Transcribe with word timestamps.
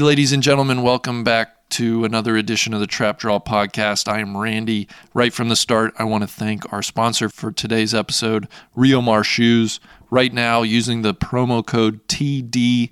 Ladies 0.00 0.32
and 0.32 0.42
gentlemen, 0.42 0.80
welcome 0.80 1.22
back 1.24 1.68
to 1.68 2.06
another 2.06 2.34
edition 2.38 2.72
of 2.72 2.80
the 2.80 2.86
Trap 2.86 3.18
Draw 3.18 3.38
podcast. 3.40 4.10
I 4.10 4.20
am 4.20 4.34
Randy. 4.34 4.88
Right 5.12 5.30
from 5.30 5.50
the 5.50 5.56
start, 5.56 5.92
I 5.98 6.04
want 6.04 6.22
to 6.22 6.26
thank 6.26 6.72
our 6.72 6.82
sponsor 6.82 7.28
for 7.28 7.52
today's 7.52 7.94
episode, 7.94 8.48
Riomar 8.74 9.22
Shoes. 9.22 9.78
Right 10.08 10.32
now, 10.32 10.62
using 10.62 11.02
the 11.02 11.12
promo 11.12 11.64
code 11.64 12.08
TD15, 12.08 12.90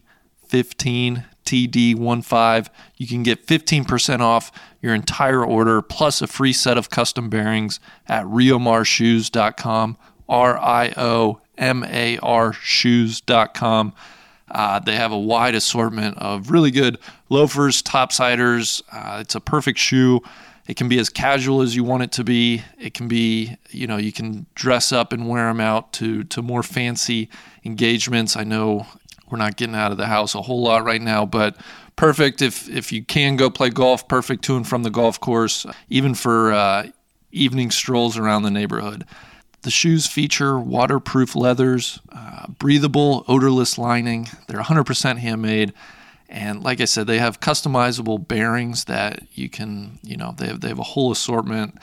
TD15, 1.46 2.68
you 2.98 3.06
can 3.06 3.22
get 3.22 3.46
15% 3.46 4.20
off 4.20 4.52
your 4.82 4.94
entire 4.94 5.42
order 5.42 5.80
plus 5.80 6.20
a 6.20 6.26
free 6.26 6.52
set 6.52 6.76
of 6.76 6.90
custom 6.90 7.30
bearings 7.30 7.80
at 8.06 8.26
riomarshoes.com, 8.26 9.96
R 10.28 10.58
I 10.58 10.92
O 10.98 11.40
M 11.56 11.84
A 11.84 12.18
R 12.18 12.52
shoes.com. 12.52 13.94
Uh, 14.50 14.78
they 14.78 14.96
have 14.96 15.12
a 15.12 15.18
wide 15.18 15.54
assortment 15.54 16.16
of 16.18 16.50
really 16.50 16.70
good 16.70 16.98
loafers, 17.28 17.82
topsiders. 17.82 18.82
Uh, 18.92 19.18
it's 19.20 19.34
a 19.34 19.40
perfect 19.40 19.78
shoe. 19.78 20.20
It 20.66 20.76
can 20.76 20.88
be 20.88 20.98
as 20.98 21.08
casual 21.08 21.62
as 21.62 21.74
you 21.74 21.82
want 21.82 22.02
it 22.02 22.12
to 22.12 22.24
be. 22.24 22.62
It 22.78 22.92
can 22.92 23.08
be, 23.08 23.56
you 23.70 23.86
know, 23.86 23.96
you 23.96 24.12
can 24.12 24.46
dress 24.54 24.92
up 24.92 25.12
and 25.12 25.28
wear 25.28 25.46
them 25.48 25.60
out 25.60 25.92
to 25.94 26.24
to 26.24 26.42
more 26.42 26.62
fancy 26.62 27.30
engagements. 27.64 28.36
I 28.36 28.44
know 28.44 28.86
we're 29.30 29.38
not 29.38 29.56
getting 29.56 29.74
out 29.74 29.92
of 29.92 29.98
the 29.98 30.06
house 30.06 30.34
a 30.34 30.42
whole 30.42 30.62
lot 30.62 30.84
right 30.84 31.00
now, 31.00 31.24
but 31.24 31.56
perfect 31.96 32.42
if 32.42 32.68
if 32.68 32.92
you 32.92 33.02
can 33.02 33.36
go 33.36 33.48
play 33.48 33.70
golf. 33.70 34.08
Perfect 34.08 34.44
to 34.44 34.56
and 34.56 34.66
from 34.66 34.82
the 34.82 34.90
golf 34.90 35.18
course, 35.20 35.64
even 35.88 36.14
for 36.14 36.52
uh, 36.52 36.88
evening 37.32 37.70
strolls 37.70 38.18
around 38.18 38.42
the 38.42 38.50
neighborhood. 38.50 39.06
The 39.62 39.70
shoes 39.70 40.06
feature 40.06 40.58
waterproof 40.58 41.34
leathers, 41.34 42.00
uh, 42.12 42.46
breathable, 42.46 43.24
odorless 43.26 43.76
lining. 43.76 44.28
They're 44.46 44.60
100% 44.60 45.18
handmade. 45.18 45.72
And 46.28 46.62
like 46.62 46.80
I 46.80 46.84
said, 46.84 47.06
they 47.06 47.18
have 47.18 47.40
customizable 47.40 48.26
bearings 48.26 48.84
that 48.84 49.22
you 49.32 49.48
can, 49.48 49.98
you 50.02 50.16
know, 50.16 50.34
they 50.36 50.48
have, 50.48 50.60
they 50.60 50.68
have 50.68 50.78
a 50.78 50.84
whole 50.84 51.10
assortment. 51.10 51.78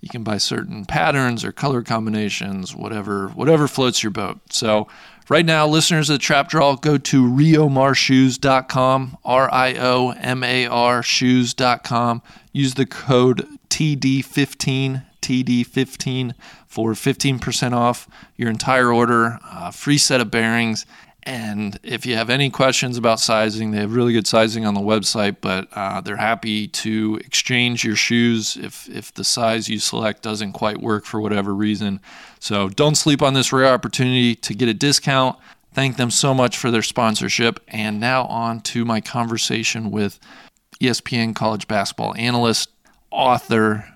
You 0.00 0.08
can 0.08 0.24
buy 0.24 0.38
certain 0.38 0.84
patterns 0.84 1.44
or 1.44 1.52
color 1.52 1.82
combinations, 1.82 2.74
whatever 2.74 3.28
whatever 3.28 3.68
floats 3.68 4.02
your 4.02 4.10
boat. 4.10 4.40
So 4.50 4.88
right 5.28 5.46
now, 5.46 5.66
listeners 5.68 6.10
of 6.10 6.14
the 6.14 6.18
Trap 6.18 6.48
Draw, 6.48 6.76
go 6.76 6.98
to 6.98 7.22
riomarshoes.com, 7.24 9.18
R-I-O-M-A-R 9.24 11.02
shoes.com. 11.04 12.22
Use 12.52 12.74
the 12.74 12.86
code 12.86 13.46
TD15, 13.68 15.04
TD15 15.20 16.34
for 16.72 16.94
15% 16.94 17.74
off 17.74 18.08
your 18.38 18.48
entire 18.48 18.90
order, 18.90 19.38
uh, 19.44 19.70
free 19.70 19.98
set 19.98 20.22
of 20.22 20.30
bearings. 20.30 20.86
And 21.24 21.78
if 21.82 22.06
you 22.06 22.16
have 22.16 22.30
any 22.30 22.48
questions 22.48 22.96
about 22.96 23.20
sizing, 23.20 23.72
they 23.72 23.80
have 23.80 23.94
really 23.94 24.14
good 24.14 24.26
sizing 24.26 24.64
on 24.64 24.72
the 24.72 24.80
website, 24.80 25.36
but 25.42 25.68
uh, 25.72 26.00
they're 26.00 26.16
happy 26.16 26.66
to 26.68 27.20
exchange 27.22 27.84
your 27.84 27.94
shoes 27.94 28.56
if, 28.56 28.88
if 28.88 29.12
the 29.12 29.22
size 29.22 29.68
you 29.68 29.78
select 29.78 30.22
doesn't 30.22 30.52
quite 30.52 30.80
work 30.80 31.04
for 31.04 31.20
whatever 31.20 31.54
reason. 31.54 32.00
So 32.40 32.70
don't 32.70 32.94
sleep 32.94 33.20
on 33.20 33.34
this 33.34 33.52
rare 33.52 33.70
opportunity 33.70 34.34
to 34.36 34.54
get 34.54 34.70
a 34.70 34.74
discount. 34.74 35.36
Thank 35.74 35.98
them 35.98 36.10
so 36.10 36.32
much 36.32 36.56
for 36.56 36.70
their 36.70 36.82
sponsorship. 36.82 37.60
And 37.68 38.00
now 38.00 38.24
on 38.24 38.62
to 38.62 38.86
my 38.86 39.02
conversation 39.02 39.90
with 39.90 40.18
ESPN 40.80 41.34
college 41.34 41.68
basketball 41.68 42.14
analyst, 42.16 42.70
author, 43.10 43.92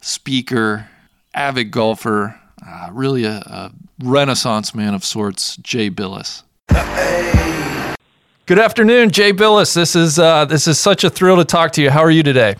speaker, 0.00 0.88
avid 1.34 1.70
golfer, 1.70 2.38
uh, 2.66 2.88
really 2.92 3.24
a, 3.24 3.36
a 3.36 3.72
renaissance 4.02 4.74
man 4.74 4.94
of 4.94 5.04
sorts, 5.04 5.56
Jay 5.56 5.90
Bilas. 5.90 6.42
Good 8.46 8.58
afternoon, 8.58 9.10
Jay 9.10 9.32
Bilas. 9.32 9.74
This 9.74 9.94
is 9.94 10.18
uh, 10.18 10.44
this 10.44 10.66
is 10.66 10.78
such 10.78 11.04
a 11.04 11.10
thrill 11.10 11.36
to 11.36 11.44
talk 11.44 11.72
to 11.72 11.82
you. 11.82 11.90
How 11.90 12.00
are 12.00 12.10
you 12.10 12.22
today? 12.22 12.56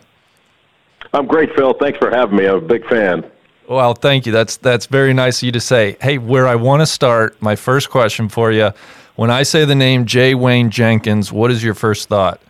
I'm 1.12 1.26
great, 1.26 1.54
Phil. 1.54 1.74
Thanks 1.74 1.98
for 1.98 2.10
having 2.10 2.36
me. 2.36 2.46
I'm 2.46 2.56
a 2.56 2.60
big 2.60 2.86
fan. 2.88 3.30
Well, 3.68 3.94
thank 3.94 4.24
you. 4.24 4.32
That's 4.32 4.56
that's 4.56 4.86
very 4.86 5.12
nice 5.12 5.42
of 5.42 5.46
you 5.46 5.52
to 5.52 5.60
say. 5.60 5.96
Hey, 6.00 6.18
where 6.18 6.46
I 6.46 6.54
want 6.54 6.80
to 6.80 6.86
start, 6.86 7.40
my 7.42 7.56
first 7.56 7.90
question 7.90 8.28
for 8.28 8.52
you, 8.52 8.70
when 9.16 9.30
I 9.30 9.42
say 9.42 9.64
the 9.64 9.74
name 9.74 10.06
Jay 10.06 10.34
Wayne 10.34 10.70
Jenkins, 10.70 11.32
what 11.32 11.50
is 11.50 11.62
your 11.62 11.74
first 11.74 12.08
thought? 12.08 12.40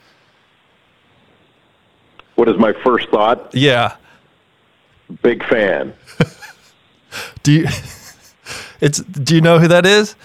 What 2.35 2.49
is 2.49 2.57
my 2.59 2.73
first 2.85 3.09
thought? 3.11 3.55
Yeah. 3.55 3.97
Big 5.23 5.45
fan. 5.49 5.93
Do 7.43 7.53
you 7.53 7.67
It's 8.81 8.99
do 9.01 9.35
you 9.35 9.41
know 9.41 9.59
who 9.59 9.69
that 9.69 9.87
is? 9.87 10.17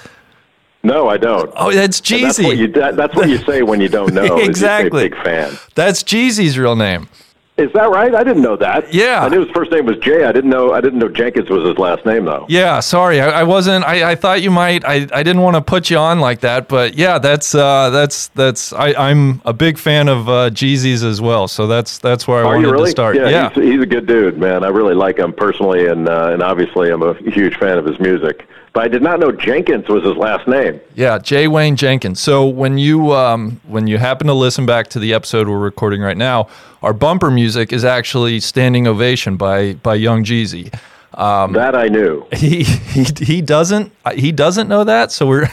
No, 0.84 1.08
I 1.10 1.18
don't. 1.18 1.52
Oh, 1.56 1.72
that's 1.72 2.00
And 2.12 2.24
That's 2.24 2.40
what 2.40 2.58
you 2.58 2.68
Jeezy. 2.70 2.74
that, 2.76 2.96
that's 2.96 3.16
what 3.16 3.28
you 3.30 3.38
say 3.40 3.62
when 3.62 3.82
you 3.82 3.90
don't 3.90 4.14
know. 4.14 4.24
is 4.24 4.30
you 4.30 4.38
say 4.38 4.46
Exactly. 4.46 5.10
big 5.10 5.22
fan. 5.24 5.58
That's 5.76 6.02
Jeezy's 6.04 6.58
real 6.58 6.76
name. 6.76 7.08
Is 7.58 7.74
that 7.74 7.90
right? 7.90 8.14
I 8.14 8.24
didn't 8.24 8.44
know 8.44 8.56
that. 8.58 8.94
Yeah. 8.94 9.26
I 9.26 9.30
knew 9.30 9.40
his 9.44 9.50
first 9.50 9.72
name 9.72 9.88
was 9.88 9.98
Jay. 9.98 10.24
I 10.26 10.32
didn't 10.32 10.52
know. 10.52 10.74
I 10.74 10.82
didn't 10.82 11.00
know 11.00 11.10
Jenkins 11.10 11.50
was 11.50 11.64
his 11.64 11.80
last 11.80 12.06
name 12.06 12.26
though. 12.26 12.46
Yeah, 12.48 12.80
sorry, 12.82 13.20
I, 13.20 13.42
I 13.42 13.44
wasn't. 13.44 13.84
I, 13.84 14.12
I 14.12 14.16
thought 14.16 14.44
you 14.44 14.52
might. 14.52 14.86
I, 14.86 15.08
I 15.12 15.24
didn't 15.24 15.42
want 15.42 15.56
to 15.56 15.62
put 15.62 15.90
you 15.90 15.98
on 15.98 16.20
like 16.20 16.42
that, 16.42 16.68
but 16.68 16.94
yeah, 16.94 17.18
that's 17.18 17.56
uh, 17.56 17.90
that's 17.90 18.28
that's. 18.30 18.74
I, 18.74 18.94
I'm 18.94 19.42
a 19.44 19.54
big 19.54 19.80
fan 19.80 20.08
of 20.08 20.30
uh, 20.30 20.50
Jeezy's 20.52 21.04
as 21.04 21.20
well, 21.20 21.48
so 21.48 21.66
that's 21.66 21.98
that's 21.98 22.28
where 22.28 22.38
I 22.38 22.42
Are 22.42 22.56
wanted 22.56 22.70
really? 22.70 22.86
to 22.86 22.92
start. 22.92 23.16
Yeah, 23.16 23.28
yeah, 23.30 23.50
He's, 23.50 23.64
he's 23.64 23.82
a 23.82 23.88
good 23.88 24.06
dude, 24.06 24.38
man. 24.38 24.64
I 24.64 24.68
really 24.68 24.94
like 24.94 25.18
him 25.18 25.34
personally, 25.34 25.88
and 25.88 26.08
uh, 26.08 26.30
and 26.32 26.44
obviously 26.44 26.92
I'm 26.92 27.02
a 27.02 27.16
huge 27.16 27.58
fan 27.58 27.80
of 27.80 27.86
his 27.86 28.00
music. 28.00 28.48
But 28.78 28.84
I 28.84 28.90
did 28.90 29.02
not 29.02 29.20
know 29.20 29.32
Jenkins 29.32 29.90
was 29.90 30.04
his 30.04 30.16
last 30.18 30.48
name. 30.48 30.80
Yeah, 30.94 31.18
Jay 31.18 31.48
Wayne 31.48 31.78
Jenkins. 31.78 32.20
So 32.20 32.46
when 32.46 32.78
you 32.78 33.12
um, 33.12 33.60
when 33.66 33.88
you 33.88 33.98
happen 33.98 34.28
to 34.28 34.36
listen 34.36 34.68
back 34.68 34.88
to 34.90 35.00
the 35.00 35.16
episode 35.16 35.48
we're 35.48 35.58
recording 35.58 36.00
right 36.00 36.16
now, 36.16 36.48
our 36.84 36.94
bumper 36.94 37.32
music 37.32 37.74
is 37.74 37.84
actually 37.84 38.40
"Standing 38.40 38.86
Ovation" 38.86 39.36
by 39.36 39.74
by 39.74 39.96
Young 39.96 40.24
Jeezy. 40.24 40.72
Um, 41.18 41.54
that 41.54 41.76
I 41.76 41.88
knew. 41.88 42.26
He 42.38 42.64
he 42.64 43.04
he 43.20 43.42
doesn't 43.42 43.92
he 44.14 44.32
doesn't 44.32 44.68
know 44.70 44.84
that, 44.84 45.12
so 45.12 45.26
we're 45.26 45.50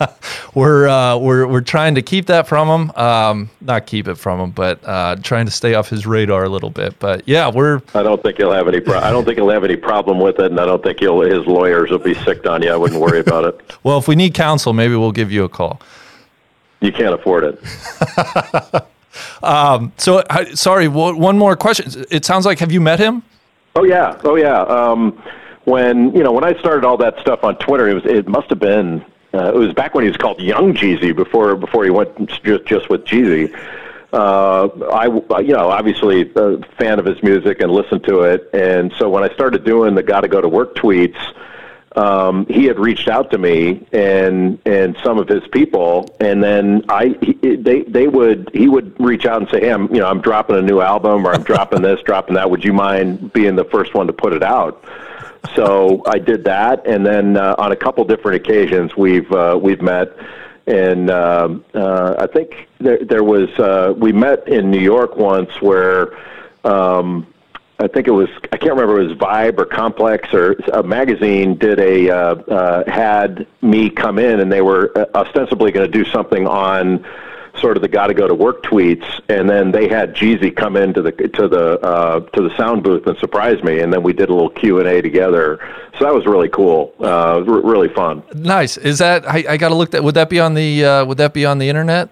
we're 0.54 0.86
uh, 0.86 1.16
we're 1.16 1.46
we're 1.46 1.62
trying 1.62 1.94
to 1.94 2.02
keep 2.02 2.26
that 2.26 2.46
from 2.46 2.68
him. 2.68 2.90
Um, 2.96 3.50
not 3.62 3.86
keep 3.86 4.06
it 4.08 4.16
from 4.16 4.38
him, 4.38 4.50
but 4.50 4.78
uh, 4.84 5.16
trying 5.22 5.46
to 5.46 5.50
stay 5.50 5.72
off 5.74 5.88
his 5.88 6.06
radar 6.06 6.44
a 6.44 6.50
little 6.50 6.68
bit. 6.68 6.98
But 6.98 7.26
yeah, 7.26 7.50
we're 7.50 7.80
I 7.94 8.02
don't 8.02 8.22
think 8.22 8.36
he'll 8.36 8.52
have 8.52 8.68
any. 8.68 8.80
Pro- 8.80 8.98
I 8.98 9.10
don't 9.10 9.24
think 9.24 9.38
he'll 9.38 9.48
have 9.48 9.64
any 9.64 9.76
problem 9.76 10.20
with 10.20 10.38
it, 10.38 10.50
and 10.50 10.60
I 10.60 10.66
don't 10.66 10.82
think 10.82 11.00
he'll. 11.00 11.22
His 11.22 11.46
lawyers 11.46 11.90
will 11.90 11.98
be 11.98 12.14
sicked 12.14 12.46
on 12.46 12.62
you. 12.62 12.70
I 12.70 12.76
wouldn't 12.76 13.00
worry 13.00 13.20
about 13.20 13.44
it. 13.44 13.78
well. 13.82 13.96
If 13.98 14.08
we 14.08 14.14
need 14.16 14.34
counsel, 14.34 14.74
maybe 14.74 14.94
we'll 14.94 15.12
give 15.12 15.32
you 15.32 15.44
a 15.44 15.48
call. 15.48 15.80
You 16.80 16.92
can't 16.92 17.14
afford 17.14 17.44
it. 17.44 18.84
So 19.98 20.22
I, 20.28 20.52
sorry, 20.54 20.86
w- 20.86 21.16
one 21.16 21.38
more 21.38 21.56
question. 21.56 22.04
It 22.10 22.26
sounds 22.26 22.44
like 22.44 22.58
have 22.58 22.70
you 22.70 22.82
met 22.82 22.98
him? 23.00 23.22
Oh 23.76 23.84
yeah, 23.84 24.18
oh 24.24 24.36
yeah. 24.36 24.62
Um, 24.62 25.22
when 25.64 26.14
you 26.14 26.22
know 26.22 26.32
when 26.32 26.44
I 26.44 26.58
started 26.60 26.84
all 26.84 26.96
that 26.96 27.18
stuff 27.20 27.44
on 27.44 27.56
Twitter, 27.58 27.88
it 27.88 27.94
was 27.94 28.06
it 28.06 28.26
must 28.26 28.48
have 28.48 28.58
been 28.58 29.04
uh, 29.34 29.52
it 29.52 29.58
was 29.58 29.74
back 29.74 29.94
when 29.94 30.04
he 30.04 30.08
was 30.08 30.16
called 30.16 30.40
Young 30.40 30.72
Jeezy 30.72 31.14
before 31.14 31.54
before 31.56 31.84
he 31.84 31.90
went 31.90 32.26
just 32.26 32.64
just 32.64 32.88
with 32.88 33.04
Jeezy. 33.04 33.54
Uh, 34.14 34.68
I 34.90 35.40
you 35.40 35.52
know 35.52 35.68
obviously 35.68 36.32
a 36.36 36.58
fan 36.78 36.98
of 36.98 37.04
his 37.04 37.22
music 37.22 37.60
and 37.60 37.70
listened 37.70 38.04
to 38.04 38.22
it, 38.22 38.48
and 38.54 38.94
so 38.98 39.10
when 39.10 39.22
I 39.22 39.34
started 39.34 39.62
doing 39.62 39.94
the 39.94 40.02
"Got 40.02 40.22
to 40.22 40.28
Go 40.28 40.40
to 40.40 40.48
Work" 40.48 40.74
tweets. 40.74 41.20
Um, 41.96 42.44
he 42.46 42.66
had 42.66 42.78
reached 42.78 43.08
out 43.08 43.30
to 43.30 43.38
me 43.38 43.86
and 43.90 44.58
and 44.66 44.98
some 45.02 45.18
of 45.18 45.28
his 45.28 45.46
people, 45.48 46.14
and 46.20 46.44
then 46.44 46.84
I 46.90 47.16
he, 47.22 47.56
they 47.56 47.82
they 47.82 48.06
would 48.06 48.50
he 48.52 48.68
would 48.68 48.94
reach 49.00 49.24
out 49.24 49.40
and 49.40 49.50
say, 49.50 49.60
"Hey, 49.60 49.72
I'm 49.72 49.92
you 49.94 50.00
know 50.00 50.06
I'm 50.06 50.20
dropping 50.20 50.56
a 50.56 50.62
new 50.62 50.82
album 50.82 51.26
or 51.26 51.32
I'm 51.32 51.42
dropping 51.52 51.80
this, 51.80 52.02
dropping 52.02 52.34
that. 52.34 52.50
Would 52.50 52.64
you 52.64 52.74
mind 52.74 53.32
being 53.32 53.56
the 53.56 53.64
first 53.64 53.94
one 53.94 54.06
to 54.08 54.12
put 54.12 54.34
it 54.34 54.42
out?" 54.42 54.84
So 55.54 56.02
I 56.06 56.18
did 56.18 56.44
that, 56.44 56.86
and 56.86 57.06
then 57.06 57.38
uh, 57.38 57.54
on 57.56 57.72
a 57.72 57.76
couple 57.76 58.04
different 58.04 58.44
occasions 58.44 58.94
we've 58.94 59.32
uh, 59.32 59.58
we've 59.60 59.80
met, 59.80 60.14
and 60.66 61.10
um 61.10 61.64
uh, 61.72 62.16
I 62.18 62.26
think 62.26 62.68
there 62.78 63.02
there 63.02 63.24
was 63.24 63.48
uh, 63.58 63.94
we 63.96 64.12
met 64.12 64.46
in 64.48 64.70
New 64.70 64.80
York 64.80 65.16
once 65.16 65.62
where. 65.62 66.14
Um, 66.62 67.28
I 67.78 67.88
think 67.88 68.08
it 68.08 68.12
was 68.12 68.28
I 68.52 68.56
can't 68.56 68.72
remember 68.72 69.00
if 69.00 69.04
it 69.04 69.08
was 69.08 69.18
Vibe 69.18 69.58
or 69.58 69.66
Complex 69.66 70.32
or 70.32 70.52
a 70.72 70.82
magazine 70.82 71.56
did 71.56 71.78
a 71.78 72.10
uh, 72.10 72.34
uh, 72.34 72.90
had 72.90 73.46
me 73.60 73.90
come 73.90 74.18
in 74.18 74.40
and 74.40 74.50
they 74.50 74.62
were 74.62 74.92
uh, 74.96 75.04
ostensibly 75.14 75.72
going 75.72 75.90
to 75.90 75.92
do 75.92 76.08
something 76.10 76.46
on 76.46 77.04
sort 77.60 77.76
of 77.76 77.82
the 77.82 77.88
got 77.88 78.08
to 78.08 78.14
go 78.14 78.28
to 78.28 78.34
work 78.34 78.62
tweets, 78.62 79.04
and 79.28 79.48
then 79.48 79.72
they 79.72 79.88
had 79.88 80.14
Jeezy 80.14 80.54
come 80.54 80.76
into 80.76 81.02
the 81.02 81.12
to 81.12 81.48
the 81.48 81.80
uh, 81.80 82.20
to 82.20 82.42
the 82.48 82.56
sound 82.56 82.82
booth 82.82 83.06
and 83.06 83.16
surprise 83.18 83.62
me, 83.62 83.80
and 83.80 83.92
then 83.92 84.02
we 84.02 84.12
did 84.12 84.28
a 84.28 84.32
little 84.32 84.50
Q 84.50 84.78
and 84.78 84.88
A 84.88 85.02
together. 85.02 85.58
So 85.98 86.04
that 86.04 86.14
was 86.14 86.26
really 86.26 86.48
cool, 86.48 86.94
uh, 87.00 87.38
r- 87.38 87.42
really 87.42 87.88
fun. 87.88 88.22
Nice. 88.34 88.76
Is 88.76 88.98
that 88.98 89.28
I, 89.28 89.44
I 89.48 89.56
got 89.56 89.68
to 89.70 89.74
look 89.74 89.90
that? 89.92 90.04
Would 90.04 90.14
that 90.14 90.28
be 90.28 90.40
on 90.40 90.54
the 90.54 90.84
uh, 90.84 91.04
Would 91.04 91.18
that 91.18 91.32
be 91.32 91.44
on 91.44 91.58
the 91.58 91.68
internet? 91.68 92.10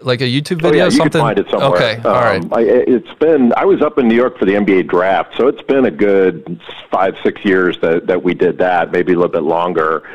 Like 0.00 0.20
a 0.20 0.24
YouTube 0.24 0.62
video? 0.62 0.70
Oh, 0.70 0.72
yeah, 0.72 0.84
you 0.84 0.90
something? 0.92 1.12
can 1.12 1.20
find 1.20 1.38
it 1.38 1.50
somewhere. 1.50 1.74
Okay. 1.74 1.96
All 2.04 2.14
right. 2.14 2.42
Um, 2.42 2.52
I, 2.52 2.60
it's 2.60 3.12
been. 3.18 3.52
I 3.56 3.64
was 3.64 3.82
up 3.82 3.98
in 3.98 4.08
New 4.08 4.14
York 4.14 4.38
for 4.38 4.44
the 4.44 4.52
NBA 4.52 4.88
draft, 4.88 5.36
so 5.36 5.48
it's 5.48 5.62
been 5.62 5.84
a 5.84 5.90
good 5.90 6.60
five, 6.90 7.16
six 7.22 7.44
years 7.44 7.78
that 7.80 8.06
that 8.06 8.22
we 8.22 8.34
did 8.34 8.58
that, 8.58 8.92
maybe 8.92 9.12
a 9.12 9.16
little 9.16 9.32
bit 9.32 9.42
longer. 9.42 10.08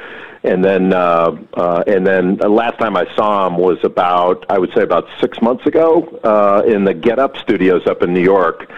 And 0.45 0.63
then, 0.63 0.91
uh, 0.91 1.37
uh, 1.53 1.83
and 1.87 2.05
then 2.05 2.35
the 2.35 2.49
last 2.49 2.77
time 2.77 2.97
I 2.97 3.05
saw 3.15 3.47
him 3.47 3.57
was 3.57 3.77
about, 3.83 4.45
I 4.49 4.59
would 4.59 4.73
say, 4.73 4.81
about 4.81 5.07
six 5.21 5.41
months 5.41 5.65
ago 5.65 6.03
uh, 6.23 6.63
in 6.67 6.83
the 6.83 6.93
Get 6.93 7.17
Up 7.17 7.37
Studios 7.37 7.87
up 7.87 8.03
in 8.03 8.13
New 8.13 8.23
York. 8.23 8.69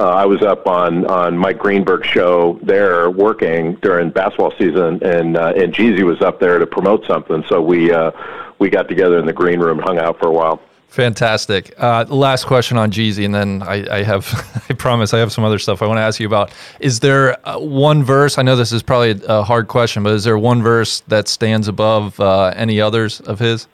Uh, 0.00 0.08
I 0.08 0.24
was 0.24 0.40
up 0.40 0.66
on 0.66 1.04
on 1.06 1.36
Mike 1.36 1.58
Greenberg's 1.58 2.08
show 2.08 2.58
there 2.62 3.10
working 3.10 3.74
during 3.82 4.08
basketball 4.08 4.54
season, 4.58 4.98
and 5.04 5.36
uh, 5.36 5.52
and 5.54 5.74
Jeezy 5.74 6.04
was 6.04 6.22
up 6.22 6.40
there 6.40 6.58
to 6.58 6.66
promote 6.66 7.06
something. 7.06 7.44
So 7.50 7.60
we 7.60 7.92
uh, 7.92 8.12
we 8.60 8.70
got 8.70 8.88
together 8.88 9.18
in 9.18 9.26
the 9.26 9.32
green 9.32 9.58
room, 9.58 9.78
and 9.78 9.88
hung 9.88 9.98
out 9.98 10.20
for 10.20 10.28
a 10.28 10.32
while. 10.32 10.60
Fantastic. 10.88 11.72
Uh, 11.78 12.04
last 12.08 12.46
question 12.46 12.76
on 12.76 12.90
Jeezy, 12.90 13.24
and 13.24 13.34
then 13.34 13.62
I, 13.62 13.98
I 13.98 14.02
have, 14.02 14.26
I 14.68 14.74
promise, 14.74 15.14
I 15.14 15.18
have 15.18 15.32
some 15.32 15.44
other 15.44 15.58
stuff 15.58 15.82
I 15.82 15.86
want 15.86 15.98
to 15.98 16.02
ask 16.02 16.20
you 16.20 16.26
about. 16.26 16.52
Is 16.78 17.00
there 17.00 17.36
uh, 17.48 17.58
one 17.58 18.02
verse? 18.02 18.38
I 18.38 18.42
know 18.42 18.56
this 18.56 18.72
is 18.72 18.82
probably 18.82 19.20
a 19.26 19.42
hard 19.42 19.68
question, 19.68 20.02
but 20.02 20.12
is 20.12 20.24
there 20.24 20.36
one 20.36 20.62
verse 20.62 21.00
that 21.08 21.28
stands 21.28 21.68
above 21.68 22.18
uh, 22.20 22.52
any 22.56 22.80
others 22.80 23.20
of 23.20 23.38
his? 23.38 23.68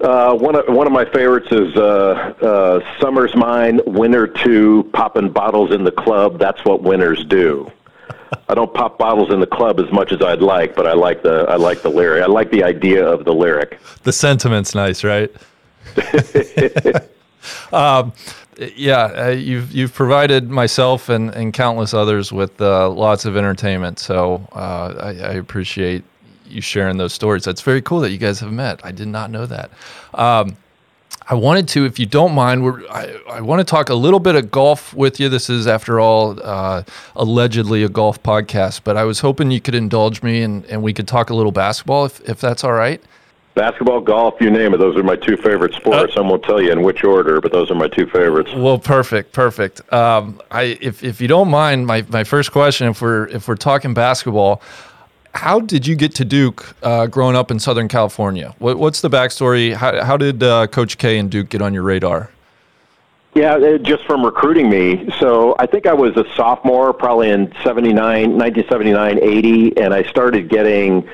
Uh, 0.00 0.34
one 0.34 0.54
of 0.54 0.64
one 0.74 0.86
of 0.86 0.94
my 0.94 1.04
favorites 1.04 1.48
is 1.50 1.76
uh, 1.76 2.32
uh, 2.40 2.80
"Summer's 2.98 3.36
Mine," 3.36 3.82
"Winter 3.84 4.26
Two," 4.26 4.88
popping 4.94 5.28
bottles 5.28 5.72
in 5.72 5.84
the 5.84 5.92
club. 5.92 6.38
That's 6.38 6.64
what 6.64 6.82
winners 6.82 7.22
do. 7.26 7.70
I 8.48 8.54
don't 8.54 8.72
pop 8.72 8.98
bottles 8.98 9.32
in 9.32 9.40
the 9.40 9.46
club 9.46 9.80
as 9.80 9.90
much 9.92 10.12
as 10.12 10.22
I'd 10.22 10.42
like, 10.42 10.74
but 10.74 10.86
I 10.86 10.92
like 10.92 11.22
the 11.22 11.46
I 11.48 11.56
like 11.56 11.82
the 11.82 11.88
lyric. 11.88 12.22
I 12.22 12.26
like 12.26 12.50
the 12.50 12.64
idea 12.64 13.06
of 13.06 13.24
the 13.24 13.32
lyric. 13.32 13.78
The 14.02 14.12
sentiment's 14.12 14.74
nice, 14.74 15.04
right? 15.04 15.30
um, 17.72 18.12
yeah, 18.76 19.04
uh, 19.04 19.28
you've 19.28 19.72
you've 19.72 19.94
provided 19.94 20.50
myself 20.50 21.08
and, 21.08 21.30
and 21.30 21.52
countless 21.52 21.94
others 21.94 22.32
with 22.32 22.60
uh, 22.60 22.90
lots 22.90 23.24
of 23.24 23.36
entertainment. 23.36 23.98
So 23.98 24.46
uh, 24.52 24.94
I, 25.00 25.08
I, 25.08 25.32
appreciate 25.34 26.04
you 26.46 26.60
sharing 26.60 26.98
those 26.98 27.14
stories. 27.14 27.44
That's 27.44 27.62
very 27.62 27.80
cool 27.80 28.00
that 28.00 28.10
you 28.10 28.18
guys 28.18 28.38
have 28.40 28.52
met. 28.52 28.84
I 28.84 28.92
did 28.92 29.08
not 29.08 29.30
know 29.30 29.46
that. 29.46 29.70
Um, 30.14 30.56
I 31.28 31.34
wanted 31.34 31.68
to, 31.68 31.84
if 31.84 31.98
you 31.98 32.06
don't 32.06 32.34
mind, 32.34 32.84
I, 32.90 33.16
I, 33.30 33.40
want 33.40 33.60
to 33.60 33.64
talk 33.64 33.88
a 33.88 33.94
little 33.94 34.18
bit 34.18 34.34
of 34.34 34.50
golf 34.50 34.92
with 34.94 35.20
you. 35.20 35.28
This 35.28 35.48
is, 35.48 35.66
after 35.66 36.00
all, 36.00 36.38
uh, 36.42 36.82
allegedly 37.14 37.84
a 37.84 37.88
golf 37.88 38.20
podcast, 38.22 38.80
but 38.82 38.96
I 38.96 39.04
was 39.04 39.20
hoping 39.20 39.50
you 39.50 39.60
could 39.60 39.74
indulge 39.74 40.22
me 40.22 40.42
and, 40.42 40.64
and 40.66 40.82
we 40.82 40.92
could 40.92 41.06
talk 41.06 41.30
a 41.30 41.34
little 41.34 41.52
basketball 41.52 42.04
if, 42.06 42.20
if 42.28 42.40
that's 42.40 42.64
all 42.64 42.72
right. 42.72 43.00
Basketball, 43.54 44.00
golf, 44.00 44.40
you 44.40 44.50
name 44.50 44.74
it. 44.74 44.78
Those 44.78 44.96
are 44.96 45.02
my 45.02 45.16
two 45.16 45.36
favorite 45.36 45.74
sports. 45.74 46.16
Uh, 46.16 46.20
I 46.20 46.22
won't 46.22 46.42
tell 46.42 46.62
you 46.62 46.72
in 46.72 46.82
which 46.82 47.04
order, 47.04 47.40
but 47.40 47.52
those 47.52 47.70
are 47.70 47.74
my 47.74 47.88
two 47.88 48.06
favorites. 48.06 48.50
Well, 48.54 48.78
perfect, 48.78 49.32
perfect. 49.32 49.92
Um, 49.92 50.40
I, 50.50 50.78
if, 50.80 51.02
if 51.02 51.20
you 51.20 51.28
don't 51.28 51.50
mind, 51.50 51.86
my, 51.86 52.02
my 52.08 52.24
first 52.24 52.52
question, 52.52 52.88
if 52.88 53.02
we're 53.02 53.26
if 53.26 53.48
we're 53.48 53.56
talking 53.56 53.92
basketball, 53.92 54.62
how 55.34 55.60
did 55.60 55.86
you 55.86 55.94
get 55.94 56.14
to 56.16 56.24
Duke 56.24 56.74
uh, 56.82 57.06
growing 57.06 57.36
up 57.36 57.50
in 57.50 57.58
Southern 57.58 57.88
California? 57.88 58.54
What, 58.58 58.78
what's 58.78 59.00
the 59.00 59.10
backstory? 59.10 59.74
How, 59.74 60.04
how 60.04 60.16
did 60.16 60.42
uh, 60.42 60.66
Coach 60.66 60.98
K 60.98 61.18
and 61.18 61.30
Duke 61.30 61.48
get 61.48 61.62
on 61.62 61.72
your 61.72 61.82
radar? 61.82 62.30
Yeah, 63.34 63.78
just 63.80 64.04
from 64.06 64.24
recruiting 64.24 64.68
me. 64.68 65.08
So 65.20 65.54
I 65.58 65.66
think 65.66 65.86
I 65.86 65.92
was 65.92 66.16
a 66.16 66.24
sophomore, 66.34 66.92
probably 66.92 67.30
in 67.30 67.52
79, 67.62 67.94
1979, 68.36 69.18
80, 69.22 69.76
and 69.76 69.94
I 69.94 70.02
started 70.04 70.48
getting 70.48 71.08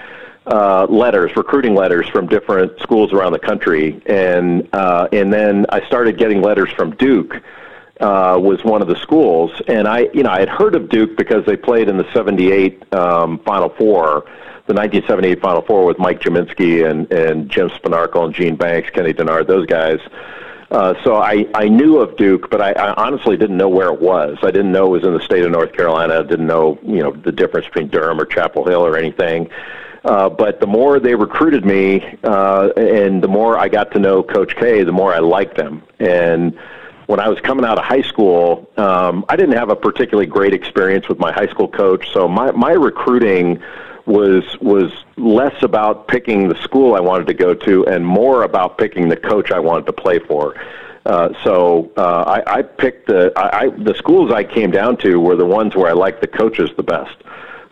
uh, 0.47 0.87
letters, 0.89 1.37
recruiting 1.37 1.75
letters 1.75 2.09
from 2.09 2.27
different 2.27 2.81
schools 2.81 3.13
around 3.13 3.33
the 3.33 3.39
country, 3.39 4.01
and 4.07 4.67
uh, 4.73 5.09
and 5.13 5.33
then 5.33 5.67
I 5.69 5.85
started 5.87 6.19
getting 6.19 6.41
letters 6.41 6.71
from 6.71 6.93
Duke 6.97 7.43
uh, 8.01 8.39
was 8.41 8.63
one 8.65 8.83
of 8.83 8.89
the 8.89 8.97
schools, 8.97 9.51
and 9.69 9.89
I, 9.89 10.09
you 10.13 10.23
know, 10.23 10.31
I 10.31 10.41
had 10.41 10.49
heard 10.49 10.75
of 10.75 10.89
Duke 10.89 11.17
because 11.17 11.47
they 11.47 11.57
played 11.57 11.89
in 11.89 11.97
the 11.97 12.11
'78 12.13 12.95
um, 12.95 13.39
Final 13.41 13.71
Four, 13.71 14.25
the 14.67 14.75
1978 14.75 15.41
Final 15.41 15.63
Four 15.63 15.87
with 15.87 15.99
Mike 15.99 16.21
Gminski 16.21 16.89
and 16.89 17.11
and 17.11 17.49
Jim 17.49 17.71
Spanarkel 17.71 18.25
and 18.25 18.35
Gene 18.35 18.57
Banks, 18.57 18.91
Kenny 18.91 19.13
Dennard, 19.13 19.47
those 19.47 19.67
guys. 19.67 20.01
Uh, 20.71 20.95
so 21.05 21.17
I, 21.17 21.47
I 21.55 21.69
knew 21.69 21.99
of 21.99 22.17
Duke, 22.17 22.51
but 22.51 22.61
I, 22.61 22.73
I 22.73 22.95
honestly 22.95 23.37
didn't 23.37 23.57
know 23.57 23.69
where 23.69 23.93
it 23.93 24.01
was. 24.01 24.37
I 24.43 24.51
didn't 24.51 24.73
know 24.73 24.87
it 24.87 25.01
was 25.01 25.05
in 25.05 25.15
the 25.15 25.21
state 25.21 25.45
of 25.45 25.53
North 25.53 25.73
Carolina. 25.73 26.19
I 26.19 26.23
didn't 26.23 26.49
know, 26.49 26.79
you 26.83 27.03
know, 27.03 27.13
the 27.13 27.31
difference 27.31 27.67
between 27.67 27.89
Durham 27.89 28.21
or 28.21 28.25
Chapel 28.25 28.67
Hill 28.67 28.85
or 28.85 28.97
anything. 28.97 29.49
Uh, 30.05 30.29
but 30.29 30.61
the 30.61 30.67
more 30.67 31.01
they 31.01 31.15
recruited 31.15 31.65
me, 31.65 32.19
uh, 32.25 32.71
and 32.77 33.23
the 33.23 33.29
more 33.29 33.59
I 33.59 33.69
got 33.69 33.93
to 33.93 33.99
know 33.99 34.23
Coach 34.23 34.55
K, 34.57 34.83
the 34.83 34.93
more 34.93 35.13
I 35.13 35.19
liked 35.19 35.57
them. 35.57 35.83
And 35.99 36.59
when 37.07 37.21
I 37.21 37.29
was 37.29 37.41
coming 37.41 37.65
out 37.65 37.79
of 37.79 37.85
high 37.85 38.03
school, 38.03 38.69
um, 38.77 39.25
I 39.29 39.37
didn't 39.37 39.57
have 39.57 39.71
a 39.71 39.77
particularly 39.77 40.27
great 40.27 40.53
experience 40.53 41.09
with 41.09 41.19
my 41.19 41.33
high 41.33 41.47
school 41.47 41.69
coach. 41.69 42.11
So 42.13 42.29
my 42.29 42.51
my 42.53 42.73
recruiting 42.73 43.63
was 44.07 44.45
was 44.61 44.93
less 45.17 45.63
about 45.63 46.09
picking 46.09 46.49
the 46.49 46.57
school 46.63 46.95
I 46.95 47.01
wanted 47.01 47.27
to 47.29 47.35
go 47.35 47.55
to 47.55 47.87
and 47.87 48.07
more 48.07 48.43
about 48.43 48.79
picking 48.79 49.09
the 49.09 49.17
coach 49.17 49.51
I 49.51 49.61
wanted 49.61 49.87
to 49.87 49.93
play 49.93 50.19
for. 50.19 50.55
Uh, 51.05 51.33
so 51.45 51.93
uh, 51.97 52.25
I, 52.47 52.59
I 52.59 52.63
picked 52.63 53.07
the 53.07 53.33
I, 53.37 53.61
I, 53.61 53.69
the 53.71 53.95
schools 53.95 54.33
I 54.33 54.43
came 54.43 54.71
down 54.71 54.97
to 54.99 55.21
were 55.21 55.37
the 55.37 55.47
ones 55.47 55.77
where 55.77 55.89
I 55.89 55.93
liked 55.93 56.21
the 56.21 56.27
coaches 56.27 56.71
the 56.77 56.83
best. 56.83 57.17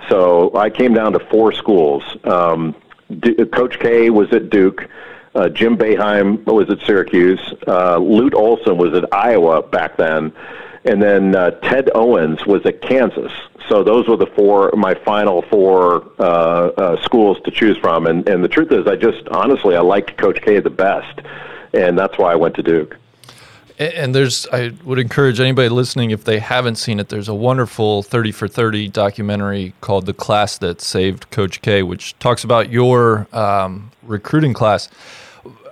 So 0.09 0.55
I 0.57 0.71
came 0.71 0.95
down 0.95 1.13
to 1.15 1.19
four 1.19 1.53
schools. 1.53 2.03
Um, 2.25 2.75
D- 3.21 3.35
coach 3.47 3.79
K 3.81 4.11
was 4.11 4.33
at 4.33 4.51
Duke. 4.51 4.89
Uh, 5.35 5.49
Jim 5.49 5.77
Boeheim 5.77 6.45
was 6.45 6.71
at 6.71 6.81
Syracuse. 6.87 7.41
Uh, 7.67 7.99
Lute 7.99 8.35
Olson 8.35 8.77
was 8.79 8.95
at 8.95 9.13
Iowa 9.13 9.63
back 9.63 9.97
then. 9.97 10.33
And 10.85 11.03
then 11.03 11.35
uh, 11.35 11.53
Ted 11.63 11.91
Owens 11.95 12.45
was 12.47 12.65
at 12.67 12.83
Kansas. 12.83 13.33
So 13.69 13.83
those 13.83 14.07
were 14.07 14.17
the 14.17 14.27
four, 14.27 14.71
my 14.77 14.95
final 14.95 15.43
four 15.43 16.07
uh, 16.19 16.23
uh, 16.23 17.03
schools 17.03 17.39
to 17.45 17.51
choose 17.51 17.79
from. 17.79 18.07
And, 18.07 18.29
and 18.29 18.45
the 18.45 18.49
truth 18.49 18.71
is, 18.71 18.87
I 18.87 18.97
just, 18.97 19.27
honestly, 19.29 19.77
I 19.77 19.81
liked 19.81 20.17
Coach 20.19 20.43
K 20.43 20.61
the 20.61 20.71
best. 20.71 21.21
And 21.73 21.99
that's 21.99 22.19
why 22.19 22.33
I 22.33 22.37
went 22.37 22.55
to 22.57 22.63
Duke. 22.63 22.97
And 23.79 24.15
there's, 24.15 24.47
I 24.53 24.71
would 24.85 25.01
encourage 25.01 25.41
anybody 25.41 25.69
listening, 25.69 26.13
if 26.13 26.23
they 26.23 26.39
haven't 26.39 26.77
seen 26.77 27.01
it, 27.01 27.09
there's 27.09 27.29
a 27.29 27.35
wonderful 27.35 28.05
30 28.05 28.31
for 28.31 28.47
30 28.47 28.89
documentary 28.89 29.75
called 29.81 30.07
The 30.07 30.15
Class 30.15 30.59
That 30.59 30.81
Saved 30.81 31.31
Coach 31.31 31.61
K, 31.61 31.83
which 31.83 32.17
talks 32.21 32.45
about 32.45 32.71
your 32.71 33.27
um, 33.33 33.91
recruiting 34.05 34.53
class. 34.53 34.89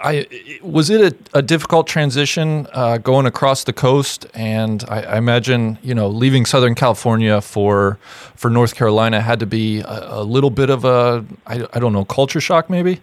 I 0.02 0.26
was 0.62 0.90
it 0.90 1.14
a, 1.34 1.38
a 1.38 1.42
difficult 1.42 1.86
transition 1.86 2.66
uh, 2.72 2.98
going 2.98 3.24
across 3.26 3.64
the 3.64 3.72
coast, 3.72 4.26
and 4.34 4.84
I, 4.88 5.02
I, 5.02 5.16
imagine 5.18 5.78
you 5.82 5.94
know 5.94 6.08
leaving 6.08 6.44
Southern 6.44 6.74
California 6.74 7.40
for 7.40 7.98
for 8.34 8.50
North 8.50 8.74
Carolina 8.74 9.20
had 9.20 9.38
to 9.40 9.46
be 9.46 9.80
a, 9.80 10.20
a 10.20 10.24
little 10.24 10.50
bit 10.50 10.70
of 10.70 10.84
a 10.84 11.24
I, 11.46 11.66
I 11.72 11.78
don't 11.78 11.92
know 11.92 12.04
culture 12.04 12.40
shock 12.40 12.68
maybe. 12.68 13.00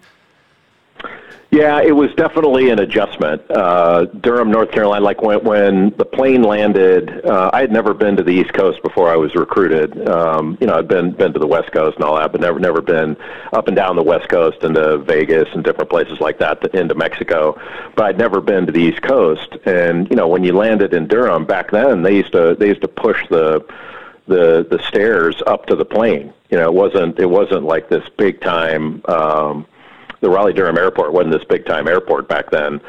Yeah, 1.52 1.82
it 1.82 1.96
was 1.96 2.14
definitely 2.14 2.70
an 2.70 2.78
adjustment. 2.78 3.42
Uh, 3.50 4.06
Durham, 4.06 4.52
North 4.52 4.70
Carolina, 4.72 5.04
like 5.04 5.24
when, 5.24 5.44
when 5.44 5.90
the 5.98 6.06
plane 6.06 6.44
landed, 6.44 7.26
uh, 7.26 7.50
I 7.52 7.62
had 7.62 7.72
never 7.72 7.96
been 7.96 8.16
to 8.18 8.24
the 8.24 8.30
East 8.32 8.54
Coast 8.54 8.84
before 8.84 9.10
I 9.10 9.16
was 9.16 9.34
recruited. 9.34 10.08
Um, 10.08 10.60
you 10.62 10.68
know, 10.68 10.76
I'd 10.76 10.88
been 10.88 11.12
been 11.12 11.34
to 11.34 11.40
the 11.40 11.48
West 11.48 11.72
Coast 11.72 11.96
and 11.96 12.06
all 12.06 12.18
that, 12.18 12.32
but 12.32 12.40
never 12.40 12.60
never 12.60 12.82
been 12.82 13.18
up 13.52 13.68
and 13.68 13.76
down 13.76 13.96
the 13.96 14.04
West 14.04 14.30
Coast 14.30 14.64
into 14.64 15.00
Vegas 15.00 15.50
and 15.54 15.64
different 15.64 15.90
places 15.90 16.20
like 16.20 16.38
that 16.38 16.62
to, 16.62 16.80
into 16.80 16.94
Mexico. 16.94 17.60
But 17.96 18.06
I'd 18.06 18.18
never 18.20 18.42
been 18.42 18.68
to 18.68 18.72
the 18.72 18.82
East 18.82 19.02
Coast. 19.02 19.58
And 19.66 20.08
you 20.12 20.16
know, 20.16 20.28
when 20.28 20.44
you 20.44 20.54
landed 20.54 20.94
in 20.94 21.08
Durham 21.08 21.46
back 21.46 21.72
then, 21.72 22.04
they 22.04 22.16
used 22.16 22.32
to 22.34 22.56
they 22.60 22.68
used 22.68 22.82
to 22.82 22.88
push 22.88 23.28
the 23.30 23.66
the 24.28 24.68
the 24.70 24.80
stairs 24.88 25.42
up 25.48 25.66
to 25.66 25.76
the 25.76 25.86
plane. 25.86 26.32
You 26.52 26.58
know, 26.58 26.66
it 26.66 26.74
wasn't 26.74 27.18
it 27.18 27.30
wasn't 27.30 27.64
like 27.64 27.90
this 27.90 28.08
big 28.18 28.40
time. 28.40 29.02
Um, 29.06 29.66
the 30.22 30.30
Raleigh 30.30 30.54
Durham 30.54 30.78
Airport 30.78 31.14
wasn't 31.14 31.34
this 31.34 31.44
big 31.46 31.66
time 31.66 31.88
airport 31.88 32.28
back 32.28 32.52
then. 32.52 32.82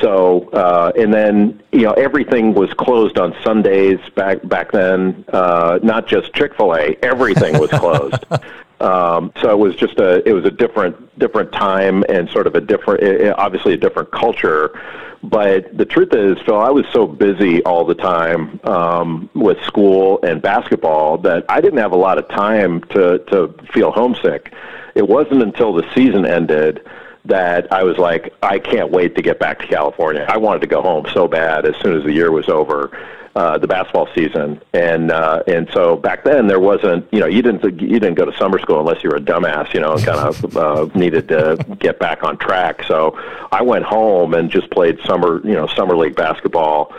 So 0.00 0.48
uh, 0.50 0.92
and 0.96 1.12
then 1.12 1.62
you 1.72 1.82
know 1.82 1.92
everything 1.92 2.54
was 2.54 2.72
closed 2.74 3.18
on 3.18 3.34
Sundays 3.44 3.98
back 4.14 4.46
back 4.48 4.72
then. 4.72 5.24
Uh, 5.32 5.78
not 5.82 6.06
just 6.06 6.32
Chick 6.34 6.54
Fil 6.56 6.74
A, 6.74 6.96
everything 7.02 7.58
was 7.58 7.70
closed. 7.70 8.24
um, 8.80 9.32
so 9.40 9.50
it 9.50 9.58
was 9.58 9.76
just 9.76 9.98
a 9.98 10.26
it 10.28 10.32
was 10.32 10.44
a 10.44 10.50
different 10.50 11.18
different 11.18 11.52
time 11.52 12.04
and 12.08 12.28
sort 12.30 12.46
of 12.46 12.54
a 12.54 12.60
different 12.60 13.34
obviously 13.38 13.74
a 13.74 13.76
different 13.76 14.10
culture. 14.10 14.78
But 15.22 15.74
the 15.74 15.86
truth 15.86 16.12
is, 16.12 16.36
Phil, 16.44 16.58
I 16.58 16.68
was 16.68 16.84
so 16.92 17.06
busy 17.06 17.62
all 17.64 17.86
the 17.86 17.94
time 17.94 18.60
um, 18.64 19.30
with 19.34 19.58
school 19.62 20.20
and 20.22 20.42
basketball 20.42 21.16
that 21.18 21.46
I 21.48 21.62
didn't 21.62 21.78
have 21.78 21.92
a 21.92 21.96
lot 21.96 22.18
of 22.18 22.28
time 22.28 22.82
to 22.90 23.18
to 23.30 23.54
feel 23.72 23.90
homesick 23.90 24.52
it 24.94 25.08
wasn't 25.08 25.42
until 25.42 25.72
the 25.72 25.84
season 25.94 26.24
ended 26.24 26.86
that 27.26 27.72
I 27.72 27.84
was 27.84 27.96
like, 27.96 28.34
I 28.42 28.58
can't 28.58 28.90
wait 28.90 29.16
to 29.16 29.22
get 29.22 29.38
back 29.38 29.58
to 29.60 29.66
California. 29.66 30.26
I 30.28 30.36
wanted 30.36 30.60
to 30.60 30.66
go 30.66 30.82
home 30.82 31.06
so 31.12 31.26
bad 31.26 31.64
as 31.64 31.74
soon 31.76 31.96
as 31.96 32.04
the 32.04 32.12
year 32.12 32.30
was 32.30 32.48
over, 32.48 32.90
uh, 33.34 33.58
the 33.58 33.66
basketball 33.66 34.08
season, 34.14 34.60
and 34.74 35.10
uh, 35.10 35.42
and 35.48 35.68
so 35.72 35.96
back 35.96 36.22
then 36.22 36.46
there 36.46 36.60
wasn't, 36.60 37.04
you 37.12 37.18
know, 37.18 37.26
you 37.26 37.42
didn't 37.42 37.64
you 37.80 37.98
didn't 37.98 38.14
go 38.14 38.24
to 38.24 38.36
summer 38.36 38.58
school 38.60 38.78
unless 38.78 39.02
you 39.02 39.10
were 39.10 39.16
a 39.16 39.20
dumbass, 39.20 39.72
you 39.74 39.80
know, 39.80 39.94
and 39.94 40.04
kind 40.04 40.20
of 40.20 40.56
uh, 40.56 40.88
needed 40.94 41.26
to 41.28 41.56
get 41.78 41.98
back 41.98 42.22
on 42.22 42.36
track. 42.38 42.84
So 42.84 43.18
I 43.50 43.62
went 43.62 43.84
home 43.84 44.34
and 44.34 44.50
just 44.50 44.70
played 44.70 45.00
summer, 45.04 45.40
you 45.44 45.54
know, 45.54 45.66
summer 45.66 45.96
league 45.96 46.14
basketball. 46.14 46.94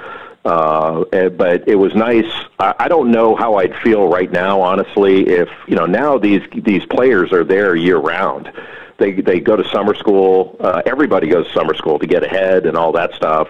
Uh, 0.45 1.01
eh, 1.11 1.29
but 1.29 1.67
it 1.67 1.75
was 1.75 1.95
nice. 1.95 2.31
I, 2.59 2.75
I 2.79 2.87
don't 2.87 3.11
know 3.11 3.35
how 3.35 3.55
I'd 3.55 3.75
feel 3.77 4.07
right 4.07 4.31
now, 4.31 4.61
honestly, 4.61 5.27
if 5.27 5.49
you 5.67 5.75
know 5.75 5.85
now 5.85 6.17
these 6.17 6.43
these 6.53 6.85
players 6.85 7.33
are 7.33 7.43
there 7.43 7.75
year 7.75 7.97
round 7.97 8.51
they 8.97 9.13
they 9.13 9.39
go 9.39 9.55
to 9.55 9.67
summer 9.69 9.93
school. 9.95 10.55
Uh, 10.59 10.81
everybody 10.85 11.27
goes 11.27 11.47
to 11.47 11.53
summer 11.53 11.73
school 11.73 11.99
to 11.99 12.07
get 12.07 12.23
ahead 12.23 12.65
and 12.65 12.77
all 12.77 12.91
that 12.93 13.13
stuff, 13.13 13.47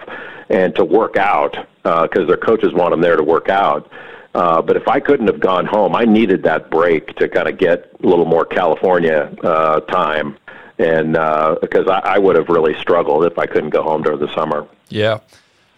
and 0.48 0.74
to 0.74 0.84
work 0.84 1.16
out 1.16 1.52
because 1.82 2.22
uh, 2.22 2.26
their 2.26 2.36
coaches 2.36 2.72
want 2.72 2.90
them 2.90 3.00
there 3.00 3.16
to 3.16 3.22
work 3.22 3.48
out. 3.48 3.90
Uh, 4.34 4.60
but 4.60 4.76
if 4.76 4.86
I 4.86 5.00
couldn't 5.00 5.28
have 5.28 5.40
gone 5.40 5.64
home, 5.64 5.94
I 5.96 6.04
needed 6.04 6.42
that 6.42 6.70
break 6.70 7.16
to 7.16 7.28
kind 7.28 7.48
of 7.48 7.56
get 7.56 7.90
a 8.02 8.06
little 8.06 8.26
more 8.26 8.44
California 8.44 9.34
uh, 9.42 9.80
time, 9.80 10.36
and 10.78 11.16
uh, 11.16 11.56
because 11.60 11.86
I, 11.88 12.00
I 12.00 12.18
would 12.18 12.36
have 12.36 12.48
really 12.48 12.74
struggled 12.80 13.24
if 13.24 13.38
I 13.38 13.46
couldn't 13.46 13.70
go 13.70 13.82
home 13.82 14.02
during 14.02 14.20
the 14.20 14.32
summer. 14.34 14.66
Yeah. 14.88 15.20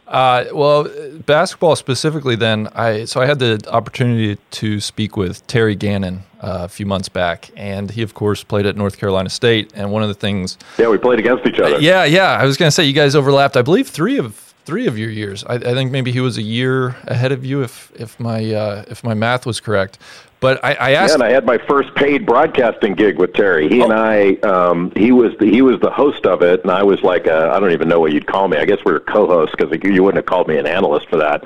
Uh, 0.09 0.47
well, 0.53 0.89
basketball 1.27 1.77
specifically. 1.77 2.35
Then 2.35 2.69
I 2.75 3.05
so 3.05 3.21
I 3.21 3.27
had 3.27 3.39
the 3.39 3.63
opportunity 3.71 4.39
to 4.53 4.81
speak 4.81 5.17
with 5.17 5.47
Terry 5.47 5.75
Gannon 5.77 6.25
uh, 6.41 6.61
a 6.63 6.69
few 6.69 6.87
months 6.87 7.09
back, 7.09 7.51
and 7.57 7.91
he 7.91 8.03
of 8.03 8.15
course 8.15 8.43
played 8.43 8.65
at 8.67 8.77
North 8.77 8.97
Carolina 8.97 9.29
State. 9.29 9.71
And 9.75 9.93
one 9.93 10.03
of 10.03 10.09
the 10.09 10.15
things, 10.15 10.57
yeah, 10.79 10.89
we 10.89 10.97
played 10.97 11.19
against 11.19 11.47
each 11.47 11.61
other. 11.61 11.79
yeah, 11.79 12.05
yeah. 12.05 12.31
I 12.31 12.45
was 12.47 12.57
going 12.57 12.69
to 12.69 12.73
say 12.73 12.85
you 12.85 12.95
guys 12.95 13.15
overlapped. 13.15 13.57
I 13.57 13.63
believe 13.63 13.89
three 13.89 14.19
of 14.19 14.48
three 14.69 14.87
of 14.87 14.99
your 14.99 15.09
years. 15.09 15.45
I, 15.45 15.55
I, 15.55 15.73
think 15.73 15.91
maybe 15.91 16.13
he 16.13 16.21
was 16.21 16.37
a 16.37 16.43
year 16.43 16.89
ahead 17.05 17.33
of 17.33 17.43
you, 17.43 17.63
if 17.63 17.91
if 17.95 18.21
my 18.21 18.53
uh, 18.53 18.85
if 18.87 19.03
my 19.03 19.15
math 19.15 19.47
was 19.47 19.61
correct. 19.61 19.99
But 20.41 20.63
I, 20.63 20.75
I 20.75 20.91
asked. 20.91 21.09
Yeah, 21.09 21.15
and 21.15 21.23
I 21.23 21.31
had 21.31 21.47
my 21.47 21.57
first 21.57 21.95
paid 21.95 22.27
broadcasting 22.27 22.93
gig 22.93 23.17
with 23.17 23.33
Terry. 23.33 23.67
He 23.71 23.81
oh. 23.81 23.85
and 23.85 23.95
I, 23.95 24.35
um, 24.47 24.93
he 24.95 25.11
was 25.11 25.33
the, 25.39 25.47
he 25.47 25.63
was 25.63 25.81
the 25.81 25.91
host 25.91 26.27
of 26.27 26.43
it, 26.43 26.61
and 26.65 26.71
I 26.71 26.83
was 26.83 27.03
like, 27.03 27.27
I 27.27 27.59
don't 27.59 27.73
even 27.73 27.89
know 27.89 27.99
what 27.99 28.13
you'd 28.13 28.27
call 28.27 28.47
me. 28.47 28.59
I 28.59 28.67
guess 28.67 28.79
we 28.85 28.93
were 28.93 29.01
co-hosts 29.01 29.57
because 29.57 29.73
you 29.83 30.03
wouldn't 30.03 30.23
have 30.23 30.27
called 30.27 30.49
me 30.49 30.59
an 30.59 30.67
analyst 30.67 31.09
for 31.09 31.17
that. 31.17 31.45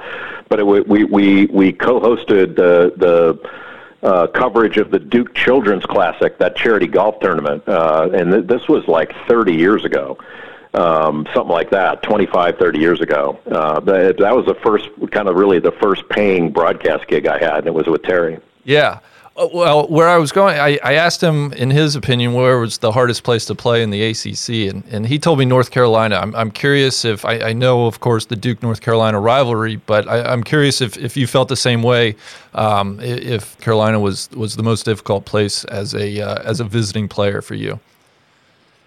But 0.49 0.59
it, 0.59 0.67
we 0.67 1.05
we 1.05 1.47
we 1.47 1.73
co-hosted 1.73 2.57
the 2.57 2.93
the. 2.97 3.62
Uh, 4.02 4.26
coverage 4.26 4.79
of 4.79 4.91
the 4.91 4.99
Duke 4.99 5.33
Children's 5.33 5.87
Classic, 5.87 6.37
that 6.38 6.57
charity 6.57 6.88
golf 6.88 7.21
tournament, 7.21 7.62
uh, 7.69 8.11
and 8.12 8.33
th- 8.33 8.47
this 8.49 8.67
was 8.67 8.88
like 8.88 9.14
30 9.29 9.55
years 9.55 9.85
ago 9.85 10.19
um, 10.75 11.26
something 11.35 11.52
like 11.52 11.71
that, 11.71 12.02
25, 12.02 12.59
30 12.59 12.79
years 12.79 13.00
ago. 13.00 13.38
Uh, 13.50 13.81
that, 13.81 14.17
that 14.19 14.35
was 14.35 14.47
the 14.47 14.55
first, 14.55 14.88
kind 15.11 15.29
of 15.29 15.37
really 15.37 15.59
the 15.59 15.73
first 15.73 16.09
paying 16.09 16.50
broadcast 16.50 17.07
gig 17.09 17.26
I 17.26 17.38
had, 17.38 17.59
and 17.59 17.67
it 17.67 17.75
was 17.75 17.87
with 17.87 18.02
Terry. 18.02 18.38
Yeah. 18.64 19.00
Uh, 19.35 19.49
well, 19.55 19.88
where 19.88 20.09
I 20.09 20.19
was 20.19 20.31
going, 20.31 20.59
I, 20.59 20.79
I 20.85 20.95
asked 20.95 21.23
him, 21.23 21.55
in 21.55 21.71
his 21.71 21.97
opinion, 21.97 22.35
where 22.35 22.59
was 22.59 22.79
the 22.79 22.93
hardest 22.93 23.23
place 23.23 23.47
to 23.47 23.55
play 23.55 23.83
in 23.83 23.91
the 23.91 24.02
ACC, 24.02 24.71
and, 24.71 24.85
and 24.91 25.07
he 25.07 25.19
told 25.19 25.38
me 25.38 25.47
North 25.47 25.71
Carolina. 25.71 26.17
I'm, 26.17 26.35
I'm 26.35 26.50
curious 26.50 27.07
if 27.07 27.25
I, 27.25 27.38
I 27.38 27.52
know, 27.55 27.87
of 27.87 28.00
course, 28.00 28.26
the 28.26 28.37
Duke 28.37 28.62
North 28.62 28.83
Carolina 28.83 29.19
rivalry, 29.21 29.76
but 29.76 30.07
I, 30.07 30.33
am 30.33 30.43
curious 30.43 30.83
if, 30.83 30.99
if 30.99 31.17
you 31.17 31.26
felt 31.26 31.49
the 31.49 31.57
same 31.57 31.83
way. 31.83 32.14
Um, 32.55 33.00
if 33.00 33.59
Carolina 33.61 33.99
was 33.99 34.29
was 34.33 34.57
the 34.57 34.62
most 34.62 34.85
difficult 34.85 35.25
place 35.25 35.64
as 35.64 35.95
a 35.95 36.21
uh, 36.21 36.43
as 36.43 36.61
a 36.61 36.64
visiting 36.64 37.09
player 37.09 37.41
for 37.41 37.55
you. 37.55 37.81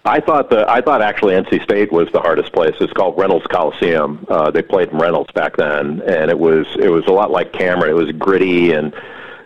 I 0.06 0.20
thought 0.20 0.50
the 0.50 0.70
I 0.70 0.80
thought 0.80 1.02
actually 1.02 1.34
NC 1.34 1.64
State 1.64 1.90
was 1.90 2.08
the 2.12 2.20
hardest 2.20 2.52
place. 2.52 2.74
It's 2.80 2.92
called 2.92 3.18
Reynolds 3.18 3.46
Coliseum. 3.48 4.24
Uh, 4.28 4.50
they 4.52 4.62
played 4.62 4.90
in 4.90 4.98
Reynolds 4.98 5.32
back 5.32 5.56
then, 5.56 6.00
and 6.02 6.30
it 6.30 6.38
was 6.38 6.66
it 6.78 6.88
was 6.88 7.04
a 7.06 7.12
lot 7.12 7.30
like 7.30 7.52
Cameron. 7.52 7.90
It 7.90 7.94
was 7.94 8.12
gritty 8.12 8.72
and 8.72 8.94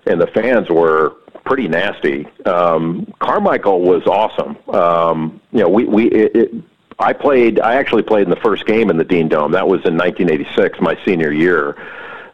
and 0.06 0.20
the 0.20 0.26
fans 0.26 0.68
were 0.68 1.16
pretty 1.44 1.66
nasty. 1.66 2.26
Um, 2.44 3.12
Carmichael 3.20 3.80
was 3.80 4.06
awesome. 4.06 4.56
Um, 4.68 5.40
you 5.50 5.60
know, 5.60 5.68
we 5.68 5.84
we 5.86 6.08
it, 6.08 6.36
it, 6.36 6.54
I 6.98 7.14
played. 7.14 7.58
I 7.60 7.76
actually 7.76 8.02
played 8.02 8.24
in 8.24 8.30
the 8.30 8.36
first 8.36 8.66
game 8.66 8.90
in 8.90 8.98
the 8.98 9.04
Dean 9.04 9.28
Dome. 9.28 9.52
That 9.52 9.66
was 9.66 9.80
in 9.86 9.96
1986, 9.96 10.80
my 10.80 10.98
senior 11.04 11.32
year. 11.32 11.76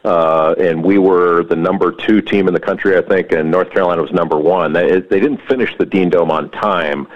Uh, 0.03 0.55
and 0.59 0.83
we 0.83 0.97
were 0.97 1.43
the 1.43 1.55
number 1.55 1.91
two 1.91 2.21
team 2.21 2.47
in 2.47 2.53
the 2.53 2.59
country, 2.59 2.97
I 2.97 3.01
think, 3.01 3.31
and 3.31 3.51
North 3.51 3.71
Carolina 3.71 4.01
was 4.01 4.11
number 4.11 4.37
one. 4.37 4.71
They, 4.71 5.01
they 5.01 5.19
didn't 5.19 5.41
finish 5.49 5.75
the 5.77 5.85
Dean 5.85 6.09
Dome 6.09 6.31
on 6.31 6.49
time. 6.51 7.07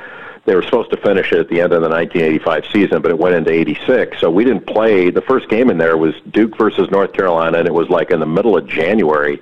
They 0.51 0.55
were 0.57 0.63
supposed 0.63 0.89
to 0.91 0.97
finish 0.97 1.31
it 1.31 1.39
at 1.39 1.47
the 1.47 1.61
end 1.61 1.71
of 1.71 1.81
the 1.81 1.87
1985 1.87 2.65
season, 2.73 3.01
but 3.01 3.09
it 3.09 3.17
went 3.17 3.35
into 3.35 3.51
86. 3.51 4.19
So 4.19 4.29
we 4.29 4.43
didn't 4.43 4.67
play. 4.67 5.09
The 5.09 5.21
first 5.21 5.47
game 5.47 5.69
in 5.69 5.77
there 5.77 5.95
was 5.95 6.13
Duke 6.29 6.57
versus 6.57 6.91
North 6.91 7.13
Carolina, 7.13 7.59
and 7.59 7.67
it 7.69 7.73
was 7.73 7.87
like 7.87 8.11
in 8.11 8.19
the 8.19 8.25
middle 8.25 8.57
of 8.57 8.67
January 8.67 9.41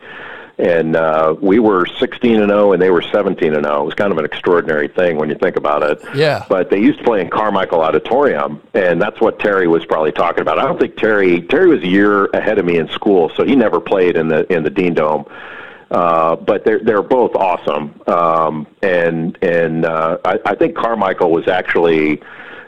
and 0.59 0.97
uh, 0.97 1.35
we 1.41 1.57
were 1.57 1.87
16 1.87 2.35
and 2.39 2.49
0, 2.49 2.73
and 2.73 2.81
they 2.81 2.91
were 2.91 3.01
17 3.01 3.55
and 3.55 3.65
0. 3.65 3.81
It 3.81 3.85
was 3.85 3.93
kind 3.95 4.11
of 4.11 4.19
an 4.19 4.25
extraordinary 4.25 4.87
thing 4.87 5.17
when 5.17 5.29
you 5.29 5.35
think 5.35 5.55
about 5.55 5.81
it. 5.81 5.99
Yeah. 6.13 6.45
But 6.47 6.69
they 6.69 6.79
used 6.79 6.99
to 6.99 7.05
play 7.05 7.21
in 7.21 7.29
Carmichael 7.31 7.81
Auditorium, 7.81 8.61
and 8.75 9.01
that's 9.01 9.19
what 9.19 9.39
Terry 9.39 9.67
was 9.67 9.85
probably 9.85 10.11
talking 10.11 10.41
about. 10.41 10.59
I 10.59 10.65
don't 10.65 10.79
think 10.79 10.95
Terry 10.97 11.41
Terry 11.41 11.69
was 11.69 11.81
a 11.81 11.87
year 11.87 12.25
ahead 12.27 12.59
of 12.59 12.65
me 12.65 12.77
in 12.77 12.87
school, 12.89 13.31
so 13.35 13.43
he 13.43 13.55
never 13.55 13.79
played 13.79 14.15
in 14.15 14.27
the 14.27 14.51
in 14.53 14.61
the 14.61 14.69
Dean 14.69 14.93
Dome. 14.93 15.25
Uh, 15.91 16.35
but 16.35 16.65
they're 16.65 16.79
they're 16.79 17.01
both 17.01 17.35
awesome, 17.35 17.99
um, 18.05 18.67
and 18.83 19.37
and 19.41 19.85
uh, 19.85 20.17
I, 20.23 20.39
I 20.45 20.55
think 20.55 20.75
Carmichael 20.75 21.31
was 21.31 21.47
actually 21.47 22.21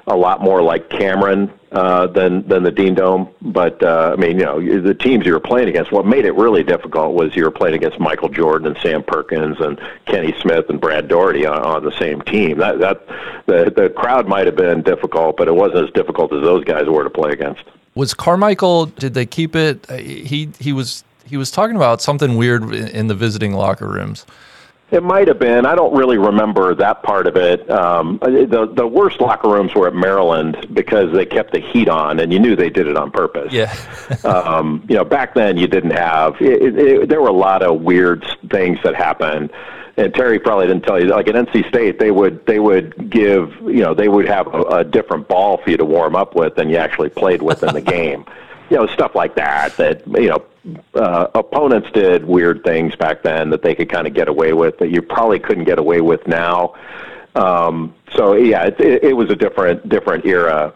a 0.08 0.16
lot 0.16 0.42
more 0.42 0.64
like 0.64 0.90
Cameron 0.90 1.52
uh, 1.72 2.08
than 2.08 2.48
than 2.48 2.64
the 2.64 2.72
Dean 2.72 2.96
Dome. 2.96 3.30
But 3.42 3.84
uh, 3.84 4.16
I 4.18 4.20
mean, 4.20 4.40
you 4.40 4.46
know, 4.46 4.82
the 4.82 4.96
teams 4.96 5.26
you 5.26 5.34
were 5.34 5.40
playing 5.40 5.70
against. 5.70 5.92
What 5.92 6.06
made 6.08 6.26
it 6.26 6.34
really 6.34 6.64
difficult 6.64 7.14
was 7.14 7.36
you 7.36 7.44
were 7.44 7.52
playing 7.52 7.76
against 7.76 8.00
Michael 8.00 8.30
Jordan 8.30 8.68
and 8.68 8.78
Sam 8.82 9.04
Perkins 9.04 9.60
and 9.60 9.80
Kenny 10.06 10.34
Smith 10.42 10.66
and 10.70 10.82
Brad 10.82 11.08
Daugherty 11.08 11.46
on, 11.46 11.62
on 11.62 11.84
the 11.84 11.98
same 12.00 12.22
team. 12.24 12.58
That 12.58 12.80
that 12.80 13.06
the 13.46 13.72
the 13.76 13.90
crowd 13.90 14.28
might 14.28 14.48
have 14.48 14.56
been 14.56 14.82
difficult, 14.82 15.38
but 15.38 15.48
it 15.48 15.56
wasn't 15.56 15.88
as 15.88 15.94
difficult 15.94 16.34
as 16.34 16.42
those 16.42 16.64
guys 16.64 16.88
were 16.88 17.04
to 17.04 17.10
play 17.10 17.32
against. 17.32 17.64
Was 17.94 18.14
Carmichael? 18.14 18.88
Did 18.88 19.14
they 19.14 19.26
keep 19.26 19.56
it? 19.56 19.90
He 19.92 20.50
he 20.60 20.74
was 20.74 21.04
he 21.26 21.38
was 21.38 21.52
talking 21.52 21.76
about 21.76 22.02
something 22.02 22.38
weird 22.38 22.74
in 22.74 23.08
the 23.08 23.16
visiting 23.16 23.54
locker 23.54 23.88
rooms. 23.88 24.26
It 24.92 25.04
might 25.04 25.30
have 25.30 25.40
been. 25.40 25.66
I 25.66 25.74
don't 25.74 25.96
really 25.96 26.18
remember 26.18 26.76
that 26.76 27.02
part 27.02 27.26
of 27.26 27.38
it. 27.38 27.70
Um, 27.72 28.20
the 28.22 28.70
the 28.74 28.86
worst 28.86 29.22
locker 29.22 29.48
rooms 29.48 29.74
were 29.74 29.88
at 29.88 29.96
Maryland 29.96 30.68
because 30.74 31.14
they 31.14 31.26
kept 31.26 31.54
the 31.54 31.60
heat 31.60 31.88
on, 31.88 32.20
and 32.20 32.34
you 32.34 32.40
knew 32.40 32.58
they 32.58 32.70
did 32.70 32.88
it 32.88 32.98
on 32.98 33.10
purpose. 33.10 33.54
Yeah. 33.54 33.74
um, 34.26 34.86
you 34.90 34.96
know, 34.98 35.06
back 35.06 35.34
then 35.34 35.56
you 35.56 35.68
didn't 35.68 35.92
have. 35.92 36.36
It, 36.42 36.62
it, 36.62 36.78
it, 36.78 37.10
there 37.10 37.22
were 37.22 37.30
a 37.30 37.34
lot 37.34 37.64
of 37.64 37.82
weird 37.82 38.26
things 38.50 38.80
that 38.84 38.94
happened, 38.94 39.52
and 39.96 40.14
Terry 40.14 40.40
probably 40.40 40.68
didn't 40.68 40.84
tell 40.84 41.02
you. 41.02 41.08
Like 41.08 41.30
at 41.30 41.36
NC 41.36 41.70
State, 41.70 41.98
they 41.98 42.12
would 42.12 42.46
they 42.46 42.60
would 42.60 43.10
give 43.10 43.56
you 43.62 43.84
know 43.84 43.94
they 43.94 44.10
would 44.10 44.28
have 44.28 44.48
a, 44.48 44.62
a 44.64 44.84
different 44.84 45.30
ball 45.30 45.56
for 45.60 45.70
you 45.70 45.78
to 45.78 45.86
warm 45.86 46.18
up 46.18 46.36
with 46.36 46.56
than 46.56 46.70
you 46.70 46.76
actually 46.76 47.10
played 47.10 47.42
with 47.42 47.64
in 47.64 47.74
the 47.74 47.82
game 47.98 48.26
you 48.72 48.78
know 48.78 48.88
stuff 48.88 49.14
like 49.14 49.36
that 49.36 49.76
that 49.78 50.08
you 50.08 50.30
know 50.30 50.44
uh, 50.96 51.28
opponents 51.36 51.90
did 51.92 52.24
weird 52.26 52.64
things 52.64 52.96
back 52.96 53.22
then 53.22 53.50
that 53.50 53.62
they 53.62 53.76
could 53.76 53.90
kind 53.90 54.08
of 54.08 54.14
get 54.14 54.30
away 54.30 54.54
with 54.54 54.78
that 54.80 54.90
you 54.90 55.02
probably 55.02 55.40
couldn't 55.40 55.66
get 55.66 55.78
away 55.78 56.00
with 56.02 56.26
now. 56.26 56.74
Um, 57.36 57.94
so 58.16 58.34
yeah, 58.34 58.64
it, 58.66 58.80
it, 58.80 59.04
it 59.04 59.14
was 59.14 59.30
a 59.30 59.36
different 59.36 59.88
different 59.90 60.26
era. 60.26 60.74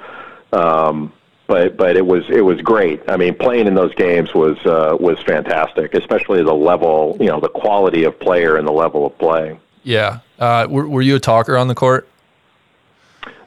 Um, 0.51 1.13
but 1.47 1.77
but 1.77 1.95
it 1.95 2.05
was 2.05 2.23
it 2.29 2.41
was 2.41 2.59
great. 2.61 3.01
I 3.07 3.17
mean, 3.17 3.35
playing 3.35 3.67
in 3.67 3.75
those 3.75 3.93
games 3.95 4.33
was 4.33 4.57
uh, 4.65 4.97
was 4.99 5.19
fantastic, 5.21 5.93
especially 5.93 6.43
the 6.43 6.53
level, 6.53 7.17
you 7.19 7.27
know, 7.27 7.39
the 7.39 7.49
quality 7.49 8.03
of 8.03 8.19
player 8.19 8.57
and 8.57 8.67
the 8.67 8.73
level 8.73 9.05
of 9.05 9.17
play. 9.17 9.57
Yeah. 9.83 10.19
Uh, 10.39 10.67
were, 10.69 10.87
were 10.87 11.01
you 11.01 11.15
a 11.15 11.19
talker 11.19 11.55
on 11.55 11.67
the 11.67 11.75
court? 11.75 12.09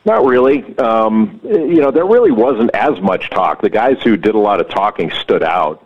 Not 0.04 0.24
really. 0.24 0.76
Um, 0.78 1.40
you 1.44 1.80
know, 1.80 1.90
there 1.90 2.06
really 2.06 2.30
wasn't 2.30 2.70
as 2.74 3.00
much 3.00 3.30
talk. 3.30 3.60
The 3.60 3.70
guys 3.70 3.96
who 4.02 4.16
did 4.16 4.34
a 4.34 4.38
lot 4.38 4.60
of 4.60 4.68
talking 4.68 5.10
stood 5.10 5.42
out, 5.42 5.84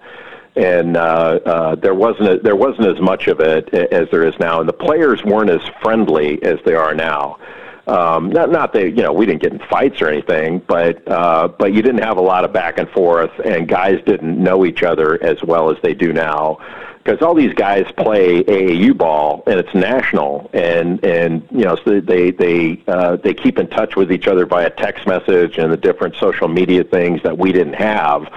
and 0.55 0.97
uh, 0.97 1.01
uh, 1.45 1.75
there 1.77 1.95
wasn't 1.95 2.29
a, 2.29 2.39
there 2.39 2.57
wasn't 2.57 2.87
as 2.87 3.01
much 3.01 3.27
of 3.27 3.41
it 3.41 3.73
as 3.75 4.09
there 4.11 4.25
is 4.25 4.39
now. 4.39 4.61
And 4.61 4.69
the 4.69 4.75
players 4.75 5.25
weren't 5.25 5.51
as 5.51 5.63
friendly 5.83 6.43
as 6.43 6.59
they 6.65 6.75
are 6.75 6.95
now. 6.95 7.39
Um, 7.87 8.31
not 8.31 8.51
not 8.53 8.73
that 8.75 8.91
you 8.91 9.03
know 9.03 9.13
we 9.13 9.27
didn't 9.27 9.43
get 9.43 9.53
in 9.53 9.59
fights 9.59 10.01
or 10.01 10.09
anything, 10.09 10.63
but 10.69 11.07
uh, 11.11 11.49
but 11.49 11.73
you 11.73 11.83
didn't 11.83 12.03
have 12.03 12.17
a 12.17 12.23
lot 12.23 12.45
of 12.45 12.53
back 12.53 12.79
and 12.79 12.89
forth, 12.91 13.33
and 13.45 13.67
guys 13.67 14.01
didn't 14.07 14.41
know 14.41 14.65
each 14.65 14.85
other 14.85 15.21
as 15.23 15.43
well 15.43 15.71
as 15.71 15.79
they 15.83 15.95
do 15.95 16.13
now 16.13 16.59
because 17.03 17.21
all 17.21 17.35
these 17.35 17.55
guys 17.55 17.91
play 17.97 18.45
AAU 18.45 18.97
ball 18.97 19.43
and 19.47 19.59
it's 19.59 19.75
national, 19.75 20.51
and 20.53 21.05
and 21.05 21.47
you 21.51 21.65
know 21.65 21.77
so 21.85 22.01
they 22.01 22.31
they 22.31 22.83
uh, 22.87 23.17
they 23.17 23.35
keep 23.35 23.59
in 23.59 23.69
touch 23.69 23.97
with 23.97 24.13
each 24.13 24.27
other 24.27 24.47
via 24.47 24.71
text 24.71 25.07
message 25.07 25.59
and 25.59 25.73
the 25.73 25.77
different 25.77 26.15
social 26.17 26.49
media 26.49 26.85
things 26.85 27.23
that 27.23 27.37
we 27.37 27.53
didn't 27.53 27.75
have. 27.75 28.29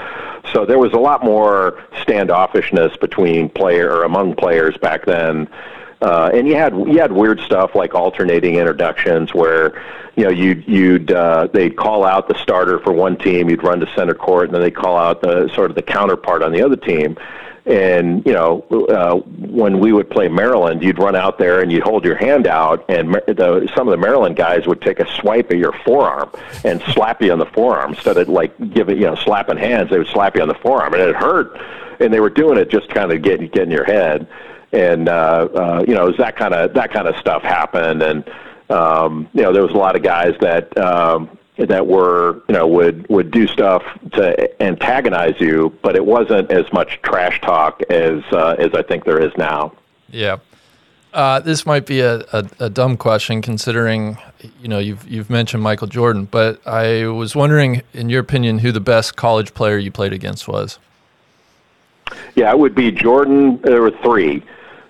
So 0.53 0.65
there 0.65 0.79
was 0.79 0.93
a 0.93 0.98
lot 0.98 1.24
more 1.24 1.84
standoffishness 2.05 3.00
between 3.00 3.50
player 3.50 3.89
or 3.89 4.03
among 4.03 4.36
players 4.36 4.77
back 4.77 5.05
then. 5.05 5.48
Uh, 6.01 6.29
and 6.34 6.48
you 6.48 6.55
had 6.55 6.74
you 6.74 7.00
had 7.00 7.12
weird 7.12 7.39
stuff 7.41 7.75
like 7.75 7.93
alternating 7.93 8.55
introductions 8.55 9.34
where 9.34 9.81
you 10.15 10.24
know 10.24 10.29
you'd 10.29 10.67
you'd 10.67 11.12
uh, 11.12 11.48
they'd 11.53 11.75
call 11.75 12.03
out 12.03 12.27
the 12.27 12.36
starter 12.41 12.79
for 12.79 12.91
one 12.91 13.17
team, 13.17 13.50
you'd 13.50 13.63
run 13.63 13.79
to 13.79 13.88
center 13.95 14.13
court, 14.13 14.45
and 14.45 14.55
then 14.55 14.62
they'd 14.62 14.75
call 14.75 14.98
out 14.98 15.22
the 15.22 15.50
sort 15.53 15.69
of 15.69 15.75
the 15.75 15.81
counterpart 15.81 16.41
on 16.41 16.51
the 16.51 16.62
other 16.62 16.75
team. 16.75 17.17
And 17.65 18.24
you 18.25 18.34
know, 18.34 18.62
uh, 18.89 19.15
when 19.15 19.79
we 19.79 19.91
would 19.91 20.10
play 20.10 20.27
Maryland, 20.27 20.84
you'd 20.84 21.00
run 21.00 21.15
out 21.15 21.39
there 21.39 21.62
and 21.62 21.72
you'd 21.72 21.81
hold 21.81 22.05
your 22.05 22.15
hand 22.15 22.45
out, 22.45 22.86
and 22.89 23.15
the, 23.15 23.67
some 23.75 23.88
of 23.88 23.91
the 23.91 23.98
Maryland 23.98 24.36
guys 24.36 24.67
would 24.67 24.81
take 24.81 25.00
a 25.00 25.07
swipe 25.15 25.50
at 25.51 25.57
your 25.57 25.74
forearm 25.84 26.29
and 26.63 26.79
slap 26.93 27.24
you 27.24 27.31
on 27.31 27.39
the 27.39 27.48
forearm 27.48 27.93
instead 27.93 28.17
of 28.17 28.29
like 28.29 28.55
giving 28.72 28.98
you 28.98 29.05
know 29.05 29.15
slapping 29.15 29.57
hands. 29.57 29.89
They 29.89 29.98
would 29.98 30.07
slap 30.07 30.36
you 30.36 30.43
on 30.43 30.48
the 30.48 30.55
forearm, 30.55 30.93
and 30.93 31.01
it 31.01 31.15
hurt. 31.15 31.60
And 32.00 32.13
they 32.13 32.19
were 32.19 32.29
doing 32.29 32.60
it 32.60 32.69
just 32.69 32.89
kind 32.89 33.12
of 33.12 33.24
getting 33.24 33.48
get 33.48 33.63
in 33.63 33.72
your 33.72 33.86
head, 33.86 34.27
and 34.72 35.10
uh, 35.10 35.48
uh, 35.53 35.86
you 35.88 35.95
know, 35.95 36.03
it 36.03 36.10
was 36.10 36.17
that 36.17 36.36
kind 36.36 36.53
of 36.53 36.74
that 36.75 36.91
kind 36.91 37.07
of 37.07 37.15
stuff 37.17 37.41
happened, 37.41 38.03
and 38.03 38.24
um, 38.69 39.27
you 39.34 39.41
know, 39.41 39.51
there 39.53 39.63
was 39.63 39.72
a 39.72 39.77
lot 39.77 39.95
of 39.95 40.03
guys 40.03 40.36
that. 40.39 40.77
Um, 40.77 41.39
that 41.57 41.88
were 41.88 42.41
you 42.47 42.53
know 42.53 42.67
would 42.67 43.07
would 43.09 43.31
do 43.31 43.47
stuff 43.47 43.83
to 44.13 44.62
antagonize 44.62 45.39
you, 45.39 45.77
but 45.81 45.95
it 45.95 46.05
wasn't 46.05 46.51
as 46.51 46.71
much 46.74 47.00
trash 47.01 47.39
talk 47.41 47.81
as 47.89 48.24
uh, 48.31 48.55
as 48.59 48.74
I 48.74 48.81
think 48.81 49.05
there 49.05 49.19
is 49.19 49.31
now. 49.38 49.74
Yeah. 50.09 50.38
Uh, 51.13 51.39
this 51.39 51.65
might 51.65 51.85
be 51.85 52.01
a, 52.01 52.17
a, 52.33 52.45
a, 52.59 52.69
dumb 52.69 52.97
question 52.97 53.41
considering 53.41 54.17
you 54.62 54.67
know 54.67 54.79
you've 54.79 55.07
you've 55.07 55.29
mentioned 55.29 55.63
Michael 55.63 55.88
Jordan, 55.88 56.25
but 56.29 56.65
I 56.67 57.07
was 57.07 57.38
wondering, 57.38 57.83
in 57.93 58.09
your 58.09 58.19
opinion, 58.19 58.59
who 58.59 58.74
the 58.74 58.81
best 58.81 59.15
college 59.15 59.53
player 59.53 59.77
you 59.77 59.91
played 59.91 60.12
against 60.12 60.50
was. 60.50 60.77
Yeah, 62.35 62.51
it 62.51 62.59
would 62.59 62.75
be 62.75 62.91
Jordan. 62.91 63.62
There 63.62 63.81
were 63.81 63.91
three: 64.03 64.43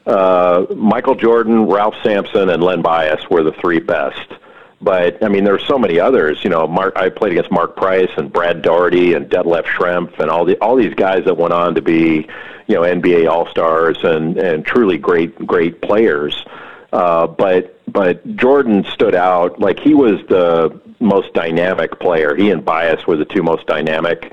uh, 0.07 0.65
Michael 0.75 1.13
Jordan, 1.13 1.67
Ralph 1.67 1.95
Sampson, 2.01 2.49
and 2.49 2.63
Len 2.63 2.81
Bias 2.81 3.29
were 3.29 3.43
the 3.43 3.53
three 3.53 3.79
best. 3.79 4.33
But 4.81 5.23
I 5.23 5.29
mean, 5.29 5.43
there 5.43 5.55
are 5.55 5.59
so 5.59 5.79
many 5.79 5.99
others. 5.99 6.43
You 6.43 6.49
know, 6.49 6.67
Mark. 6.67 6.95
I 6.95 7.09
played 7.09 7.31
against 7.31 7.51
Mark 7.51 7.75
Price 7.75 8.11
and 8.17 8.31
Brad 8.31 8.61
Daugherty 8.61 9.13
and 9.13 9.29
Detlef 9.29 9.63
Schrempf 9.63 10.19
and 10.19 10.29
all 10.29 10.45
the 10.45 10.57
all 10.57 10.75
these 10.75 10.93
guys 10.93 11.25
that 11.25 11.37
went 11.37 11.53
on 11.53 11.75
to 11.75 11.81
be, 11.81 12.27
you 12.67 12.75
know, 12.75 12.81
NBA 12.81 13.29
All 13.29 13.47
Stars 13.47 13.97
and 14.03 14.37
and 14.37 14.65
truly 14.65 14.97
great 14.97 15.47
great 15.47 15.81
players. 15.81 16.45
Uh, 16.91 17.27
but 17.27 17.79
but 17.91 18.35
Jordan 18.35 18.85
stood 18.93 19.15
out 19.15 19.59
like 19.59 19.79
he 19.79 19.93
was 19.93 20.21
the 20.27 20.79
most 20.99 21.33
dynamic 21.33 21.99
player. 21.99 22.35
He 22.35 22.51
and 22.51 22.63
Bias 22.63 23.05
were 23.07 23.17
the 23.17 23.25
two 23.25 23.43
most 23.43 23.65
dynamic. 23.67 24.31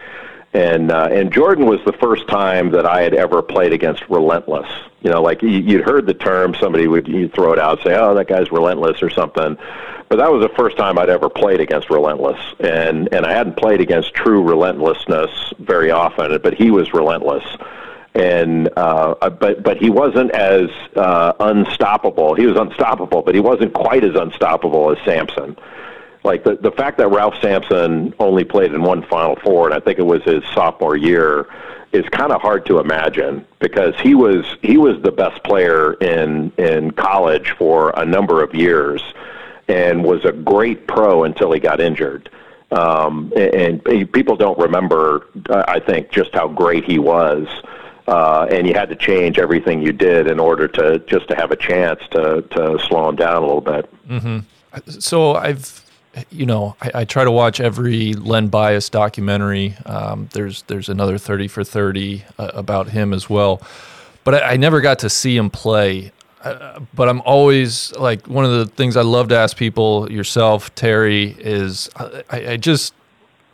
And 0.54 0.90
uh, 0.90 1.08
and 1.11 1.32
Jordan 1.32 1.66
was 1.66 1.80
the 1.87 1.94
first 1.94 2.28
time 2.28 2.72
that 2.72 2.84
I 2.84 3.02
had 3.02 3.14
ever 3.14 3.40
played 3.40 3.72
against 3.72 4.08
relentless. 4.11 4.68
You 5.00 5.11
know, 5.11 5.22
like 5.22 5.42
you'd 5.42 5.80
heard 5.80 6.06
the 6.06 6.14
term, 6.14 6.54
somebody 6.54 6.87
would 6.87 7.08
you'd 7.08 7.32
throw 7.32 7.52
it 7.52 7.58
out, 7.58 7.82
say, 7.82 7.94
"Oh, 7.94 8.14
that 8.14 8.28
guy's 8.28 8.52
relentless" 8.52 9.02
or 9.02 9.08
something. 9.08 9.56
But 10.12 10.19
that 10.19 10.31
was 10.31 10.42
the 10.42 10.54
first 10.54 10.76
time 10.76 10.99
I'd 10.99 11.09
ever 11.09 11.31
played 11.31 11.61
against 11.61 11.88
relentless, 11.88 12.38
and 12.61 13.09
and 13.14 13.25
I 13.25 13.33
hadn't 13.33 13.57
played 13.57 13.81
against 13.81 14.12
true 14.12 14.42
relentlessness 14.42 15.54
very 15.59 15.90
often. 15.90 16.38
But 16.42 16.52
he 16.52 16.71
was 16.71 16.92
relentless, 16.92 17.42
and 18.14 18.69
uh, 18.76 19.14
but 19.31 19.62
but 19.62 19.78
he 19.78 19.88
wasn't 19.88 20.31
as 20.33 20.69
uh, 20.97 21.33
unstoppable. 21.40 22.35
He 22.35 22.45
was 22.45 22.59
unstoppable, 22.59 23.23
but 23.23 23.35
he 23.35 23.40
wasn't 23.40 23.73
quite 23.73 24.04
as 24.04 24.14
unstoppable 24.14 24.90
as 24.90 24.99
Sampson. 25.02 25.57
Like 26.25 26.45
the 26.45 26.57
the 26.57 26.73
fact 26.73 26.99
that 26.99 27.09
Ralph 27.09 27.40
Sampson 27.40 28.12
only 28.19 28.45
played 28.45 28.75
in 28.75 28.83
one 28.83 29.04
Final 29.04 29.37
Four, 29.37 29.64
and 29.64 29.75
I 29.75 29.81
think 29.81 29.99
it 29.99 30.04
was 30.04 30.23
his 30.25 30.45
sophomore 30.52 30.95
year, 30.95 31.47
is 31.92 32.07
kind 32.11 32.33
of 32.33 32.42
hard 32.42 32.66
to 32.66 32.81
imagine 32.81 33.47
because 33.61 33.95
he 33.99 34.14
was 34.14 34.45
he 34.61 34.76
was 34.76 35.00
the 35.00 35.11
best 35.11 35.42
player 35.42 35.95
in 35.95 36.52
in 36.59 36.90
college 36.90 37.52
for 37.52 37.95
a 37.97 38.04
number 38.04 38.43
of 38.43 38.54
years 38.54 39.02
and 39.68 40.04
was 40.04 40.25
a 40.25 40.32
great 40.32 40.86
pro 40.86 41.25
until 41.25 41.52
he 41.52 41.60
got 41.60 41.80
injured. 41.80 42.30
Um, 42.70 43.32
and, 43.36 43.86
and 43.86 44.12
people 44.12 44.36
don't 44.36 44.58
remember, 44.58 45.26
I 45.50 45.78
think, 45.78 46.10
just 46.10 46.34
how 46.34 46.48
great 46.48 46.84
he 46.84 46.98
was. 46.98 47.46
Uh, 48.08 48.46
and 48.50 48.66
you 48.66 48.75
had 48.75 48.88
to 48.88 48.96
change 48.96 49.38
everything 49.38 49.80
you 49.80 49.92
did 49.92 50.26
in 50.26 50.40
order 50.40 50.66
to 50.66 50.98
just 51.00 51.28
to 51.28 51.36
have 51.36 51.52
a 51.52 51.56
chance 51.56 52.00
to 52.10 52.42
to 52.50 52.78
slow 52.88 53.08
him 53.08 53.14
down 53.14 53.36
a 53.36 53.46
little 53.46 53.60
bit. 53.60 54.08
Mm-hmm. 54.08 54.38
So 54.98 55.36
I've, 55.36 55.84
you 56.30 56.44
know, 56.44 56.75
I, 56.80 56.90
I, 56.94 57.04
try 57.04 57.22
to 57.22 57.30
watch 57.30 57.60
every 57.60 58.14
Len 58.14 58.48
Bias 58.48 58.88
documentary. 58.88 59.76
Um, 59.86 60.28
there's 60.32 60.62
there's 60.62 60.88
another 60.88 61.16
thirty 61.16 61.46
for 61.46 61.62
thirty 61.62 62.25
uh, 62.38 62.50
about 62.54 62.88
him 62.88 63.12
as 63.12 63.30
well, 63.30 63.62
but 64.25 64.34
I, 64.34 64.54
I, 64.54 64.56
never 64.56 64.80
got 64.80 64.98
to 65.00 65.08
see 65.08 65.36
him 65.36 65.48
play 65.48 66.10
but 66.95 67.09
I'm 67.09 67.21
always 67.23 67.93
like 67.93 68.26
one 68.26 68.45
of 68.45 68.52
the 68.52 68.67
things 68.67 68.97
I 68.97 69.02
love 69.02 69.28
to 69.28 69.37
ask 69.37 69.57
people, 69.57 70.11
yourself, 70.11 70.75
Terry, 70.75 71.37
is 71.39 71.89
I, 71.97 72.52
I 72.52 72.57
just 72.57 72.95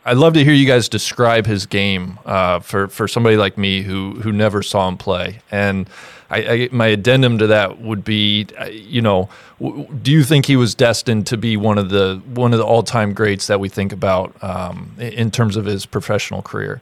I 0.05 0.13
love 0.13 0.33
to 0.33 0.43
hear 0.43 0.53
you 0.53 0.65
guys 0.65 0.89
describe 0.89 1.45
his 1.45 1.65
game 1.65 2.19
uh, 2.25 2.59
for 2.59 2.87
for 2.87 3.07
somebody 3.07 3.37
like 3.37 3.57
me 3.57 3.83
who 3.83 4.15
who 4.21 4.31
never 4.31 4.63
saw 4.63 4.87
him 4.87 4.97
play. 4.97 5.41
And 5.51 5.89
I, 6.29 6.37
I, 6.37 6.69
my 6.71 6.87
addendum 6.87 7.37
to 7.39 7.47
that 7.47 7.81
would 7.81 8.03
be, 8.03 8.47
uh, 8.59 8.65
you 8.65 9.01
know, 9.01 9.29
w- 9.59 9.87
do 10.01 10.11
you 10.11 10.23
think 10.23 10.45
he 10.45 10.55
was 10.55 10.75
destined 10.75 11.25
to 11.27 11.37
be 11.37 11.57
one 11.57 11.77
of 11.77 11.89
the 11.89 12.21
one 12.25 12.53
of 12.53 12.59
the 12.59 12.65
all 12.65 12.83
time 12.83 13.13
greats 13.13 13.47
that 13.47 13.59
we 13.59 13.69
think 13.69 13.91
about 13.91 14.41
um, 14.43 14.93
in 14.99 15.31
terms 15.31 15.55
of 15.55 15.65
his 15.65 15.85
professional 15.85 16.41
career? 16.41 16.81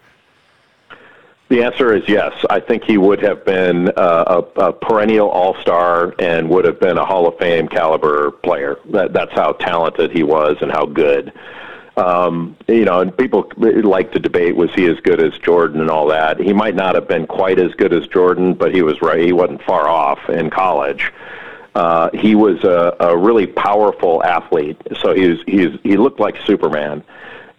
The 1.49 1.63
answer 1.63 1.95
is 1.95 2.03
yes. 2.09 2.33
I 2.49 2.59
think 2.59 2.83
he 2.83 2.97
would 2.97 3.21
have 3.21 3.45
been 3.45 3.89
uh, 3.95 4.43
a, 4.57 4.61
a, 4.61 4.73
perennial 4.73 5.29
All 5.29 5.55
Star 5.61 6.13
and 6.19 6.49
would 6.49 6.65
have 6.65 6.79
been 6.79 6.97
a 6.97 7.05
Hall 7.05 7.25
of 7.25 7.37
Fame 7.37 7.69
caliber 7.69 8.31
player. 8.31 8.77
That, 8.91 9.13
that's 9.13 9.31
how 9.31 9.53
talented 9.53 10.11
he 10.11 10.23
was 10.23 10.57
and 10.61 10.69
how 10.69 10.85
good. 10.85 11.31
Um, 11.95 12.55
you 12.67 12.85
know, 12.85 12.99
and 12.99 13.15
people 13.17 13.51
like 13.57 14.11
to 14.11 14.19
debate 14.19 14.55
was 14.55 14.71
he 14.75 14.85
as 14.85 14.99
good 14.99 15.21
as 15.21 15.37
Jordan 15.39 15.79
and 15.79 15.89
all 15.89 16.07
that. 16.07 16.39
He 16.39 16.53
might 16.53 16.75
not 16.75 16.95
have 16.95 17.07
been 17.07 17.25
quite 17.25 17.59
as 17.59 17.73
good 17.73 17.93
as 17.93 18.05
Jordan, 18.07 18.53
but 18.53 18.75
he 18.75 18.81
was 18.81 19.01
right. 19.01 19.19
He 19.19 19.33
wasn't 19.33 19.63
far 19.63 19.87
off 19.87 20.29
in 20.29 20.49
college. 20.49 21.11
Uh, 21.73 22.09
he 22.13 22.35
was 22.35 22.63
a, 22.63 22.95
a 22.99 23.17
really 23.17 23.47
powerful 23.47 24.23
athlete, 24.23 24.81
so 25.01 25.13
he 25.13 25.27
was, 25.27 25.39
he 25.47 25.67
was, 25.67 25.79
he 25.83 25.95
looked 25.95 26.19
like 26.19 26.35
Superman 26.45 27.03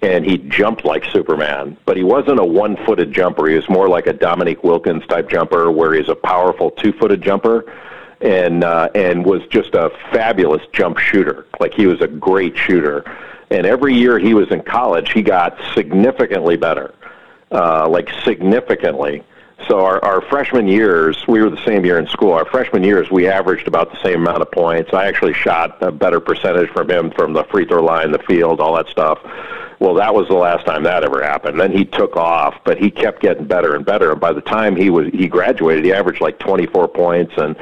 and 0.02 0.24
he 0.24 0.38
jumped 0.38 0.84
like 0.84 1.04
Superman. 1.06 1.76
But 1.84 1.96
he 1.96 2.04
wasn't 2.04 2.38
a 2.38 2.44
one-footed 2.44 3.12
jumper. 3.12 3.48
He 3.48 3.56
was 3.56 3.68
more 3.68 3.88
like 3.88 4.06
a 4.06 4.12
Dominique 4.12 4.62
Wilkins 4.62 5.06
type 5.06 5.28
jumper, 5.28 5.70
where 5.70 5.94
he's 5.94 6.08
a 6.08 6.14
powerful 6.14 6.70
two-footed 6.70 7.22
jumper, 7.22 7.72
and 8.20 8.64
uh, 8.64 8.88
and 8.94 9.24
was 9.24 9.42
just 9.48 9.74
a 9.74 9.90
fabulous 10.12 10.62
jump 10.72 10.98
shooter. 10.98 11.46
Like 11.60 11.74
he 11.74 11.86
was 11.86 12.00
a 12.00 12.08
great 12.08 12.56
shooter. 12.56 13.04
And 13.50 13.64
every 13.66 13.94
year 13.94 14.18
he 14.18 14.34
was 14.34 14.50
in 14.50 14.60
college, 14.62 15.12
he 15.12 15.22
got 15.22 15.58
significantly 15.74 16.58
better, 16.58 16.94
uh, 17.50 17.88
like 17.88 18.10
significantly. 18.22 19.24
So 19.66 19.80
our, 19.80 20.04
our 20.04 20.20
freshman 20.20 20.68
years, 20.68 21.16
we 21.26 21.42
were 21.42 21.48
the 21.50 21.64
same 21.64 21.84
year 21.84 21.98
in 21.98 22.06
school. 22.08 22.32
Our 22.32 22.44
freshman 22.44 22.84
years, 22.84 23.10
we 23.10 23.26
averaged 23.26 23.66
about 23.66 23.90
the 23.90 24.00
same 24.02 24.20
amount 24.20 24.42
of 24.42 24.50
points. 24.52 24.92
I 24.92 25.06
actually 25.06 25.32
shot 25.32 25.82
a 25.82 25.90
better 25.90 26.20
percentage 26.20 26.68
from 26.70 26.90
him 26.90 27.10
from 27.10 27.32
the 27.32 27.44
free 27.44 27.64
throw 27.64 27.82
line, 27.82 28.12
the 28.12 28.18
field, 28.20 28.60
all 28.60 28.76
that 28.76 28.88
stuff. 28.88 29.18
Well, 29.80 29.94
that 29.94 30.14
was 30.14 30.26
the 30.28 30.34
last 30.34 30.66
time 30.66 30.82
that 30.84 31.04
ever 31.04 31.22
happened. 31.22 31.60
Then 31.60 31.70
he 31.70 31.84
took 31.84 32.16
off, 32.16 32.56
but 32.64 32.78
he 32.78 32.90
kept 32.90 33.22
getting 33.22 33.44
better 33.44 33.76
and 33.76 33.84
better. 33.84 34.10
And 34.10 34.20
by 34.20 34.32
the 34.32 34.40
time 34.40 34.74
he 34.74 34.90
was 34.90 35.08
he 35.12 35.28
graduated, 35.28 35.84
he 35.84 35.92
averaged 35.92 36.20
like 36.20 36.38
24 36.38 36.88
points 36.88 37.32
and 37.36 37.56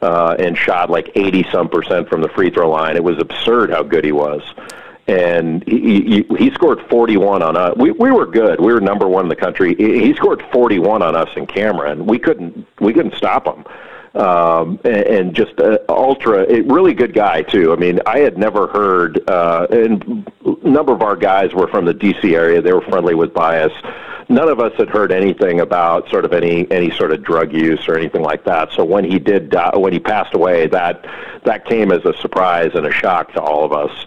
uh, 0.00 0.36
and 0.38 0.56
shot 0.56 0.90
like 0.90 1.10
80 1.14 1.46
some 1.50 1.68
percent 1.68 2.08
from 2.08 2.22
the 2.22 2.28
free 2.30 2.50
throw 2.50 2.70
line. 2.70 2.96
It 2.96 3.04
was 3.04 3.18
absurd 3.18 3.70
how 3.70 3.82
good 3.82 4.04
he 4.04 4.12
was. 4.12 4.42
And 5.08 5.64
he, 5.66 6.24
he, 6.28 6.36
he 6.36 6.50
scored 6.50 6.80
41 6.90 7.42
on 7.42 7.56
us. 7.56 7.74
We, 7.78 7.92
we 7.92 8.10
were 8.10 8.26
good. 8.26 8.60
We 8.60 8.74
were 8.74 8.80
number 8.80 9.08
one 9.08 9.24
in 9.24 9.30
the 9.30 9.36
country. 9.36 9.74
He 9.74 10.12
scored 10.14 10.44
41 10.52 11.00
on 11.00 11.16
us 11.16 11.30
in 11.34 11.46
Cameron. 11.46 12.06
We 12.06 12.18
couldn't 12.18 12.66
we 12.80 12.92
couldn't 12.92 13.14
stop 13.14 13.46
him 13.46 13.64
um, 14.14 14.80
and, 14.84 14.96
and 15.06 15.34
just 15.34 15.58
uh, 15.60 15.78
ultra, 15.88 16.46
a 16.48 16.60
really 16.62 16.94
good 16.94 17.12
guy 17.12 17.42
too. 17.42 17.72
I 17.72 17.76
mean, 17.76 18.00
I 18.06 18.20
had 18.20 18.38
never 18.38 18.66
heard, 18.68 19.28
uh, 19.28 19.66
and 19.70 20.30
a 20.44 20.68
number 20.68 20.92
of 20.92 21.02
our 21.02 21.16
guys 21.16 21.52
were 21.54 21.68
from 21.68 21.84
the 21.84 21.94
D.C. 21.94 22.34
area. 22.34 22.62
They 22.62 22.72
were 22.72 22.82
friendly 22.82 23.14
with 23.14 23.34
Bias. 23.34 23.72
None 24.30 24.48
of 24.48 24.60
us 24.60 24.72
had 24.76 24.90
heard 24.90 25.10
anything 25.10 25.60
about 25.60 26.08
sort 26.10 26.26
of 26.26 26.34
any 26.34 26.70
any 26.70 26.90
sort 26.90 27.12
of 27.12 27.22
drug 27.22 27.52
use 27.52 27.88
or 27.88 27.96
anything 27.96 28.22
like 28.22 28.44
that. 28.44 28.72
So 28.72 28.84
when 28.84 29.04
he 29.04 29.18
did, 29.18 29.50
die, 29.50 29.74
when 29.74 29.92
he 29.92 29.98
passed 29.98 30.34
away, 30.34 30.66
that 30.68 31.06
that 31.44 31.64
came 31.64 31.90
as 31.92 32.04
a 32.04 32.12
surprise 32.18 32.72
and 32.74 32.86
a 32.86 32.92
shock 32.92 33.32
to 33.32 33.40
all 33.40 33.64
of 33.64 33.72
us. 33.72 34.06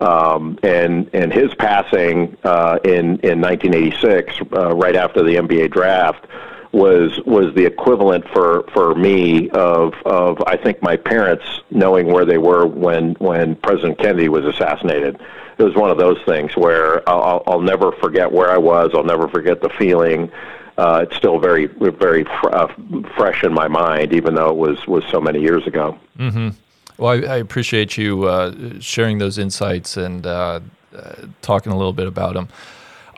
Um, 0.00 0.58
and 0.62 1.08
and 1.14 1.32
his 1.32 1.54
passing 1.54 2.36
uh, 2.44 2.80
in 2.84 3.20
in 3.20 3.40
1986, 3.40 4.34
uh, 4.52 4.74
right 4.74 4.96
after 4.96 5.22
the 5.22 5.36
NBA 5.36 5.70
draft 5.70 6.26
was 6.72 7.20
was 7.26 7.54
the 7.54 7.66
equivalent 7.66 8.26
for 8.28 8.64
for 8.72 8.94
me 8.94 9.50
of 9.50 9.94
of 10.06 10.42
I 10.46 10.56
think 10.56 10.82
my 10.82 10.96
parents 10.96 11.44
knowing 11.70 12.06
where 12.06 12.24
they 12.24 12.38
were 12.38 12.66
when 12.66 13.12
when 13.14 13.56
President 13.56 13.98
Kennedy 13.98 14.28
was 14.28 14.44
assassinated. 14.44 15.20
It 15.58 15.62
was 15.62 15.74
one 15.74 15.90
of 15.90 15.98
those 15.98 16.18
things 16.24 16.56
where 16.56 17.06
I'll, 17.08 17.42
I'll 17.46 17.60
never 17.60 17.92
forget 17.92 18.32
where 18.32 18.50
I 18.50 18.56
was. 18.56 18.92
I'll 18.94 19.04
never 19.04 19.28
forget 19.28 19.60
the 19.60 19.68
feeling. 19.68 20.32
Uh, 20.78 21.04
it's 21.06 21.16
still 21.16 21.38
very 21.38 21.66
very 21.66 22.24
fr- 22.24 22.50
uh, 22.50 22.68
fresh 23.16 23.44
in 23.44 23.52
my 23.52 23.68
mind, 23.68 24.14
even 24.14 24.34
though 24.34 24.48
it 24.48 24.56
was 24.56 24.86
was 24.86 25.04
so 25.10 25.20
many 25.20 25.40
years 25.40 25.66
ago. 25.66 25.98
Mm-hmm. 26.18 26.48
Well, 26.96 27.10
I, 27.10 27.34
I, 27.34 27.36
appreciate 27.36 27.98
you 27.98 28.24
uh, 28.24 28.54
sharing 28.80 29.18
those 29.18 29.36
insights 29.38 29.96
and 29.96 30.26
uh, 30.26 30.60
uh, 30.96 31.14
talking 31.42 31.72
a 31.72 31.76
little 31.76 31.92
bit 31.92 32.06
about 32.06 32.34
them. 32.34 32.48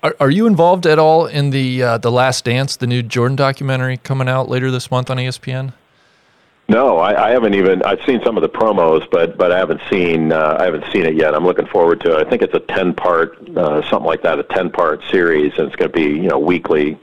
Are, 0.05 0.15
are, 0.21 0.31
you 0.31 0.47
involved 0.47 0.87
at 0.87 0.99
all 0.99 1.25
in 1.25 1.49
the 1.49 1.83
uh, 1.83 1.97
the 1.97 2.13
Last 2.13 2.45
Dance, 2.45 2.77
the 2.77 2.87
new 2.87 3.03
Jordan 3.03 3.37
documentary 3.37 3.97
coming 3.97 4.29
out 4.29 4.51
later 4.51 4.71
this 4.71 4.91
month 4.91 5.09
on 5.09 5.17
ESPN? 5.17 5.73
No, 6.69 6.99
I, 6.99 7.29
I 7.29 7.31
haven't 7.31 7.55
even. 7.55 7.83
I've 7.83 8.05
seen 8.05 8.23
some 8.23 8.37
of 8.37 8.43
the 8.43 8.49
promos, 8.51 9.11
but 9.11 9.39
but 9.39 9.51
I 9.51 9.57
haven't 9.57 9.81
seen 9.89 10.31
uh, 10.31 10.59
I 10.61 10.65
haven't 10.65 10.85
seen 10.93 11.07
it 11.07 11.15
yet. 11.15 11.35
I'm 11.35 11.47
looking 11.47 11.67
forward 11.67 12.03
to 12.03 12.19
it. 12.19 12.27
I 12.27 12.29
think 12.29 12.43
it's 12.43 12.53
a 12.53 12.61
ten 12.61 12.93
part 12.93 13.39
uh, 13.57 13.81
something 13.89 14.07
like 14.07 14.21
that, 14.25 14.39
a 14.39 14.43
ten 14.43 14.71
part 14.71 15.03
series, 15.11 15.55
and 15.57 15.69
it's 15.69 15.77
going 15.77 15.91
to 15.91 15.97
be 15.97 16.03
you 16.03 16.29
know 16.29 16.39
weekly. 16.39 16.99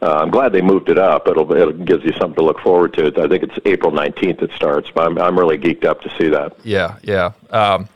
Uh, 0.00 0.14
I'm 0.22 0.30
glad 0.30 0.52
they 0.52 0.62
moved 0.62 0.88
it 0.88 0.98
up. 0.98 1.28
It'll 1.28 1.52
it 1.52 1.84
gives 1.84 2.04
you 2.04 2.12
something 2.12 2.36
to 2.36 2.42
look 2.42 2.60
forward 2.60 2.94
to. 2.94 3.08
I 3.22 3.28
think 3.28 3.42
it's 3.42 3.58
April 3.66 3.92
19th 3.92 4.40
it 4.40 4.50
starts, 4.56 4.90
but 4.94 5.06
I'm 5.06 5.18
I'm 5.18 5.38
really 5.38 5.58
geeked 5.58 5.84
up 5.84 6.00
to 6.02 6.16
see 6.16 6.28
that. 6.28 6.56
Yeah, 6.64 6.96
yeah. 7.02 7.32
Um, 7.50 7.86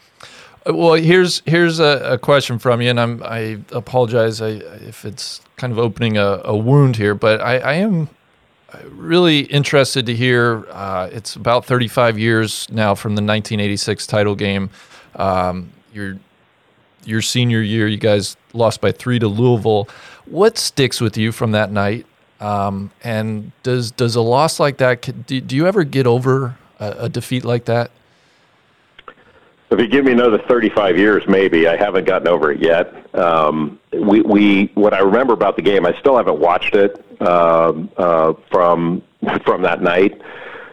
well, 0.71 0.95
here's 0.95 1.43
here's 1.47 1.81
a, 1.81 2.13
a, 2.13 2.19
question 2.19 2.59
from 2.59 2.81
you, 2.81 2.91
and 2.91 3.01
I'm 3.01 3.23
I 3.23 3.61
apologize 3.73 4.41
I, 4.41 4.49
if 4.49 5.05
it's 5.05 5.41
kind 5.57 5.73
of 5.73 5.79
opening 5.79 6.17
a, 6.17 6.41
a 6.45 6.57
wound 6.57 6.97
here, 6.97 7.15
but 7.15 7.41
I, 7.41 7.59
I 7.59 7.73
am 7.75 8.09
really 8.91 9.41
interested 9.41 10.07
to 10.07 10.15
hear. 10.15 10.67
Uh, 10.71 11.09
it's 11.13 11.37
about 11.37 11.65
35 11.65 12.19
years 12.19 12.69
now 12.71 12.95
from 12.95 13.13
the 13.13 13.23
1986 13.23 14.07
title 14.07 14.35
game. 14.35 14.71
Um, 15.17 15.73
your 15.93 16.19
your 17.05 17.23
senior 17.23 17.63
year, 17.63 17.87
you 17.87 17.97
guys 17.97 18.37
lost 18.53 18.81
by 18.81 18.93
three 18.93 19.19
to 19.19 19.29
Louisville. 19.29 19.89
What 20.27 20.59
sticks 20.59 21.01
with 21.01 21.17
you 21.17 21.33
from 21.33 21.53
that 21.53 21.71
night? 21.73 22.07
Um, 22.41 22.91
and 23.03 23.53
does 23.63 23.91
does 23.91 24.17
a 24.17 24.21
loss 24.21 24.61
like 24.61 24.79
that? 24.79 25.27
Do, 25.27 25.41
do 25.41 25.57
you 25.57 25.67
ever 25.67 25.85
get 25.85 26.07
over 26.07 26.57
a, 26.79 26.91
a 27.01 27.09
defeat 27.09 27.45
like 27.45 27.67
that? 27.67 27.91
If 29.71 29.79
you 29.79 29.87
give 29.87 30.05
me 30.05 30.13
another 30.13 30.39
35 30.49 30.99
years, 30.99 31.23
maybe 31.29 31.69
I 31.69 31.77
haven't 31.77 32.05
gotten 32.05 32.27
over 32.27 32.51
it 32.51 32.61
yet. 32.61 32.93
Um, 33.15 33.79
we, 33.93 34.21
we, 34.23 34.73
what 34.75 34.93
I 34.93 34.99
remember 34.99 35.33
about 35.33 35.55
the 35.55 35.63
game, 35.63 35.87
I 35.87 35.97
still 36.01 36.17
haven't 36.17 36.41
watched 36.41 36.75
it 36.75 37.05
um, 37.23 37.89
uh, 37.97 38.35
from 38.51 39.03
from 39.45 39.63
that 39.63 39.81
night 39.81 40.21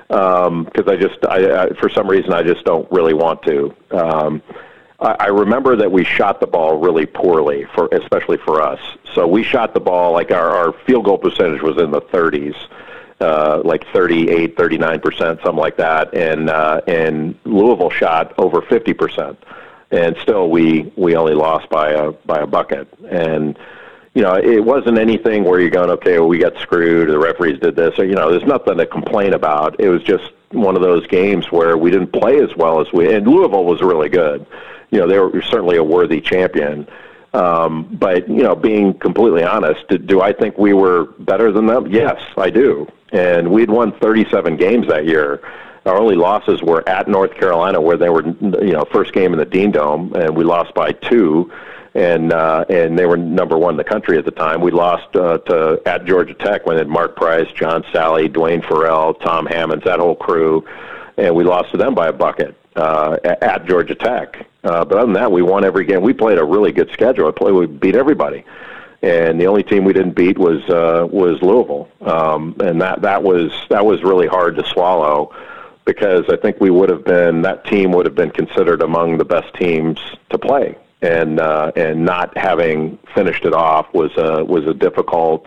because 0.08 0.48
um, 0.48 0.70
I 0.88 0.96
just, 0.96 1.18
I, 1.28 1.66
I, 1.66 1.70
for 1.80 1.90
some 1.90 2.08
reason, 2.08 2.34
I 2.34 2.42
just 2.42 2.64
don't 2.66 2.90
really 2.92 3.14
want 3.14 3.44
to. 3.44 3.76
Um, 3.92 4.42
I, 5.00 5.16
I 5.20 5.28
remember 5.28 5.76
that 5.76 5.92
we 5.92 6.04
shot 6.04 6.40
the 6.40 6.48
ball 6.48 6.80
really 6.80 7.06
poorly, 7.06 7.66
for 7.76 7.88
especially 7.92 8.38
for 8.38 8.62
us. 8.62 8.80
So 9.14 9.28
we 9.28 9.44
shot 9.44 9.74
the 9.74 9.80
ball 9.80 10.14
like 10.14 10.32
our, 10.32 10.50
our 10.50 10.74
field 10.86 11.06
goal 11.06 11.18
percentage 11.18 11.62
was 11.62 11.78
in 11.78 11.92
the 11.92 12.02
30s 12.02 12.56
uh, 13.20 13.62
like 13.64 13.86
38, 13.94 14.58
39 14.58 15.00
percent, 15.00 15.40
something 15.44 15.60
like 15.60 15.78
that, 15.78 16.14
and 16.14 16.50
uh, 16.50 16.82
and 16.88 17.38
Louisville 17.46 17.90
shot 17.90 18.34
over 18.38 18.62
50 18.62 18.94
percent, 18.94 19.44
and 19.92 20.16
still 20.22 20.50
we 20.50 20.92
we 20.96 21.16
only 21.16 21.34
lost 21.34 21.70
by 21.70 21.92
a 21.92 22.12
by 22.12 22.40
a 22.40 22.48
bucket, 22.48 22.88
and 23.10 23.58
you 24.14 24.22
know 24.22 24.36
it 24.36 24.64
wasn't 24.64 24.98
anything 25.00 25.44
where 25.44 25.60
you're 25.60 25.70
going, 25.70 25.90
okay, 25.90 26.20
well, 26.20 26.28
we 26.28 26.38
got 26.38 26.58
screwed, 26.58 27.10
or 27.10 27.12
the 27.12 27.20
referees 27.20 27.60
did 27.60 27.76
this, 27.76 27.98
or 27.98 28.06
you 28.06 28.16
know, 28.16 28.30
there's 28.30 28.48
nothing 28.48 28.78
to 28.78 28.86
complain 28.86 29.34
about. 29.34 29.80
It 29.80 29.90
was 29.90 30.04
just 30.04 30.32
one 30.52 30.76
of 30.76 30.82
those 30.82 31.06
games 31.08 31.52
where 31.52 31.78
we 31.78 31.92
didn't 31.92 32.14
play 32.14 32.40
as 32.40 32.56
well 32.56 32.80
as 32.80 32.88
we, 32.94 33.14
and 33.14 33.28
Louisville 33.28 33.66
was 33.66 33.82
really 33.82 34.10
good. 34.10 34.46
You 34.92 35.00
know, 35.00 35.08
they 35.08 35.20
were 35.20 35.42
certainly 35.42 35.78
a 35.78 35.84
worthy 35.84 36.22
champion. 36.22 36.88
Um, 37.38 37.88
but 38.00 38.28
you 38.28 38.44
know, 38.44 38.56
being 38.56 38.94
completely 38.94 39.44
honest, 39.44 39.88
do, 39.90 39.98
do 39.98 40.22
I 40.22 40.34
think 40.34 40.58
we 40.58 40.74
were 40.74 41.06
better 41.20 41.52
than 41.52 41.68
them? 41.68 41.88
Yes, 41.88 42.20
I 42.36 42.50
do 42.50 42.88
and 43.12 43.52
we'd 43.52 43.70
won 43.70 43.92
37 44.00 44.58
games 44.58 44.88
that 44.88 45.06
year. 45.06 45.42
Our 45.86 45.98
only 45.98 46.16
losses 46.16 46.62
were 46.62 46.88
at 46.88 47.08
North 47.08 47.36
Carolina, 47.36 47.80
where 47.80 47.96
they 47.96 48.10
were, 48.10 48.26
you 48.26 48.74
know, 48.74 48.86
first 48.92 49.14
game 49.14 49.32
in 49.32 49.40
the 49.40 49.46
Dean 49.46 49.72
Dome, 49.72 50.14
and 50.14 50.36
we 50.36 50.44
lost 50.44 50.74
by 50.74 50.92
two, 50.92 51.52
and 51.96 52.34
uh, 52.34 52.66
and 52.70 53.00
they 53.00 53.06
were 53.06 53.16
number 53.16 53.58
one 53.58 53.76
in 53.76 53.78
the 53.78 53.86
country 53.86 54.18
at 54.18 54.26
the 54.26 54.32
time. 54.32 54.60
We 54.60 54.72
lost 54.72 55.16
uh, 55.16 55.38
to 55.38 55.82
at 55.86 56.06
Georgia 56.06 56.34
Tech 56.34 56.66
when 56.66 56.76
they 56.76 56.82
had 56.82 56.90
Mark 56.90 57.16
Price, 57.16 57.50
John 57.54 57.84
Salley, 57.84 58.32
Duane 58.32 58.62
Ferrell, 58.62 59.14
Tom 59.14 59.46
Hammonds, 59.46 59.86
that 59.86 60.00
whole 60.00 60.16
crew, 60.16 60.66
and 61.16 61.34
we 61.34 61.46
lost 61.46 61.72
to 61.72 61.78
them 61.78 61.96
by 61.96 62.10
a 62.10 62.14
bucket 62.14 62.54
uh, 62.76 63.18
at 63.24 63.66
Georgia 63.66 63.96
Tech. 63.96 64.46
Uh, 64.68 64.86
but 64.86 64.98
other 64.98 65.06
than 65.06 65.14
that, 65.14 65.32
we 65.32 65.42
won 65.42 65.64
every 65.64 65.86
game. 65.86 66.02
We 66.02 66.14
played 66.14 66.38
a 66.38 66.44
really 66.44 66.72
good 66.72 66.92
schedule. 66.92 67.32
We 67.42 67.66
beat 67.66 67.96
everybody 67.96 68.44
and 69.02 69.40
the 69.40 69.46
only 69.46 69.64
team 69.64 69.84
we 69.84 69.94
didn't 69.94 70.16
beat 70.16 70.38
was 70.38 70.68
uh, 70.70 71.08
was 71.10 71.42
Louisville, 71.42 71.88
um, 72.02 72.56
and 72.60 72.82
that 72.82 73.02
that 73.04 73.22
was 73.22 73.52
that 73.70 73.86
was 73.86 74.04
really 74.04 74.28
hard 74.28 74.56
to 74.56 74.66
swallow 74.66 75.36
because 75.86 76.26
I 76.30 76.36
think 76.36 76.60
we 76.60 76.70
would 76.70 76.90
have 76.90 77.06
been 77.06 77.44
that 77.44 77.66
team 77.66 77.92
would 77.92 78.06
have 78.06 78.16
been 78.16 78.32
considered 78.32 78.82
among 78.82 79.18
the 79.18 79.26
best 79.26 79.54
teams 79.54 80.00
to 80.32 80.40
play, 80.40 80.76
and 81.02 81.40
uh, 81.40 81.72
and 81.76 82.06
not 82.06 82.36
having 82.38 82.98
finished 83.14 83.46
it 83.46 83.54
off 83.54 83.94
was 83.94 84.12
a 84.18 84.44
was 84.44 84.66
a 84.66 84.74
difficult 84.74 85.46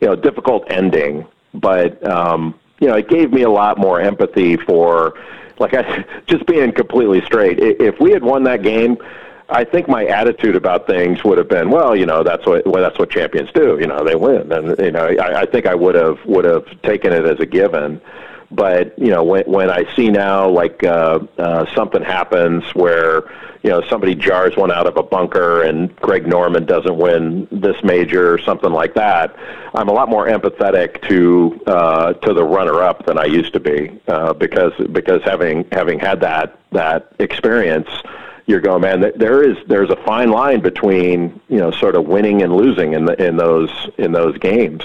you 0.00 0.06
know 0.06 0.14
difficult 0.14 0.64
ending, 0.68 1.26
but 1.54 2.02
um, 2.08 2.54
you 2.80 2.86
know 2.86 2.94
it 2.94 3.08
gave 3.08 3.32
me 3.32 3.42
a 3.42 3.50
lot 3.50 3.76
more 3.76 4.00
empathy 4.00 4.56
for 4.56 5.18
like 5.60 5.74
I 5.74 6.04
just 6.26 6.46
being 6.46 6.72
completely 6.72 7.24
straight. 7.24 7.58
If 7.58 8.00
we 8.00 8.12
had 8.12 8.22
won 8.22 8.44
that 8.44 8.62
game 8.62 8.98
I 9.50 9.64
think 9.64 9.88
my 9.88 10.04
attitude 10.04 10.56
about 10.56 10.86
things 10.86 11.24
would 11.24 11.38
have 11.38 11.48
been, 11.48 11.70
well, 11.70 11.96
you 11.96 12.04
know, 12.04 12.22
that's 12.22 12.44
what 12.44 12.66
well, 12.66 12.82
that's 12.82 12.98
what 12.98 13.10
champions 13.10 13.50
do. 13.52 13.78
You 13.80 13.86
know, 13.86 14.04
they 14.04 14.14
win, 14.14 14.52
and 14.52 14.78
you 14.78 14.90
know, 14.90 15.06
I, 15.06 15.40
I 15.40 15.46
think 15.46 15.64
I 15.66 15.74
would 15.74 15.94
have 15.94 16.18
would 16.26 16.44
have 16.44 16.66
taken 16.82 17.12
it 17.12 17.24
as 17.24 17.40
a 17.40 17.46
given. 17.46 18.00
But 18.50 18.98
you 18.98 19.10
know, 19.10 19.24
when 19.24 19.44
when 19.44 19.70
I 19.70 19.84
see 19.94 20.08
now 20.08 20.48
like 20.48 20.82
uh, 20.82 21.20
uh, 21.36 21.66
something 21.74 22.02
happens 22.02 22.64
where 22.74 23.24
you 23.62 23.70
know 23.70 23.82
somebody 23.88 24.14
jars 24.14 24.56
one 24.56 24.72
out 24.72 24.86
of 24.86 24.96
a 24.96 25.02
bunker 25.02 25.62
and 25.62 25.94
Greg 25.96 26.26
Norman 26.26 26.64
doesn't 26.64 26.96
win 26.96 27.46
this 27.50 27.76
major 27.84 28.32
or 28.32 28.38
something 28.38 28.72
like 28.72 28.94
that, 28.94 29.36
I'm 29.74 29.88
a 29.88 29.92
lot 29.92 30.08
more 30.08 30.26
empathetic 30.26 31.06
to 31.08 31.60
uh, 31.66 32.12
to 32.14 32.32
the 32.32 32.44
runner 32.44 32.80
up 32.80 33.04
than 33.04 33.18
I 33.18 33.26
used 33.26 33.52
to 33.52 33.60
be 33.60 34.00
uh, 34.08 34.32
because 34.32 34.72
because 34.92 35.22
having 35.24 35.66
having 35.70 35.98
had 35.98 36.20
that 36.20 36.58
that 36.72 37.12
experience 37.18 37.90
you're 38.48 38.60
going, 38.60 38.80
man. 38.80 39.12
There 39.14 39.42
is 39.42 39.58
there's 39.66 39.90
a 39.90 39.96
fine 39.96 40.30
line 40.30 40.60
between 40.60 41.38
you 41.48 41.58
know 41.58 41.70
sort 41.70 41.94
of 41.94 42.06
winning 42.06 42.42
and 42.42 42.56
losing 42.56 42.94
in 42.94 43.04
the 43.04 43.22
in 43.22 43.36
those 43.36 43.70
in 43.98 44.12
those 44.12 44.38
games, 44.38 44.82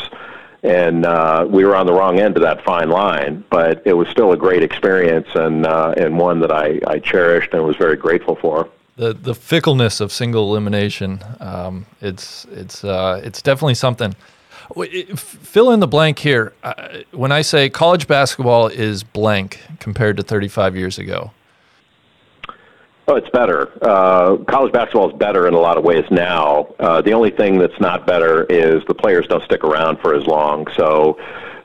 and 0.63 1.05
uh, 1.05 1.45
we 1.49 1.65
were 1.65 1.75
on 1.75 1.85
the 1.85 1.93
wrong 1.93 2.19
end 2.19 2.37
of 2.37 2.41
that 2.43 2.63
fine 2.63 2.89
line. 2.89 3.43
But 3.49 3.81
it 3.85 3.93
was 3.93 4.07
still 4.07 4.31
a 4.31 4.37
great 4.37 4.63
experience 4.63 5.27
and 5.35 5.65
uh, 5.65 5.93
and 5.97 6.17
one 6.17 6.39
that 6.39 6.51
I, 6.51 6.79
I 6.87 6.99
cherished 6.99 7.53
and 7.53 7.63
was 7.63 7.75
very 7.75 7.97
grateful 7.97 8.35
for. 8.35 8.69
The 8.95 9.13
the 9.13 9.35
fickleness 9.35 9.99
of 9.99 10.11
single 10.11 10.49
elimination, 10.49 11.19
um, 11.39 11.85
it's 12.01 12.45
it's 12.51 12.83
uh, 12.83 13.21
it's 13.23 13.41
definitely 13.41 13.75
something. 13.75 14.15
Fill 15.15 15.71
in 15.71 15.81
the 15.81 15.87
blank 15.87 16.19
here. 16.19 16.53
Uh, 16.63 16.99
when 17.11 17.31
I 17.31 17.41
say 17.41 17.69
college 17.69 18.07
basketball 18.07 18.67
is 18.67 19.03
blank 19.03 19.59
compared 19.79 20.15
to 20.17 20.23
35 20.23 20.75
years 20.77 20.97
ago, 20.97 21.31
Oh, 23.05 23.15
it's 23.15 23.29
better. 23.29 23.69
Uh, 23.81 24.37
college 24.47 24.71
basketball 24.71 25.09
is 25.09 25.17
better 25.17 25.45
in 25.45 25.53
a 25.53 25.59
lot 25.59 25.77
of 25.77 25.83
ways 25.83 26.05
now. 26.09 26.73
Uh, 26.79 27.01
the 27.01 27.13
only 27.13 27.31
thing 27.31 27.57
that's 27.57 27.79
not 27.79 28.07
better 28.07 28.43
is 28.45 28.83
the 28.85 28.93
players 28.93 29.27
don't 29.27 29.43
stick 29.43 29.65
around 29.65 29.99
for 29.99 30.15
as 30.15 30.25
long. 30.25 30.67
So 30.77 31.19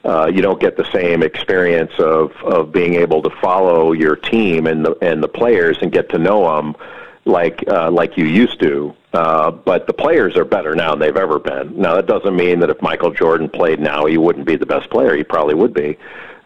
uh, 0.04 0.26
you 0.26 0.42
don't 0.42 0.60
get 0.60 0.76
the 0.76 0.90
same 0.92 1.22
experience 1.22 1.92
of, 1.98 2.32
of 2.42 2.72
being 2.72 2.94
able 2.94 3.22
to 3.22 3.30
follow 3.40 3.92
your 3.92 4.16
team 4.16 4.66
and 4.66 4.84
the, 4.84 4.96
and 5.00 5.22
the 5.22 5.28
players 5.28 5.78
and 5.80 5.92
get 5.92 6.08
to 6.08 6.18
know 6.18 6.56
them 6.56 6.74
like, 7.24 7.62
uh, 7.68 7.88
like 7.88 8.16
you 8.16 8.24
used 8.24 8.58
to. 8.60 8.92
Uh, 9.12 9.52
but 9.52 9.86
the 9.86 9.92
players 9.92 10.36
are 10.36 10.44
better 10.44 10.74
now 10.74 10.90
than 10.90 10.98
they've 10.98 11.16
ever 11.16 11.38
been. 11.38 11.80
Now, 11.80 11.94
that 11.94 12.06
doesn't 12.06 12.34
mean 12.34 12.58
that 12.60 12.70
if 12.70 12.82
Michael 12.82 13.12
Jordan 13.12 13.48
played 13.48 13.78
now, 13.78 14.06
he 14.06 14.18
wouldn't 14.18 14.44
be 14.44 14.56
the 14.56 14.66
best 14.66 14.90
player. 14.90 15.16
He 15.16 15.22
probably 15.22 15.54
would 15.54 15.72
be. 15.72 15.98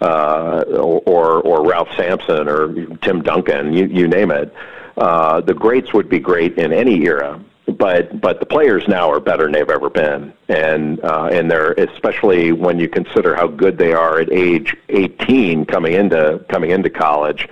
Uh, 0.02 0.64
or, 0.68 1.40
or 1.42 1.66
Ralph 1.66 1.88
Sampson 1.96 2.48
or 2.48 2.74
Tim 2.96 3.22
Duncan, 3.22 3.72
you, 3.72 3.86
you 3.86 4.06
name 4.06 4.30
it. 4.32 4.52
Uh, 4.96 5.40
the 5.40 5.54
greats 5.54 5.92
would 5.92 6.08
be 6.08 6.18
great 6.18 6.58
in 6.58 6.72
any 6.72 7.02
era, 7.04 7.40
but 7.66 8.20
but 8.20 8.40
the 8.40 8.46
players 8.46 8.86
now 8.88 9.10
are 9.10 9.20
better 9.20 9.44
than 9.44 9.52
they've 9.52 9.70
ever 9.70 9.88
been, 9.88 10.32
and 10.48 11.02
uh, 11.04 11.30
and 11.32 11.50
they're 11.50 11.72
especially 11.72 12.52
when 12.52 12.78
you 12.78 12.88
consider 12.88 13.34
how 13.34 13.46
good 13.46 13.78
they 13.78 13.92
are 13.92 14.20
at 14.20 14.30
age 14.32 14.76
18 14.90 15.64
coming 15.66 15.94
into 15.94 16.44
coming 16.48 16.70
into 16.70 16.90
college, 16.90 17.48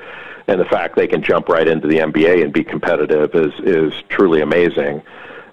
and 0.48 0.60
the 0.60 0.66
fact 0.66 0.96
they 0.96 1.06
can 1.06 1.22
jump 1.22 1.48
right 1.48 1.66
into 1.66 1.88
the 1.88 1.98
NBA 1.98 2.42
and 2.42 2.52
be 2.52 2.64
competitive 2.64 3.34
is 3.34 3.52
is 3.60 3.92
truly 4.08 4.42
amazing. 4.42 5.02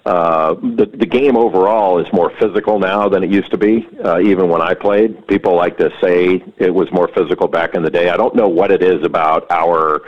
Uh, 0.05 0.53
the 0.55 0.85
the 0.93 1.05
game 1.05 1.35
overall 1.37 1.99
is 1.99 2.11
more 2.13 2.31
physical 2.39 2.79
now 2.79 3.07
than 3.09 3.23
it 3.23 3.29
used 3.29 3.51
to 3.51 3.57
be. 3.57 3.87
Uh, 4.03 4.19
even 4.19 4.49
when 4.49 4.61
I 4.61 4.73
played, 4.73 5.27
people 5.27 5.55
like 5.55 5.77
to 5.77 5.91
say 6.01 6.43
it 6.57 6.73
was 6.73 6.91
more 6.91 7.07
physical 7.09 7.47
back 7.47 7.75
in 7.75 7.83
the 7.83 7.89
day. 7.89 8.09
I 8.09 8.17
don't 8.17 8.35
know 8.35 8.47
what 8.47 8.71
it 8.71 8.81
is 8.81 9.03
about 9.03 9.49
our 9.51 10.01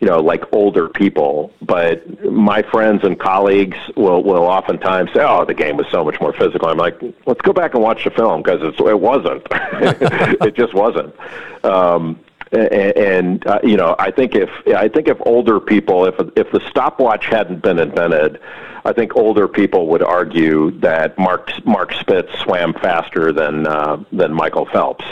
you 0.00 0.08
know, 0.08 0.18
like 0.20 0.44
older 0.52 0.88
people. 0.88 1.52
But 1.62 2.24
my 2.24 2.62
friends 2.62 3.04
and 3.04 3.18
colleagues 3.18 3.78
will 3.96 4.22
will 4.22 4.44
oftentimes 4.44 5.12
say, 5.12 5.20
"Oh, 5.20 5.44
the 5.44 5.54
game 5.54 5.76
was 5.76 5.86
so 5.90 6.04
much 6.04 6.20
more 6.20 6.32
physical." 6.32 6.68
I'm 6.68 6.78
like, 6.78 7.00
"Let's 7.26 7.40
go 7.40 7.52
back 7.52 7.74
and 7.74 7.82
watch 7.82 8.04
the 8.04 8.10
film 8.10 8.42
because 8.42 8.60
it's 8.62 8.78
it 8.80 9.00
wasn't. 9.00 9.46
it 9.50 10.54
just 10.54 10.74
wasn't." 10.74 11.14
Um, 11.64 12.20
and, 12.52 12.96
and 12.96 13.46
uh, 13.46 13.60
you 13.62 13.76
know, 13.76 13.96
I 13.98 14.10
think 14.10 14.34
if 14.34 14.50
I 14.68 14.88
think 14.88 15.08
if 15.08 15.18
older 15.26 15.60
people, 15.60 16.06
if 16.06 16.14
if 16.36 16.50
the 16.52 16.60
stopwatch 16.68 17.26
hadn't 17.26 17.62
been 17.62 17.78
invented, 17.78 18.40
I 18.84 18.92
think 18.92 19.16
older 19.16 19.48
people 19.48 19.86
would 19.88 20.02
argue 20.02 20.70
that 20.80 21.18
Mark 21.18 21.50
Mark 21.64 21.92
Spitz 21.94 22.32
swam 22.40 22.74
faster 22.74 23.32
than 23.32 23.66
uh, 23.66 24.02
than 24.12 24.32
Michael 24.32 24.66
Phelps. 24.66 25.04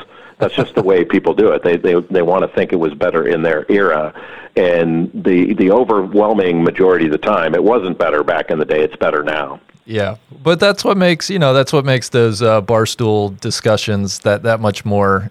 That's 0.42 0.54
just 0.54 0.74
the 0.74 0.82
way 0.82 1.04
people 1.04 1.34
do 1.34 1.52
it. 1.52 1.62
They 1.62 1.76
they 1.76 1.94
they 2.10 2.22
want 2.22 2.42
to 2.42 2.48
think 2.48 2.72
it 2.72 2.76
was 2.76 2.94
better 2.94 3.28
in 3.28 3.42
their 3.42 3.64
era, 3.70 4.12
and 4.56 5.08
the 5.14 5.54
the 5.54 5.70
overwhelming 5.70 6.64
majority 6.64 7.06
of 7.06 7.12
the 7.12 7.18
time, 7.18 7.54
it 7.54 7.62
wasn't 7.62 7.96
better 7.96 8.24
back 8.24 8.50
in 8.50 8.58
the 8.58 8.64
day. 8.64 8.80
It's 8.80 8.96
better 8.96 9.22
now. 9.22 9.60
Yeah, 9.84 10.16
but 10.42 10.58
that's 10.58 10.84
what 10.84 10.96
makes 10.96 11.30
you 11.30 11.38
know 11.38 11.54
that's 11.54 11.72
what 11.72 11.84
makes 11.84 12.08
those 12.08 12.42
uh, 12.42 12.60
barstool 12.60 13.38
discussions 13.38 14.18
that 14.20 14.42
that 14.42 14.58
much 14.58 14.84
more 14.84 15.30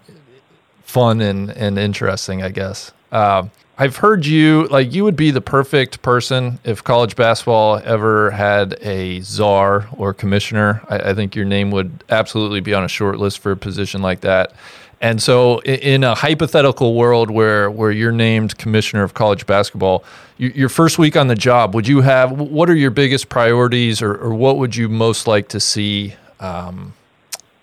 fun 0.82 1.20
and 1.20 1.50
and 1.50 1.78
interesting, 1.78 2.42
I 2.42 2.48
guess. 2.48 2.92
Uh, 3.10 3.48
I've 3.76 3.96
heard 3.96 4.24
you 4.24 4.66
like 4.68 4.94
you 4.94 5.04
would 5.04 5.16
be 5.16 5.30
the 5.30 5.42
perfect 5.42 6.00
person 6.00 6.58
if 6.64 6.82
college 6.82 7.16
basketball 7.16 7.82
ever 7.84 8.30
had 8.30 8.78
a 8.80 9.20
czar 9.20 9.88
or 9.94 10.14
commissioner. 10.14 10.80
I, 10.88 11.10
I 11.10 11.14
think 11.14 11.36
your 11.36 11.44
name 11.44 11.70
would 11.70 12.02
absolutely 12.08 12.60
be 12.60 12.72
on 12.72 12.82
a 12.82 12.88
short 12.88 13.18
list 13.18 13.40
for 13.40 13.52
a 13.52 13.56
position 13.58 14.00
like 14.00 14.22
that. 14.22 14.54
And 15.02 15.20
so, 15.20 15.60
in 15.62 16.04
a 16.04 16.14
hypothetical 16.14 16.94
world 16.94 17.28
where 17.28 17.68
where 17.68 17.90
you're 17.90 18.12
named 18.12 18.56
commissioner 18.56 19.02
of 19.02 19.14
college 19.14 19.46
basketball, 19.46 20.04
your 20.38 20.68
first 20.68 20.96
week 20.96 21.16
on 21.16 21.26
the 21.26 21.34
job, 21.34 21.74
would 21.74 21.88
you 21.88 22.02
have 22.02 22.30
what 22.30 22.70
are 22.70 22.76
your 22.76 22.92
biggest 22.92 23.28
priorities, 23.28 24.00
or, 24.00 24.14
or 24.14 24.32
what 24.32 24.58
would 24.58 24.76
you 24.76 24.88
most 24.88 25.26
like 25.26 25.48
to 25.48 25.58
see 25.58 26.14
um, 26.38 26.94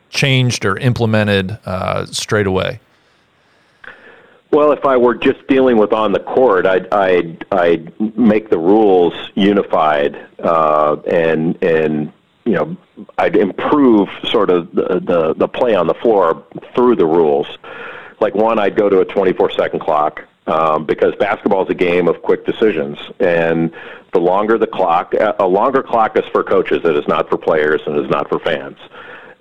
changed 0.09 0.65
or 0.65 0.77
implemented 0.79 1.57
uh, 1.65 2.05
straight 2.07 2.45
away? 2.45 2.81
Well, 4.51 4.73
if 4.73 4.83
I 4.83 4.97
were 4.97 5.15
just 5.15 5.47
dealing 5.47 5.77
with 5.77 5.93
on 5.93 6.11
the 6.11 6.19
court, 6.19 6.65
I'd 6.65 6.93
I'd, 6.93 7.45
I'd 7.53 8.17
make 8.17 8.49
the 8.49 8.59
rules 8.59 9.13
unified 9.35 10.27
uh, 10.39 10.97
and 11.09 11.57
and 11.63 12.11
you 12.49 12.55
know 12.55 12.75
I'd 13.19 13.35
improve 13.35 14.09
sort 14.23 14.49
of 14.49 14.73
the, 14.73 14.99
the 14.99 15.35
the 15.35 15.47
play 15.47 15.75
on 15.75 15.85
the 15.85 15.93
floor 15.93 16.43
through 16.73 16.95
the 16.95 17.05
rules. 17.05 17.47
Like 18.19 18.33
one, 18.33 18.57
I'd 18.57 18.75
go 18.75 18.89
to 18.89 18.99
a 18.99 19.05
24 19.05 19.51
second 19.51 19.79
clock 19.79 20.25
um, 20.47 20.85
because 20.85 21.13
basketball 21.19 21.63
is 21.63 21.69
a 21.69 21.75
game 21.75 22.07
of 22.07 22.23
quick 22.23 22.47
decisions, 22.47 22.97
and 23.19 23.71
the 24.13 24.19
longer 24.19 24.57
the 24.57 24.67
clock, 24.67 25.13
a 25.13 25.45
longer 25.45 25.83
clock 25.83 26.17
is 26.17 26.25
for 26.31 26.43
coaches. 26.43 26.79
It 26.83 26.95
is 26.95 27.07
not 27.07 27.29
for 27.29 27.37
players, 27.37 27.81
and 27.85 28.03
is 28.03 28.09
not 28.09 28.27
for 28.29 28.39
fans. 28.39 28.79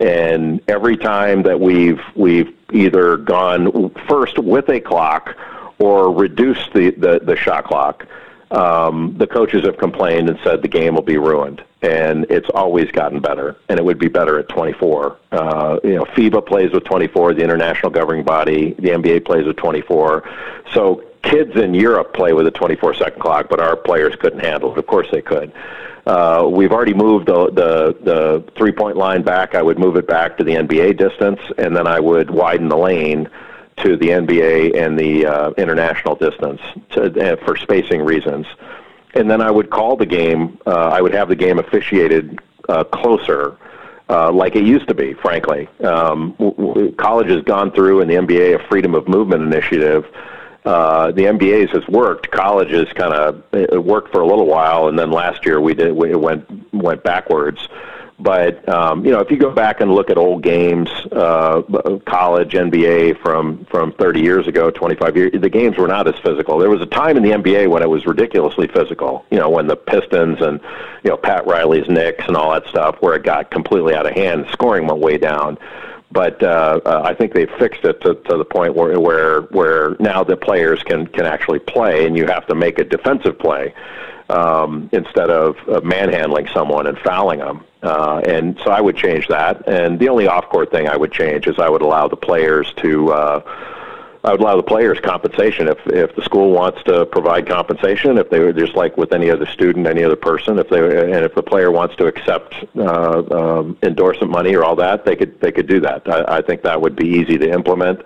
And 0.01 0.61
every 0.69 0.99
time 0.99 1.43
that 1.45 1.59
we've 1.59 2.03
we've 2.15 2.55
either 2.75 3.17
gone 3.17 3.91
first 4.07 4.39
with 4.39 4.69
a 4.69 4.81
clock 4.81 5.35
or 5.79 6.13
reduced 6.13 6.75
the, 6.75 6.91
the, 6.91 7.21
the 7.23 7.37
shot 7.37 7.65
clock, 7.65 8.07
um, 8.51 9.15
the 9.17 9.27
coaches 9.27 9.65
have 9.65 9.79
complained 9.79 10.29
and 10.29 10.39
said 10.45 10.61
the 10.61 10.69
game 10.69 10.95
will 10.95 11.03
be 11.03 11.17
ruined. 11.17 11.63
And 11.81 12.27
it's 12.29 12.49
always 12.51 12.91
gotten 12.91 13.21
better, 13.21 13.57
and 13.69 13.79
it 13.79 13.85
would 13.85 14.01
be 14.01 14.09
better 14.09 14.39
at 14.39 14.49
24. 14.49 15.17
Uh, 15.31 15.79
you 15.85 15.95
know, 15.95 16.05
FIBA 16.07 16.45
plays 16.45 16.73
with 16.73 16.83
24, 16.85 17.35
the 17.35 17.45
international 17.45 17.93
governing 17.93 18.25
body. 18.25 18.73
The 18.73 18.89
NBA 18.89 19.25
plays 19.25 19.47
with 19.47 19.57
24. 19.57 20.29
So 20.75 21.05
kids 21.23 21.57
in 21.57 21.75
Europe 21.75 22.15
play 22.15 22.33
with 22.33 22.47
a 22.47 22.51
24 22.51 22.95
second 22.95 23.21
clock, 23.21 23.49
but 23.49 23.61
our 23.61 23.77
players 23.77 24.17
couldn't 24.17 24.41
handle 24.41 24.73
it. 24.73 24.79
Of 24.79 24.87
course 24.87 25.09
they 25.13 25.23
could. 25.23 25.53
Uh, 26.07 26.49
we've 26.51 26.73
already 26.73 26.95
moved 26.95 27.27
the, 27.27 27.51
the, 27.51 27.97
the 28.03 28.53
three 28.57 28.73
point 28.73 28.97
line 28.97 29.23
back. 29.23 29.55
I 29.55 29.63
would 29.63 29.79
move 29.79 29.97
it 29.97 30.07
back 30.07 30.39
to 30.39 30.45
the 30.45 30.53
NBA 30.53 30.97
distance, 30.97 31.41
and 31.59 31.77
then 31.77 31.87
I 31.87 32.01
would 32.01 32.31
widen 32.31 32.69
the 32.69 32.79
lane 32.79 33.29
to 33.79 33.97
the 33.97 34.09
NBA 34.09 34.77
and 34.77 34.99
the 34.99 35.27
uh, 35.27 35.51
international 35.59 36.17
distance 36.17 36.61
to, 36.93 37.35
uh, 37.35 37.37
for 37.45 37.57
spacing 37.57 38.03
reasons. 38.03 38.47
And 39.15 39.31
then 39.31 39.41
I 39.41 39.51
would 39.51 39.71
call 39.71 39.97
the 39.97 40.07
game. 40.07 40.59
Uh, 40.67 40.71
I 40.71 41.01
would 41.01 41.15
have 41.15 41.29
the 41.29 41.37
game 41.37 41.59
officiated 41.59 42.39
uh, 42.69 42.85
closer, 42.85 43.57
uh, 44.09 44.31
like 44.31 44.55
it 44.55 44.65
used 44.65 44.89
to 44.89 44.95
be. 44.95 45.15
Frankly, 45.15 45.69
um, 45.83 46.35
w- 46.39 46.55
w- 46.55 46.93
college 46.97 47.29
has 47.29 47.43
gone 47.43 47.73
through, 47.73 48.01
in 48.01 48.09
the 48.09 48.15
NBA 48.15 48.55
a 48.63 48.69
freedom 48.69 48.95
of 48.95 49.09
movement 49.09 49.43
initiative 49.43 50.07
uh, 50.69 51.13
the 51.13 51.23
NBA's 51.23 51.71
has 51.71 51.87
worked. 51.89 52.31
Colleges 52.31 52.93
kind 52.95 53.15
of 53.15 53.43
worked 53.85 54.13
for 54.13 54.21
a 54.21 54.27
little 54.27 54.47
while, 54.47 54.89
and 54.89 54.99
then 54.99 55.11
last 55.11 55.47
year 55.47 55.61
we 55.61 55.73
did 55.73 55.93
we 55.93 56.15
went 56.15 56.75
went 56.75 57.03
backwards. 57.03 57.69
But 58.21 58.69
um, 58.69 59.05
you 59.05 59.13
know, 59.13 59.21
if 59.21 59.31
you 59.31 59.37
go 59.37 59.51
back 59.51 59.81
and 59.81 59.93
look 59.93 60.11
at 60.11 60.19
old 60.19 60.43
games, 60.43 60.89
uh, 61.13 61.63
college, 62.05 62.53
NBA 62.53 63.23
from 63.23 63.65
from 63.67 63.93
30 63.93 64.21
years 64.21 64.49
ago, 64.49 64.71
25 64.71 65.17
years, 65.17 65.33
the 65.41 65.49
games 65.49 65.79
were 65.79 65.87
not 65.87 66.09
as 66.09 66.19
physical. 66.21 66.59
There 66.59 66.71
was 66.71 66.81
a 66.81 66.87
time 66.87 67.17
in 67.17 67.23
the 67.23 67.31
NBA 67.31 67.69
when 67.71 67.83
it 67.83 67.89
was 67.89 68.07
ridiculously 68.07 68.67
physical. 68.67 69.25
You 69.31 69.39
know, 69.39 69.49
when 69.49 69.69
the 69.69 69.77
Pistons 69.77 70.41
and 70.41 70.61
you 71.05 71.11
know 71.11 71.17
Pat 71.17 71.47
Riley's 71.47 71.89
Knicks 71.89 72.25
and 72.27 72.37
all 72.37 72.53
that 72.53 72.67
stuff, 72.67 72.97
where 73.01 73.15
it 73.15 73.23
got 73.23 73.53
completely 73.53 73.95
out 73.95 74.07
of 74.07 74.15
hand, 74.15 74.47
scoring 74.51 74.89
went 74.89 75.01
way 75.01 75.17
down 75.17 75.57
but 76.11 76.43
uh, 76.43 76.81
uh, 76.87 77.03
I 77.05 77.15
think 77.15 77.35
they've 77.35 77.51
fixed 77.59 77.85
it 77.85 78.01
to, 78.01 78.15
to 78.15 78.37
the 78.39 78.45
point 78.45 78.75
where 78.75 78.99
where 78.99 79.43
where 79.43 79.97
now 80.01 80.25
the 80.25 80.37
players 80.37 80.83
can 80.83 81.07
can 81.07 81.27
actually 81.27 81.59
play, 81.59 82.07
and 82.07 82.17
you 82.17 82.27
have 82.27 82.47
to 82.47 82.55
make 82.55 82.79
a 82.79 82.85
defensive 82.85 83.39
play 83.39 83.75
um, 84.31 84.89
instead 84.93 85.31
of 85.31 85.57
uh, 85.69 85.81
manhandling 85.83 86.49
someone 86.49 86.87
and 86.87 86.99
fouling 86.99 87.41
them. 87.41 87.65
Uh, 87.83 88.21
and 88.27 88.59
so 88.65 88.71
I 88.71 88.81
would 88.81 88.97
change 88.97 89.29
that. 89.29 89.69
And 89.69 89.99
the 89.99 90.09
only 90.09 90.27
off-court 90.27 90.71
thing 90.71 90.89
I 90.89 90.97
would 90.97 91.13
change 91.13 91.47
is 91.47 91.59
I 91.59 91.69
would 91.69 91.83
allow 91.83 92.09
the 92.09 92.17
players 92.17 92.73
to. 92.79 93.13
Uh, 93.13 93.65
I 94.25 94.33
would 94.33 94.41
allow 94.41 94.57
the 94.57 94.65
players 94.65 94.99
compensation 94.99 95.69
if 95.69 95.79
if 95.87 96.17
the 96.17 96.23
school 96.23 96.51
wants 96.51 96.83
to 96.85 97.07
provide 97.07 97.49
compensation. 97.49 98.19
If 98.19 98.31
they 98.31 98.41
were 98.41 98.53
just 98.53 98.75
like 98.75 98.97
with 98.97 99.13
any 99.13 99.31
other 99.31 99.47
student, 99.47 99.87
any 99.87 100.03
other 100.03 100.17
person, 100.17 100.59
if 100.59 100.69
they 100.69 100.81
and 100.81 101.25
if 101.25 101.35
the 101.37 101.43
player 101.43 101.71
wants 101.71 101.95
to 101.97 102.07
accept 102.07 102.55
uh, 102.77 103.23
um, 103.31 103.79
endorsement 103.83 104.33
money 104.33 104.57
or 104.57 104.65
all 104.65 104.75
that, 104.77 105.05
they 105.05 105.15
could 105.15 105.41
they 105.41 105.53
could 105.53 105.69
do 105.69 105.79
that. 105.81 106.03
I, 106.09 106.39
I 106.39 106.43
think 106.43 106.63
that 106.63 106.81
would 106.81 106.97
be 106.97 107.07
easy 107.07 107.39
to 107.39 107.49
implement, 107.49 108.03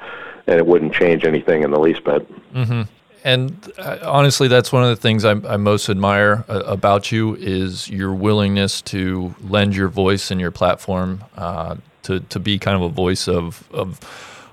and 0.46 0.58
it 0.58 0.66
wouldn't 0.66 0.92
change 0.92 1.24
anything 1.24 1.62
in 1.62 1.70
the 1.70 1.80
least 1.80 2.04
bit. 2.04 2.52
Mm-hmm. 2.52 2.82
And 3.24 3.72
uh, 3.78 3.98
honestly, 4.02 4.48
that's 4.48 4.72
one 4.72 4.82
of 4.82 4.88
the 4.88 4.96
things 4.96 5.24
I, 5.24 5.32
I 5.32 5.56
most 5.56 5.88
admire 5.88 6.44
uh, 6.48 6.62
about 6.66 7.12
you 7.12 7.36
is 7.36 7.88
your 7.88 8.12
willingness 8.12 8.82
to 8.82 9.34
lend 9.42 9.76
your 9.76 9.88
voice 9.88 10.30
and 10.30 10.40
your 10.40 10.50
platform 10.50 11.24
uh, 11.36 11.76
to 12.02 12.20
to 12.20 12.40
be 12.40 12.58
kind 12.58 12.76
of 12.76 12.82
a 12.82 12.88
voice 12.88 13.28
of 13.28 13.68
of 13.72 14.00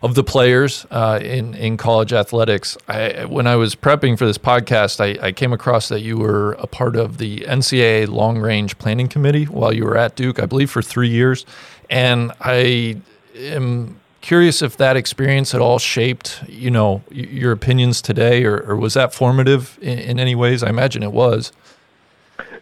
of 0.02 0.16
the 0.16 0.24
players 0.24 0.86
uh, 0.92 1.20
in 1.22 1.56
in 1.56 1.78
college 1.78 2.14
athletics. 2.14 2.78
I, 2.88 3.26
when 3.26 3.48
I 3.48 3.56
was 3.56 3.76
prepping 3.76 4.18
for 4.18 4.26
this 4.26 4.38
podcast, 4.38 5.00
I, 5.02 5.28
I, 5.28 5.32
came 5.32 5.52
across 5.52 5.90
that 5.90 6.02
you 6.02 6.18
were 6.18 6.54
a 6.54 6.68
part 6.68 6.96
of 6.96 7.18
the 7.18 7.40
NCAA 7.42 8.08
Long 8.08 8.38
Range 8.38 8.78
Planning 8.78 9.08
Committee 9.08 9.46
while 9.46 9.74
you 9.74 9.84
were 9.84 9.98
at 9.98 10.16
Duke, 10.16 10.40
I 10.40 10.46
believe, 10.46 10.72
for 10.72 10.82
three 10.82 11.10
years, 11.10 11.46
and 11.90 12.32
I 12.40 13.02
am 13.36 14.00
curious 14.22 14.62
if 14.62 14.78
that 14.78 14.96
experience 14.98 15.54
at 15.54 15.62
all 15.62 15.80
shaped 15.80 16.44
you 16.48 16.72
know 16.72 17.02
your 17.12 17.52
opinions 17.52 18.02
today, 18.02 18.44
or, 18.46 18.60
or 18.60 18.76
was 18.76 18.94
that 18.94 19.14
formative 19.14 19.78
in, 19.82 20.00
in 20.00 20.20
any 20.20 20.36
ways? 20.36 20.64
I 20.64 20.70
imagine 20.70 21.04
it 21.04 21.12
was. 21.12 21.52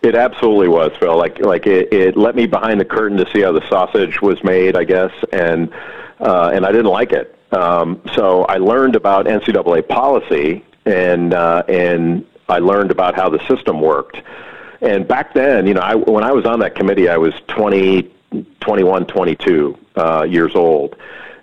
It 0.01 0.15
absolutely 0.15 0.67
was, 0.67 0.91
Phil. 0.99 1.17
Like 1.17 1.39
like 1.39 1.65
it, 1.67 1.91
it 1.91 2.17
let 2.17 2.35
me 2.35 2.45
behind 2.45 2.79
the 2.79 2.85
curtain 2.85 3.17
to 3.17 3.29
see 3.31 3.41
how 3.41 3.51
the 3.51 3.67
sausage 3.69 4.21
was 4.21 4.43
made, 4.43 4.75
I 4.75 4.83
guess, 4.83 5.11
and 5.33 5.73
uh, 6.19 6.51
and 6.53 6.65
I 6.65 6.71
didn't 6.71 6.91
like 6.91 7.11
it. 7.11 7.33
Um, 7.51 8.01
so 8.13 8.43
I 8.45 8.57
learned 8.57 8.95
about 8.95 9.25
NCAA 9.25 9.87
policy, 9.87 10.63
and 10.85 11.33
uh, 11.33 11.63
and 11.67 12.25
I 12.49 12.59
learned 12.59 12.91
about 12.91 13.15
how 13.15 13.29
the 13.29 13.45
system 13.47 13.81
worked. 13.81 14.21
And 14.81 15.07
back 15.07 15.33
then, 15.33 15.65
you 15.65 15.73
know, 15.73 15.81
I, 15.81 15.95
when 15.95 16.23
I 16.23 16.31
was 16.31 16.45
on 16.45 16.59
that 16.59 16.75
committee, 16.75 17.09
I 17.09 17.17
was 17.17 17.33
20, 17.47 18.11
21, 18.59 19.05
22 19.07 19.77
uh, 19.95 20.23
years 20.29 20.55
old. 20.55 20.95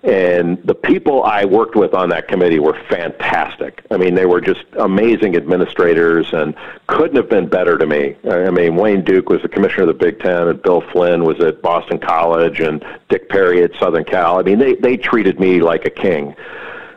And 0.04 0.62
the 0.64 0.74
people 0.74 1.24
I 1.24 1.46
worked 1.46 1.76
with 1.76 1.94
on 1.94 2.10
that 2.10 2.28
committee 2.28 2.58
were 2.58 2.78
fantastic. 2.90 3.82
I 3.90 3.96
mean, 3.96 4.14
they 4.14 4.26
were 4.26 4.42
just 4.42 4.62
amazing 4.78 5.34
administrators 5.34 6.30
and 6.34 6.54
couldn't 6.88 7.16
have 7.16 7.30
been 7.30 7.48
better 7.48 7.78
to 7.78 7.86
me. 7.86 8.14
I 8.30 8.50
mean, 8.50 8.76
Wayne 8.76 9.02
Duke 9.02 9.30
was 9.30 9.40
the 9.40 9.48
commissioner 9.48 9.84
of 9.84 9.88
the 9.88 9.94
Big 9.94 10.20
Ten, 10.20 10.48
and 10.48 10.62
Bill 10.62 10.82
Flynn 10.92 11.24
was 11.24 11.40
at 11.40 11.62
Boston 11.62 11.98
College, 11.98 12.60
and 12.60 12.84
Dick 13.08 13.30
Perry 13.30 13.62
at 13.62 13.74
Southern 13.76 14.04
Cal. 14.04 14.38
I 14.38 14.42
mean, 14.42 14.58
they 14.58 14.74
they 14.74 14.98
treated 14.98 15.40
me 15.40 15.60
like 15.60 15.86
a 15.86 15.90
king. 15.90 16.36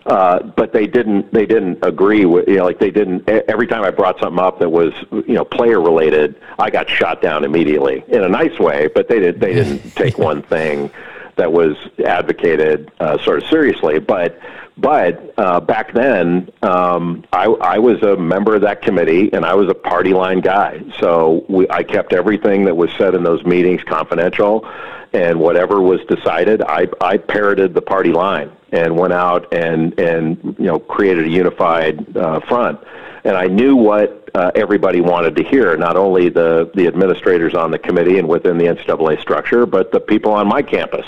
Uh, 0.05 0.41
but 0.41 0.71
they 0.71 0.87
didn't. 0.87 1.33
They 1.33 1.45
didn't 1.45 1.79
agree 1.83 2.25
with. 2.25 2.47
You 2.47 2.57
know, 2.57 2.65
like 2.65 2.79
they 2.79 2.91
didn't. 2.91 3.27
Every 3.29 3.67
time 3.67 3.83
I 3.83 3.91
brought 3.91 4.19
something 4.19 4.39
up 4.39 4.59
that 4.59 4.69
was, 4.69 4.93
you 5.11 5.33
know, 5.33 5.43
player 5.43 5.81
related, 5.81 6.35
I 6.59 6.69
got 6.69 6.89
shot 6.89 7.21
down 7.21 7.43
immediately 7.43 8.03
in 8.07 8.23
a 8.23 8.29
nice 8.29 8.57
way. 8.57 8.87
But 8.87 9.09
they 9.09 9.19
did. 9.19 9.39
They 9.41 9.53
didn't 9.53 9.91
take 9.95 10.17
one 10.17 10.41
thing 10.43 10.91
that 11.37 11.51
was 11.51 11.75
advocated 12.03 12.91
uh, 12.99 13.17
sort 13.23 13.41
of 13.41 13.49
seriously. 13.49 13.99
But 13.99 14.39
but 14.77 15.33
uh, 15.37 15.59
back 15.59 15.93
then, 15.93 16.51
um, 16.61 17.25
I, 17.33 17.45
I 17.45 17.79
was 17.79 18.01
a 18.03 18.15
member 18.15 18.55
of 18.55 18.61
that 18.61 18.83
committee, 18.83 19.33
and 19.33 19.43
I 19.43 19.55
was 19.55 19.69
a 19.69 19.73
party 19.73 20.13
line 20.13 20.39
guy. 20.39 20.83
So 20.99 21.45
we, 21.49 21.67
I 21.69 21.81
kept 21.81 22.13
everything 22.13 22.65
that 22.65 22.77
was 22.77 22.91
said 22.97 23.15
in 23.15 23.23
those 23.23 23.43
meetings 23.43 23.83
confidential, 23.83 24.69
and 25.13 25.39
whatever 25.39 25.81
was 25.81 26.01
decided, 26.07 26.61
I, 26.61 26.87
I 27.01 27.17
parroted 27.17 27.73
the 27.73 27.81
party 27.81 28.11
line 28.11 28.51
and 28.71 28.97
went 28.97 29.13
out 29.13 29.53
and 29.53 29.97
and 29.99 30.55
you 30.59 30.65
know 30.65 30.79
created 30.79 31.25
a 31.25 31.29
unified 31.29 32.15
uh, 32.15 32.39
front. 32.41 32.79
And 33.27 33.37
I 33.37 33.47
knew 33.47 33.75
what 33.75 34.29
uh, 34.33 34.51
everybody 34.55 35.01
wanted 35.01 35.35
to 35.35 35.43
hear, 35.43 35.75
not 35.77 35.97
only 35.97 36.29
the 36.29 36.71
the 36.73 36.87
administrators 36.87 37.53
on 37.53 37.71
the 37.71 37.77
committee 37.77 38.17
and 38.17 38.27
within 38.27 38.57
the 38.57 38.65
NCAA 38.65 39.21
structure, 39.21 39.65
but 39.65 39.91
the 39.91 39.99
people 39.99 40.31
on 40.31 40.47
my 40.47 40.61
campus 40.61 41.05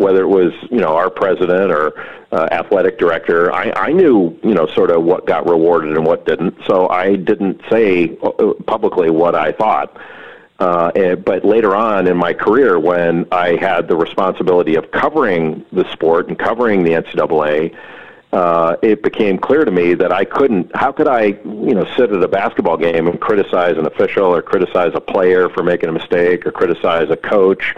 whether 0.00 0.22
it 0.22 0.28
was 0.28 0.52
you 0.70 0.78
know 0.78 0.96
our 0.96 1.10
president 1.10 1.70
or 1.70 1.92
uh, 2.32 2.48
athletic 2.50 2.98
director. 2.98 3.52
I, 3.52 3.70
I 3.76 3.92
knew 3.92 4.38
you 4.42 4.54
know 4.54 4.66
sort 4.68 4.90
of 4.90 5.04
what 5.04 5.26
got 5.26 5.46
rewarded 5.46 5.94
and 5.94 6.06
what 6.06 6.24
didn't, 6.24 6.56
so 6.66 6.88
I 6.88 7.16
didn't 7.16 7.60
say 7.68 8.16
uh, 8.22 8.54
publicly 8.66 9.10
what 9.10 9.34
I 9.34 9.52
thought. 9.52 9.96
Uh, 10.58 10.90
and, 10.94 11.24
but 11.24 11.44
later 11.44 11.74
on 11.74 12.06
in 12.06 12.16
my 12.16 12.32
career, 12.32 12.78
when 12.78 13.26
I 13.32 13.56
had 13.56 13.88
the 13.88 13.96
responsibility 13.96 14.74
of 14.74 14.90
covering 14.90 15.64
the 15.72 15.90
sport 15.92 16.28
and 16.28 16.38
covering 16.38 16.82
the 16.82 16.92
NCAA, 16.92 17.74
uh, 18.32 18.76
it 18.82 19.02
became 19.02 19.38
clear 19.38 19.64
to 19.64 19.70
me 19.70 19.94
that 19.94 20.12
I 20.12 20.24
couldn't. 20.24 20.74
How 20.74 20.92
could 20.92 21.08
I, 21.08 21.22
you 21.44 21.74
know, 21.74 21.84
sit 21.96 22.12
at 22.12 22.22
a 22.22 22.28
basketball 22.28 22.76
game 22.76 23.08
and 23.08 23.20
criticize 23.20 23.76
an 23.76 23.86
official 23.86 24.26
or 24.26 24.40
criticize 24.40 24.92
a 24.94 25.00
player 25.00 25.48
for 25.48 25.62
making 25.62 25.88
a 25.88 25.92
mistake 25.92 26.46
or 26.46 26.52
criticize 26.52 27.10
a 27.10 27.16
coach 27.16 27.74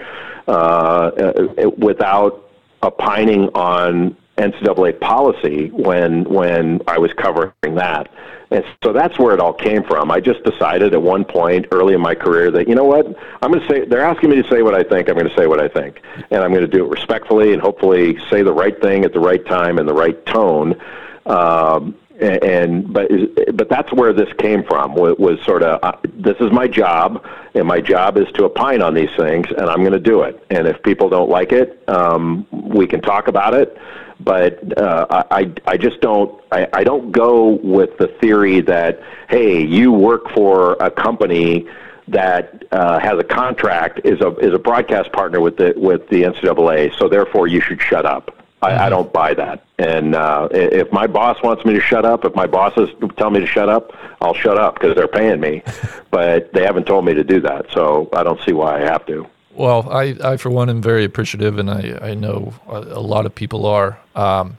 uh, 0.48 0.50
uh 0.50 1.70
without 1.78 2.50
opining 2.82 3.48
on 3.54 4.16
NCAA 4.42 5.00
policy 5.00 5.70
when 5.70 6.24
when 6.24 6.80
I 6.86 6.98
was 6.98 7.12
covering 7.14 7.52
that. 7.76 8.10
And 8.50 8.64
so 8.84 8.92
that's 8.92 9.18
where 9.18 9.32
it 9.32 9.40
all 9.40 9.54
came 9.54 9.82
from. 9.82 10.10
I 10.10 10.20
just 10.20 10.44
decided 10.44 10.92
at 10.92 11.00
one 11.00 11.24
point 11.24 11.66
early 11.72 11.94
in 11.94 12.02
my 12.02 12.14
career 12.14 12.50
that 12.50 12.68
you 12.68 12.74
know 12.74 12.84
what 12.84 13.06
I'm 13.40 13.50
going 13.50 13.66
to 13.66 13.68
say. 13.68 13.84
They're 13.86 14.04
asking 14.04 14.30
me 14.30 14.42
to 14.42 14.48
say 14.48 14.62
what 14.62 14.74
I 14.74 14.82
think. 14.82 15.08
I'm 15.08 15.14
going 15.14 15.28
to 15.28 15.36
say 15.36 15.46
what 15.46 15.60
I 15.60 15.68
think, 15.68 16.02
and 16.30 16.42
I'm 16.42 16.50
going 16.50 16.62
to 16.62 16.68
do 16.68 16.84
it 16.84 16.90
respectfully 16.90 17.52
and 17.52 17.62
hopefully 17.62 18.18
say 18.30 18.42
the 18.42 18.52
right 18.52 18.78
thing 18.80 19.04
at 19.04 19.12
the 19.12 19.20
right 19.20 19.44
time 19.46 19.78
and 19.78 19.88
the 19.88 19.94
right 19.94 20.24
tone. 20.26 20.78
Um, 21.24 21.96
and 22.20 22.92
but 22.92 23.10
but 23.54 23.68
that's 23.68 23.92
where 23.92 24.12
this 24.12 24.28
came 24.38 24.62
from 24.64 24.94
was, 24.94 25.16
was 25.18 25.40
sort 25.44 25.62
of 25.62 25.82
uh, 25.82 25.96
this 26.14 26.36
is 26.40 26.52
my 26.52 26.68
job 26.68 27.24
and 27.54 27.66
my 27.66 27.80
job 27.80 28.16
is 28.16 28.26
to 28.34 28.44
opine 28.44 28.82
on 28.82 28.94
these 28.94 29.10
things 29.16 29.46
and 29.50 29.66
I'm 29.66 29.80
going 29.80 29.92
to 29.92 30.00
do 30.00 30.22
it. 30.22 30.44
And 30.50 30.66
if 30.66 30.82
people 30.82 31.08
don't 31.08 31.30
like 31.30 31.52
it 31.52 31.82
um, 31.88 32.46
we 32.50 32.86
can 32.86 33.00
talk 33.00 33.28
about 33.28 33.54
it 33.54 33.76
but 34.20 34.78
uh, 34.78 35.24
I, 35.30 35.52
I 35.66 35.76
just 35.76 36.00
don't 36.00 36.40
I, 36.52 36.68
I 36.72 36.84
don't 36.84 37.12
go 37.12 37.58
with 37.62 37.96
the 37.98 38.08
theory 38.20 38.60
that 38.62 39.00
hey 39.28 39.64
you 39.64 39.92
work 39.92 40.30
for 40.34 40.74
a 40.80 40.90
company 40.90 41.66
that 42.08 42.64
uh, 42.72 42.98
has 42.98 43.18
a 43.18 43.24
contract 43.24 44.00
is 44.04 44.20
a 44.20 44.36
is 44.36 44.52
a 44.52 44.58
broadcast 44.58 45.12
partner 45.12 45.40
with 45.40 45.56
the 45.56 45.72
with 45.76 46.08
the 46.08 46.22
NCAA 46.22 46.96
so 46.98 47.08
therefore 47.08 47.46
you 47.46 47.60
should 47.60 47.80
shut 47.80 48.04
up 48.04 48.41
I, 48.62 48.68
I 48.68 48.72
mm-hmm. 48.72 48.90
don't 48.90 49.12
buy 49.12 49.34
that 49.34 49.64
and 49.78 50.14
uh, 50.14 50.48
if 50.52 50.90
my 50.92 51.06
boss 51.06 51.42
wants 51.42 51.64
me 51.64 51.74
to 51.74 51.80
shut 51.80 52.04
up 52.04 52.24
if 52.24 52.34
my 52.34 52.46
bosses 52.46 52.88
tell 53.16 53.30
me 53.30 53.40
to 53.40 53.46
shut 53.46 53.68
up 53.68 53.92
I'll 54.20 54.34
shut 54.34 54.58
up 54.58 54.74
because 54.74 54.94
they're 54.94 55.08
paying 55.08 55.40
me 55.40 55.62
but 56.10 56.52
they 56.52 56.64
haven't 56.64 56.86
told 56.86 57.04
me 57.04 57.14
to 57.14 57.24
do 57.24 57.40
that 57.40 57.66
so 57.72 58.08
I 58.12 58.22
don't 58.22 58.40
see 58.42 58.52
why 58.52 58.76
I 58.76 58.80
have 58.80 59.04
to. 59.06 59.26
Well, 59.54 59.90
I, 59.90 60.16
I 60.24 60.36
for 60.38 60.50
one 60.50 60.70
am 60.70 60.80
very 60.80 61.04
appreciative, 61.04 61.58
and 61.58 61.70
I, 61.70 61.98
I 62.00 62.14
know 62.14 62.54
a, 62.66 62.78
a 62.78 63.00
lot 63.00 63.26
of 63.26 63.34
people 63.34 63.66
are. 63.66 63.98
Um, 64.14 64.56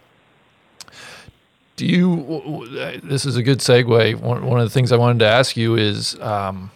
do 1.75 1.87
you? 1.87 2.99
This 3.03 3.25
is 3.25 3.35
a 3.35 3.41
good 3.41 3.59
segue. 3.59 4.15
One, 4.19 4.45
one 4.45 4.59
of 4.59 4.65
the 4.65 4.69
things 4.69 4.91
I 4.91 4.97
wanted 4.97 5.19
to 5.19 5.27
ask 5.27 5.57
you 5.57 5.75
is, 5.75 6.19
um, 6.21 6.69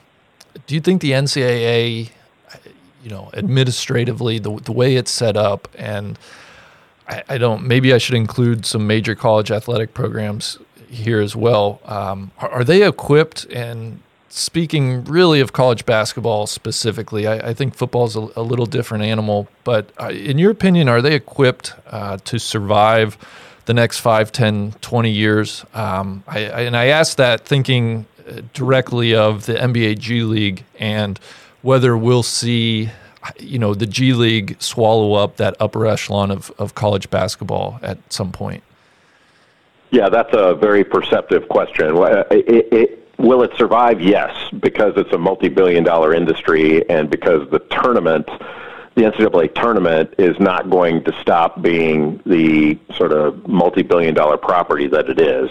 do 0.66 0.74
you 0.74 0.82
think 0.82 1.02
the 1.02 1.12
NCAA, 1.12 2.10
you 3.04 3.10
know, 3.12 3.30
administratively, 3.34 4.40
the 4.40 4.56
the 4.62 4.72
way 4.72 4.96
it's 4.96 5.12
set 5.12 5.38
up, 5.38 5.68
and 5.78 6.18
I, 7.08 7.24
I 7.30 7.38
don't. 7.38 7.64
Maybe 7.66 7.94
I 7.94 7.98
should 7.98 8.16
include 8.16 8.66
some 8.66 8.88
major 8.88 9.16
college 9.16 9.52
athletic 9.52 9.94
programs 9.94 10.58
here 10.90 11.20
as 11.22 11.36
well. 11.36 11.82
Um, 11.86 12.32
are, 12.40 12.50
are, 12.50 12.64
they 12.64 12.88
equipped 12.88 13.46
and 13.46 14.00
speaking 14.30 15.04
really 15.06 15.40
of 15.40 15.54
college 15.54 15.86
basketball 15.86 16.48
specifically, 16.48 17.28
I, 17.28 17.50
I 17.50 17.54
think 17.54 17.76
football 17.76 18.06
is 18.06 18.16
a, 18.16 18.30
a, 18.36 18.42
little 18.42 18.66
different 18.66 19.04
animal. 19.04 19.48
But 19.64 19.92
uh, 20.00 20.10
in 20.10 20.38
your 20.38 20.52
opinion, 20.52 20.88
are 20.90 21.02
they 21.02 21.16
equipped 21.16 21.74
uh, 21.88 22.18
to 22.18 22.40
survive 22.40 23.18
the 23.66 23.74
next 23.74 24.00
5, 24.00 24.32
10, 24.32 24.74
20 24.82 25.10
years? 25.10 25.66
Um, 25.74 26.24
I, 26.28 26.40
I, 26.46 26.62
and 26.62 26.78
I 26.78 26.88
ask 26.88 27.18
that 27.18 27.46
thinking 27.46 28.06
uh, 28.28 28.42
directly 28.54 29.16
of 29.16 29.46
the 29.46 29.56
NBA 29.56 30.00
G 30.00 30.22
League 30.22 30.64
and 30.80 31.20
whether 31.62 31.98
we'll 31.98 32.24
see 32.24 32.90
you 33.40 33.60
know 33.60 33.74
the 33.74 33.86
G 33.86 34.14
League 34.14 34.62
swallow 34.62 35.14
up 35.14 35.38
that 35.38 35.56
upper 35.60 35.86
echelon 35.86 36.32
of, 36.32 36.52
of 36.58 36.76
college 36.76 37.10
basketball 37.10 37.80
at 37.82 37.98
some 38.12 38.32
point? 38.32 38.64
Yeah, 39.92 40.10
that's 40.10 40.34
a 40.34 40.54
very 40.54 40.84
perceptive 40.84 41.48
question. 41.48 41.96
Uh, 41.96 42.24
it, 42.30 42.74
it, 42.74 43.08
Will 43.18 43.42
it 43.42 43.52
survive? 43.58 44.00
Yes, 44.00 44.32
because 44.60 44.94
it's 44.96 45.12
a 45.12 45.18
multi-billion 45.18 45.84
dollar 45.84 46.14
industry 46.14 46.88
and 46.88 47.10
because 47.10 47.50
the 47.50 47.60
tournament, 47.60 48.28
the 48.94 49.04
NCAA 49.04 49.56
tournament, 49.56 50.14
is 50.20 50.40
not 50.40 50.70
going 50.70 51.04
to 51.06 51.20
stop 51.20 51.62
being 51.62 52.22
the 52.28 52.78
sort 52.96 53.12
of 53.12 53.48
multi-billion 53.48 54.14
dollar 54.14 54.38
property 54.38 54.88
that 54.88 55.10
it 55.10 55.20
is. 55.20 55.50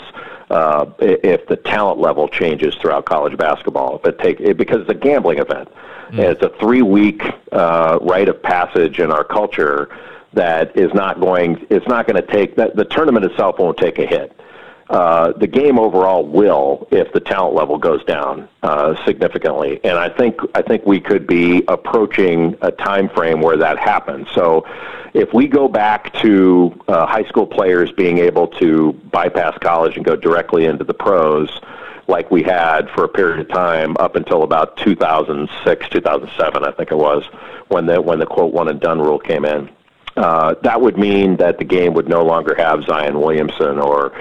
Uh, 0.49 0.87
if 1.01 1.47
the 1.49 1.57
talent 1.57 1.99
level 1.99 2.29
changes 2.29 2.75
throughout 2.77 3.05
college 3.05 3.37
basketball, 3.37 3.97
if 3.97 4.05
it 4.05 4.19
take 4.21 4.41
it, 4.41 4.57
because 4.57 4.81
it's 4.81 4.91
a 4.91 4.95
gambling 4.95 5.39
event, 5.39 5.69
mm. 6.09 6.11
and 6.11 6.21
it's 6.21 6.43
a 6.43 6.51
three-week 6.61 7.23
uh, 7.51 7.99
rite 8.01 8.29
of 8.29 8.41
passage 8.41 9.01
in 9.01 9.11
our 9.11 9.25
culture 9.25 9.89
that 10.35 10.77
is 10.77 10.95
not 10.95 11.21
going. 11.21 11.67
It's 11.69 11.89
not 11.89 12.07
going 12.07 12.23
to 12.23 12.33
take 12.33 12.55
that. 12.57 12.77
The 12.77 12.85
tournament 12.85 13.25
itself 13.25 13.59
won't 13.59 13.77
take 13.77 13.99
a 13.99 14.07
hit 14.07 14.39
uh, 14.89 15.33
the 15.33 15.47
game 15.47 15.79
overall 15.79 16.25
will 16.25 16.87
if 16.93 17.13
the 17.13 17.21
talent 17.21 17.55
level 17.55 17.77
goes 17.77 18.05
down 18.05 18.49
uh, 18.63 18.95
significantly. 19.05 19.81
And 19.83 19.99
I 19.99 20.09
think 20.09 20.41
I 20.55 20.63
think 20.63 20.87
we 20.87 21.01
could 21.01 21.27
be 21.27 21.65
approaching 21.67 22.57
a 22.63 22.71
time 22.71 23.09
frame 23.09 23.41
where 23.41 23.57
that 23.57 23.79
happens. 23.79 24.29
So 24.33 24.65
if 25.13 25.33
we 25.33 25.49
go 25.49 25.67
back 25.67 26.13
to 26.21 26.79
uh, 26.87 27.07
high 27.07 27.25
school 27.25 27.47
players 27.47 27.91
being 27.93 28.19
able 28.19 28.47
to 28.59 28.93
bypass 29.11 29.59
college 29.59 29.97
and 29.97 30.05
go 30.05 30.15
directly 30.15 30.67
into 30.67 30.85
the 30.85 30.95
pros, 30.95 31.61
like 32.07 32.31
we 32.31 32.45
had 32.45 32.89
for 32.91 33.03
a 33.03 33.09
period 33.09 33.41
of 33.41 33.49
time 33.49 33.97
up 33.99 34.15
until 34.15 34.45
about 34.45 34.77
2006, 34.77 35.89
2007, 35.89 36.65
I 36.65 36.71
think 36.71 36.93
it 36.93 36.97
was, 36.97 37.25
when 37.69 37.87
the 37.87 38.01
when 38.01 38.21
the 38.21 38.27
quote 38.27 38.53
one 38.53 38.69
and 38.69 38.81
done 38.81 39.01
rule 39.01 39.19
came 39.19 39.45
in. 39.45 39.69
Uh, 40.17 40.55
that 40.63 40.81
would 40.81 40.97
mean 40.97 41.37
that 41.37 41.59
the 41.59 41.65
game 41.65 41.93
would 41.93 42.09
no 42.09 42.25
longer 42.25 42.55
have 42.55 42.85
Zion 42.85 43.21
Williamson 43.21 43.79
or 43.79 44.13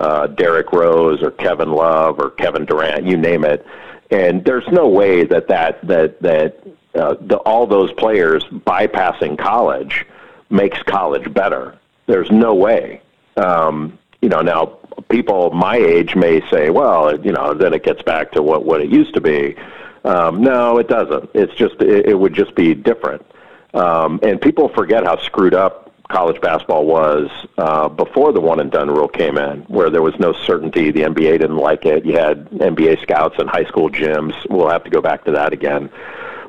uh, 0.00 0.26
Derrick 0.28 0.72
Rose 0.72 1.22
or 1.22 1.30
Kevin 1.30 1.72
Love 1.72 2.18
or 2.18 2.30
Kevin 2.30 2.64
Durant, 2.64 3.06
you 3.06 3.16
name 3.16 3.44
it. 3.44 3.66
And 4.10 4.44
there's 4.44 4.66
no 4.68 4.88
way 4.88 5.24
that 5.24 5.48
that 5.48 5.86
that 5.86 6.20
that 6.22 6.60
uh, 6.94 7.14
the, 7.20 7.36
all 7.38 7.66
those 7.66 7.92
players 7.92 8.44
bypassing 8.44 9.38
college 9.38 10.06
makes 10.50 10.82
college 10.82 11.32
better. 11.32 11.76
There's 12.06 12.30
no 12.30 12.54
way. 12.54 13.00
Um, 13.36 13.98
you 14.20 14.28
know, 14.28 14.40
now 14.40 14.78
people 15.08 15.50
my 15.50 15.76
age 15.76 16.14
may 16.14 16.40
say, 16.50 16.70
well, 16.70 17.18
you 17.20 17.32
know, 17.32 17.54
then 17.54 17.74
it 17.74 17.82
gets 17.82 18.02
back 18.02 18.32
to 18.32 18.42
what 18.42 18.64
what 18.64 18.80
it 18.80 18.90
used 18.90 19.14
to 19.14 19.20
be. 19.20 19.56
Um, 20.04 20.42
no, 20.42 20.78
it 20.78 20.88
doesn't. 20.88 21.30
It's 21.34 21.54
just 21.54 21.80
it, 21.80 22.06
it 22.06 22.14
would 22.14 22.34
just 22.34 22.54
be 22.54 22.74
different. 22.74 23.24
Um, 23.72 24.20
and 24.22 24.40
people 24.40 24.68
forget 24.68 25.04
how 25.04 25.18
screwed 25.18 25.54
up 25.54 25.83
college 26.08 26.40
basketball 26.40 26.86
was 26.86 27.30
uh, 27.58 27.88
before 27.88 28.32
the 28.32 28.40
one 28.40 28.60
and 28.60 28.70
done 28.70 28.90
rule 28.90 29.08
came 29.08 29.38
in, 29.38 29.60
where 29.62 29.90
there 29.90 30.02
was 30.02 30.18
no 30.18 30.32
certainty. 30.32 30.90
The 30.90 31.02
NBA 31.02 31.40
didn't 31.40 31.56
like 31.56 31.86
it. 31.86 32.04
You 32.04 32.16
had 32.16 32.48
NBA 32.50 33.02
scouts 33.02 33.36
in 33.38 33.46
high 33.46 33.64
school 33.64 33.90
gyms. 33.90 34.34
We'll 34.48 34.68
have 34.68 34.84
to 34.84 34.90
go 34.90 35.00
back 35.00 35.24
to 35.24 35.32
that 35.32 35.52
again. 35.52 35.90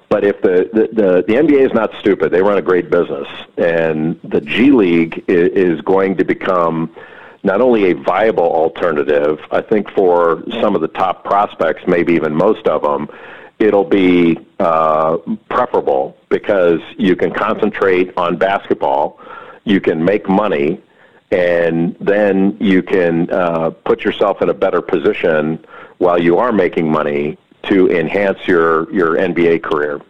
But 0.09 0.23
if 0.23 0.41
the, 0.41 0.69
the, 0.71 0.87
the, 0.93 1.23
the 1.27 1.33
NBA 1.33 1.65
is 1.65 1.73
not 1.73 1.91
stupid, 1.99 2.31
they 2.31 2.41
run 2.41 2.57
a 2.57 2.61
great 2.61 2.89
business. 2.89 3.27
And 3.57 4.19
the 4.23 4.41
G 4.41 4.71
League 4.71 5.23
is, 5.27 5.49
is 5.49 5.81
going 5.81 6.17
to 6.17 6.23
become 6.23 6.93
not 7.43 7.61
only 7.61 7.91
a 7.91 7.93
viable 7.93 8.43
alternative, 8.43 9.39
I 9.51 9.61
think 9.61 9.89
for 9.91 10.43
some 10.61 10.75
of 10.75 10.81
the 10.81 10.87
top 10.87 11.23
prospects, 11.23 11.83
maybe 11.87 12.13
even 12.13 12.33
most 12.33 12.67
of 12.67 12.81
them, 12.81 13.07
it'll 13.59 13.83
be 13.83 14.37
uh, 14.59 15.17
preferable 15.49 16.17
because 16.29 16.79
you 16.97 17.15
can 17.15 17.31
concentrate 17.31 18.11
on 18.17 18.37
basketball 18.37 19.19
you 19.65 19.81
can 19.81 20.03
make 20.03 20.29
money, 20.29 20.81
and 21.31 21.95
then 21.99 22.55
you 22.59 22.81
can 22.81 23.29
uh, 23.29 23.71
put 23.71 24.03
yourself 24.03 24.41
in 24.41 24.49
a 24.49 24.53
better 24.53 24.81
position 24.81 25.63
while 25.97 26.21
you 26.21 26.37
are 26.37 26.51
making 26.51 26.89
money 26.89 27.37
to 27.63 27.89
enhance 27.89 28.47
your 28.47 28.91
your 28.93 29.15
NBA 29.15 29.63
career. 29.63 30.01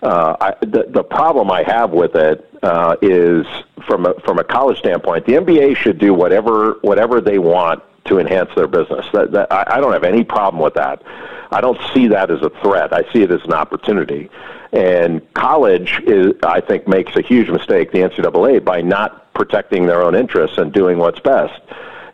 Uh, 0.00 0.36
I, 0.40 0.54
the, 0.60 0.86
the 0.88 1.02
problem 1.02 1.50
I 1.50 1.64
have 1.64 1.90
with 1.90 2.14
it 2.14 2.48
uh, 2.62 2.96
is 3.02 3.44
from 3.86 4.06
a, 4.06 4.14
from 4.20 4.38
a 4.38 4.44
college 4.44 4.78
standpoint, 4.78 5.26
the 5.26 5.32
NBA 5.32 5.76
should 5.76 5.98
do 5.98 6.14
whatever 6.14 6.74
whatever 6.82 7.20
they 7.20 7.38
want 7.38 7.82
to 8.04 8.18
enhance 8.18 8.50
their 8.54 8.68
business. 8.68 9.06
That, 9.12 9.32
that, 9.32 9.52
I, 9.52 9.64
I 9.76 9.80
don't 9.80 9.92
have 9.92 10.04
any 10.04 10.24
problem 10.24 10.62
with 10.62 10.74
that. 10.74 11.02
I 11.50 11.60
don't 11.60 11.80
see 11.94 12.08
that 12.08 12.30
as 12.30 12.42
a 12.42 12.50
threat. 12.62 12.92
I 12.92 13.10
see 13.12 13.22
it 13.22 13.30
as 13.30 13.42
an 13.44 13.52
opportunity. 13.52 14.30
And 14.72 15.22
college 15.34 16.00
is, 16.06 16.34
I 16.42 16.60
think, 16.60 16.86
makes 16.86 17.16
a 17.16 17.22
huge 17.22 17.48
mistake, 17.48 17.90
the 17.90 18.00
NCAA, 18.00 18.64
by 18.64 18.82
not 18.82 19.32
protecting 19.32 19.86
their 19.86 20.02
own 20.02 20.14
interests 20.14 20.58
and 20.58 20.72
doing 20.72 20.98
what's 20.98 21.20
best. 21.20 21.60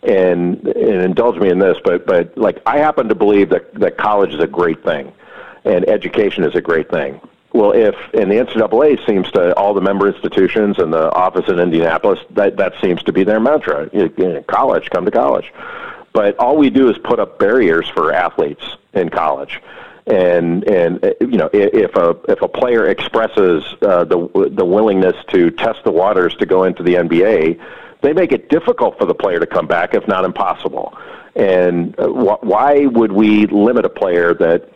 And, 0.03 0.67
and 0.67 1.01
indulge 1.01 1.39
me 1.39 1.49
in 1.49 1.59
this, 1.59 1.79
but 1.83 2.07
but 2.07 2.37
like 2.37 2.61
I 2.67 2.77
happen 2.77 3.09
to 3.09 3.15
believe 3.15 3.49
that 3.49 3.73
that 3.77 3.97
college 3.97 4.35
is 4.35 4.41
a 4.41 4.47
great 4.47 4.85
thing, 4.85 5.11
and 5.65 5.89
education 5.89 6.45
is 6.45 6.55
a 6.55 6.61
great 6.61 6.91
thing. 6.91 7.23
Well, 7.55 7.73
if 7.73 7.95
and 8.13 8.31
the 8.31 8.35
NCAA 8.35 9.07
seems 9.07 9.31
to 9.31 9.57
all 9.57 9.73
the 9.73 9.81
member 9.81 10.07
institutions 10.07 10.79
and 10.79 10.93
the 10.93 11.11
office 11.11 11.49
in 11.49 11.59
Indianapolis 11.59 12.19
that 12.33 12.59
that 12.59 12.75
seems 12.83 13.03
to 13.05 13.15
be 13.15 13.25
their 13.25 13.41
mantra. 13.41 13.89
You, 13.95 14.13
know, 14.19 14.43
college, 14.43 14.91
come 14.91 15.07
to 15.07 15.11
college. 15.11 15.51
But 16.13 16.37
all 16.37 16.59
we 16.59 16.69
do 16.69 16.91
is 16.91 16.99
put 16.99 17.19
up 17.19 17.39
barriers 17.39 17.89
for 17.89 18.13
athletes 18.13 18.77
in 18.95 19.09
college 19.09 19.61
and 20.07 20.65
and 20.65 21.05
uh, 21.05 21.13
you 21.21 21.39
know 21.39 21.49
if 21.53 21.95
a 21.97 22.17
if 22.29 22.43
a 22.43 22.49
player 22.49 22.87
expresses 22.87 23.65
uh, 23.83 24.05
the 24.05 24.51
the 24.53 24.65
willingness 24.65 25.17
to 25.29 25.51
test 25.51 25.83
the 25.85 25.91
waters 25.91 26.35
to 26.37 26.47
go 26.47 26.65
into 26.65 26.83
the 26.83 26.95
NBA, 26.95 27.61
they 28.03 28.13
make 28.13 28.33
it 28.33 28.51
difficult 28.51 28.99
for 28.99 29.07
the 29.07 29.15
player 29.15 29.41
to 29.41 29.47
come 29.47 29.67
back, 29.67 29.95
if 29.95 30.07
not 30.07 30.25
impossible. 30.25 30.97
And 31.35 31.99
uh, 31.99 32.09
wh- 32.09 32.45
why 32.45 32.87
would 32.87 33.13
we 33.13 33.47
limit 33.47 33.87
a 33.87 33.89
player 33.89 34.35
that 34.35 34.71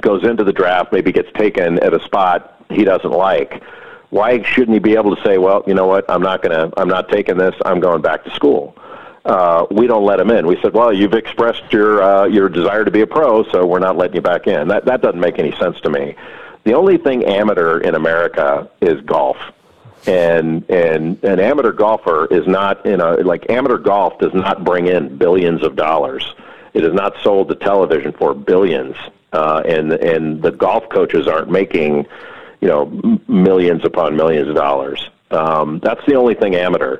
goes 0.00 0.24
into 0.24 0.44
the 0.44 0.52
draft, 0.52 0.92
maybe 0.92 1.12
gets 1.12 1.30
taken 1.32 1.78
at 1.80 1.92
a 1.92 2.00
spot 2.04 2.64
he 2.70 2.84
doesn't 2.84 3.10
like? 3.10 3.62
Why 4.10 4.42
shouldn't 4.42 4.74
he 4.74 4.78
be 4.78 4.94
able 4.94 5.16
to 5.16 5.22
say, 5.22 5.38
well, 5.38 5.64
you 5.66 5.74
know 5.74 5.86
what, 5.86 6.04
I'm 6.08 6.22
not 6.22 6.42
gonna, 6.42 6.70
I'm 6.76 6.88
not 6.88 7.08
taking 7.08 7.36
this, 7.36 7.54
I'm 7.64 7.80
going 7.80 8.02
back 8.02 8.24
to 8.24 8.30
school? 8.30 8.76
Uh, 9.24 9.66
we 9.70 9.86
don't 9.86 10.04
let 10.04 10.16
them 10.16 10.30
in. 10.30 10.46
We 10.46 10.60
said, 10.60 10.72
well, 10.72 10.92
you've 10.92 11.14
expressed 11.14 11.72
your 11.72 12.02
uh, 12.02 12.24
your 12.26 12.48
desire 12.48 12.84
to 12.84 12.90
be 12.90 13.02
a 13.02 13.06
pro, 13.06 13.44
so 13.50 13.64
we're 13.64 13.78
not 13.78 13.96
letting 13.96 14.16
you 14.16 14.20
back 14.20 14.46
in. 14.46 14.68
That 14.68 14.84
that 14.86 15.00
doesn't 15.00 15.20
make 15.20 15.38
any 15.38 15.52
sense 15.52 15.80
to 15.82 15.90
me. 15.90 16.16
The 16.64 16.74
only 16.74 16.98
thing 16.98 17.24
amateur 17.24 17.78
in 17.78 17.94
America 17.94 18.68
is 18.80 19.00
golf, 19.02 19.36
and 20.06 20.68
and 20.68 21.22
an 21.24 21.38
amateur 21.38 21.72
golfer 21.72 22.26
is 22.26 22.46
not 22.46 22.84
in 22.84 23.00
a 23.00 23.14
like 23.18 23.48
amateur 23.48 23.78
golf 23.78 24.18
does 24.18 24.34
not 24.34 24.64
bring 24.64 24.88
in 24.88 25.16
billions 25.16 25.62
of 25.62 25.76
dollars. 25.76 26.34
It 26.74 26.84
is 26.84 26.92
not 26.92 27.14
sold 27.22 27.48
to 27.48 27.54
television 27.54 28.12
for 28.12 28.34
billions, 28.34 28.96
uh, 29.32 29.62
and 29.64 29.92
and 29.92 30.42
the 30.42 30.50
golf 30.50 30.88
coaches 30.88 31.28
aren't 31.28 31.50
making, 31.50 32.06
you 32.60 32.68
know, 32.68 33.20
millions 33.28 33.84
upon 33.84 34.16
millions 34.16 34.48
of 34.48 34.56
dollars. 34.56 35.08
Um, 35.30 35.78
that's 35.80 36.04
the 36.06 36.14
only 36.14 36.34
thing 36.34 36.56
amateur. 36.56 36.98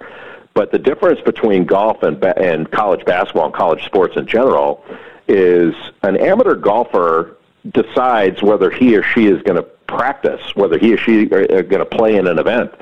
But 0.54 0.70
the 0.70 0.78
difference 0.78 1.20
between 1.20 1.64
golf 1.64 2.02
and 2.02 2.22
and 2.24 2.70
college 2.70 3.04
basketball 3.04 3.46
and 3.46 3.54
college 3.54 3.84
sports 3.84 4.16
in 4.16 4.26
general 4.26 4.84
is 5.28 5.74
an 6.02 6.16
amateur 6.16 6.54
golfer 6.54 7.36
decides 7.70 8.42
whether 8.42 8.70
he 8.70 8.96
or 8.96 9.02
she 9.02 9.26
is 9.26 9.40
going 9.42 9.56
to 9.56 9.62
practice, 9.62 10.40
whether 10.54 10.78
he 10.78 10.94
or 10.94 10.98
she 10.98 11.30
are, 11.30 11.42
are 11.42 11.62
going 11.62 11.78
to 11.78 11.86
play 11.86 12.16
in 12.16 12.26
an 12.26 12.38
event. 12.38 12.72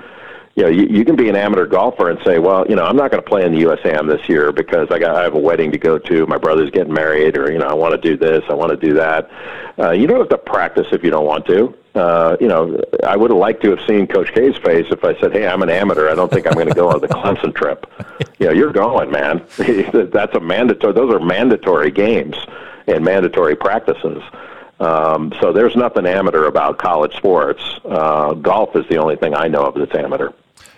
You 0.56 0.64
know, 0.64 0.68
you, 0.68 0.86
you 0.86 1.04
can 1.04 1.16
be 1.16 1.28
an 1.28 1.36
amateur 1.36 1.66
golfer 1.66 2.10
and 2.10 2.18
say, 2.24 2.38
well, 2.38 2.66
you 2.68 2.74
know, 2.74 2.84
I'm 2.84 2.96
not 2.96 3.10
going 3.10 3.22
to 3.22 3.28
play 3.28 3.44
in 3.44 3.52
the 3.52 3.60
U.S. 3.60 3.78
Am 3.84 4.08
this 4.08 4.28
year 4.28 4.50
because 4.52 4.88
I 4.90 4.98
got 4.98 5.14
I 5.14 5.22
have 5.22 5.34
a 5.34 5.38
wedding 5.38 5.70
to 5.72 5.78
go 5.78 5.98
to, 5.98 6.26
my 6.26 6.38
brother's 6.38 6.70
getting 6.70 6.92
married, 6.92 7.36
or 7.36 7.52
you 7.52 7.58
know, 7.58 7.66
I 7.66 7.74
want 7.74 7.92
to 7.94 8.00
do 8.00 8.16
this, 8.16 8.42
I 8.48 8.54
want 8.54 8.70
to 8.70 8.76
do 8.76 8.94
that. 8.94 9.30
Uh, 9.78 9.90
you 9.92 10.06
don't 10.06 10.18
have 10.18 10.28
to 10.30 10.38
practice 10.38 10.88
if 10.92 11.04
you 11.04 11.10
don't 11.10 11.24
want 11.24 11.46
to 11.46 11.74
uh, 11.94 12.36
you 12.40 12.46
know, 12.46 12.80
I 13.04 13.16
would 13.16 13.30
have 13.30 13.38
liked 13.38 13.62
to 13.62 13.70
have 13.70 13.80
seen 13.86 14.06
Coach 14.06 14.32
K's 14.32 14.56
face 14.58 14.86
if 14.90 15.04
I 15.04 15.18
said, 15.20 15.32
"Hey, 15.32 15.46
I'm 15.46 15.62
an 15.62 15.70
amateur. 15.70 16.08
I 16.08 16.14
don't 16.14 16.30
think 16.30 16.46
I'm 16.46 16.54
going 16.54 16.68
to 16.68 16.74
go 16.74 16.88
on 16.88 17.00
the 17.00 17.08
Clemson 17.08 17.54
trip." 17.54 17.86
You 18.38 18.46
know, 18.46 18.52
you're 18.52 18.72
going, 18.72 19.10
man. 19.10 19.44
That's 20.12 20.34
a 20.34 20.40
mandatory. 20.40 20.92
Those 20.92 21.12
are 21.12 21.20
mandatory 21.20 21.90
games 21.90 22.36
and 22.86 23.04
mandatory 23.04 23.56
practices. 23.56 24.22
Um, 24.78 25.32
so 25.40 25.52
there's 25.52 25.76
nothing 25.76 26.06
amateur 26.06 26.46
about 26.46 26.78
college 26.78 27.14
sports. 27.16 27.62
Uh, 27.84 28.32
golf 28.34 28.74
is 28.76 28.86
the 28.88 28.96
only 28.96 29.16
thing 29.16 29.34
I 29.34 29.48
know 29.48 29.64
of 29.64 29.74
that's 29.74 29.94
amateur. 29.94 30.30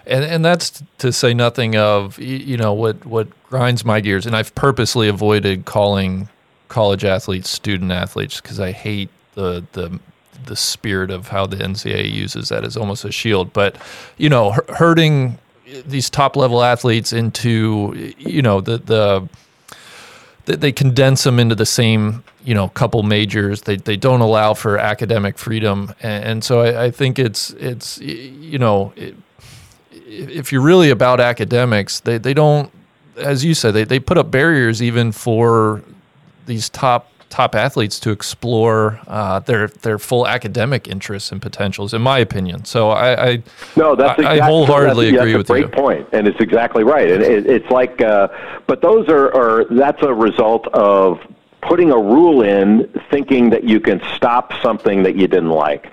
And 0.06 0.24
and 0.24 0.44
that's 0.44 0.82
to 0.98 1.12
say 1.12 1.34
nothing 1.34 1.76
of 1.76 2.18
you 2.18 2.56
know 2.56 2.72
what 2.72 3.04
what 3.06 3.28
grinds 3.48 3.84
my 3.84 4.00
gears. 4.00 4.26
And 4.26 4.34
I've 4.34 4.54
purposely 4.54 5.08
avoided 5.08 5.64
calling 5.66 6.28
college 6.68 7.04
athletes 7.04 7.50
student 7.50 7.92
athletes 7.92 8.40
because 8.40 8.58
I 8.58 8.72
hate 8.72 9.10
the 9.34 9.64
the 9.72 10.00
the 10.45 10.57
spirit 10.57 11.11
of 11.11 11.28
how 11.28 11.47
the 11.47 11.57
NCAA 11.57 12.12
uses 12.12 12.49
that 12.49 12.64
as 12.64 12.76
almost 12.76 13.05
a 13.05 13.12
shield. 13.12 13.53
But 13.53 13.76
you 14.16 14.28
know, 14.28 14.57
hurting 14.68 15.39
these 15.87 16.11
top 16.11 16.37
level 16.37 16.62
athletes 16.62 17.12
into 17.12 18.14
you 18.18 18.43
know 18.43 18.61
the 18.61 18.78
the 18.78 19.28
they 20.45 20.72
condense 20.72 21.22
them 21.22 21.39
into 21.39 21.55
the 21.55 21.66
same 21.66 22.24
you 22.45 22.55
know 22.55 22.68
couple 22.68 23.03
majors. 23.03 23.62
They 23.62 23.76
they 23.76 23.97
don't 23.97 24.20
allow 24.20 24.55
for 24.55 24.78
academic 24.78 25.39
freedom, 25.39 25.95
and, 26.03 26.43
so 26.43 26.61
I, 26.61 26.85
I, 26.85 26.91
think 26.91 27.18
it's 27.18 27.51
it's 27.51 27.99
you 27.99 28.59
know 28.59 28.93
it, 28.97 29.14
if 29.91 30.53
you're 30.53 30.62
really 30.62 30.91
about 30.91 31.20
academics, 31.20 32.01
they 32.01 32.18
they 32.18 32.35
don't 32.35 32.70
as 33.16 33.45
you 33.45 33.55
said 33.55 33.72
they 33.72 33.85
they 33.85 34.01
put 34.01 34.18
up 34.18 34.30
barriers 34.30 34.83
even 34.83 35.12
for 35.12 35.83
these 36.47 36.68
top 36.68 37.11
top 37.33 37.55
athletes 37.55 37.99
to 37.99 38.11
explore 38.11 39.01
uh, 39.07 39.41
their 39.41 39.68
their 39.68 39.99
full 39.99 40.26
academic 40.26 40.87
interests 40.87 41.33
and 41.33 41.41
potentials, 41.41 41.95
in 41.95 42.03
my 42.03 42.18
opinion. 42.18 42.66
So 42.66 42.91
I, 42.91 43.30
I 43.30 43.43
no, 43.74 43.97
that's 43.97 44.18
exactly, 44.18 44.41
I 44.41 44.45
wholeheartedly 44.45 45.11
that's, 45.12 45.22
agree 45.22 45.33
that's 45.33 45.49
with 45.49 45.59
you. 45.59 45.64
Great 45.64 45.74
point, 45.74 46.09
and 46.12 46.28
it's 46.28 46.41
exactly 46.41 46.85
right. 46.85 47.11
And 47.11 47.22
it, 47.22 47.47
it's 47.47 47.70
like, 47.70 48.03
uh, 48.03 48.28
but 48.66 48.83
those 48.83 49.09
are, 49.09 49.35
are 49.35 49.64
that's 49.70 50.03
a 50.03 50.12
result 50.12 50.68
of 50.74 51.20
putting 51.62 51.91
a 51.91 51.97
rule 51.97 52.43
in, 52.43 52.93
thinking 53.11 53.49
that 53.51 53.64
you 53.64 53.80
can 53.80 54.03
stop 54.14 54.53
something 54.61 55.03
that 55.05 55.16
you 55.16 55.26
didn't 55.26 55.49
like. 55.51 55.91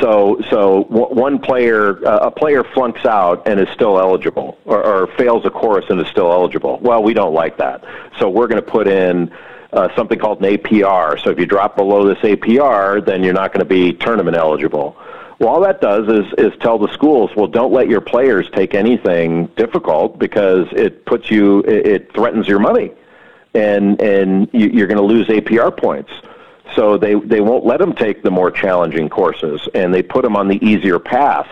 So, 0.00 0.40
so 0.50 0.84
one 0.88 1.38
player, 1.38 2.04
uh, 2.04 2.28
a 2.28 2.30
player 2.30 2.64
flunks 2.64 3.04
out 3.04 3.46
and 3.46 3.60
is 3.60 3.68
still 3.74 4.00
eligible, 4.00 4.58
or, 4.64 4.82
or 4.82 5.06
fails 5.18 5.44
a 5.44 5.50
course 5.50 5.84
and 5.90 6.00
is 6.00 6.08
still 6.08 6.32
eligible. 6.32 6.78
Well, 6.80 7.02
we 7.02 7.14
don't 7.14 7.34
like 7.34 7.58
that, 7.58 7.84
so 8.18 8.28
we're 8.28 8.48
going 8.48 8.62
to 8.64 8.70
put 8.70 8.88
in 8.88 9.30
uh, 9.72 9.88
something 9.96 10.18
called 10.18 10.44
an 10.44 10.56
APR. 10.56 11.22
So 11.22 11.30
if 11.30 11.38
you 11.38 11.46
drop 11.46 11.76
below 11.76 12.06
this 12.06 12.18
APR, 12.18 13.04
then 13.04 13.22
you're 13.22 13.32
not 13.32 13.52
going 13.52 13.60
to 13.60 13.68
be 13.68 13.92
tournament 13.92 14.36
eligible. 14.36 14.96
Well, 15.38 15.48
all 15.48 15.60
that 15.62 15.80
does 15.80 16.08
is, 16.08 16.32
is 16.38 16.52
tell 16.60 16.78
the 16.78 16.92
schools, 16.92 17.30
well, 17.36 17.48
don't 17.48 17.72
let 17.72 17.88
your 17.88 18.00
players 18.00 18.48
take 18.54 18.74
anything 18.74 19.46
difficult 19.56 20.18
because 20.18 20.68
it 20.72 21.04
puts 21.04 21.30
you, 21.30 21.60
it, 21.60 21.86
it 21.86 22.14
threatens 22.14 22.46
your 22.46 22.60
money, 22.60 22.92
and 23.54 24.00
and 24.00 24.48
you, 24.52 24.68
you're 24.68 24.86
going 24.86 24.98
to 24.98 25.04
lose 25.04 25.26
APR 25.28 25.76
points. 25.76 26.12
So 26.76 26.96
they 26.96 27.14
they 27.14 27.40
won't 27.40 27.66
let 27.66 27.80
them 27.80 27.92
take 27.92 28.22
the 28.22 28.30
more 28.30 28.50
challenging 28.50 29.08
courses, 29.08 29.68
and 29.74 29.92
they 29.92 30.02
put 30.02 30.22
them 30.22 30.36
on 30.36 30.48
the 30.48 30.64
easier 30.64 30.98
path. 30.98 31.48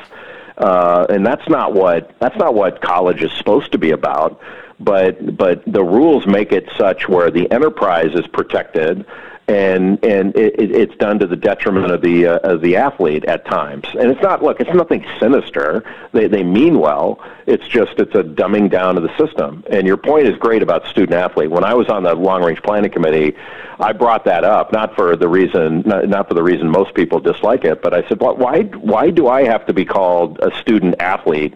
Uh, 0.57 1.07
and 1.09 1.27
that's 1.27 1.49
not 1.49 1.75
what 1.75 2.15
that's 2.21 2.37
not 2.37 2.55
what 2.55 2.81
college 2.81 3.23
is 3.23 3.33
supposed 3.33 3.73
to 3.73 3.79
be 3.79 3.91
about 3.91 4.41
but 4.81 5.37
but 5.37 5.63
the 5.67 5.85
rules 5.85 6.27
make 6.27 6.53
it 6.53 6.69
such 6.77 7.09
where 7.09 7.31
the 7.31 7.51
enterprise 7.51 8.15
is 8.15 8.27
protected 8.29 9.05
and 9.51 10.05
and 10.05 10.37
it, 10.37 10.55
it's 10.59 10.97
done 10.97 11.19
to 11.19 11.27
the 11.27 11.37
detriment 11.37 11.91
of 11.91 12.03
the 12.03 12.27
uh, 12.27 12.39
of 12.39 12.61
the 12.61 12.77
athlete 12.77 13.25
at 13.25 13.45
times. 13.47 13.85
And 13.99 14.11
it's 14.11 14.23
not 14.23 14.43
look, 14.43 14.61
it's 14.61 14.73
nothing 14.73 15.05
sinister. 15.19 15.85
They 16.13 16.29
they 16.29 16.45
mean 16.45 16.79
well. 16.79 17.21
It's 17.47 17.67
just 17.67 17.99
it's 17.99 18.15
a 18.15 18.23
dumbing 18.23 18.71
down 18.71 18.97
of 18.97 19.03
the 19.03 19.17
system. 19.19 19.65
And 19.69 19.87
your 19.87 19.97
point 19.97 20.29
is 20.29 20.37
great 20.39 20.63
about 20.63 20.87
student 20.87 21.15
athlete. 21.15 21.51
When 21.51 21.65
I 21.65 21.75
was 21.75 21.89
on 21.89 22.05
the 22.05 22.15
long 22.15 22.45
range 22.45 22.63
planning 22.63 22.93
committee, 22.93 23.37
I 23.81 23.93
brought 23.93 24.25
that 24.27 24.45
up 24.45 24.73
not 24.73 24.95
for 24.95 25.17
the 25.17 25.29
reason 25.29 25.83
not, 25.85 26.09
not 26.09 26.29
for 26.29 26.35
the 26.35 26.45
reason 26.45 26.71
most 26.71 26.95
people 26.95 27.19
dislike 27.19 27.65
it, 27.65 27.83
but 27.83 27.93
I 27.93 28.07
said, 28.09 28.21
well, 28.21 28.37
why 28.37 28.63
why 28.63 29.11
do 29.11 29.27
I 29.27 29.45
have 29.45 29.67
to 29.67 29.73
be 29.73 29.85
called 29.85 30.39
a 30.41 30.57
student 30.61 30.95
athlete? 31.01 31.55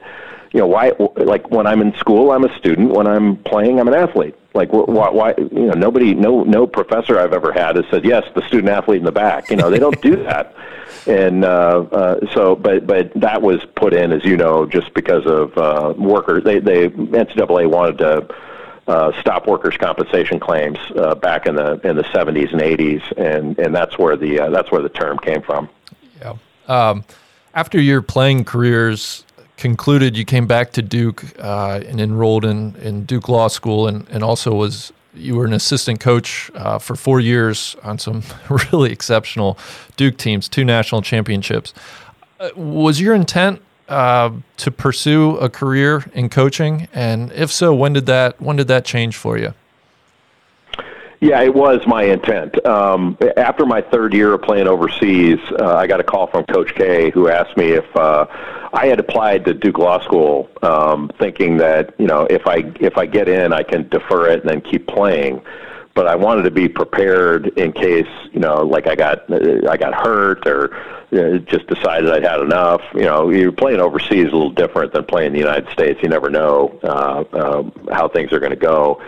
You 0.54 0.60
know 0.60 0.66
why 0.66 0.92
like 1.16 1.50
when 1.50 1.66
i'm 1.66 1.82
in 1.82 1.94
school 1.96 2.30
i'm 2.30 2.44
a 2.44 2.56
student 2.56 2.90
when 2.90 3.06
i'm 3.06 3.36
playing 3.38 3.78
i'm 3.80 3.88
an 3.88 3.94
athlete 3.94 4.34
like 4.54 4.72
why, 4.72 5.10
why 5.10 5.34
you 5.36 5.66
know 5.66 5.72
nobody 5.72 6.14
no 6.14 6.44
no 6.44 6.66
professor 6.66 7.18
i've 7.18 7.32
ever 7.32 7.52
had 7.52 7.76
has 7.76 7.84
said 7.90 8.04
yes 8.04 8.24
the 8.34 8.46
student 8.46 8.68
athlete 8.68 8.98
in 8.98 9.04
the 9.04 9.12
back 9.12 9.50
you 9.50 9.56
know 9.56 9.68
they 9.68 9.80
don't 9.80 10.00
do 10.00 10.16
that 10.22 10.54
and 11.06 11.44
uh, 11.44 11.84
uh, 11.92 12.32
so 12.32 12.54
but 12.54 12.86
but 12.86 13.12
that 13.14 13.42
was 13.42 13.60
put 13.74 13.92
in 13.92 14.12
as 14.12 14.24
you 14.24 14.36
know 14.36 14.64
just 14.64 14.94
because 14.94 15.26
of 15.26 15.58
uh, 15.58 15.92
workers 15.98 16.44
they 16.44 16.60
they 16.60 16.88
ncaa 16.88 17.68
wanted 17.68 17.98
to 17.98 18.34
uh, 18.86 19.18
stop 19.18 19.46
workers' 19.46 19.78
compensation 19.78 20.38
claims 20.38 20.76
uh, 20.96 21.14
back 21.14 21.46
in 21.46 21.56
the 21.56 21.80
in 21.88 21.96
the 21.96 22.02
70s 22.02 22.52
and 22.52 22.60
80s, 22.60 23.02
and 23.16 23.58
and 23.58 23.74
that's 23.74 23.98
where 23.98 24.14
the 24.14 24.40
uh, 24.40 24.50
that's 24.50 24.70
where 24.70 24.82
the 24.82 24.90
term 24.90 25.18
came 25.18 25.40
from. 25.40 25.70
Yeah. 26.20 26.34
Um, 26.68 27.02
after 27.54 27.80
your 27.80 28.02
playing 28.02 28.44
careers, 28.44 29.24
concluded, 29.56 30.16
you 30.16 30.24
came 30.24 30.46
back 30.46 30.72
to 30.72 30.82
Duke 30.82 31.24
uh, 31.38 31.80
and 31.86 32.00
enrolled 32.00 32.44
in, 32.44 32.76
in 32.76 33.04
Duke 33.04 33.28
Law 33.28 33.48
School, 33.48 33.86
and, 33.86 34.08
and 34.10 34.22
also 34.22 34.54
was 34.54 34.92
you 35.14 35.36
were 35.36 35.44
an 35.44 35.52
assistant 35.52 36.00
coach 36.00 36.50
uh, 36.54 36.78
for 36.78 36.96
four 36.96 37.20
years 37.20 37.76
on 37.82 37.98
some 37.98 38.22
really 38.72 38.92
exceptional 38.92 39.58
Duke 39.96 40.16
teams, 40.16 40.48
two 40.48 40.64
national 40.64 41.02
championships. 41.02 41.72
Uh, 42.40 42.50
was 42.56 43.00
your 43.00 43.14
intent 43.14 43.62
uh, 43.88 44.30
to 44.56 44.70
pursue 44.70 45.36
a 45.36 45.48
career 45.48 46.04
in 46.14 46.28
coaching? 46.28 46.88
And 46.92 47.30
if 47.32 47.52
so, 47.52 47.74
when 47.74 47.92
did 47.92 48.06
that 48.06 48.40
when 48.40 48.56
did 48.56 48.68
that 48.68 48.84
change 48.84 49.16
for 49.16 49.38
you? 49.38 49.54
Yeah, 51.20 51.40
it 51.40 51.54
was 51.54 51.86
my 51.86 52.02
intent. 52.02 52.64
Um, 52.66 53.16
after 53.38 53.64
my 53.64 53.80
third 53.80 54.12
year 54.12 54.34
of 54.34 54.42
playing 54.42 54.66
overseas, 54.66 55.38
uh, 55.58 55.74
I 55.74 55.86
got 55.86 55.98
a 55.98 56.04
call 56.04 56.26
from 56.26 56.44
Coach 56.44 56.74
K, 56.74 57.10
who 57.10 57.28
asked 57.28 57.56
me 57.56 57.70
if 57.70 57.96
uh, 57.96 58.26
I 58.74 58.86
had 58.86 58.98
applied 58.98 59.44
to 59.44 59.54
Duke 59.54 59.78
Law 59.78 60.02
School, 60.02 60.50
um, 60.62 61.10
thinking 61.18 61.58
that 61.58 61.94
you 61.98 62.06
know 62.06 62.26
if 62.28 62.46
I 62.46 62.72
if 62.80 62.98
I 62.98 63.06
get 63.06 63.28
in, 63.28 63.52
I 63.52 63.62
can 63.62 63.88
defer 63.88 64.28
it 64.28 64.40
and 64.40 64.50
then 64.50 64.60
keep 64.60 64.88
playing. 64.88 65.42
But 65.94 66.08
I 66.08 66.16
wanted 66.16 66.42
to 66.42 66.50
be 66.50 66.68
prepared 66.68 67.56
in 67.56 67.72
case 67.72 68.08
you 68.32 68.40
know, 68.40 68.64
like 68.64 68.88
I 68.88 68.96
got 68.96 69.32
I 69.32 69.76
got 69.76 69.94
hurt 69.94 70.44
or 70.46 70.76
you 71.12 71.20
know, 71.20 71.38
just 71.38 71.68
decided 71.68 72.10
I'd 72.10 72.24
had 72.24 72.40
enough. 72.40 72.82
You 72.94 73.02
know, 73.04 73.30
you're 73.30 73.52
playing 73.52 73.80
overseas 73.80 74.26
a 74.26 74.32
little 74.32 74.50
different 74.50 74.92
than 74.92 75.04
playing 75.04 75.28
in 75.28 75.32
the 75.34 75.38
United 75.38 75.70
States. 75.70 76.00
You 76.02 76.08
never 76.08 76.28
know 76.28 76.76
uh, 76.82 77.24
uh, 77.32 77.94
how 77.94 78.08
things 78.08 78.32
are 78.32 78.40
going 78.40 78.50
to 78.50 78.56
go. 78.56 79.00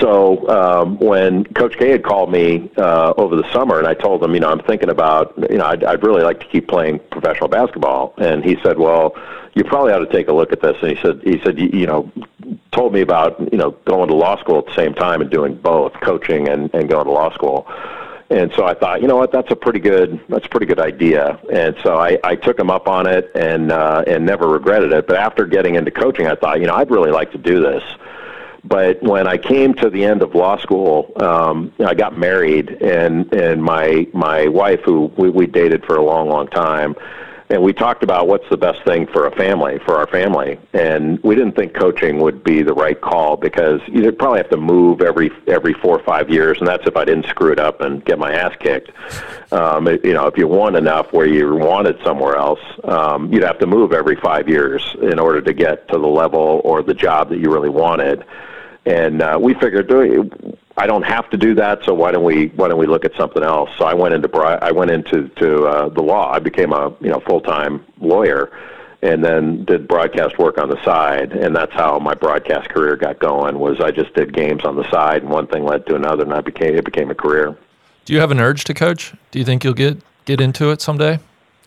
So 0.00 0.48
um, 0.48 0.98
when 0.98 1.44
Coach 1.44 1.76
K 1.78 1.90
had 1.90 2.04
called 2.04 2.30
me 2.30 2.70
uh, 2.76 3.14
over 3.16 3.36
the 3.36 3.50
summer, 3.52 3.78
and 3.78 3.86
I 3.86 3.94
told 3.94 4.22
him, 4.22 4.34
you 4.34 4.40
know, 4.40 4.50
I'm 4.50 4.60
thinking 4.60 4.90
about, 4.90 5.34
you 5.50 5.56
know, 5.56 5.64
I'd, 5.64 5.82
I'd 5.82 6.02
really 6.02 6.22
like 6.22 6.40
to 6.40 6.46
keep 6.46 6.68
playing 6.68 7.00
professional 7.10 7.48
basketball, 7.48 8.14
and 8.18 8.44
he 8.44 8.58
said, 8.62 8.78
well, 8.78 9.16
you 9.54 9.64
probably 9.64 9.92
ought 9.92 10.00
to 10.00 10.12
take 10.12 10.28
a 10.28 10.32
look 10.32 10.52
at 10.52 10.60
this. 10.60 10.76
And 10.82 10.96
he 10.96 11.02
said, 11.02 11.20
he 11.24 11.40
said, 11.42 11.58
you, 11.58 11.70
you 11.72 11.86
know, 11.86 12.12
told 12.70 12.92
me 12.92 13.00
about, 13.00 13.40
you 13.52 13.58
know, 13.58 13.72
going 13.86 14.08
to 14.08 14.14
law 14.14 14.38
school 14.38 14.58
at 14.58 14.66
the 14.66 14.74
same 14.74 14.94
time 14.94 15.20
and 15.20 15.30
doing 15.30 15.56
both, 15.56 15.94
coaching 16.00 16.48
and, 16.48 16.72
and 16.74 16.88
going 16.88 17.06
to 17.06 17.10
law 17.10 17.32
school. 17.32 17.66
And 18.30 18.52
so 18.54 18.66
I 18.66 18.74
thought, 18.74 19.00
you 19.00 19.08
know 19.08 19.16
what, 19.16 19.32
that's 19.32 19.50
a 19.50 19.56
pretty 19.56 19.78
good 19.80 20.20
that's 20.28 20.44
a 20.44 20.48
pretty 20.50 20.66
good 20.66 20.78
idea. 20.78 21.40
And 21.50 21.74
so 21.82 21.96
I, 21.96 22.18
I 22.22 22.36
took 22.36 22.58
him 22.58 22.70
up 22.70 22.86
on 22.86 23.06
it 23.06 23.30
and 23.34 23.72
uh, 23.72 24.04
and 24.06 24.26
never 24.26 24.46
regretted 24.46 24.92
it. 24.92 25.06
But 25.06 25.16
after 25.16 25.46
getting 25.46 25.76
into 25.76 25.90
coaching, 25.90 26.26
I 26.26 26.34
thought, 26.34 26.60
you 26.60 26.66
know, 26.66 26.74
I'd 26.74 26.90
really 26.90 27.10
like 27.10 27.32
to 27.32 27.38
do 27.38 27.62
this. 27.62 27.82
But 28.64 29.02
when 29.02 29.26
I 29.26 29.36
came 29.36 29.74
to 29.74 29.88
the 29.88 30.04
end 30.04 30.22
of 30.22 30.34
law 30.34 30.58
school, 30.58 31.12
um, 31.22 31.72
I 31.84 31.94
got 31.94 32.18
married, 32.18 32.82
and 32.82 33.32
and 33.32 33.62
my 33.62 34.06
my 34.12 34.48
wife, 34.48 34.80
who 34.84 35.12
we, 35.16 35.30
we 35.30 35.46
dated 35.46 35.84
for 35.84 35.96
a 35.96 36.04
long, 36.04 36.28
long 36.28 36.48
time, 36.48 36.96
and 37.50 37.62
we 37.62 37.72
talked 37.72 38.02
about 38.02 38.28
what's 38.28 38.48
the 38.50 38.56
best 38.56 38.82
thing 38.84 39.06
for 39.06 39.26
a 39.26 39.34
family, 39.34 39.78
for 39.78 39.96
our 39.96 40.06
family, 40.06 40.58
and 40.74 41.22
we 41.22 41.34
didn't 41.34 41.56
think 41.56 41.74
coaching 41.74 42.18
would 42.18 42.44
be 42.44 42.62
the 42.62 42.74
right 42.74 43.00
call 43.00 43.36
because 43.36 43.80
you'd 43.88 44.18
probably 44.18 44.38
have 44.38 44.50
to 44.50 44.56
move 44.56 45.00
every 45.00 45.30
every 45.46 45.72
four 45.74 45.98
or 45.98 46.04
five 46.04 46.28
years, 46.28 46.58
and 46.58 46.66
that's 46.66 46.86
if 46.86 46.96
I 46.96 47.04
didn't 47.04 47.26
screw 47.26 47.52
it 47.52 47.58
up 47.58 47.80
and 47.80 48.04
get 48.04 48.18
my 48.18 48.32
ass 48.32 48.54
kicked. 48.60 48.90
Um, 49.52 49.86
you 49.86 50.12
know, 50.12 50.26
if 50.26 50.36
you 50.36 50.46
won 50.46 50.76
enough 50.76 51.12
where 51.12 51.26
you 51.26 51.54
wanted 51.54 51.98
somewhere 52.04 52.36
else, 52.36 52.60
um, 52.84 53.32
you'd 53.32 53.44
have 53.44 53.58
to 53.60 53.66
move 53.66 53.92
every 53.92 54.16
five 54.16 54.48
years 54.48 54.96
in 55.00 55.18
order 55.18 55.40
to 55.40 55.52
get 55.52 55.88
to 55.88 55.98
the 55.98 56.06
level 56.06 56.60
or 56.64 56.82
the 56.82 56.94
job 56.94 57.30
that 57.30 57.38
you 57.38 57.52
really 57.52 57.70
wanted. 57.70 58.24
And 58.84 59.22
uh, 59.22 59.38
we 59.40 59.54
figured 59.54 59.88
I 60.78 60.86
don't 60.86 61.02
have 61.02 61.28
to 61.30 61.36
do 61.36 61.54
that, 61.56 61.84
so 61.84 61.92
why 61.92 62.12
don't 62.12 62.24
we 62.24 62.46
why 62.48 62.68
don't 62.68 62.78
we 62.78 62.86
look 62.86 63.04
at 63.04 63.14
something 63.16 63.42
else? 63.42 63.70
So 63.76 63.84
I 63.84 63.94
went 63.94 64.14
into 64.14 64.28
I 64.38 64.70
went 64.70 64.90
into 64.90 65.28
to 65.28 65.66
uh, 65.66 65.88
the 65.88 66.02
law. 66.02 66.32
I 66.32 66.38
became 66.38 66.72
a 66.72 66.94
you 67.00 67.10
know 67.10 67.20
full 67.20 67.40
time 67.40 67.84
lawyer, 68.00 68.50
and 69.02 69.24
then 69.24 69.64
did 69.64 69.88
broadcast 69.88 70.38
work 70.38 70.56
on 70.56 70.68
the 70.68 70.82
side, 70.84 71.32
and 71.32 71.54
that's 71.54 71.72
how 71.72 71.98
my 71.98 72.14
broadcast 72.14 72.68
career 72.68 72.96
got 72.96 73.18
going. 73.18 73.58
Was 73.58 73.80
I 73.80 73.90
just 73.90 74.14
did 74.14 74.32
games 74.32 74.64
on 74.64 74.76
the 74.76 74.88
side, 74.88 75.22
and 75.22 75.30
one 75.30 75.48
thing 75.48 75.64
led 75.64 75.84
to 75.86 75.96
another, 75.96 76.22
and 76.22 76.32
I 76.32 76.40
became 76.40 76.76
it 76.76 76.84
became 76.84 77.10
a 77.10 77.14
career. 77.14 77.56
Do 78.04 78.12
you 78.12 78.20
have 78.20 78.30
an 78.30 78.38
urge 78.38 78.64
to 78.64 78.74
coach? 78.74 79.12
Do 79.32 79.40
you 79.40 79.44
think 79.44 79.64
you'll 79.64 79.74
get 79.74 79.98
get 80.26 80.40
into 80.40 80.70
it 80.70 80.80
someday? 80.80 81.18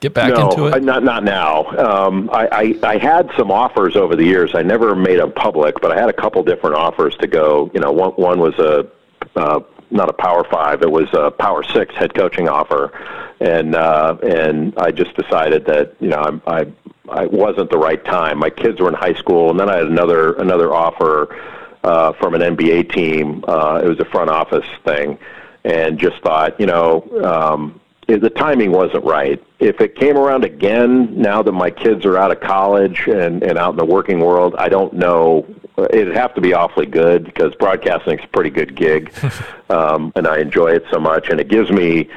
get 0.01 0.13
back 0.13 0.33
no, 0.33 0.49
into 0.49 0.65
it? 0.65 0.83
Not 0.83 1.03
not 1.03 1.23
now. 1.23 1.65
Um, 1.77 2.29
I, 2.33 2.47
I 2.51 2.93
I 2.93 2.97
had 2.97 3.29
some 3.37 3.51
offers 3.51 3.95
over 3.95 4.15
the 4.15 4.25
years. 4.25 4.51
I 4.53 4.63
never 4.63 4.95
made 4.95 5.19
them 5.19 5.31
public, 5.31 5.79
but 5.79 5.91
I 5.91 5.99
had 5.99 6.09
a 6.09 6.13
couple 6.13 6.43
different 6.43 6.75
offers 6.75 7.15
to 7.17 7.27
go. 7.27 7.71
You 7.73 7.79
know, 7.79 7.91
one 7.91 8.11
one 8.11 8.39
was 8.39 8.57
a 8.59 8.87
uh, 9.35 9.61
not 9.89 10.09
a 10.09 10.13
Power 10.13 10.43
Five. 10.43 10.81
It 10.81 10.91
was 10.91 11.09
a 11.13 11.31
Power 11.31 11.63
Six 11.63 11.93
head 11.95 12.13
coaching 12.13 12.47
offer, 12.47 12.91
and 13.39 13.75
uh, 13.75 14.17
and 14.23 14.73
I 14.77 14.91
just 14.91 15.15
decided 15.15 15.65
that 15.65 15.95
you 15.99 16.09
know 16.09 16.41
I 16.47 16.59
I 16.59 16.65
I 17.09 17.25
wasn't 17.25 17.69
the 17.69 17.77
right 17.77 18.03
time. 18.05 18.39
My 18.39 18.49
kids 18.49 18.79
were 18.79 18.87
in 18.87 18.93
high 18.93 19.15
school, 19.15 19.49
and 19.49 19.59
then 19.59 19.69
I 19.69 19.77
had 19.77 19.87
another 19.87 20.33
another 20.33 20.73
offer 20.73 21.35
uh, 21.83 22.13
from 22.13 22.35
an 22.35 22.41
NBA 22.41 22.93
team. 22.93 23.43
Uh, 23.47 23.81
it 23.83 23.87
was 23.87 23.99
a 23.99 24.05
front 24.05 24.29
office 24.29 24.67
thing, 24.85 25.17
and 25.63 25.99
just 25.99 26.21
thought 26.21 26.59
you 26.59 26.65
know. 26.65 27.01
Um, 27.23 27.77
the 28.07 28.29
timing 28.29 28.71
wasn't 28.71 29.05
right. 29.05 29.41
If 29.59 29.79
it 29.79 29.95
came 29.95 30.17
around 30.17 30.43
again, 30.43 31.17
now 31.21 31.41
that 31.43 31.51
my 31.51 31.69
kids 31.69 32.05
are 32.05 32.17
out 32.17 32.31
of 32.31 32.41
college 32.41 33.07
and, 33.07 33.41
and 33.41 33.57
out 33.57 33.71
in 33.71 33.77
the 33.77 33.85
working 33.85 34.19
world, 34.19 34.55
I 34.57 34.67
don't 34.67 34.93
know. 34.93 35.45
It'd 35.77 36.15
have 36.15 36.33
to 36.35 36.41
be 36.41 36.53
awfully 36.53 36.85
good 36.85 37.25
because 37.25 37.55
broadcasting's 37.55 38.23
a 38.23 38.27
pretty 38.27 38.49
good 38.49 38.75
gig, 38.75 39.13
um, 39.69 40.11
and 40.15 40.27
I 40.27 40.39
enjoy 40.39 40.71
it 40.71 40.85
so 40.91 40.99
much. 40.99 41.29
And 41.29 41.39
it 41.39 41.47
gives 41.47 41.71
me, 41.71 42.09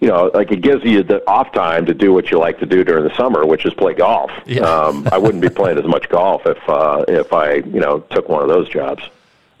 you 0.00 0.08
know, 0.08 0.30
like 0.32 0.52
it 0.52 0.62
gives 0.62 0.84
you 0.84 1.02
the 1.02 1.26
off 1.28 1.52
time 1.52 1.86
to 1.86 1.94
do 1.94 2.12
what 2.12 2.30
you 2.30 2.38
like 2.38 2.58
to 2.60 2.66
do 2.66 2.84
during 2.84 3.04
the 3.04 3.14
summer, 3.16 3.44
which 3.44 3.66
is 3.66 3.74
play 3.74 3.94
golf. 3.94 4.30
Yeah. 4.46 4.62
um, 4.62 5.08
I 5.12 5.18
wouldn't 5.18 5.42
be 5.42 5.48
playing 5.60 5.78
as 5.78 5.84
much 5.86 6.08
golf 6.08 6.42
if 6.46 6.58
uh, 6.68 7.04
if 7.08 7.32
I, 7.32 7.54
you 7.54 7.80
know, 7.80 8.00
took 8.10 8.28
one 8.28 8.42
of 8.42 8.48
those 8.48 8.68
jobs. 8.68 9.02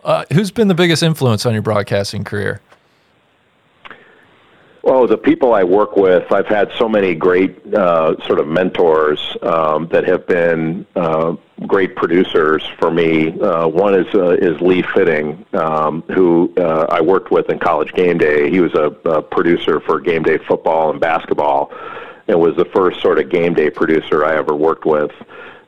Uh, 0.02 0.24
who's 0.32 0.50
been 0.50 0.68
the 0.68 0.74
biggest 0.74 1.02
influence 1.02 1.44
on 1.44 1.52
your 1.52 1.62
broadcasting 1.62 2.24
career? 2.24 2.62
Well, 4.82 5.06
the 5.06 5.18
people 5.18 5.52
I 5.52 5.62
work 5.62 5.96
with, 5.96 6.32
I've 6.32 6.46
had 6.46 6.72
so 6.78 6.88
many 6.88 7.14
great 7.14 7.74
uh, 7.74 8.16
sort 8.26 8.38
of 8.38 8.48
mentors 8.48 9.36
um, 9.42 9.88
that 9.88 10.04
have 10.04 10.26
been 10.26 10.86
uh, 10.96 11.36
great 11.66 11.96
producers 11.96 12.66
for 12.78 12.90
me. 12.90 13.38
Uh, 13.38 13.68
one 13.68 13.94
is 13.94 14.06
uh, 14.14 14.30
is 14.30 14.58
Lee 14.62 14.82
Fitting, 14.94 15.44
um, 15.52 16.02
who 16.14 16.52
uh, 16.56 16.86
I 16.88 17.02
worked 17.02 17.30
with 17.30 17.50
in 17.50 17.58
College 17.58 17.92
Game 17.92 18.16
Day. 18.16 18.50
He 18.50 18.60
was 18.60 18.72
a, 18.74 18.90
a 19.08 19.20
producer 19.20 19.80
for 19.80 20.00
Game 20.00 20.22
Day 20.22 20.38
football 20.38 20.90
and 20.90 20.98
basketball, 20.98 21.72
and 22.26 22.40
was 22.40 22.56
the 22.56 22.64
first 22.64 23.02
sort 23.02 23.18
of 23.18 23.28
game 23.28 23.52
day 23.52 23.68
producer 23.68 24.24
I 24.24 24.36
ever 24.36 24.54
worked 24.54 24.86
with. 24.86 25.12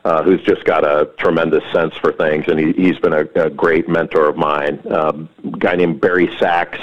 Uh, 0.04 0.20
who's 0.24 0.42
just 0.42 0.64
got 0.64 0.82
a 0.82 1.08
tremendous 1.16 1.62
sense 1.72 1.94
for 1.98 2.12
things, 2.12 2.48
and 2.48 2.58
he, 2.58 2.72
he's 2.72 2.98
been 2.98 3.12
a, 3.12 3.24
a 3.36 3.48
great 3.48 3.88
mentor 3.88 4.28
of 4.28 4.36
mine. 4.36 4.82
Um, 4.90 5.28
a 5.44 5.50
guy 5.58 5.76
named 5.76 6.00
Barry 6.00 6.28
Sachs, 6.40 6.80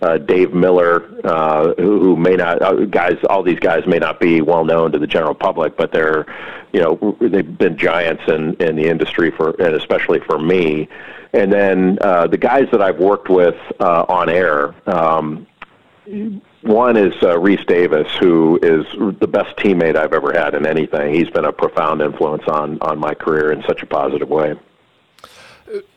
uh, 0.00 0.18
Dave 0.18 0.54
Miller, 0.54 1.04
uh, 1.24 1.74
who, 1.74 2.00
who 2.00 2.16
may 2.16 2.36
not 2.36 2.62
uh, 2.62 2.84
guys. 2.86 3.16
All 3.28 3.42
these 3.42 3.58
guys 3.58 3.86
may 3.86 3.98
not 3.98 4.20
be 4.20 4.40
well 4.40 4.64
known 4.64 4.92
to 4.92 4.98
the 4.98 5.06
general 5.06 5.34
public, 5.34 5.76
but 5.76 5.92
they're, 5.92 6.26
you 6.72 6.80
know, 6.80 7.16
they've 7.20 7.58
been 7.58 7.76
giants 7.76 8.22
in 8.28 8.54
in 8.54 8.76
the 8.76 8.86
industry 8.86 9.30
for, 9.30 9.50
and 9.60 9.74
especially 9.74 10.20
for 10.20 10.38
me. 10.38 10.88
And 11.32 11.52
then 11.52 11.98
uh, 12.00 12.26
the 12.26 12.38
guys 12.38 12.68
that 12.72 12.80
I've 12.80 12.98
worked 12.98 13.28
with 13.28 13.56
uh, 13.80 14.04
on 14.08 14.28
air. 14.28 14.74
Um, 14.88 15.46
one 16.62 16.96
is 16.96 17.12
uh, 17.22 17.36
Rece 17.36 17.66
Davis, 17.66 18.10
who 18.18 18.58
is 18.62 18.86
the 19.20 19.28
best 19.28 19.56
teammate 19.58 19.94
I've 19.94 20.14
ever 20.14 20.32
had 20.32 20.54
in 20.54 20.66
anything. 20.66 21.14
He's 21.14 21.28
been 21.28 21.44
a 21.44 21.52
profound 21.52 22.00
influence 22.00 22.44
on 22.48 22.78
on 22.80 22.98
my 22.98 23.14
career 23.14 23.52
in 23.52 23.62
such 23.64 23.82
a 23.82 23.86
positive 23.86 24.28
way. 24.28 24.54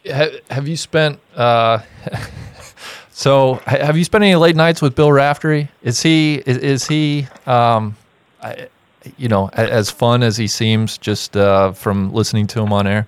Have 0.06 0.68
you 0.68 0.76
spent? 0.76 1.20
Uh, 1.34 1.80
So, 3.14 3.55
have 3.66 3.97
you 3.97 4.03
spent 4.03 4.24
any 4.24 4.36
late 4.36 4.55
nights 4.55 4.82
with 4.82 4.95
Bill 4.95 5.12
Raftery? 5.12 5.70
Is 5.84 6.01
he 6.01 6.36
is, 6.45 6.57
is 6.57 6.88
he 6.88 7.28
um, 7.45 7.95
I, 8.41 8.68
you 9.18 9.28
know 9.28 9.49
as 9.53 9.91
fun 9.91 10.24
as 10.24 10.38
he 10.38 10.47
seems 10.47 10.97
just 10.97 11.36
uh, 11.36 11.74
from 11.74 12.14
listening 12.14 12.47
to 12.47 12.62
him 12.62 12.72
on 12.72 12.88
air? 12.88 13.07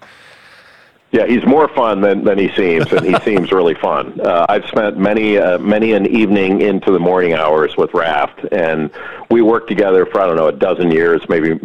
Yeah, 1.14 1.28
he's 1.28 1.46
more 1.46 1.68
fun 1.68 2.02
than, 2.02 2.24
than 2.24 2.40
he 2.40 2.52
seems, 2.56 2.92
and 2.92 3.06
he 3.06 3.16
seems 3.24 3.52
really 3.52 3.76
fun. 3.76 4.20
Uh, 4.20 4.48
I've 4.50 4.66
spent 4.66 4.98
many 4.98 5.38
uh, 5.38 5.60
many 5.60 5.94
an 5.94 6.08
evening 6.08 6.62
into 6.62 6.92
the 6.92 7.00
morning 7.00 7.34
hours 7.34 7.78
with 7.78 7.94
Raft, 7.94 8.44
and 8.52 8.90
we 9.30 9.44
worked 9.44 9.68
together 9.68 10.08
for 10.08 10.22
I 10.22 10.26
don't 10.26 10.38
know 10.38 10.48
a 10.48 10.52
dozen 10.52 10.90
years, 10.90 11.22
maybe 11.30 11.56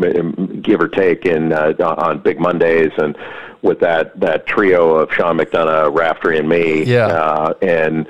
give 0.61 0.83
or 0.83 0.89
take, 0.89 1.25
in 1.25 1.55
uh, 1.55 1.73
on 1.81 2.19
Big 2.19 2.39
Mondays, 2.39 2.93
and 2.99 3.17
with 3.63 3.81
that 3.81 4.21
that 4.21 4.47
trio 4.47 4.97
of 4.97 5.13
Sean 5.15 5.39
McDonough, 5.39 5.97
Raftery, 5.97 6.39
and 6.39 6.47
me. 6.47 6.85
Yeah, 6.85 7.07
uh, 7.07 7.55
and 7.63 8.07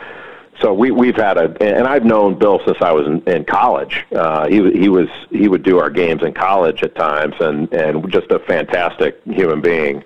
so 0.61 0.75
we 0.75 0.91
we've 0.91 1.15
had 1.15 1.37
a 1.39 1.57
and 1.63 1.87
I've 1.87 2.05
known 2.05 2.37
Bill 2.37 2.61
since 2.65 2.79
I 2.81 2.91
was 2.91 3.07
in, 3.07 3.23
in 3.29 3.45
college. 3.45 4.05
Uh, 4.13 4.49
he 4.49 4.73
he 4.73 4.89
was 4.89 5.09
he 5.31 5.47
would 5.47 5.63
do 5.63 5.79
our 5.79 5.89
games 5.91 6.25
in 6.25 6.35
college 6.35 6.83
at 6.83 6.97
times, 6.97 7.37
and 7.39 7.73
and 7.73 8.11
just 8.11 8.33
a 8.33 8.41
fantastic 8.41 9.21
human 9.25 9.61
being, 9.61 10.03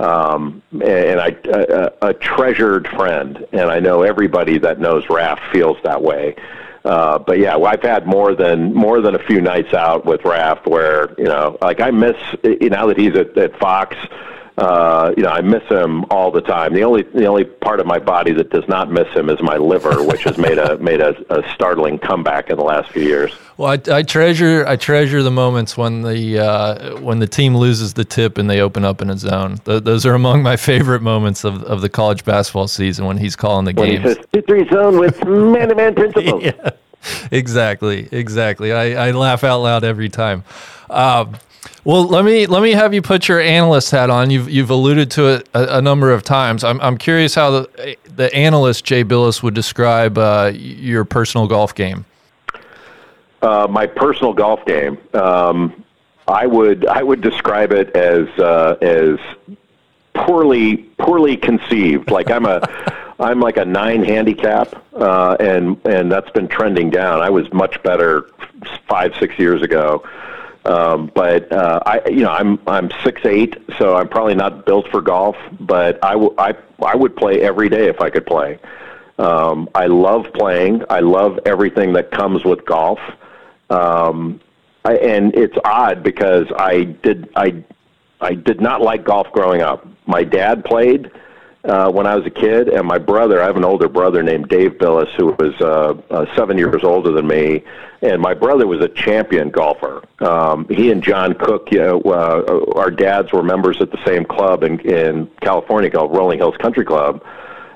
um, 0.00 0.62
and 0.72 1.20
I 1.20 1.36
a, 1.44 1.92
a 2.02 2.14
treasured 2.14 2.88
friend. 2.88 3.46
And 3.52 3.70
I 3.70 3.80
know 3.80 4.02
everybody 4.02 4.58
that 4.58 4.80
knows 4.80 5.04
Raph 5.06 5.40
feels 5.52 5.76
that 5.84 6.02
way. 6.02 6.36
Uh, 6.84 7.18
but 7.18 7.38
yeah, 7.38 7.56
well, 7.56 7.70
I've 7.70 7.82
had 7.82 8.06
more 8.06 8.34
than 8.34 8.72
more 8.72 9.02
than 9.02 9.14
a 9.14 9.18
few 9.18 9.40
nights 9.42 9.74
out 9.74 10.06
with 10.06 10.22
Raph 10.22 10.66
where 10.66 11.14
you 11.18 11.24
know, 11.24 11.58
like 11.60 11.80
I 11.80 11.90
miss 11.90 12.16
know, 12.42 12.56
now 12.70 12.86
that 12.86 12.96
he's 12.96 13.14
at, 13.14 13.36
at 13.36 13.58
Fox 13.58 13.96
uh, 14.60 15.14
you 15.16 15.22
know, 15.22 15.30
I 15.30 15.40
miss 15.40 15.62
him 15.70 16.04
all 16.10 16.30
the 16.30 16.42
time. 16.42 16.74
The 16.74 16.84
only 16.84 17.02
the 17.02 17.24
only 17.24 17.44
part 17.44 17.80
of 17.80 17.86
my 17.86 17.98
body 17.98 18.34
that 18.34 18.50
does 18.50 18.68
not 18.68 18.92
miss 18.92 19.08
him 19.14 19.30
is 19.30 19.40
my 19.40 19.56
liver, 19.56 20.02
which 20.02 20.24
has 20.24 20.36
made 20.36 20.58
a 20.58 20.76
made 20.90 21.00
a, 21.00 21.14
a 21.30 21.42
startling 21.54 21.98
comeback 21.98 22.50
in 22.50 22.58
the 22.58 22.62
last 22.62 22.90
few 22.90 23.02
years. 23.02 23.32
Well, 23.56 23.72
I, 23.72 23.96
I 23.96 24.02
treasure 24.02 24.66
I 24.66 24.76
treasure 24.76 25.22
the 25.22 25.30
moments 25.30 25.78
when 25.78 26.02
the 26.02 26.38
uh, 26.40 27.00
when 27.00 27.20
the 27.20 27.26
team 27.26 27.56
loses 27.56 27.94
the 27.94 28.04
tip 28.04 28.36
and 28.36 28.50
they 28.50 28.60
open 28.60 28.84
up 28.84 29.00
in 29.00 29.08
a 29.08 29.16
zone. 29.16 29.56
Th- 29.64 29.82
those 29.82 30.04
are 30.04 30.14
among 30.14 30.42
my 30.42 30.56
favorite 30.56 31.00
moments 31.00 31.42
of, 31.42 31.62
of 31.64 31.80
the 31.80 31.88
college 31.88 32.26
basketball 32.26 32.68
season 32.68 33.06
when 33.06 33.16
he's 33.16 33.36
calling 33.36 33.64
the 33.64 33.72
game. 33.72 34.02
he 34.02 34.08
says 34.08 34.18
two 34.30 34.42
three 34.42 34.68
zone 34.68 34.98
with 34.98 35.24
man 35.24 35.70
to 35.70 35.74
man 35.74 35.94
principles. 35.94 36.42
yeah, 36.44 36.70
exactly, 37.32 38.10
exactly. 38.12 38.74
I, 38.74 39.08
I 39.08 39.10
laugh 39.12 39.42
out 39.42 39.60
loud 39.60 39.84
every 39.84 40.10
time. 40.10 40.44
Um, 40.90 41.38
well, 41.84 42.04
let 42.04 42.24
me 42.24 42.46
let 42.46 42.62
me 42.62 42.72
have 42.72 42.94
you 42.94 43.02
put 43.02 43.28
your 43.28 43.40
analyst 43.40 43.90
hat 43.90 44.10
on. 44.10 44.30
You've 44.30 44.50
you've 44.50 44.70
alluded 44.70 45.10
to 45.12 45.28
it 45.28 45.48
a, 45.54 45.78
a 45.78 45.82
number 45.82 46.10
of 46.10 46.22
times. 46.22 46.64
I'm 46.64 46.80
I'm 46.80 46.96
curious 46.96 47.34
how 47.34 47.50
the 47.50 47.96
the 48.14 48.32
analyst 48.34 48.84
Jay 48.84 49.04
Bilas 49.04 49.42
would 49.42 49.54
describe 49.54 50.18
uh, 50.18 50.52
your 50.54 51.04
personal 51.04 51.46
golf 51.46 51.74
game. 51.74 52.04
Uh, 53.42 53.66
my 53.70 53.86
personal 53.86 54.32
golf 54.32 54.64
game. 54.66 54.98
Um, 55.14 55.84
I 56.28 56.46
would 56.46 56.86
I 56.86 57.02
would 57.02 57.20
describe 57.20 57.72
it 57.72 57.94
as 57.96 58.28
uh, 58.38 58.76
as 58.82 59.18
poorly 60.14 60.76
poorly 60.98 61.36
conceived. 61.36 62.10
Like 62.10 62.30
I'm 62.30 62.46
a 62.46 62.60
I'm 63.20 63.40
like 63.40 63.58
a 63.58 63.64
nine 63.64 64.02
handicap, 64.02 64.82
uh, 64.94 65.36
and 65.40 65.80
and 65.86 66.10
that's 66.10 66.30
been 66.30 66.48
trending 66.48 66.90
down. 66.90 67.20
I 67.20 67.30
was 67.30 67.52
much 67.52 67.82
better 67.82 68.30
five 68.88 69.14
six 69.18 69.38
years 69.38 69.62
ago. 69.62 70.02
Um, 70.64 71.10
but 71.14 71.50
uh, 71.52 71.80
I, 71.86 72.02
you 72.08 72.22
know, 72.22 72.30
I'm 72.30 72.58
I'm 72.66 72.90
six 73.02 73.24
eight, 73.24 73.56
so 73.78 73.96
I'm 73.96 74.08
probably 74.08 74.34
not 74.34 74.66
built 74.66 74.88
for 74.90 75.00
golf. 75.00 75.36
But 75.58 75.98
I, 76.04 76.12
w- 76.12 76.34
I, 76.38 76.54
I 76.84 76.96
would 76.96 77.16
play 77.16 77.40
every 77.40 77.68
day 77.68 77.88
if 77.88 78.00
I 78.00 78.10
could 78.10 78.26
play. 78.26 78.58
Um, 79.18 79.68
I 79.74 79.86
love 79.86 80.26
playing. 80.34 80.82
I 80.90 81.00
love 81.00 81.38
everything 81.46 81.92
that 81.94 82.10
comes 82.10 82.44
with 82.44 82.64
golf. 82.66 82.98
Um, 83.70 84.40
I, 84.84 84.96
and 84.96 85.34
it's 85.34 85.56
odd 85.64 86.02
because 86.02 86.46
I 86.56 86.84
did 86.84 87.30
I 87.36 87.62
I 88.20 88.34
did 88.34 88.60
not 88.60 88.82
like 88.82 89.04
golf 89.04 89.30
growing 89.32 89.62
up. 89.62 89.86
My 90.06 90.24
dad 90.24 90.64
played 90.64 91.10
uh, 91.64 91.90
when 91.90 92.06
I 92.06 92.16
was 92.16 92.26
a 92.26 92.30
kid, 92.30 92.68
and 92.68 92.86
my 92.86 92.98
brother. 92.98 93.42
I 93.42 93.46
have 93.46 93.56
an 93.56 93.64
older 93.64 93.88
brother 93.88 94.22
named 94.22 94.48
Dave 94.48 94.72
Bilas 94.72 95.10
who 95.16 95.26
was 95.26 95.54
uh, 95.60 95.94
uh, 96.10 96.26
seven 96.36 96.56
years 96.56 96.82
older 96.82 97.12
than 97.12 97.26
me, 97.26 97.62
and 98.02 98.20
my 98.20 98.34
brother 98.34 98.66
was 98.66 98.80
a 98.80 98.88
champion 98.88 99.50
golfer. 99.50 100.02
Um, 100.20 100.66
he 100.68 100.90
and 100.90 101.02
John 101.02 101.34
Cook, 101.34 101.68
you 101.70 101.78
know, 101.78 102.00
uh, 102.00 102.78
our 102.78 102.90
dads 102.90 103.32
were 103.32 103.42
members 103.42 103.80
at 103.80 103.90
the 103.90 104.02
same 104.06 104.24
club 104.24 104.62
in, 104.62 104.80
in 104.80 105.26
California 105.42 105.90
called 105.90 106.16
Rolling 106.16 106.38
Hills 106.38 106.56
Country 106.56 106.84
Club 106.84 107.22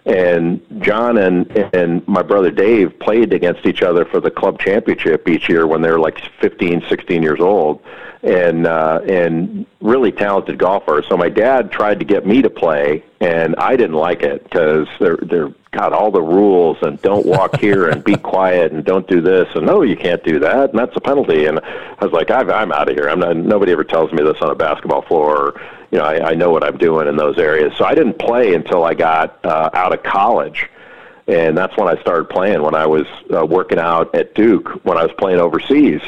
and 0.07 0.61
John 0.81 1.17
and 1.17 1.51
and 1.73 2.07
my 2.07 2.23
brother 2.23 2.51
Dave 2.51 2.99
played 2.99 3.33
against 3.33 3.65
each 3.67 3.83
other 3.83 4.05
for 4.05 4.21
the 4.21 4.31
club 4.31 4.59
championship 4.61 5.29
each 5.29 5.49
year 5.49 5.67
when 5.67 5.81
they 5.81 5.91
were 5.91 6.01
like 6.01 6.19
15, 6.41 6.85
16 6.89 7.23
years 7.23 7.41
old, 7.41 7.83
and 8.23 8.67
uh, 8.67 9.01
and 9.09 9.65
really 9.81 10.13
talented 10.13 10.59
golfers. 10.59 11.07
So 11.09 11.17
my 11.17 11.31
dad 11.31 11.73
tried 11.73 12.01
to 12.01 12.05
get 12.05 12.27
me 12.27 12.43
to 12.43 12.51
play, 12.51 13.03
and 13.21 13.57
I 13.57 13.77
didn't 13.77 13.97
like 13.97 14.23
it 14.23 14.45
because 14.45 14.89
they're 15.01 15.19
they're 15.23 15.55
got 15.71 15.93
all 15.93 16.11
the 16.13 16.23
rules 16.23 16.77
and 16.83 17.01
don't 17.03 17.27
walk 17.27 17.57
here 17.61 17.89
and 17.89 18.05
be 18.05 18.15
quiet 18.15 18.73
and 18.73 18.85
don't 18.85 19.09
do 19.09 19.21
this 19.21 19.49
and 19.57 19.67
no 19.67 19.83
you 19.83 19.97
can't 19.97 20.23
do 20.23 20.39
that 20.39 20.71
and 20.71 20.79
that's 20.79 20.95
a 20.95 21.01
penalty 21.01 21.47
and 21.47 21.59
I 21.59 22.05
was 22.05 22.13
like 22.13 22.31
I've, 22.31 22.51
I'm 22.51 22.73
out 22.73 22.89
of 22.89 22.97
here. 22.97 23.09
I'm 23.09 23.21
not. 23.21 23.37
Nobody 23.37 23.73
ever 23.73 23.85
tells 23.85 24.13
me 24.13 24.23
this 24.23 24.37
on 24.41 24.51
a 24.51 24.55
basketball 24.55 25.03
floor. 25.03 25.61
You 25.95 26.01
know 26.01 26.07
I, 26.07 26.31
I 26.31 26.35
know 26.35 26.51
what 26.51 26.65
I'm 26.65 26.77
doing 26.77 27.07
in 27.07 27.17
those 27.17 27.39
areas. 27.39 27.73
So 27.79 27.85
I 27.85 27.95
didn't 27.95 28.19
play 28.19 28.55
until 28.55 28.85
I 28.85 28.95
got 28.95 29.39
uh, 29.45 29.71
out 29.73 29.95
of 29.95 30.03
college 30.03 30.69
and 31.27 31.57
that's 31.57 31.77
when 31.77 31.89
I 31.89 32.01
started 32.01 32.29
playing. 32.29 32.63
When 32.63 32.75
I 32.75 32.87
was 32.87 33.07
uh, 33.35 33.47
working 33.47 33.79
out 33.79 34.15
at 34.15 34.35
Duke, 34.35 34.69
when 34.85 34.99
I 34.99 35.05
was 35.05 35.13
playing 35.17 35.41
overseas, 35.41 36.03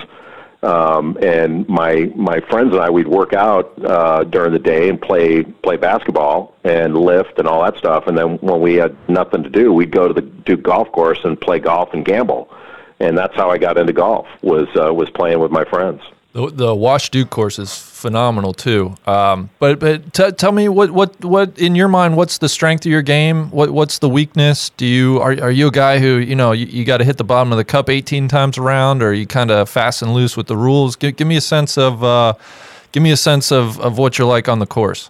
um, 0.62 1.16
and 1.22 1.66
my 1.68 2.12
my 2.16 2.40
friends 2.40 2.72
and 2.72 2.82
I 2.82 2.90
we'd 2.90 3.08
work 3.08 3.32
out 3.32 3.72
uh, 3.84 4.24
during 4.24 4.52
the 4.52 4.58
day 4.58 4.88
and 4.88 5.00
play 5.00 5.42
play 5.42 5.76
basketball 5.76 6.54
and 6.64 6.96
lift 6.96 7.38
and 7.38 7.48
all 7.48 7.62
that 7.62 7.76
stuff. 7.78 8.06
And 8.06 8.18
then 8.18 8.36
when 8.38 8.60
we 8.60 8.74
had 8.74 8.96
nothing 9.08 9.42
to 9.42 9.50
do, 9.50 9.72
we'd 9.72 9.90
go 9.90 10.08
to 10.08 10.14
the 10.14 10.22
Duke 10.22 10.62
golf 10.62 10.90
course 10.92 11.20
and 11.24 11.40
play 11.40 11.60
golf 11.60 11.94
and 11.94 12.04
gamble. 12.04 12.50
And 12.98 13.16
that's 13.16 13.34
how 13.36 13.50
I 13.50 13.58
got 13.58 13.78
into 13.78 13.92
golf 13.92 14.26
was 14.42 14.68
uh, 14.76 14.92
was 14.92 15.08
playing 15.10 15.38
with 15.38 15.50
my 15.50 15.64
friends. 15.64 16.02
The, 16.36 16.50
the 16.50 16.74
Wash 16.74 17.08
Duke 17.08 17.30
course 17.30 17.58
is 17.58 17.74
phenomenal 17.78 18.52
too. 18.52 18.94
Um, 19.06 19.48
but 19.58 19.78
but 19.78 20.12
t- 20.12 20.32
tell 20.32 20.52
me 20.52 20.68
what 20.68 20.90
what 20.90 21.24
what 21.24 21.58
in 21.58 21.74
your 21.74 21.88
mind 21.88 22.18
what's 22.18 22.36
the 22.36 22.48
strength 22.50 22.84
of 22.84 22.92
your 22.92 23.00
game? 23.00 23.50
What 23.52 23.70
what's 23.70 24.00
the 24.00 24.08
weakness? 24.10 24.68
Do 24.76 24.84
you 24.84 25.18
are 25.22 25.32
are 25.40 25.50
you 25.50 25.68
a 25.68 25.70
guy 25.70 25.98
who 25.98 26.18
you 26.18 26.34
know 26.34 26.52
you, 26.52 26.66
you 26.66 26.84
got 26.84 26.98
to 26.98 27.04
hit 27.04 27.16
the 27.16 27.24
bottom 27.24 27.52
of 27.52 27.56
the 27.56 27.64
cup 27.64 27.88
18 27.88 28.28
times 28.28 28.58
around, 28.58 29.02
or 29.02 29.14
you 29.14 29.26
kind 29.26 29.50
of 29.50 29.70
fast 29.70 30.02
and 30.02 30.12
loose 30.12 30.36
with 30.36 30.46
the 30.46 30.58
rules? 30.58 30.94
Give, 30.94 31.16
give 31.16 31.26
me 31.26 31.36
a 31.36 31.40
sense 31.40 31.78
of 31.78 32.04
uh, 32.04 32.34
give 32.92 33.02
me 33.02 33.12
a 33.12 33.16
sense 33.16 33.50
of, 33.50 33.80
of 33.80 33.96
what 33.96 34.18
you're 34.18 34.28
like 34.28 34.46
on 34.46 34.58
the 34.58 34.66
course. 34.66 35.08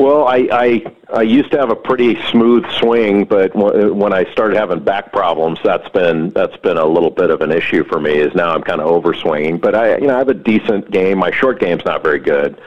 Well, 0.00 0.26
I, 0.26 0.48
I 0.50 0.94
I 1.12 1.22
used 1.22 1.50
to 1.50 1.58
have 1.58 1.68
a 1.68 1.76
pretty 1.76 2.18
smooth 2.30 2.64
swing, 2.78 3.24
but 3.26 3.54
when 3.54 4.14
I 4.14 4.24
started 4.32 4.56
having 4.56 4.82
back 4.82 5.12
problems, 5.12 5.58
that's 5.62 5.90
been 5.90 6.30
that's 6.30 6.56
been 6.56 6.78
a 6.78 6.86
little 6.86 7.10
bit 7.10 7.28
of 7.28 7.42
an 7.42 7.52
issue 7.52 7.84
for 7.84 8.00
me. 8.00 8.12
Is 8.12 8.34
now 8.34 8.54
I'm 8.54 8.62
kind 8.62 8.80
of 8.80 8.88
overswinging, 8.88 9.60
but 9.60 9.74
I 9.74 9.98
you 9.98 10.06
know 10.06 10.14
I 10.14 10.18
have 10.18 10.30
a 10.30 10.34
decent 10.34 10.90
game. 10.90 11.18
My 11.18 11.30
short 11.30 11.60
game's 11.60 11.84
not 11.84 12.02
very 12.02 12.18
good. 12.18 12.58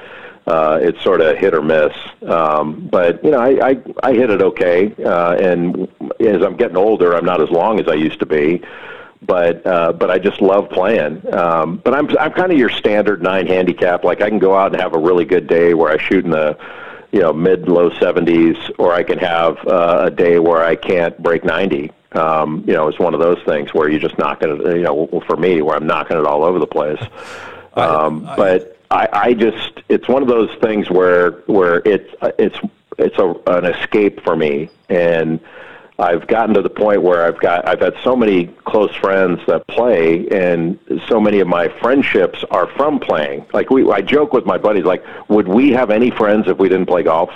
Uh, 0.45 0.77
it's 0.79 1.01
sort 1.01 1.21
of 1.21 1.36
hit 1.36 1.55
or 1.55 1.63
miss, 1.63 1.91
um, 2.27 2.88
but 2.91 3.23
you 3.23 3.31
know 3.31 3.39
I, 3.39 3.69
I 3.69 3.84
I 4.03 4.13
hit 4.13 4.29
it 4.29 4.43
okay. 4.43 4.93
Uh, 5.03 5.34
and 5.34 5.88
as 6.19 6.43
I'm 6.43 6.55
getting 6.55 6.77
older, 6.77 7.15
I'm 7.15 7.25
not 7.25 7.41
as 7.41 7.49
long 7.49 7.79
as 7.79 7.88
I 7.88 7.95
used 7.95 8.19
to 8.19 8.27
be 8.27 8.61
but 9.25 9.65
uh, 9.65 9.93
but 9.93 10.11
I 10.11 10.19
just 10.19 10.39
love 10.39 10.69
playing. 10.69 11.34
Um, 11.34 11.77
but 11.77 11.95
I'm 11.95 12.15
I'm 12.19 12.34
kind 12.34 12.51
of 12.51 12.59
your 12.59 12.69
standard 12.69 13.23
nine 13.23 13.47
handicap. 13.47 14.03
Like 14.03 14.21
I 14.21 14.29
can 14.29 14.38
go 14.38 14.53
out 14.53 14.71
and 14.71 14.79
have 14.79 14.93
a 14.93 14.99
really 14.99 15.25
good 15.25 15.47
day 15.47 15.73
where 15.73 15.91
I 15.91 15.97
shoot 15.97 16.25
in 16.25 16.29
the 16.29 16.59
you 17.14 17.20
know 17.20 17.32
mid 17.32 17.70
low 17.70 17.91
70s, 17.91 18.72
or 18.78 18.93
I 18.93 19.03
can 19.03 19.20
have 19.20 19.57
uh, 19.66 20.03
a 20.07 20.11
day 20.11 20.39
where 20.39 20.64
I 20.64 20.76
can't 20.76 21.18
break 21.22 21.45
90. 21.45 21.91
Um, 22.14 22.64
you 22.68 22.74
know, 22.74 22.88
it's 22.88 22.99
one 22.99 23.14
of 23.14 23.20
those 23.20 23.41
things 23.43 23.74
where 23.74 23.88
you're 23.89 23.99
just 23.99 24.18
knocking 24.18 24.49
it. 24.49 24.76
You 24.76 24.84
know, 24.84 25.24
for 25.28 25.38
me, 25.38 25.61
where 25.61 25.78
I'm 25.78 25.88
knocking 25.88 26.18
it 26.18 26.26
all 26.26 26.43
over 26.43 26.59
the 26.59 26.68
place. 26.68 27.01
Um, 27.76 28.28
I, 28.28 28.34
I, 28.34 28.36
but 28.36 28.78
I, 28.91 29.09
I 29.11 29.34
just 29.34 29.82
it's 29.89 30.07
one 30.07 30.22
of 30.22 30.28
those 30.28 30.51
things 30.61 30.91
where 30.91 31.32
where 31.47 31.82
it's 31.86 32.14
it's 32.38 32.55
it's 32.99 33.18
a, 33.18 33.34
an 33.47 33.66
escape 33.66 34.24
for 34.24 34.36
me 34.36 34.70
and 34.89 35.39
I've 35.99 36.25
gotten 36.27 36.55
to 36.55 36.61
the 36.61 36.69
point 36.69 37.03
where 37.03 37.25
I've 37.25 37.39
got 37.39 37.67
I've 37.67 37.79
had 37.79 37.93
so 38.03 38.15
many 38.15 38.47
close 38.65 38.93
friends 38.95 39.39
that 39.47 39.67
play, 39.67 40.27
and 40.29 40.79
so 41.07 41.19
many 41.19 41.39
of 41.39 41.47
my 41.47 41.67
friendships 41.81 42.43
are 42.49 42.67
from 42.67 42.99
playing. 42.99 43.45
Like 43.53 43.69
we, 43.69 43.89
I 43.91 44.01
joke 44.01 44.33
with 44.33 44.45
my 44.45 44.57
buddies, 44.57 44.85
like, 44.85 45.03
would 45.29 45.47
we 45.47 45.71
have 45.71 45.91
any 45.91 46.09
friends 46.09 46.47
if 46.47 46.57
we 46.57 46.67
didn't 46.67 46.87
play 46.87 47.03
golf? 47.03 47.29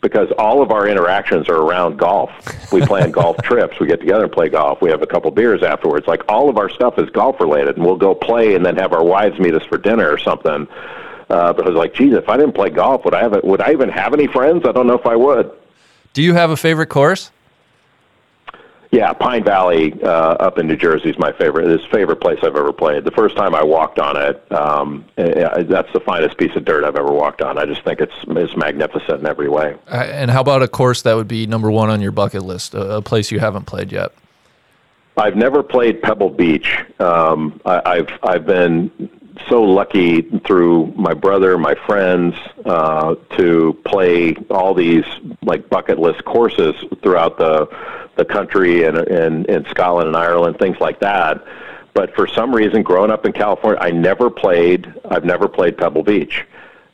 Because 0.00 0.32
all 0.38 0.62
of 0.62 0.72
our 0.72 0.88
interactions 0.88 1.48
are 1.48 1.56
around 1.56 1.98
golf. 1.98 2.30
We 2.72 2.80
plan 2.80 3.10
golf 3.20 3.36
trips. 3.42 3.78
We 3.78 3.86
get 3.86 4.00
together 4.00 4.24
and 4.24 4.32
play 4.32 4.48
golf. 4.48 4.80
We 4.80 4.90
have 4.90 5.02
a 5.02 5.06
couple 5.06 5.30
beers 5.30 5.62
afterwards. 5.62 6.06
Like 6.08 6.22
all 6.28 6.48
of 6.48 6.56
our 6.56 6.70
stuff 6.70 6.98
is 6.98 7.08
golf 7.10 7.38
related, 7.38 7.76
and 7.76 7.84
we'll 7.84 7.96
go 7.96 8.14
play 8.14 8.54
and 8.54 8.66
then 8.66 8.76
have 8.76 8.92
our 8.92 9.04
wives 9.04 9.38
meet 9.38 9.54
us 9.54 9.64
for 9.66 9.78
dinner 9.78 10.10
or 10.10 10.18
something. 10.18 10.66
Uh, 11.28 11.52
but 11.52 11.64
I 11.64 11.68
was 11.68 11.76
like, 11.76 11.94
geez, 11.94 12.14
if 12.14 12.28
I 12.28 12.36
didn't 12.36 12.54
play 12.54 12.70
golf, 12.70 13.04
would 13.04 13.14
I 13.14 13.20
have? 13.20 13.34
A, 13.34 13.40
would 13.44 13.60
I 13.60 13.70
even 13.70 13.88
have 13.88 14.14
any 14.14 14.26
friends? 14.26 14.66
I 14.66 14.72
don't 14.72 14.88
know 14.88 14.98
if 14.98 15.06
I 15.06 15.14
would. 15.14 15.52
Do 16.12 16.22
you 16.22 16.34
have 16.34 16.50
a 16.50 16.56
favorite 16.56 16.88
course? 16.88 17.30
Yeah, 18.92 19.12
Pine 19.12 19.44
Valley 19.44 19.94
uh, 20.02 20.08
up 20.08 20.58
in 20.58 20.66
New 20.66 20.76
Jersey 20.76 21.10
is 21.10 21.18
my 21.18 21.30
favorite. 21.30 21.70
It's 21.70 21.84
favorite 21.86 22.20
place 22.20 22.38
I've 22.42 22.56
ever 22.56 22.72
played. 22.72 23.04
The 23.04 23.12
first 23.12 23.36
time 23.36 23.54
I 23.54 23.62
walked 23.62 24.00
on 24.00 24.16
it, 24.16 24.50
um, 24.50 25.04
that's 25.16 25.92
the 25.92 26.02
finest 26.04 26.36
piece 26.38 26.56
of 26.56 26.64
dirt 26.64 26.82
I've 26.82 26.96
ever 26.96 27.12
walked 27.12 27.40
on. 27.40 27.56
I 27.56 27.66
just 27.66 27.84
think 27.84 28.00
it's 28.00 28.14
it's 28.26 28.56
magnificent 28.56 29.20
in 29.20 29.26
every 29.26 29.48
way. 29.48 29.76
Uh, 29.86 29.94
and 29.94 30.28
how 30.28 30.40
about 30.40 30.62
a 30.62 30.68
course 30.68 31.02
that 31.02 31.14
would 31.14 31.28
be 31.28 31.46
number 31.46 31.70
one 31.70 31.88
on 31.88 32.00
your 32.00 32.10
bucket 32.10 32.42
list, 32.42 32.74
a, 32.74 32.96
a 32.96 33.02
place 33.02 33.30
you 33.30 33.38
haven't 33.38 33.66
played 33.66 33.92
yet? 33.92 34.12
I've 35.16 35.36
never 35.36 35.62
played 35.62 36.02
Pebble 36.02 36.30
Beach. 36.30 36.78
Um, 36.98 37.60
I, 37.64 37.82
I've 37.86 38.10
I've 38.24 38.46
been 38.46 38.90
so 39.48 39.62
lucky 39.62 40.22
through 40.40 40.92
my 40.96 41.14
brother, 41.14 41.58
my 41.58 41.74
friends, 41.86 42.34
uh, 42.64 43.14
to 43.36 43.78
play 43.84 44.34
all 44.50 44.74
these 44.74 45.04
like 45.42 45.68
bucket 45.68 45.98
list 45.98 46.24
courses 46.24 46.74
throughout 47.02 47.38
the 47.38 47.68
the 48.16 48.24
country 48.24 48.84
and 48.84 48.98
and 48.98 49.46
in 49.46 49.64
Scotland 49.66 50.08
and 50.08 50.16
Ireland, 50.16 50.58
things 50.58 50.78
like 50.80 51.00
that. 51.00 51.44
But 51.94 52.14
for 52.14 52.26
some 52.26 52.54
reason, 52.54 52.82
growing 52.82 53.10
up 53.10 53.26
in 53.26 53.32
California, 53.32 53.78
I 53.80 53.90
never 53.90 54.30
played. 54.30 54.92
I've 55.10 55.24
never 55.24 55.48
played 55.48 55.76
Pebble 55.76 56.02
Beach, 56.02 56.44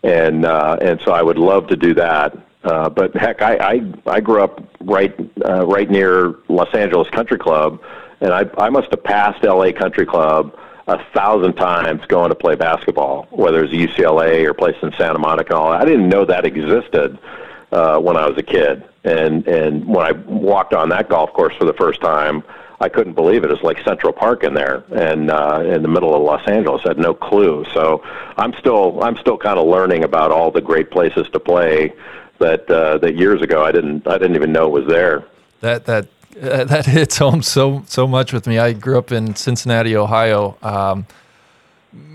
and 0.02 0.44
uh, 0.44 0.78
and 0.80 1.00
so 1.04 1.12
I 1.12 1.22
would 1.22 1.38
love 1.38 1.66
to 1.68 1.76
do 1.76 1.94
that. 1.94 2.36
Uh, 2.64 2.88
but 2.88 3.14
heck, 3.14 3.42
I, 3.42 3.56
I 3.56 3.92
I 4.06 4.20
grew 4.20 4.42
up 4.42 4.62
right 4.80 5.14
uh, 5.44 5.66
right 5.66 5.90
near 5.90 6.36
Los 6.48 6.74
Angeles 6.74 7.08
Country 7.10 7.38
Club, 7.38 7.80
and 8.20 8.32
I 8.32 8.48
I 8.58 8.70
must 8.70 8.90
have 8.90 9.04
passed 9.04 9.44
L.A. 9.44 9.72
Country 9.72 10.06
Club 10.06 10.56
a 10.86 11.04
thousand 11.12 11.54
times 11.54 12.04
going 12.06 12.28
to 12.28 12.34
play 12.34 12.54
basketball, 12.54 13.26
whether 13.30 13.64
it's 13.64 13.72
UCLA 13.72 14.44
or 14.44 14.54
place 14.54 14.76
in 14.82 14.92
Santa 14.92 15.18
Monica. 15.18 15.56
I 15.56 15.84
didn't 15.84 16.08
know 16.08 16.24
that 16.24 16.44
existed 16.44 17.18
uh, 17.72 17.98
when 17.98 18.16
I 18.16 18.28
was 18.28 18.38
a 18.38 18.42
kid, 18.42 18.84
and 19.04 19.46
and 19.48 19.86
when 19.86 20.06
I 20.06 20.12
walked 20.12 20.74
on 20.74 20.88
that 20.90 21.08
golf 21.08 21.32
course 21.32 21.54
for 21.56 21.64
the 21.64 21.74
first 21.74 22.00
time, 22.00 22.44
I 22.80 22.88
couldn't 22.88 23.14
believe 23.14 23.42
it. 23.42 23.50
It's 23.50 23.62
like 23.62 23.82
Central 23.82 24.12
Park 24.12 24.44
in 24.44 24.54
there, 24.54 24.84
and 24.94 25.30
uh, 25.30 25.62
in 25.64 25.82
the 25.82 25.88
middle 25.88 26.14
of 26.14 26.22
Los 26.22 26.46
Angeles. 26.46 26.82
I 26.84 26.90
had 26.90 26.98
no 26.98 27.14
clue. 27.14 27.64
So 27.72 28.02
I'm 28.36 28.52
still 28.54 29.02
I'm 29.02 29.16
still 29.16 29.38
kind 29.38 29.58
of 29.58 29.66
learning 29.66 30.04
about 30.04 30.30
all 30.30 30.50
the 30.50 30.60
great 30.60 30.90
places 30.90 31.28
to 31.30 31.40
play 31.40 31.92
that 32.38 32.70
uh, 32.70 32.98
that 32.98 33.16
years 33.16 33.42
ago 33.42 33.64
I 33.64 33.72
didn't 33.72 34.06
I 34.06 34.18
didn't 34.18 34.36
even 34.36 34.52
know 34.52 34.68
was 34.68 34.86
there. 34.86 35.24
That 35.62 35.86
that 35.86 36.06
that 36.40 36.84
hits 36.84 37.16
home 37.16 37.40
so 37.40 37.82
so 37.86 38.06
much 38.06 38.32
with 38.32 38.46
me. 38.46 38.58
I 38.58 38.74
grew 38.74 38.98
up 38.98 39.10
in 39.10 39.34
Cincinnati, 39.34 39.96
Ohio. 39.96 40.58
Um, 40.60 41.06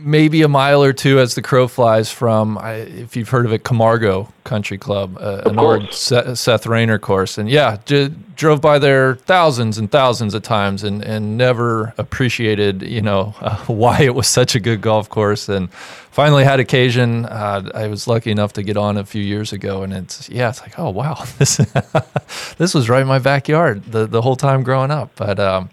maybe 0.04 0.42
a 0.42 0.48
mile 0.48 0.84
or 0.84 0.94
two 0.94 1.20
as 1.20 1.36
the 1.36 1.42
crow 1.42 1.68
flies 1.68 2.12
from, 2.12 2.60
if 2.64 3.16
you've 3.16 3.30
heard 3.30 3.46
of 3.46 3.54
it, 3.54 3.64
Camargo 3.64 4.32
Country 4.44 4.78
Club, 4.78 5.18
uh, 5.20 5.44
an 5.46 5.56
course. 5.56 5.82
old 5.82 5.94
Seth, 5.94 6.40
Seth 6.40 6.66
Rayner 6.66 6.98
course. 6.98 7.38
And 7.38 7.50
yeah, 7.50 7.78
j- 7.86 8.12
drove 8.36 8.62
by 8.62 8.80
there 8.80 9.16
thousands 9.16 9.78
and 9.78 9.92
thousands 9.92 10.34
of 10.34 10.44
times 10.44 10.84
and, 10.84 11.04
and 11.04 11.38
never 11.38 11.94
appreciated, 11.98 12.82
you 12.82 13.02
know, 13.02 13.36
uh, 13.40 13.58
why 13.68 14.02
it 14.02 14.16
was 14.16 14.28
such 14.28 14.56
a 14.56 14.60
good 14.60 14.82
golf 14.82 15.10
course. 15.10 15.48
And 15.48 15.72
finally 15.72 16.44
had 16.44 16.60
occasion. 16.60 17.26
Uh, 17.26 17.70
I 17.74 17.88
was 17.88 18.08
lucky 18.08 18.32
enough 18.32 18.54
to 18.54 18.64
get 18.64 18.78
on 18.78 18.98
a 18.98 19.06
few 19.06 19.22
years 19.22 19.54
ago. 19.54 19.84
And 19.84 19.94
it's, 19.94 20.30
yeah, 20.30 20.50
it's 20.50 20.62
like, 20.62 20.78
oh, 20.80 20.90
wow, 20.90 21.24
this, 21.38 21.58
this 22.58 22.74
was 22.74 22.90
right 22.90 23.02
in 23.02 23.08
my 23.08 23.20
backyard 23.20 23.84
the, 23.86 24.08
the 24.08 24.22
whole 24.22 24.36
time 24.36 24.64
growing 24.64 24.92
up. 24.92 25.12
But, 25.16 25.40
um, 25.40 25.70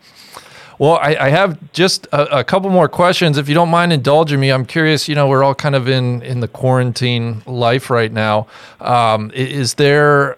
well, 0.78 0.94
I, 0.94 1.16
I 1.16 1.28
have 1.30 1.72
just 1.72 2.06
a, 2.12 2.38
a, 2.38 2.44
couple 2.44 2.70
more 2.70 2.88
questions. 2.88 3.36
If 3.36 3.48
you 3.48 3.54
don't 3.54 3.68
mind 3.68 3.92
indulging 3.92 4.38
me, 4.38 4.50
I'm 4.50 4.64
curious. 4.64 5.08
You 5.08 5.14
know, 5.14 5.26
we're 5.26 5.42
all 5.42 5.54
kind 5.54 5.74
of 5.74 5.88
in 5.88 6.22
in 6.22 6.40
the 6.40 6.48
quarantine 6.48 7.42
life 7.46 7.90
right 7.90 8.12
now. 8.12 8.46
Um, 8.80 9.30
is 9.34 9.74
there 9.74 10.36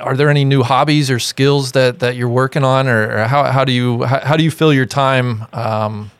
are 0.00 0.16
there 0.16 0.30
any 0.30 0.44
new 0.44 0.62
hobbies 0.62 1.10
or 1.10 1.18
skills 1.18 1.72
that 1.72 1.98
that 2.00 2.16
you're 2.16 2.28
working 2.28 2.64
on, 2.64 2.88
or, 2.88 3.26
how 3.26 3.44
how 3.44 3.64
do 3.64 3.72
you 3.72 4.04
how, 4.04 4.20
how, 4.20 4.36
do 4.36 4.44
you 4.44 4.50
fill 4.50 4.72
your 4.72 4.86
time 4.86 5.46
um, 5.52 6.10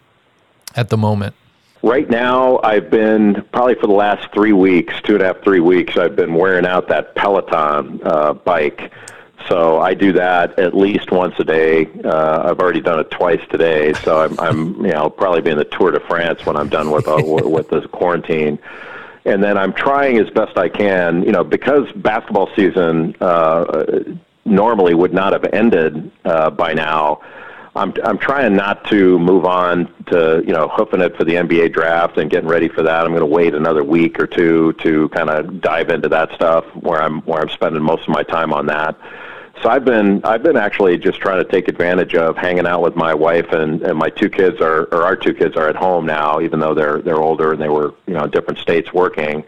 at 0.77 0.91
the 0.91 0.99
moment? 0.99 1.35
Right 1.83 2.11
now, 2.11 2.61
I've 2.63 2.91
been 2.91 3.43
probably 3.53 3.77
for 3.77 3.87
the 3.87 3.95
last 3.95 4.33
three 4.35 4.53
weeks, 4.53 4.93
two 5.05 5.15
and 5.15 5.23
a 5.23 5.27
half, 5.27 5.43
three 5.43 5.61
weeks. 5.61 5.97
I've 5.97 6.17
been 6.17 6.35
wearing 6.35 6.67
out 6.67 6.89
that 6.89 7.15
Peloton 7.15 8.01
uh, 8.03 8.35
bike 8.35 8.93
so 9.49 9.81
I 9.81 9.95
do 9.95 10.13
that 10.13 10.59
at 10.59 10.75
least 10.75 11.11
once 11.13 11.35
a 11.39 11.45
day. 11.45 11.87
Uh, 12.05 12.51
I've 12.51 12.59
already 12.59 12.81
done 12.81 12.99
it 12.99 13.11
twice 13.11 13.41
today, 13.51 13.93
so 13.95 14.21
I'm, 14.21 14.39
I'm 14.41 14.75
you 14.85 14.93
know 14.93 15.09
probably 15.11 15.41
be 15.41 15.51
in 15.51 15.59
the 15.59 15.65
Tour 15.65 15.91
de 15.91 16.01
France 16.01 16.45
when 16.45 16.57
I'm 16.57 16.69
done 16.69 16.91
with 16.91 17.07
uh, 17.07 17.23
with 17.25 17.69
this 17.69 17.87
quarantine. 17.87 18.59
And 19.25 19.43
then 19.43 19.59
I'm 19.59 19.75
trying 19.75 20.19
as 20.19 20.31
best 20.31 20.57
I 20.57 20.71
can, 20.71 21.23
you 21.23 21.33
know, 21.33 21.45
because 21.45 21.91
basketball 21.93 22.49
season 22.57 23.15
uh, 23.21 24.03
normally 24.47 24.95
would 24.95 25.13
not 25.13 25.33
have 25.33 25.45
ended 25.53 26.11
uh, 26.25 26.51
by 26.51 26.73
now. 26.73 27.21
I'm 27.77 27.95
I'm 28.03 28.19
trying 28.19 28.57
not 28.57 28.85
to 28.87 29.19
move 29.19 29.45
on 29.45 29.93
to 30.07 30.43
you 30.47 30.53
know 30.53 30.69
hoofing 30.69 31.01
it 31.01 31.17
for 31.17 31.25
the 31.25 31.35
NBA 31.35 31.73
draft 31.73 32.19
and 32.19 32.31
getting 32.31 32.49
ready 32.49 32.69
for 32.69 32.83
that. 32.83 33.05
I'm 33.05 33.11
going 33.11 33.21
to 33.21 33.27
wait 33.27 33.55
another 33.55 33.85
week 33.85 34.19
or 34.19 34.27
two 34.27 34.73
to 34.85 35.09
kind 35.11 35.31
of 35.31 35.61
dive 35.61 35.91
into 35.91 36.09
that 36.09 36.33
stuff 36.35 36.65
where 36.75 37.01
I'm 37.01 37.21
where 37.23 37.41
I'm 37.41 37.49
spending 37.51 37.83
most 37.83 38.03
of 38.03 38.09
my 38.09 38.23
time 38.23 38.53
on 38.53 38.67
that. 38.67 38.99
So 39.63 39.69
I've 39.69 39.85
been 39.85 40.25
I've 40.25 40.43
been 40.43 40.57
actually 40.57 40.99
just 40.99 41.21
trying 41.21 41.43
to 41.43 41.51
take 41.51 41.69
advantage 41.69 42.15
of 42.15 42.37
hanging 42.37 42.67
out 42.67 42.83
with 42.83 42.95
my 42.95 43.15
wife 43.15 43.51
and, 43.53 43.83
and 43.83 43.99
my 43.99 44.09
two 44.09 44.29
kids 44.29 44.61
are 44.61 44.85
or 44.93 45.03
our 45.05 45.17
two 45.17 45.35
kids 45.35 45.57
are 45.57 45.69
at 45.69 45.77
home 45.77 46.07
now, 46.07 46.41
even 46.41 46.61
though 46.61 46.75
they're 46.75 47.03
they're 47.03 47.21
older 47.21 47.53
and 47.53 47.61
they 47.61 47.69
were 47.69 47.95
you 48.07 48.15
know 48.15 48.25
in 48.25 48.31
different 48.31 48.59
states 48.61 48.93
working. 48.93 49.45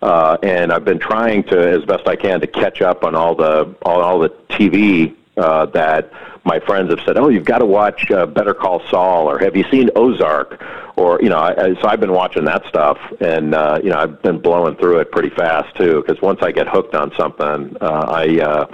Uh, 0.00 0.36
and 0.42 0.72
I've 0.72 0.84
been 0.84 0.98
trying 0.98 1.42
to 1.44 1.58
as 1.58 1.84
best 1.84 2.06
I 2.06 2.14
can 2.16 2.40
to 2.40 2.46
catch 2.46 2.82
up 2.82 3.04
on 3.04 3.14
all 3.14 3.34
the 3.34 3.74
all, 3.82 4.00
all 4.02 4.18
the 4.18 4.30
TV 4.50 5.16
uh, 5.36 5.66
that 5.66 6.12
my 6.44 6.60
friends 6.60 6.90
have 6.90 7.00
said, 7.04 7.16
"Oh, 7.16 7.28
you've 7.28 7.44
got 7.44 7.58
to 7.58 7.66
watch 7.66 8.10
uh, 8.10 8.26
Better 8.26 8.54
Call 8.54 8.82
Saul," 8.88 9.30
or 9.30 9.38
"Have 9.38 9.56
you 9.56 9.64
seen 9.70 9.90
Ozark?" 9.96 10.62
Or 10.96 11.20
you 11.22 11.28
know, 11.28 11.38
I, 11.38 11.74
so 11.80 11.88
I've 11.88 12.00
been 12.00 12.12
watching 12.12 12.44
that 12.44 12.66
stuff, 12.66 12.98
and 13.20 13.54
uh, 13.54 13.80
you 13.82 13.90
know, 13.90 13.98
I've 13.98 14.22
been 14.22 14.40
blowing 14.40 14.76
through 14.76 14.98
it 14.98 15.10
pretty 15.10 15.30
fast 15.30 15.74
too. 15.76 16.02
Because 16.04 16.20
once 16.22 16.40
I 16.42 16.52
get 16.52 16.68
hooked 16.68 16.94
on 16.94 17.14
something, 17.16 17.76
uh, 17.80 18.04
I 18.08 18.40
uh, 18.40 18.66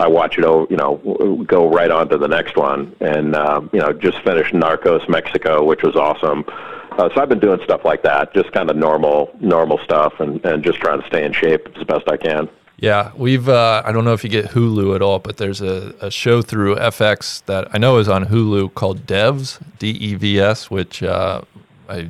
I 0.00 0.08
watch 0.08 0.38
it, 0.38 0.42
you 0.42 0.76
know, 0.76 1.44
go 1.46 1.68
right 1.68 1.90
on 1.90 2.08
to 2.08 2.18
the 2.18 2.28
next 2.28 2.56
one. 2.56 2.96
And, 3.00 3.36
uh, 3.36 3.60
you 3.72 3.80
know, 3.80 3.92
just 3.92 4.18
finished 4.22 4.54
Narcos 4.54 5.08
Mexico, 5.08 5.62
which 5.64 5.82
was 5.82 5.94
awesome. 5.94 6.44
Uh, 6.92 7.08
so 7.14 7.20
I've 7.20 7.28
been 7.28 7.38
doing 7.38 7.60
stuff 7.64 7.84
like 7.84 8.02
that, 8.02 8.34
just 8.34 8.50
kind 8.52 8.70
of 8.70 8.76
normal, 8.76 9.30
normal 9.40 9.78
stuff, 9.78 10.14
and, 10.18 10.44
and 10.44 10.64
just 10.64 10.80
trying 10.80 11.00
to 11.00 11.06
stay 11.06 11.24
in 11.24 11.32
shape 11.32 11.68
as 11.76 11.84
best 11.84 12.08
I 12.08 12.16
can. 12.16 12.48
Yeah, 12.78 13.12
we've. 13.14 13.46
Uh, 13.46 13.82
I 13.84 13.92
don't 13.92 14.06
know 14.06 14.14
if 14.14 14.24
you 14.24 14.30
get 14.30 14.46
Hulu 14.46 14.94
at 14.94 15.02
all, 15.02 15.18
but 15.18 15.36
there's 15.36 15.60
a, 15.60 15.94
a 16.00 16.10
show 16.10 16.40
through 16.40 16.76
FX 16.76 17.44
that 17.44 17.68
I 17.74 17.78
know 17.78 17.98
is 17.98 18.08
on 18.08 18.24
Hulu 18.24 18.72
called 18.72 19.06
Devs, 19.06 19.60
D 19.78 19.90
E 19.90 20.14
V 20.14 20.40
S, 20.40 20.70
which 20.70 21.02
uh, 21.02 21.42
I 21.90 22.08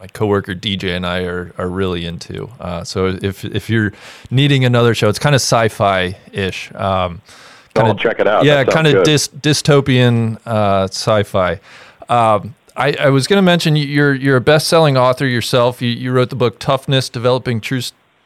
my 0.00 0.06
coworker 0.06 0.54
DJ 0.54 0.96
and 0.96 1.04
I 1.04 1.24
are, 1.24 1.52
are 1.58 1.68
really 1.68 2.06
into. 2.06 2.50
Uh, 2.58 2.82
so 2.84 3.18
if 3.22 3.44
if 3.44 3.68
you're 3.68 3.92
needing 4.30 4.64
another 4.64 4.94
show, 4.94 5.10
it's 5.10 5.18
kind 5.18 5.34
of 5.34 5.42
sci-fi 5.42 6.16
ish. 6.32 6.72
Um, 6.74 7.20
kind 7.74 7.88
of 7.88 7.98
check 7.98 8.18
it 8.18 8.26
out. 8.26 8.44
Yeah, 8.44 8.64
kind 8.64 8.86
of 8.86 9.04
dys, 9.06 9.28
dystopian 9.28 10.38
uh, 10.46 10.84
sci-fi. 10.84 11.60
Um, 12.08 12.54
I, 12.76 12.96
I, 12.98 13.08
was 13.10 13.26
going 13.26 13.36
to 13.36 13.42
mention 13.42 13.76
you're 13.76 14.14
you're 14.14 14.38
a 14.38 14.40
best-selling 14.40 14.96
author 14.96 15.26
yourself. 15.26 15.82
You, 15.82 15.90
you 15.90 16.12
wrote 16.12 16.30
the 16.30 16.36
book 16.36 16.58
Toughness: 16.58 17.10
Developing 17.10 17.60
True 17.60 17.82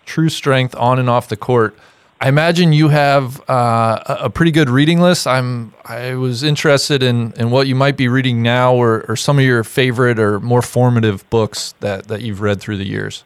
True 0.06 0.28
Strength 0.28 0.76
on 0.76 1.00
and 1.00 1.10
off 1.10 1.28
the 1.28 1.36
Court. 1.36 1.76
I 2.24 2.28
imagine 2.28 2.72
you 2.72 2.88
have 2.88 3.38
uh, 3.50 4.02
a 4.08 4.30
pretty 4.30 4.50
good 4.50 4.70
reading 4.70 4.98
list. 4.98 5.26
I'm 5.26 5.74
I 5.84 6.14
was 6.14 6.42
interested 6.42 7.02
in, 7.02 7.34
in 7.36 7.50
what 7.50 7.66
you 7.66 7.74
might 7.74 7.98
be 7.98 8.08
reading 8.08 8.40
now, 8.40 8.74
or, 8.74 9.04
or 9.10 9.14
some 9.14 9.38
of 9.38 9.44
your 9.44 9.62
favorite 9.62 10.18
or 10.18 10.40
more 10.40 10.62
formative 10.62 11.28
books 11.28 11.74
that, 11.80 12.08
that 12.08 12.22
you've 12.22 12.40
read 12.40 12.62
through 12.62 12.78
the 12.78 12.86
years. 12.86 13.24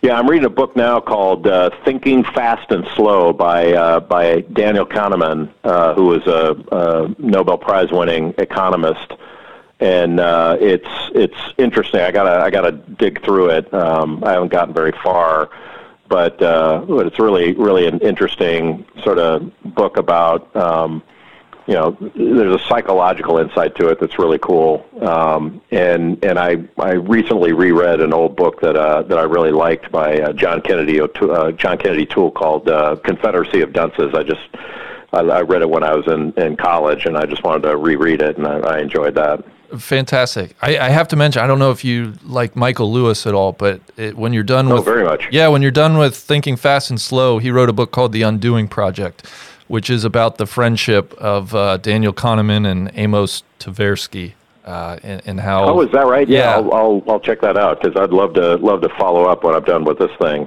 Yeah, 0.00 0.14
I'm 0.14 0.26
reading 0.26 0.46
a 0.46 0.48
book 0.48 0.74
now 0.74 1.00
called 1.00 1.46
uh, 1.46 1.68
"Thinking 1.84 2.24
Fast 2.24 2.70
and 2.70 2.86
Slow" 2.96 3.34
by 3.34 3.74
uh, 3.74 4.00
by 4.00 4.40
Daniel 4.40 4.86
Kahneman, 4.86 5.52
uh, 5.62 5.92
who 5.92 6.14
is 6.14 6.26
a, 6.26 6.56
a 6.72 7.14
Nobel 7.18 7.58
Prize-winning 7.58 8.36
economist, 8.38 9.12
and 9.80 10.18
uh, 10.18 10.56
it's 10.58 10.88
it's 11.14 11.36
interesting. 11.58 12.00
I 12.00 12.10
gotta 12.10 12.42
I 12.42 12.48
gotta 12.48 12.72
dig 12.72 13.22
through 13.22 13.50
it. 13.50 13.74
Um, 13.74 14.24
I 14.24 14.32
haven't 14.32 14.50
gotten 14.50 14.72
very 14.72 14.92
far 15.02 15.50
but 16.10 16.42
uh, 16.42 16.84
but 16.86 17.06
it's 17.06 17.18
really 17.18 17.54
really 17.54 17.86
an 17.86 18.00
interesting 18.00 18.84
sort 19.02 19.18
of 19.18 19.50
book 19.64 19.96
about 19.96 20.54
um, 20.54 21.02
you 21.66 21.74
know 21.74 21.96
there's 22.16 22.60
a 22.60 22.64
psychological 22.66 23.38
insight 23.38 23.76
to 23.76 23.88
it 23.88 24.00
that's 24.00 24.18
really 24.18 24.38
cool 24.38 24.84
um, 25.00 25.62
and 25.70 26.22
and 26.24 26.38
I 26.38 26.56
I 26.78 26.94
recently 26.94 27.52
reread 27.52 28.00
an 28.00 28.12
old 28.12 28.36
book 28.36 28.60
that 28.60 28.76
uh, 28.76 29.02
that 29.04 29.18
I 29.18 29.22
really 29.22 29.52
liked 29.52 29.90
by 29.92 30.20
uh, 30.20 30.32
John 30.32 30.60
Kennedy 30.60 31.00
uh, 31.00 31.52
John 31.52 31.78
Kennedy 31.78 32.06
Toole 32.06 32.32
called 32.32 32.68
uh, 32.68 32.96
Confederacy 32.96 33.60
of 33.60 33.72
Dunces 33.72 34.12
I 34.12 34.24
just 34.24 34.48
I, 35.12 35.20
I 35.20 35.40
read 35.42 35.62
it 35.62 35.70
when 35.70 35.84
I 35.84 35.94
was 35.94 36.08
in 36.08 36.32
in 36.32 36.56
college 36.56 37.06
and 37.06 37.16
I 37.16 37.24
just 37.24 37.44
wanted 37.44 37.62
to 37.68 37.76
reread 37.76 38.20
it 38.20 38.36
and 38.36 38.48
I, 38.48 38.58
I 38.58 38.80
enjoyed 38.80 39.14
that. 39.14 39.44
Fantastic. 39.78 40.56
I, 40.60 40.78
I, 40.78 40.88
have 40.88 41.08
to 41.08 41.16
mention, 41.16 41.42
I 41.42 41.46
don't 41.46 41.58
know 41.58 41.70
if 41.70 41.84
you 41.84 42.14
like 42.24 42.56
Michael 42.56 42.92
Lewis 42.92 43.26
at 43.26 43.34
all, 43.34 43.52
but 43.52 43.80
it, 43.96 44.16
when 44.16 44.32
you're 44.32 44.42
done 44.42 44.70
oh, 44.70 44.76
with 44.76 44.84
very 44.84 45.04
much, 45.04 45.28
yeah, 45.30 45.48
when 45.48 45.62
you're 45.62 45.70
done 45.70 45.96
with 45.96 46.16
Thinking 46.16 46.56
Fast 46.56 46.90
and 46.90 47.00
Slow, 47.00 47.38
he 47.38 47.50
wrote 47.50 47.68
a 47.68 47.72
book 47.72 47.92
called 47.92 48.12
The 48.12 48.22
Undoing 48.22 48.68
Project, 48.68 49.26
which 49.68 49.88
is 49.88 50.04
about 50.04 50.38
the 50.38 50.46
friendship 50.46 51.14
of 51.14 51.54
uh, 51.54 51.76
Daniel 51.76 52.12
Kahneman 52.12 52.66
and 52.66 52.90
Amos 52.94 53.44
Tversky. 53.60 54.32
Uh, 54.64 54.98
and, 55.02 55.22
and, 55.24 55.40
how? 55.40 55.64
Oh, 55.64 55.80
is 55.80 55.90
that 55.92 56.06
right? 56.06 56.28
Yeah, 56.28 56.38
yeah 56.38 56.54
I'll, 56.56 56.74
I'll, 56.74 57.02
I'll 57.08 57.20
check 57.20 57.40
that 57.40 57.56
out 57.56 57.80
because 57.80 57.96
I'd 58.00 58.10
love 58.10 58.34
to 58.34 58.56
love 58.56 58.82
to 58.82 58.88
follow 58.90 59.24
up 59.24 59.42
when 59.42 59.54
I'm 59.54 59.64
done 59.64 59.84
with 59.84 59.98
this 59.98 60.10
thing. 60.20 60.46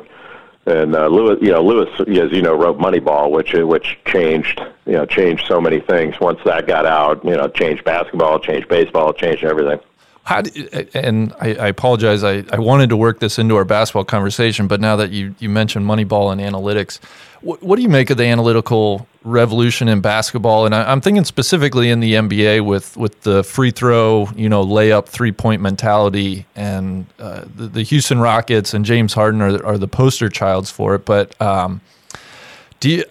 And 0.65 0.95
uh, 0.95 1.07
Lewis, 1.07 1.39
you 1.41 1.51
know, 1.51 1.61
Lewis, 1.61 1.89
as 1.99 2.31
you 2.31 2.41
know, 2.41 2.55
wrote 2.55 2.77
Moneyball, 2.77 3.31
which 3.31 3.53
which 3.53 3.99
changed, 4.05 4.61
you 4.85 4.93
know, 4.93 5.05
changed 5.05 5.45
so 5.45 5.59
many 5.59 5.81
things. 5.81 6.19
Once 6.21 6.39
that 6.45 6.67
got 6.67 6.85
out, 6.85 7.23
you 7.25 7.35
know, 7.35 7.49
changed 7.49 7.83
basketball, 7.83 8.39
changed 8.39 8.69
baseball, 8.69 9.11
changed 9.11 9.43
everything. 9.43 9.79
How 10.23 10.41
do, 10.41 10.67
and 10.93 11.33
I, 11.41 11.55
I 11.55 11.67
apologize. 11.67 12.23
I, 12.23 12.45
I 12.49 12.59
wanted 12.59 12.89
to 12.89 12.97
work 12.97 13.19
this 13.19 13.37
into 13.37 13.57
our 13.57 13.65
basketball 13.65 14.05
conversation, 14.05 14.67
but 14.67 14.79
now 14.79 14.95
that 14.95 15.11
you, 15.11 15.35
you 15.39 15.49
mentioned 15.49 15.85
Moneyball 15.85 16.31
and 16.31 16.39
analytics, 16.39 16.99
what, 17.41 17.61
what 17.61 17.75
do 17.75 17.81
you 17.81 17.89
make 17.89 18.09
of 18.09 18.15
the 18.15 18.23
analytical 18.23 19.05
revolution 19.25 19.89
in 19.89 19.99
basketball? 19.99 20.65
And 20.65 20.73
I, 20.73 20.89
am 20.93 21.01
thinking 21.01 21.25
specifically 21.25 21.89
in 21.89 21.99
the 21.99 22.13
NBA 22.13 22.65
with, 22.65 22.95
with 22.95 23.19
the 23.23 23.43
free 23.43 23.71
throw, 23.71 24.29
you 24.33 24.47
know, 24.47 24.65
layup 24.65 25.07
three 25.07 25.33
point 25.33 25.61
mentality, 25.61 26.45
and 26.55 27.05
uh, 27.19 27.43
the, 27.53 27.67
the, 27.67 27.83
Houston 27.83 28.19
Rockets 28.19 28.73
and 28.73 28.85
James 28.85 29.13
Harden 29.13 29.41
are, 29.41 29.65
are 29.65 29.77
the 29.77 29.89
poster 29.89 30.29
childs 30.29 30.71
for 30.71 30.95
it. 30.95 31.03
But 31.03 31.39
um, 31.41 31.81
do 32.79 32.89
you? 32.89 33.03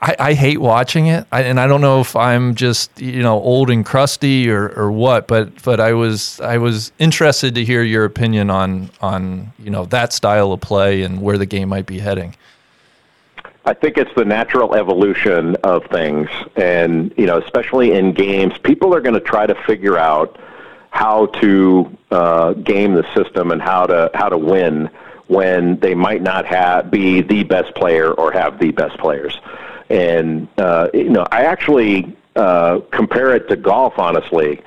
I, 0.00 0.16
I 0.18 0.34
hate 0.34 0.60
watching 0.60 1.06
it, 1.06 1.26
I, 1.32 1.42
and 1.42 1.58
I 1.58 1.66
don't 1.66 1.80
know 1.80 2.00
if 2.00 2.14
I'm 2.16 2.54
just 2.54 3.00
you 3.00 3.22
know 3.22 3.40
old 3.40 3.70
and 3.70 3.84
crusty 3.84 4.50
or, 4.50 4.68
or 4.68 4.92
what, 4.92 5.26
but 5.26 5.62
but 5.62 5.80
I 5.80 5.94
was 5.94 6.38
I 6.40 6.58
was 6.58 6.92
interested 6.98 7.54
to 7.54 7.64
hear 7.64 7.82
your 7.82 8.04
opinion 8.04 8.50
on 8.50 8.90
on 9.00 9.52
you 9.58 9.70
know 9.70 9.86
that 9.86 10.12
style 10.12 10.52
of 10.52 10.60
play 10.60 11.02
and 11.02 11.22
where 11.22 11.38
the 11.38 11.46
game 11.46 11.70
might 11.70 11.86
be 11.86 11.98
heading. 11.98 12.36
I 13.64 13.74
think 13.74 13.98
it's 13.98 14.14
the 14.14 14.24
natural 14.24 14.74
evolution 14.74 15.56
of 15.64 15.84
things, 15.86 16.28
and 16.56 17.12
you 17.16 17.26
know, 17.26 17.38
especially 17.38 17.92
in 17.92 18.12
games, 18.12 18.56
people 18.58 18.94
are 18.94 19.00
going 19.00 19.14
to 19.14 19.20
try 19.20 19.46
to 19.46 19.54
figure 19.66 19.98
out 19.98 20.38
how 20.90 21.26
to 21.26 21.98
uh, 22.10 22.52
game 22.52 22.94
the 22.94 23.04
system 23.14 23.50
and 23.50 23.60
how 23.60 23.86
to 23.86 24.10
how 24.14 24.28
to 24.28 24.38
win 24.38 24.90
when 25.26 25.78
they 25.80 25.94
might 25.94 26.22
not 26.22 26.46
have 26.46 26.90
be 26.90 27.22
the 27.22 27.42
best 27.44 27.74
player 27.74 28.12
or 28.12 28.30
have 28.30 28.58
the 28.58 28.70
best 28.70 28.96
players. 28.98 29.38
And 29.88 30.48
uh, 30.58 30.88
you 30.92 31.10
know, 31.10 31.26
I 31.30 31.44
actually 31.44 32.16
uh, 32.34 32.80
compare 32.90 33.34
it 33.34 33.48
to 33.48 33.56
golf. 33.56 33.98
Honestly, 33.98 34.62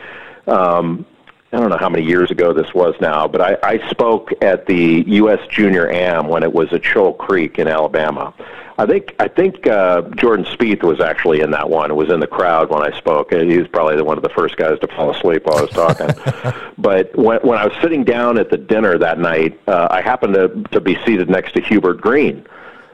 um, 0.47 1.05
I 1.51 1.57
don't 1.57 1.69
know 1.69 1.77
how 1.77 1.89
many 1.89 2.05
years 2.05 2.29
ago 2.29 2.53
this 2.53 2.73
was 2.73 2.95
now, 3.01 3.27
but 3.27 3.41
I, 3.41 3.57
I 3.63 3.89
spoke 3.89 4.31
at 4.41 4.67
the 4.67 5.03
U.S. 5.07 5.39
Junior 5.49 5.89
Am 5.89 6.27
when 6.27 6.43
it 6.43 6.53
was 6.53 6.71
at 6.73 6.85
Shoal 6.85 7.13
Creek 7.13 7.57
in 7.57 7.67
Alabama. 7.67 8.33
I 8.77 8.85
think 8.85 9.13
I 9.19 9.27
think 9.27 9.67
uh, 9.67 10.03
Jordan 10.15 10.45
Spieth 10.45 10.83
was 10.83 11.01
actually 11.01 11.41
in 11.41 11.51
that 11.51 11.69
one. 11.69 11.91
It 11.91 11.95
was 11.95 12.09
in 12.09 12.21
the 12.21 12.27
crowd 12.27 12.69
when 12.69 12.81
I 12.81 12.97
spoke. 12.97 13.33
And 13.33 13.51
he 13.51 13.57
was 13.57 13.67
probably 13.67 13.97
the, 13.97 14.05
one 14.05 14.15
of 14.15 14.23
the 14.23 14.29
first 14.29 14.55
guys 14.55 14.79
to 14.79 14.87
fall 14.87 15.11
asleep 15.11 15.45
while 15.45 15.57
I 15.57 15.61
was 15.63 15.71
talking. 15.71 16.61
but 16.77 17.13
when 17.17 17.39
when 17.39 17.57
I 17.57 17.65
was 17.65 17.75
sitting 17.81 18.05
down 18.05 18.37
at 18.37 18.49
the 18.49 18.57
dinner 18.57 18.97
that 18.97 19.19
night, 19.19 19.59
uh, 19.67 19.89
I 19.91 20.01
happened 20.01 20.35
to 20.35 20.63
to 20.71 20.79
be 20.79 20.97
seated 21.03 21.29
next 21.29 21.53
to 21.55 21.61
Hubert 21.61 21.99
Green 21.99 22.45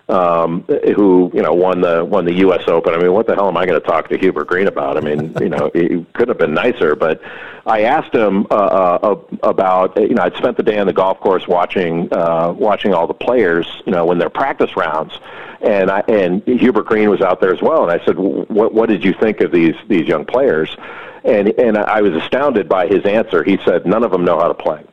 um, 0.07 0.61
who 0.95 1.31
you 1.33 1.41
know 1.41 1.53
won 1.53 1.81
the 1.81 2.05
won 2.05 2.25
the 2.25 2.33
U.S. 2.33 2.63
Open. 2.67 2.93
I 2.93 2.97
mean, 2.97 3.13
what 3.13 3.25
the 3.25 3.33
hell 3.33 3.47
am 3.47 3.57
I 3.57 3.65
going 3.65 3.79
to 3.79 3.85
talk 3.85 4.09
to 4.09 4.17
Hubert 4.17 4.47
Green 4.47 4.67
about? 4.67 4.97
I 4.97 5.01
mean, 5.01 5.33
you 5.41 5.49
know, 5.49 5.71
he 5.73 6.05
could 6.13 6.27
have 6.27 6.37
been 6.37 6.53
nicer. 6.53 6.95
But 6.95 7.21
I 7.65 7.81
asked 7.81 8.13
him 8.13 8.45
uh, 8.51 8.53
uh, 8.53 9.19
about 9.41 9.99
you 9.99 10.13
know 10.13 10.23
I'd 10.23 10.35
spent 10.35 10.57
the 10.57 10.63
day 10.63 10.77
on 10.77 10.87
the 10.87 10.93
golf 10.93 11.19
course 11.19 11.47
watching 11.47 12.13
uh, 12.13 12.53
watching 12.55 12.93
all 12.93 13.07
the 13.07 13.13
players 13.13 13.67
you 13.85 13.91
know 13.91 14.05
when 14.05 14.19
their 14.19 14.29
practice 14.29 14.75
rounds, 14.77 15.17
and 15.61 15.89
I 15.89 16.03
and 16.07 16.43
Hubert 16.43 16.85
Green 16.85 17.09
was 17.09 17.21
out 17.21 17.41
there 17.41 17.53
as 17.53 17.61
well. 17.61 17.89
And 17.89 17.91
I 17.91 18.03
said, 18.05 18.17
what 18.17 18.73
what 18.73 18.89
did 18.89 19.03
you 19.03 19.13
think 19.13 19.41
of 19.41 19.51
these 19.51 19.75
these 19.87 20.07
young 20.07 20.25
players? 20.25 20.75
And 21.23 21.47
and 21.57 21.77
I 21.77 22.01
was 22.01 22.13
astounded 22.13 22.69
by 22.69 22.85
his 22.85 23.03
answer. 23.05 23.43
He 23.43 23.57
said 23.65 23.87
none 23.87 24.03
of 24.03 24.11
them 24.11 24.23
know 24.23 24.39
how 24.39 24.47
to 24.47 24.53
play. 24.53 24.83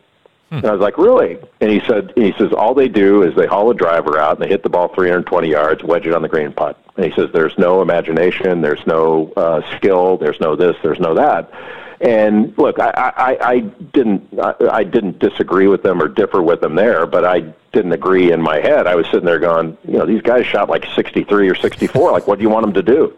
Hmm. 0.53 0.59
And 0.59 0.67
I 0.67 0.73
was 0.73 0.83
like, 0.83 0.99
really? 0.99 1.39
And 1.63 1.71
he 1.71 1.81
said, 1.87 2.13
he 2.15 2.35
says, 2.37 2.53
all 2.53 2.75
they 2.75 2.89
do 2.89 3.23
is 3.23 3.35
they 3.35 3.47
haul 3.47 3.71
a 3.71 3.75
driver 3.75 4.19
out 4.19 4.35
and 4.37 4.45
they 4.45 4.51
hit 4.51 4.63
the 4.63 4.69
ball 4.69 4.89
320 4.89 5.49
yards, 5.49 5.83
wedge 5.83 6.07
it 6.07 6.13
on 6.13 6.21
the 6.21 6.29
green 6.29 6.53
putt. 6.53 6.79
And 6.95 7.07
he 7.07 7.13
says, 7.13 7.31
there's 7.33 7.57
no 7.57 7.81
imagination, 7.81 8.61
there's 8.61 8.87
no 8.87 9.33
uh, 9.35 9.63
skill, 9.77 10.19
there's 10.19 10.39
no 10.41 10.55
this, 10.55 10.77
there's 10.83 11.01
no 11.01 11.15
that. 11.15 11.51
And 12.03 12.53
look, 12.59 12.79
I, 12.79 12.91
I, 13.17 13.39
I 13.41 13.61
didn't, 13.61 14.29
I, 14.39 14.55
I 14.71 14.85
didn't 14.85 15.21
disagree 15.21 15.69
with 15.69 15.83
them 15.83 16.03
or 16.03 16.09
differ 16.09 16.43
with 16.43 16.61
them 16.61 16.75
there, 16.75 17.07
but 17.07 17.25
I 17.25 17.41
didn't 17.73 17.93
agree 17.93 18.31
in 18.31 18.43
my 18.43 18.61
head. 18.61 18.87
I 18.87 18.95
was 18.95 19.07
sitting 19.07 19.25
there 19.25 19.39
going, 19.39 19.79
you 19.89 19.97
know, 19.97 20.05
these 20.05 20.21
guys 20.21 20.45
shot 20.45 20.69
like 20.69 20.85
63 20.95 21.49
or 21.49 21.55
64. 21.55 22.13
Like, 22.13 22.27
what 22.27 22.39
do 22.39 22.43
you 22.43 22.51
want 22.51 22.67
them 22.67 22.75
to 22.75 22.83
do? 22.83 23.17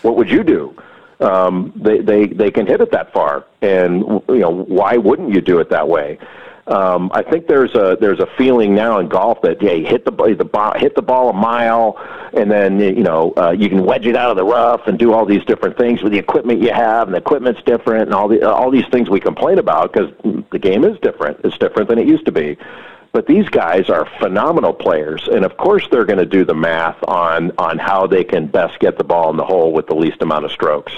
What 0.00 0.16
would 0.16 0.28
you 0.28 0.42
do? 0.42 0.76
Um, 1.20 1.72
they, 1.76 2.00
they, 2.00 2.26
they 2.26 2.50
can 2.50 2.66
hit 2.66 2.80
it 2.80 2.90
that 2.90 3.12
far. 3.12 3.44
And, 3.60 4.00
you 4.28 4.40
know, 4.40 4.64
why 4.64 4.96
wouldn't 4.96 5.32
you 5.32 5.40
do 5.40 5.60
it 5.60 5.70
that 5.70 5.86
way? 5.86 6.18
Um, 6.66 7.10
I 7.12 7.22
think 7.22 7.48
there's 7.48 7.74
a 7.74 7.96
there's 8.00 8.20
a 8.20 8.26
feeling 8.38 8.72
now 8.74 9.00
in 9.00 9.08
golf 9.08 9.42
that 9.42 9.60
you 9.60 9.84
hit 9.84 10.04
the 10.04 10.12
the 10.12 10.44
ball, 10.44 10.74
hit 10.76 10.94
the 10.94 11.02
ball 11.02 11.28
a 11.28 11.32
mile, 11.32 11.98
and 12.34 12.48
then 12.48 12.78
you 12.78 13.02
know 13.02 13.34
uh, 13.36 13.50
you 13.50 13.68
can 13.68 13.84
wedge 13.84 14.06
it 14.06 14.14
out 14.14 14.30
of 14.30 14.36
the 14.36 14.44
rough 14.44 14.86
and 14.86 14.96
do 14.96 15.12
all 15.12 15.26
these 15.26 15.44
different 15.44 15.76
things 15.76 16.02
with 16.02 16.12
the 16.12 16.18
equipment 16.18 16.62
you 16.62 16.72
have, 16.72 17.08
and 17.08 17.14
the 17.14 17.18
equipment's 17.18 17.60
different, 17.62 18.04
and 18.04 18.14
all 18.14 18.28
the 18.28 18.48
all 18.48 18.70
these 18.70 18.86
things 18.92 19.10
we 19.10 19.18
complain 19.18 19.58
about 19.58 19.92
because 19.92 20.12
the 20.52 20.58
game 20.58 20.84
is 20.84 20.96
different. 21.00 21.40
It's 21.42 21.58
different 21.58 21.88
than 21.88 21.98
it 21.98 22.06
used 22.06 22.26
to 22.26 22.32
be. 22.32 22.56
But 23.10 23.26
these 23.26 23.48
guys 23.48 23.90
are 23.90 24.08
phenomenal 24.20 24.72
players, 24.72 25.28
and 25.30 25.44
of 25.44 25.56
course 25.56 25.86
they're 25.90 26.06
going 26.06 26.20
to 26.20 26.26
do 26.26 26.44
the 26.44 26.54
math 26.54 26.96
on 27.08 27.50
on 27.58 27.78
how 27.78 28.06
they 28.06 28.22
can 28.22 28.46
best 28.46 28.78
get 28.78 28.98
the 28.98 29.04
ball 29.04 29.30
in 29.30 29.36
the 29.36 29.44
hole 29.44 29.72
with 29.72 29.88
the 29.88 29.96
least 29.96 30.22
amount 30.22 30.44
of 30.44 30.52
strokes. 30.52 30.92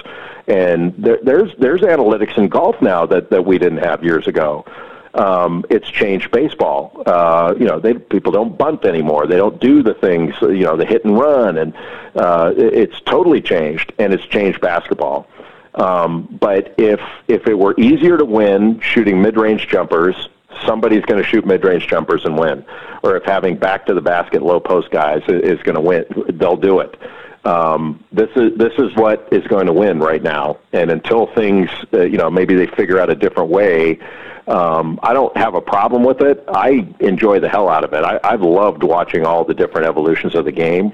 And 0.47 0.95
there, 0.99 1.19
there's 1.23 1.53
there's 1.59 1.81
analytics 1.81 2.37
in 2.37 2.49
golf 2.49 2.83
now 2.83 3.07
that 3.07 3.31
that 3.31 3.47
we 3.47 3.57
didn't 3.57 3.79
have 3.79 4.05
years 4.05 4.29
ago 4.29 4.67
um, 5.15 5.65
it's 5.71 5.89
changed 5.89 6.31
baseball. 6.31 7.03
Uh, 7.07 7.55
you 7.59 7.65
know, 7.65 7.79
they, 7.79 7.95
people 7.95 8.33
don't 8.33 8.59
bunt 8.59 8.85
anymore. 8.85 9.27
They 9.27 9.37
don't 9.37 9.61
do 9.61 9.83
the 9.83 9.95
things, 9.95 10.35
you 10.43 10.65
know, 10.65 10.77
the 10.77 10.85
hit 10.85 11.05
and 11.05 11.19
run, 11.19 11.59
and 11.59 11.75
uh, 12.17 12.53
it's 12.57 13.01
totally 13.03 13.41
changed, 13.41 13.93
and 13.99 14.13
it's 14.13 14.27
changed 14.27 14.61
basketball. 14.61 15.29
Um, 15.75 16.39
but 16.41 16.75
if 16.79 17.01
if 17.29 17.47
it 17.47 17.59
were 17.59 17.75
easier 17.79 18.17
to 18.17 18.25
win 18.25 18.81
shooting 18.81 19.21
mid-range 19.21 19.69
jumpers, 19.69 20.29
somebody's 20.67 21.05
going 21.05 21.23
to 21.23 21.29
shoot 21.29 21.47
mid-range 21.47 21.89
jumpers 21.89 22.25
and 22.25 22.39
win. 22.39 22.65
Or 23.03 23.17
if 23.17 23.25
having 23.25 23.57
back 23.57 23.87
to 23.87 23.95
the 23.95 24.01
basket 24.01 24.43
low 24.43 24.61
post 24.61 24.91
guys 24.91 25.23
is 25.29 25.61
going 25.63 25.75
to 25.75 25.81
win, 25.81 26.05
they'll 26.35 26.57
do 26.57 26.81
it. 26.81 26.97
Um, 27.45 28.03
this 28.11 28.31
is 28.37 28.57
this 28.57 28.73
is 28.79 28.95
what 28.97 29.29
is 29.31 29.47
going 29.49 29.67
to 29.67 29.73
win 29.73 30.01
right 30.01 30.23
now. 30.23 30.59
And 30.73 30.91
until 30.91 31.27
things, 31.35 31.69
uh, 31.93 32.03
you 32.03 32.17
know, 32.17 32.31
maybe 32.31 32.55
they 32.55 32.67
figure 32.69 32.99
out 32.99 33.11
a 33.11 33.15
different 33.15 33.51
way 33.51 33.99
um, 34.47 35.01
I 35.03 35.13
don't 35.15 35.35
have 35.37 35.55
a 35.55 35.61
problem 35.61 36.05
with 36.05 36.21
it. 36.21 36.45
I 36.49 36.87
enjoy 37.01 37.41
the 37.41 37.49
hell 37.49 37.69
out 37.69 37.85
of 37.85 37.93
it. 37.95 38.05
I, 38.05 38.21
I've 38.23 38.43
loved 38.43 38.83
watching 38.83 39.25
all 39.25 39.45
the 39.45 39.55
different 39.55 39.87
evolutions 39.87 40.35
of 40.35 40.45
the 40.45 40.53
game. 40.53 40.93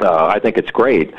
Uh, 0.00 0.26
I 0.26 0.40
think 0.40 0.58
it's 0.58 0.70
great. 0.70 1.14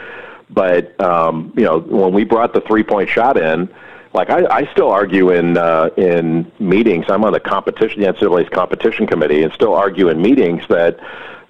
But 0.49 0.99
um, 1.01 1.53
you 1.55 1.63
know, 1.63 1.79
when 1.79 2.13
we 2.13 2.23
brought 2.23 2.53
the 2.53 2.61
three-point 2.61 3.09
shot 3.09 3.37
in, 3.37 3.69
like 4.13 4.29
I, 4.29 4.45
I 4.45 4.71
still 4.71 4.89
argue 4.89 5.31
in 5.31 5.57
uh, 5.57 5.89
in 5.97 6.51
meetings. 6.59 7.05
I'm 7.09 7.23
on 7.23 7.33
the 7.33 7.39
competition, 7.39 8.01
the 8.01 8.07
NCAA's 8.07 8.49
competition 8.49 9.07
committee, 9.07 9.43
and 9.43 9.51
still 9.53 9.73
argue 9.73 10.09
in 10.09 10.21
meetings 10.21 10.63
that 10.69 10.99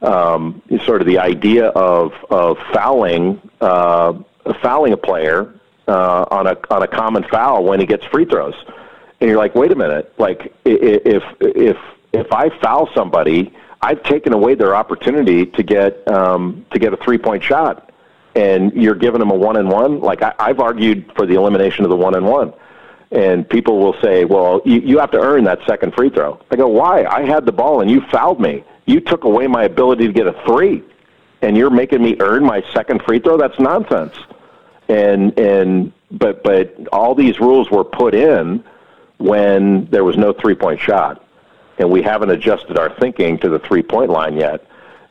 um, 0.01 0.61
sort 0.85 1.01
of 1.01 1.07
the 1.07 1.19
idea 1.19 1.67
of 1.69 2.13
of 2.29 2.57
fouling 2.73 3.39
uh, 3.61 4.13
fouling 4.61 4.93
a 4.93 4.97
player 4.97 5.53
uh, 5.87 6.25
on 6.31 6.47
a 6.47 6.57
on 6.71 6.81
a 6.81 6.87
common 6.87 7.23
foul 7.23 7.63
when 7.63 7.79
he 7.79 7.85
gets 7.85 8.05
free 8.05 8.25
throws 8.25 8.55
and 9.19 9.29
you're 9.29 9.37
like, 9.37 9.55
wait 9.55 9.71
a 9.71 9.75
minute, 9.75 10.13
like 10.17 10.53
if 10.65 11.23
if 11.39 11.77
if 12.13 12.31
I 12.31 12.49
foul 12.59 12.89
somebody, 12.93 13.53
I've 13.81 14.01
taken 14.03 14.33
away 14.33 14.55
their 14.55 14.75
opportunity 14.75 15.45
to 15.45 15.63
get 15.63 16.07
um, 16.07 16.65
to 16.71 16.79
get 16.79 16.93
a 16.93 16.97
three 16.97 17.17
point 17.17 17.43
shot, 17.43 17.91
and 18.35 18.71
you're 18.73 18.95
giving 18.95 19.19
them 19.19 19.31
a 19.31 19.35
one 19.35 19.57
and 19.57 19.69
one. 19.69 19.99
Like 20.01 20.21
I, 20.21 20.33
I've 20.39 20.59
argued 20.59 21.11
for 21.15 21.25
the 21.25 21.35
elimination 21.35 21.83
of 21.83 21.89
the 21.89 21.95
one 21.95 22.15
and 22.15 22.25
one, 22.25 22.53
and 23.11 23.47
people 23.47 23.79
will 23.79 23.95
say, 24.01 24.25
well, 24.25 24.61
you, 24.65 24.79
you 24.79 24.99
have 24.99 25.11
to 25.11 25.19
earn 25.19 25.43
that 25.45 25.59
second 25.65 25.93
free 25.95 26.09
throw. 26.09 26.39
I 26.51 26.55
go, 26.55 26.67
why? 26.67 27.05
I 27.05 27.25
had 27.25 27.45
the 27.45 27.51
ball 27.51 27.81
and 27.81 27.89
you 27.89 28.01
fouled 28.11 28.39
me. 28.39 28.63
You 28.85 28.99
took 28.99 29.23
away 29.23 29.47
my 29.47 29.63
ability 29.63 30.07
to 30.07 30.13
get 30.13 30.27
a 30.27 30.33
three, 30.45 30.83
and 31.41 31.57
you're 31.57 31.69
making 31.69 32.03
me 32.03 32.17
earn 32.19 32.43
my 32.43 32.63
second 32.73 33.01
free 33.03 33.19
throw. 33.19 33.37
That's 33.37 33.59
nonsense. 33.59 34.15
And 34.89 35.37
and 35.37 35.91
but 36.11 36.43
but 36.43 36.87
all 36.93 37.15
these 37.15 37.39
rules 37.39 37.69
were 37.69 37.83
put 37.83 38.15
in 38.15 38.63
when 39.17 39.85
there 39.85 40.03
was 40.03 40.17
no 40.17 40.33
three 40.33 40.55
point 40.55 40.79
shot. 40.79 41.23
And 41.79 41.91
we 41.91 42.01
haven't 42.01 42.31
adjusted 42.31 42.77
our 42.77 42.89
thinking 42.99 43.37
to 43.39 43.49
the 43.49 43.59
three 43.59 43.83
point 43.83 44.09
line 44.09 44.35
yet. 44.37 44.65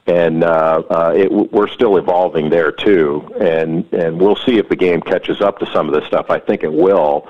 And 0.06 0.44
uh, 0.44 0.82
uh, 0.88 1.12
it, 1.16 1.32
we're 1.32 1.68
still 1.68 1.96
evolving 1.96 2.50
there 2.50 2.72
too. 2.72 3.28
And, 3.40 3.92
and 3.92 4.20
we'll 4.20 4.36
see 4.36 4.58
if 4.58 4.68
the 4.68 4.76
game 4.76 5.00
catches 5.00 5.40
up 5.40 5.58
to 5.60 5.66
some 5.66 5.88
of 5.88 5.94
this 5.94 6.04
stuff. 6.06 6.26
I 6.30 6.38
think 6.38 6.62
it 6.62 6.72
will. 6.72 7.28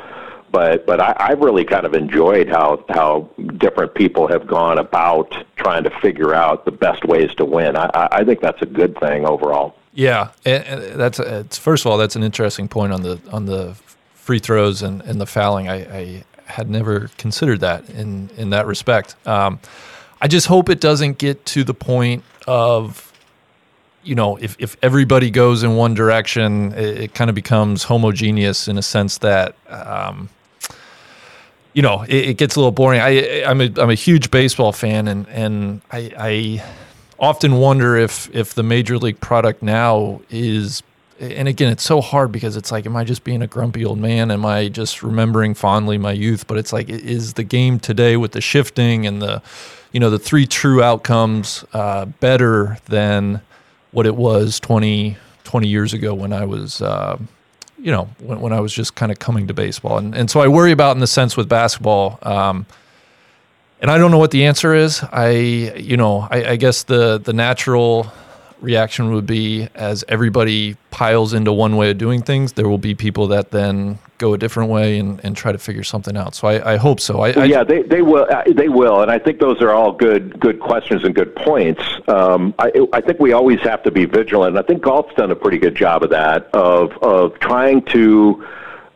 But, 0.52 0.86
but 0.86 1.00
I, 1.00 1.14
I've 1.18 1.40
really 1.40 1.64
kind 1.64 1.84
of 1.84 1.94
enjoyed 1.94 2.48
how, 2.48 2.84
how 2.88 3.28
different 3.56 3.94
people 3.94 4.26
have 4.28 4.46
gone 4.46 4.78
about 4.78 5.34
trying 5.56 5.84
to 5.84 5.90
figure 6.00 6.34
out 6.34 6.64
the 6.64 6.70
best 6.70 7.04
ways 7.04 7.34
to 7.34 7.44
win. 7.44 7.76
I, 7.76 7.90
I 7.92 8.24
think 8.24 8.40
that's 8.40 8.62
a 8.62 8.66
good 8.66 8.98
thing 8.98 9.26
overall. 9.26 9.74
Yeah, 9.96 10.32
and 10.44 11.00
that's 11.00 11.18
it's 11.18 11.56
first 11.56 11.86
of 11.86 11.90
all 11.90 11.96
that's 11.96 12.16
an 12.16 12.22
interesting 12.22 12.68
point 12.68 12.92
on 12.92 13.00
the 13.00 13.18
on 13.32 13.46
the 13.46 13.74
free 14.12 14.38
throws 14.38 14.82
and, 14.82 15.00
and 15.02 15.18
the 15.18 15.24
fouling. 15.24 15.68
I, 15.70 15.76
I 15.98 16.24
had 16.46 16.70
never 16.70 17.10
considered 17.18 17.60
that 17.60 17.88
in 17.90 18.30
in 18.36 18.50
that 18.50 18.66
respect. 18.66 19.16
Um, 19.26 19.60
I 20.20 20.28
just 20.28 20.46
hope 20.46 20.68
it 20.68 20.80
doesn't 20.80 21.18
get 21.18 21.44
to 21.46 21.64
the 21.64 21.74
point 21.74 22.24
of 22.46 23.12
you 24.02 24.14
know 24.14 24.36
if 24.36 24.56
if 24.58 24.76
everybody 24.82 25.30
goes 25.30 25.62
in 25.62 25.76
one 25.76 25.94
direction, 25.94 26.72
it, 26.72 27.00
it 27.00 27.14
kind 27.14 27.28
of 27.28 27.34
becomes 27.34 27.84
homogeneous 27.84 28.68
in 28.68 28.78
a 28.78 28.82
sense 28.82 29.18
that. 29.18 29.54
Um, 29.68 30.28
you 31.72 31.82
know, 31.82 32.04
it, 32.04 32.30
it, 32.30 32.36
gets 32.38 32.56
a 32.56 32.58
little 32.58 32.72
boring. 32.72 33.02
I, 33.02 33.44
I'm 33.44 33.60
a, 33.60 33.70
I'm 33.76 33.90
a 33.90 33.94
huge 33.94 34.30
baseball 34.30 34.72
fan, 34.72 35.06
and 35.08 35.28
and 35.28 35.82
I, 35.92 36.10
I 36.18 36.64
often 37.18 37.56
wonder 37.56 37.96
if 37.96 38.34
if 38.34 38.54
the 38.54 38.62
major 38.62 38.96
league 38.96 39.20
product 39.20 39.62
now 39.62 40.22
is 40.30 40.82
and 41.18 41.48
again, 41.48 41.72
it's 41.72 41.82
so 41.82 42.00
hard 42.00 42.30
because 42.30 42.56
it's 42.56 42.70
like, 42.70 42.86
am 42.86 42.96
I 42.96 43.04
just 43.04 43.24
being 43.24 43.42
a 43.42 43.46
grumpy 43.46 43.84
old 43.84 43.98
man? 43.98 44.30
Am 44.30 44.44
I 44.44 44.68
just 44.68 45.02
remembering 45.02 45.54
fondly 45.54 45.98
my 45.98 46.12
youth? 46.12 46.46
But 46.46 46.58
it's 46.58 46.72
like, 46.72 46.88
is 46.88 47.34
the 47.34 47.44
game 47.44 47.80
today 47.80 48.16
with 48.16 48.32
the 48.32 48.40
shifting 48.40 49.06
and 49.06 49.22
the, 49.22 49.42
you 49.92 50.00
know, 50.00 50.10
the 50.10 50.18
three 50.18 50.46
true 50.46 50.82
outcomes 50.82 51.64
uh, 51.72 52.04
better 52.04 52.78
than 52.86 53.40
what 53.92 54.06
it 54.06 54.14
was 54.14 54.60
20, 54.60 55.16
20 55.44 55.68
years 55.68 55.94
ago 55.94 56.12
when 56.12 56.32
I 56.32 56.44
was, 56.44 56.82
uh, 56.82 57.18
you 57.78 57.90
know, 57.90 58.10
when, 58.18 58.40
when 58.40 58.52
I 58.52 58.60
was 58.60 58.72
just 58.72 58.94
kind 58.94 59.10
of 59.10 59.18
coming 59.18 59.46
to 59.46 59.54
baseball. 59.54 59.96
And, 59.96 60.14
and 60.14 60.30
so 60.30 60.40
I 60.40 60.48
worry 60.48 60.72
about 60.72 60.96
in 60.96 61.00
the 61.00 61.06
sense 61.06 61.36
with 61.36 61.48
basketball. 61.48 62.18
Um, 62.22 62.66
and 63.80 63.90
I 63.90 63.98
don't 63.98 64.10
know 64.10 64.18
what 64.18 64.30
the 64.30 64.44
answer 64.44 64.74
is. 64.74 65.02
I, 65.12 65.28
you 65.30 65.96
know, 65.96 66.28
I, 66.30 66.50
I 66.50 66.56
guess 66.56 66.84
the 66.84 67.18
the 67.18 67.34
natural 67.34 68.10
reaction 68.60 69.12
would 69.12 69.26
be 69.26 69.68
as 69.74 70.04
everybody 70.08 70.76
piles 70.90 71.34
into 71.34 71.52
one 71.52 71.76
way 71.76 71.90
of 71.90 71.98
doing 71.98 72.22
things, 72.22 72.54
there 72.54 72.68
will 72.68 72.78
be 72.78 72.94
people 72.94 73.28
that 73.28 73.50
then 73.50 73.98
go 74.18 74.32
a 74.32 74.38
different 74.38 74.70
way 74.70 74.98
and, 74.98 75.22
and 75.22 75.36
try 75.36 75.52
to 75.52 75.58
figure 75.58 75.84
something 75.84 76.16
out. 76.16 76.34
So 76.34 76.48
I, 76.48 76.74
I 76.74 76.76
hope 76.76 77.00
so. 77.00 77.20
I, 77.20 77.32
well, 77.32 77.46
yeah, 77.46 77.62
they, 77.64 77.82
they 77.82 78.02
will. 78.02 78.26
Uh, 78.30 78.42
they 78.46 78.68
will, 78.68 79.02
and 79.02 79.10
I 79.10 79.18
think 79.18 79.40
those 79.40 79.60
are 79.60 79.70
all 79.70 79.92
good 79.92 80.40
good 80.40 80.60
questions 80.60 81.04
and 81.04 81.14
good 81.14 81.34
points. 81.36 81.82
Um, 82.08 82.54
I, 82.58 82.72
I 82.92 83.00
think 83.00 83.20
we 83.20 83.32
always 83.32 83.60
have 83.60 83.82
to 83.82 83.90
be 83.90 84.04
vigilant. 84.06 84.56
I 84.56 84.62
think 84.62 84.82
golf's 84.82 85.14
done 85.14 85.30
a 85.30 85.36
pretty 85.36 85.58
good 85.58 85.74
job 85.76 86.02
of 86.02 86.10
that 86.10 86.48
of 86.54 86.92
of 87.02 87.38
trying 87.40 87.82
to 87.86 88.46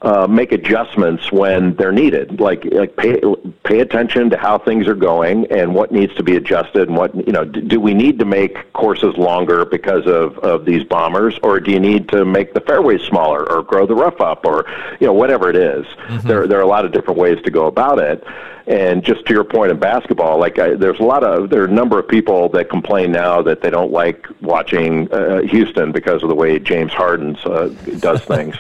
uh, 0.03 0.27
make 0.27 0.51
adjustments 0.53 1.31
when 1.31 1.75
they're 1.75 1.93
needed. 1.93 2.41
Like 2.41 2.65
like 2.65 2.97
pay 2.97 3.21
pay 3.65 3.81
attention 3.81 4.31
to 4.31 4.37
how 4.37 4.59
things 4.59 4.87
are 4.87 4.95
going 4.95 5.51
and 5.53 5.75
what 5.75 5.93
needs 5.93 6.15
to 6.15 6.23
be 6.23 6.37
adjusted 6.37 6.89
and 6.89 6.97
what 6.97 7.15
you 7.15 7.33
know. 7.33 7.45
Do, 7.45 7.61
do 7.61 7.81
we 7.81 7.93
need 7.93 8.19
to 8.19 8.25
make 8.25 8.73
courses 8.73 9.17
longer 9.17 9.65
because 9.65 10.07
of 10.07 10.39
of 10.39 10.65
these 10.65 10.85
bombers, 10.85 11.39
or 11.43 11.61
do 11.61 11.71
you 11.71 11.81
need 11.81 12.09
to 12.11 12.25
make 12.25 12.55
the 12.55 12.61
fairways 12.61 13.03
smaller, 13.03 13.51
or 13.51 13.63
grow 13.63 13.87
the 13.87 13.95
rough 13.95 14.21
up, 14.21 14.47
or 14.47 14.67
you 15.01 15.07
know 15.07 15.13
whatever 15.13 15.51
it 15.51 15.57
is? 15.57 15.85
Mm-hmm. 15.85 16.27
There 16.27 16.47
there 16.47 16.59
are 16.59 16.63
a 16.63 16.69
lot 16.69 16.87
of 16.87 16.93
different 16.93 17.21
ways 17.21 17.39
to 17.45 17.51
go 17.51 17.67
about 17.67 17.99
it. 17.99 18.25
And 18.71 19.03
just 19.03 19.27
to 19.27 19.35
your 19.35 19.43
point 19.43 19.73
in 19.73 19.81
basketball, 19.81 20.39
like 20.39 20.61
I, 20.61 20.77
there's 20.77 21.01
a 21.01 21.03
lot 21.03 21.25
of 21.25 21.51
there 21.51 21.63
are 21.63 21.65
a 21.65 21.73
number 21.73 21.99
of 21.99 22.07
people 22.07 22.49
that 22.51 22.71
complain 22.71 23.11
now 23.11 23.43
that 23.43 23.63
they 23.63 23.69
don't 23.69 23.91
like 23.91 24.29
watching 24.41 25.13
uh, 25.13 25.41
Houston 25.41 25.91
because 25.91 26.23
of 26.23 26.29
the 26.29 26.37
way 26.37 26.57
James 26.61 26.93
Harden 26.93 27.37
uh, 27.45 27.67
does 27.99 28.21
things, 28.35 28.55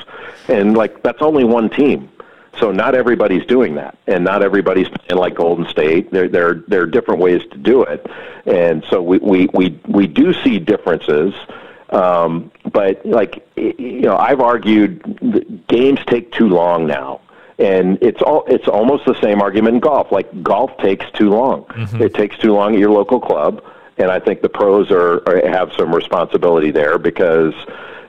and 0.48 0.76
like 0.76 1.04
that's 1.04 1.22
only 1.22 1.44
one 1.44 1.70
team. 1.70 2.10
So 2.58 2.72
not 2.72 2.96
everybody's 2.96 3.46
doing 3.46 3.76
that, 3.76 3.96
and 4.08 4.24
not 4.24 4.42
everybody's 4.42 4.88
playing 4.88 5.20
like 5.20 5.36
Golden 5.36 5.68
State. 5.68 6.10
There, 6.10 6.28
there, 6.28 6.54
there 6.66 6.82
are 6.82 6.86
different 6.86 7.20
ways 7.20 7.42
to 7.52 7.56
do 7.56 7.84
it, 7.84 8.04
and 8.46 8.84
so 8.90 9.00
we 9.00 9.18
we 9.18 9.48
we, 9.54 9.80
we 9.86 10.06
do 10.08 10.34
see 10.42 10.58
differences. 10.58 11.34
Um, 11.90 12.50
but 12.72 13.06
like 13.06 13.46
you 13.54 14.00
know, 14.00 14.16
I've 14.16 14.40
argued 14.40 15.64
games 15.68 16.00
take 16.08 16.32
too 16.32 16.48
long 16.48 16.88
now 16.88 17.20
and 17.60 17.98
it's 18.00 18.22
all 18.22 18.44
it's 18.48 18.66
almost 18.66 19.04
the 19.04 19.20
same 19.20 19.42
argument 19.42 19.74
in 19.74 19.80
golf. 19.80 20.10
Like 20.10 20.42
golf 20.42 20.76
takes 20.78 21.04
too 21.12 21.28
long. 21.28 21.64
Mm-hmm. 21.64 22.02
It 22.02 22.14
takes 22.14 22.38
too 22.38 22.54
long 22.54 22.74
at 22.74 22.80
your 22.80 22.90
local 22.90 23.20
club, 23.20 23.62
and 23.98 24.10
I 24.10 24.18
think 24.18 24.40
the 24.40 24.48
pros 24.48 24.90
are, 24.90 25.22
are 25.28 25.48
have 25.48 25.70
some 25.78 25.94
responsibility 25.94 26.70
there 26.70 26.98
because 26.98 27.54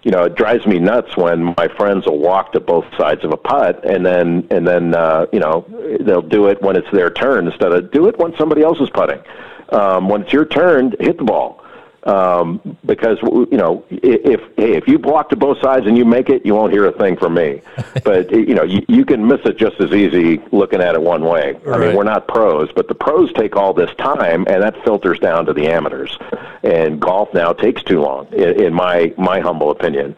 you 0.04 0.12
know 0.12 0.24
it 0.24 0.36
drives 0.36 0.66
me 0.66 0.80
nuts 0.80 1.18
when 1.18 1.54
my 1.58 1.68
friends 1.68 2.06
will 2.06 2.20
walk 2.20 2.54
to 2.54 2.62
both 2.62 2.86
sides 2.98 3.26
of 3.26 3.34
a 3.34 3.38
putt 3.38 3.84
and 3.86 4.06
then 4.06 4.48
and 4.50 4.66
then 4.66 4.96
uh, 4.96 5.26
you 5.34 5.40
know 5.40 5.66
they'll 6.00 6.22
do 6.22 6.48
it 6.48 6.62
when 6.62 6.78
it's 6.78 6.90
their 6.92 7.10
turn 7.10 7.48
instead 7.48 7.74
of 7.74 7.92
do 7.92 8.08
it 8.08 8.18
when 8.18 8.36
somebody 8.38 8.64
else 8.64 8.80
is 8.80 8.90
putting. 8.90 9.22
Um, 9.70 10.10
when 10.10 10.24
it's 10.24 10.34
your 10.34 10.46
turn, 10.46 10.94
hit 11.00 11.18
the 11.18 11.24
ball 11.24 11.61
um, 12.04 12.78
because 12.86 13.20
you 13.22 13.58
know 13.58 13.86
if 13.90 14.42
hey, 14.58 14.76
if 14.76 14.88
you 14.88 14.98
block 14.98 15.30
to 15.30 15.36
both 15.36 15.60
sides 15.62 15.86
and 15.86 15.98
you 15.98 16.06
make 16.06 16.30
it, 16.30 16.46
you 16.46 16.56
won't 16.56 16.72
hear 16.72 16.86
a 16.86 16.92
thing 16.92 17.16
from 17.16 17.36
me. 17.36 17.62
but 18.04 18.32
you 18.32 18.56
know 18.56 18.64
you, 18.64 18.84
you 18.88 19.06
can 19.06 19.26
miss 19.28 19.42
it 19.46 19.58
just 19.58 19.80
as 19.80 19.92
easy 19.92 20.42
looking 20.52 20.82
at 20.82 20.96
it 20.96 21.02
one 21.02 21.24
way. 21.24 21.54
Right. 21.64 21.80
I 21.82 21.86
mean, 21.86 21.96
we're 21.96 22.04
not 22.04 22.28
pros, 22.28 22.72
but 22.72 22.88
the 22.88 22.96
pros 22.96 23.32
take 23.34 23.56
all 23.56 23.74
this 23.74 23.94
time, 23.98 24.46
and 24.48 24.64
that 24.64 24.84
filters 24.84 25.20
down 25.20 25.46
to 25.46 25.54
the 25.54 25.68
amateurs. 25.68 26.18
And 26.64 27.00
golf 27.00 27.34
now 27.34 27.54
takes 27.54 27.84
too 27.84 28.02
long, 28.02 28.28
in, 28.34 28.62
in 28.62 28.74
my 28.74 29.14
my 29.18 29.40
humble 29.40 29.70
opinion. 29.70 30.16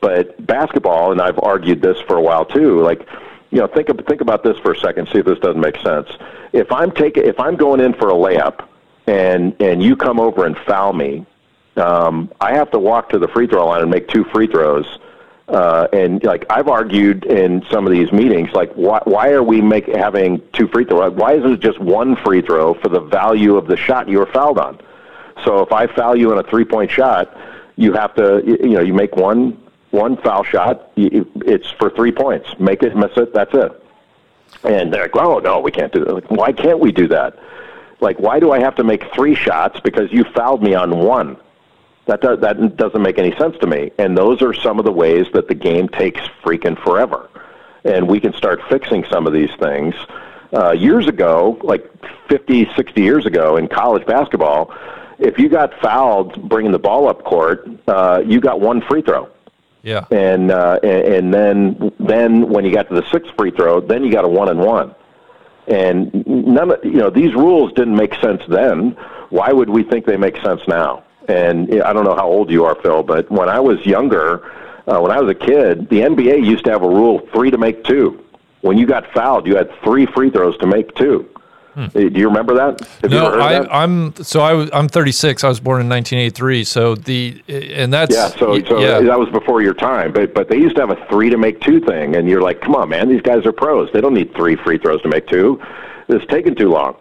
But 0.00 0.44
basketball, 0.46 1.12
and 1.12 1.20
I've 1.20 1.38
argued 1.42 1.80
this 1.80 1.98
for 2.02 2.16
a 2.16 2.22
while 2.22 2.44
too, 2.44 2.82
like 2.82 3.08
you 3.50 3.58
know, 3.58 3.66
think 3.66 3.88
think 4.06 4.20
about 4.20 4.42
this 4.42 4.58
for 4.58 4.72
a 4.72 4.78
second. 4.78 5.08
See 5.12 5.18
if 5.18 5.26
this 5.26 5.38
doesn't 5.38 5.60
make 5.60 5.76
sense. 5.78 6.08
If 6.52 6.70
I'm 6.72 6.90
taking, 6.90 7.24
if 7.24 7.38
I'm 7.40 7.56
going 7.56 7.80
in 7.80 7.94
for 7.94 8.10
a 8.10 8.14
layup, 8.14 8.66
and 9.06 9.54
and 9.60 9.82
you 9.82 9.96
come 9.96 10.20
over 10.20 10.46
and 10.46 10.56
foul 10.58 10.92
me, 10.92 11.26
um, 11.76 12.30
I 12.40 12.54
have 12.54 12.70
to 12.72 12.78
walk 12.78 13.10
to 13.10 13.18
the 13.18 13.28
free 13.28 13.46
throw 13.46 13.66
line 13.66 13.82
and 13.82 13.90
make 13.90 14.08
two 14.08 14.24
free 14.24 14.46
throws. 14.46 14.98
Uh, 15.48 15.88
and 15.92 16.22
like 16.24 16.46
I've 16.48 16.68
argued 16.68 17.24
in 17.24 17.64
some 17.70 17.86
of 17.86 17.92
these 17.92 18.12
meetings, 18.12 18.50
like 18.52 18.72
why 18.72 19.00
why 19.04 19.30
are 19.30 19.42
we 19.42 19.60
make 19.60 19.86
having 19.86 20.40
two 20.52 20.68
free 20.68 20.84
throws? 20.84 21.12
Why 21.14 21.34
isn't 21.34 21.52
it 21.52 21.60
just 21.60 21.80
one 21.80 22.16
free 22.16 22.42
throw 22.42 22.74
for 22.74 22.88
the 22.88 23.00
value 23.00 23.56
of 23.56 23.66
the 23.66 23.76
shot 23.76 24.08
you 24.08 24.18
were 24.18 24.26
fouled 24.26 24.58
on? 24.58 24.80
So 25.44 25.60
if 25.60 25.72
I 25.72 25.88
foul 25.88 26.16
you 26.16 26.32
in 26.32 26.38
a 26.38 26.42
three 26.44 26.64
point 26.64 26.90
shot, 26.90 27.36
you 27.76 27.92
have 27.92 28.14
to 28.14 28.42
you 28.46 28.70
know 28.70 28.80
you 28.80 28.94
make 28.94 29.16
one 29.16 29.60
one 29.90 30.16
foul 30.16 30.44
shot. 30.44 30.90
It's 30.96 31.70
for 31.72 31.90
three 31.90 32.12
points. 32.12 32.48
Make 32.58 32.82
it, 32.82 32.96
miss 32.96 33.16
it. 33.16 33.34
That's 33.34 33.52
it. 33.52 33.72
And 34.64 34.92
they're 34.92 35.02
like, 35.02 35.16
oh 35.16 35.38
no, 35.38 35.60
we 35.60 35.70
can't 35.70 35.92
do 35.92 36.04
that. 36.04 36.14
Like, 36.14 36.30
why 36.30 36.52
can't 36.52 36.78
we 36.78 36.92
do 36.92 37.08
that? 37.08 37.38
Like, 38.02 38.18
why 38.18 38.40
do 38.40 38.50
I 38.50 38.58
have 38.58 38.74
to 38.76 38.84
make 38.84 39.14
three 39.14 39.36
shots 39.36 39.78
because 39.80 40.12
you 40.12 40.24
fouled 40.24 40.62
me 40.62 40.74
on 40.74 40.98
one? 40.98 41.36
That 42.06 42.20
does, 42.20 42.40
that 42.40 42.76
doesn't 42.76 43.00
make 43.00 43.18
any 43.18 43.34
sense 43.36 43.56
to 43.60 43.66
me. 43.68 43.92
And 43.96 44.18
those 44.18 44.42
are 44.42 44.52
some 44.52 44.80
of 44.80 44.84
the 44.84 44.92
ways 44.92 45.26
that 45.34 45.46
the 45.46 45.54
game 45.54 45.88
takes 45.88 46.20
freaking 46.42 46.76
forever. 46.82 47.30
And 47.84 48.08
we 48.08 48.18
can 48.18 48.32
start 48.32 48.60
fixing 48.68 49.04
some 49.04 49.26
of 49.28 49.32
these 49.32 49.50
things. 49.60 49.94
Uh, 50.52 50.72
years 50.72 51.06
ago, 51.06 51.58
like 51.62 51.88
50, 52.28 52.68
60 52.74 53.00
years 53.00 53.24
ago 53.24 53.56
in 53.56 53.68
college 53.68 54.04
basketball, 54.04 54.74
if 55.20 55.38
you 55.38 55.48
got 55.48 55.72
fouled 55.80 56.48
bringing 56.48 56.72
the 56.72 56.80
ball 56.80 57.08
up 57.08 57.22
court, 57.22 57.68
uh, 57.86 58.20
you 58.26 58.40
got 58.40 58.60
one 58.60 58.82
free 58.82 59.02
throw. 59.02 59.28
Yeah. 59.84 60.04
And, 60.10 60.50
uh, 60.50 60.80
and 60.82 61.02
and 61.14 61.34
then 61.34 61.92
then 61.98 62.48
when 62.48 62.64
you 62.64 62.72
got 62.72 62.88
to 62.88 62.94
the 62.94 63.08
sixth 63.10 63.32
free 63.36 63.50
throw, 63.50 63.80
then 63.80 64.04
you 64.04 64.12
got 64.12 64.24
a 64.24 64.28
one 64.28 64.48
and 64.48 64.60
one. 64.60 64.94
And 65.72 66.26
none 66.26 66.70
of 66.70 66.84
you 66.84 66.98
know 66.98 67.08
these 67.08 67.34
rules 67.34 67.72
didn't 67.72 67.96
make 67.96 68.14
sense 68.16 68.42
then. 68.46 68.94
Why 69.30 69.52
would 69.52 69.70
we 69.70 69.82
think 69.82 70.04
they 70.04 70.18
make 70.18 70.36
sense 70.42 70.60
now? 70.68 71.02
And 71.28 71.82
I 71.82 71.94
don't 71.94 72.04
know 72.04 72.14
how 72.14 72.26
old 72.26 72.50
you 72.50 72.66
are, 72.66 72.74
Phil, 72.74 73.02
but 73.02 73.30
when 73.30 73.48
I 73.48 73.58
was 73.58 73.84
younger, 73.86 74.44
uh, 74.86 75.00
when 75.00 75.10
I 75.10 75.18
was 75.18 75.30
a 75.30 75.34
kid, 75.34 75.88
the 75.88 76.00
NBA 76.00 76.44
used 76.44 76.66
to 76.66 76.72
have 76.72 76.82
a 76.82 76.88
rule 76.88 77.26
three 77.32 77.50
to 77.50 77.56
make 77.56 77.84
two. 77.84 78.22
When 78.60 78.76
you 78.76 78.86
got 78.86 79.10
fouled, 79.12 79.46
you 79.46 79.56
had 79.56 79.70
three 79.82 80.04
free 80.04 80.28
throws 80.28 80.58
to 80.58 80.66
make 80.66 80.94
two. 80.94 81.26
Hmm. 81.74 81.86
Do 81.86 82.08
you 82.08 82.28
remember 82.28 82.54
that? 82.54 82.80
Have 83.02 83.10
no, 83.10 83.40
I, 83.40 83.82
am 83.82 84.14
so 84.16 84.40
I 84.40 84.52
was, 84.52 84.68
I'm 84.74 84.88
36. 84.88 85.42
I 85.42 85.48
was 85.48 85.58
born 85.58 85.80
in 85.80 85.88
1983. 85.88 86.64
So 86.64 86.94
the 86.94 87.42
and 87.48 87.90
that's 87.92 88.14
yeah. 88.14 88.28
So, 88.28 88.62
so 88.64 88.78
yeah. 88.78 89.00
that 89.00 89.18
was 89.18 89.30
before 89.30 89.62
your 89.62 89.72
time. 89.72 90.12
But 90.12 90.34
but 90.34 90.48
they 90.48 90.58
used 90.58 90.76
to 90.76 90.86
have 90.86 90.90
a 90.90 91.06
three 91.06 91.30
to 91.30 91.38
make 91.38 91.60
two 91.60 91.80
thing, 91.80 92.14
and 92.16 92.28
you're 92.28 92.42
like, 92.42 92.60
come 92.60 92.74
on, 92.74 92.90
man, 92.90 93.08
these 93.08 93.22
guys 93.22 93.46
are 93.46 93.52
pros. 93.52 93.90
They 93.92 94.02
don't 94.02 94.14
need 94.14 94.34
three 94.34 94.56
free 94.56 94.76
throws 94.76 95.00
to 95.02 95.08
make 95.08 95.26
two. 95.26 95.62
It's 96.08 96.26
taking 96.26 96.54
too 96.54 96.68
long. 96.68 96.96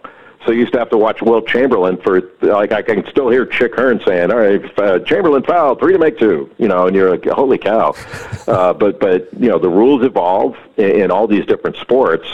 So 0.46 0.52
you 0.52 0.62
used 0.62 0.74
to 0.74 0.80
have 0.80 0.90
to 0.90 0.98
watch 0.98 1.22
Wilt 1.22 1.48
Chamberlain 1.48 1.98
for 1.98 2.22
like 2.42 2.72
I 2.72 2.82
can 2.82 3.06
still 3.10 3.30
hear 3.30 3.46
Chick 3.46 3.76
Hearn 3.76 4.02
saying, 4.06 4.32
"All 4.32 4.38
right, 4.38 4.80
uh, 4.80 5.00
Chamberlain 5.00 5.44
foul, 5.44 5.76
three 5.76 5.94
to 5.94 6.00
make 6.00 6.18
two. 6.18 6.50
You 6.58 6.68
know, 6.68 6.88
and 6.88 6.96
you're 6.96 7.12
like, 7.12 7.26
"Holy 7.26 7.58
cow!" 7.58 7.94
uh, 8.48 8.74
but 8.74 9.00
but 9.00 9.30
you 9.38 9.50
know 9.50 9.60
the 9.60 9.70
rules 9.70 10.04
evolve 10.04 10.56
in, 10.78 10.90
in 10.90 11.12
all 11.12 11.28
these 11.28 11.46
different 11.46 11.76
sports, 11.78 12.28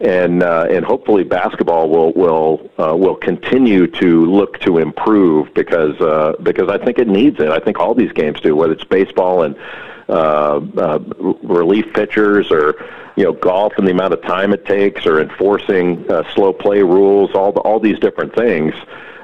and 0.00 0.42
uh, 0.42 0.66
and 0.70 0.84
hopefully 0.84 1.24
basketball 1.24 1.88
will 1.88 2.12
will 2.12 2.70
uh, 2.78 2.96
will 2.96 3.14
continue 3.14 3.86
to 3.86 4.26
look 4.26 4.58
to 4.60 4.78
improve 4.78 5.52
because 5.54 6.00
uh, 6.00 6.34
because 6.42 6.68
I 6.68 6.78
think 6.78 6.98
it 6.98 7.08
needs 7.08 7.38
it. 7.40 7.48
I 7.48 7.60
think 7.60 7.78
all 7.78 7.94
these 7.94 8.12
games 8.12 8.40
do, 8.40 8.56
whether 8.56 8.72
it's 8.72 8.84
baseball 8.84 9.42
and 9.42 9.56
uh, 10.08 10.60
uh, 10.76 10.98
relief 11.42 11.86
pitchers 11.94 12.50
or 12.50 12.74
you 13.16 13.24
know 13.24 13.32
golf 13.32 13.72
and 13.78 13.86
the 13.86 13.92
amount 13.92 14.12
of 14.12 14.20
time 14.22 14.52
it 14.52 14.66
takes 14.66 15.06
or 15.06 15.20
enforcing 15.20 16.10
uh, 16.10 16.22
slow 16.34 16.52
play 16.52 16.82
rules 16.82 17.34
all 17.34 17.52
the, 17.52 17.60
all 17.60 17.80
these 17.80 17.98
different 18.00 18.34
things 18.34 18.74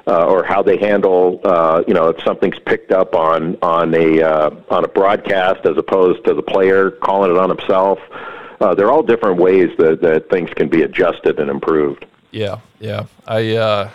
uh, 0.07 0.27
or 0.27 0.43
how 0.43 0.63
they 0.63 0.79
handle 0.79 1.41
uh, 1.45 1.83
you 1.87 1.93
know 1.93 2.09
if 2.09 2.23
something's 2.23 2.59
picked 2.61 2.93
up 2.93 3.15
on 3.15 3.59
on 3.61 3.95
a 3.95 4.23
uh, 4.23 4.51
on 4.71 4.85
a 4.85 4.89
broadcast 4.89 5.67
as 5.67 5.77
opposed 5.77 6.25
to 6.25 6.33
the 6.33 6.43
player 6.43 6.91
calling 6.91 7.31
it 7.31 7.37
on 7.37 7.51
himself 7.51 7.99
uh, 8.11 8.40
they're 8.75 8.91
all 8.91 9.03
different 9.03 9.39
ways 9.39 9.71
that, 9.79 10.01
that 10.01 10.29
things 10.31 10.51
can 10.55 10.69
be 10.69 10.83
adjusted 10.83 11.39
and 11.41 11.51
improved 11.51 12.07
yeah 12.31 12.61
yeah 12.79 13.07
I 13.27 13.57
uh, 13.57 13.91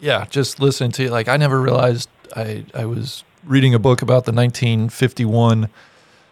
yeah 0.00 0.26
just 0.26 0.60
listening 0.60 0.92
to 0.92 1.04
you 1.04 1.10
like 1.10 1.28
I 1.28 1.36
never 1.36 1.60
realized 1.60 2.08
I 2.34 2.64
I 2.74 2.84
was 2.84 3.24
reading 3.44 3.74
a 3.74 3.78
book 3.78 4.02
about 4.02 4.24
the 4.24 4.32
1951 4.32 5.68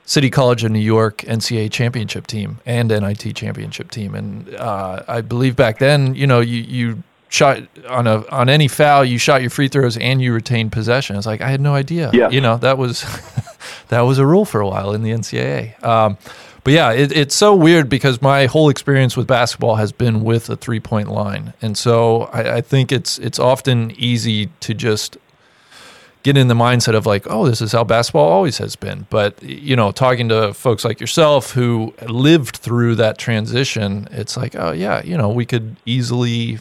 City 0.06 0.28
College 0.28 0.64
of 0.64 0.70
New 0.70 0.80
York 0.80 1.18
NCAA 1.18 1.70
championship 1.70 2.26
team 2.26 2.58
and 2.66 2.88
NIT 2.88 3.34
championship 3.34 3.90
team. 3.90 4.14
And 4.14 4.54
uh, 4.54 5.02
I 5.08 5.22
believe 5.22 5.56
back 5.56 5.78
then, 5.78 6.14
you 6.14 6.26
know, 6.26 6.40
you, 6.40 6.60
you 6.60 7.02
shot 7.28 7.62
on 7.88 8.06
a 8.06 8.26
on 8.28 8.48
any 8.48 8.68
foul, 8.68 9.04
you 9.04 9.18
shot 9.18 9.40
your 9.40 9.50
free 9.50 9.68
throws 9.68 9.96
and 9.96 10.20
you 10.20 10.34
retained 10.34 10.72
possession. 10.72 11.16
It's 11.16 11.26
like 11.26 11.40
I 11.40 11.48
had 11.48 11.60
no 11.60 11.74
idea. 11.74 12.10
Yeah. 12.12 12.28
You 12.28 12.40
know, 12.40 12.58
that 12.58 12.76
was 12.76 13.02
that 13.88 14.02
was 14.02 14.18
a 14.18 14.26
rule 14.26 14.44
for 14.44 14.60
a 14.60 14.68
while 14.68 14.92
in 14.92 15.02
the 15.02 15.10
NCAA. 15.10 15.82
Um, 15.82 16.18
but 16.64 16.72
yeah, 16.72 16.92
it, 16.92 17.12
it's 17.12 17.34
so 17.34 17.54
weird 17.54 17.88
because 17.88 18.22
my 18.22 18.46
whole 18.46 18.70
experience 18.70 19.16
with 19.16 19.26
basketball 19.26 19.76
has 19.76 19.92
been 19.92 20.24
with 20.24 20.48
a 20.48 20.56
three 20.56 20.80
point 20.80 21.08
line, 21.08 21.52
and 21.60 21.76
so 21.76 22.22
I, 22.32 22.56
I 22.56 22.60
think 22.62 22.90
it's 22.90 23.18
it's 23.18 23.38
often 23.38 23.92
easy 23.92 24.46
to 24.60 24.74
just 24.74 25.18
get 26.24 26.38
in 26.38 26.48
the 26.48 26.54
mindset 26.54 26.94
of 26.94 27.04
like, 27.04 27.26
oh, 27.28 27.46
this 27.46 27.60
is 27.60 27.72
how 27.72 27.84
basketball 27.84 28.26
always 28.26 28.56
has 28.58 28.76
been. 28.76 29.06
But 29.10 29.40
you 29.42 29.76
know, 29.76 29.92
talking 29.92 30.30
to 30.30 30.54
folks 30.54 30.84
like 30.84 31.00
yourself 31.00 31.50
who 31.52 31.94
lived 32.08 32.56
through 32.56 32.94
that 32.96 33.18
transition, 33.18 34.08
it's 34.10 34.36
like, 34.36 34.56
oh 34.56 34.72
yeah, 34.72 35.02
you 35.04 35.16
know, 35.16 35.28
we 35.28 35.44
could 35.44 35.76
easily 35.84 36.58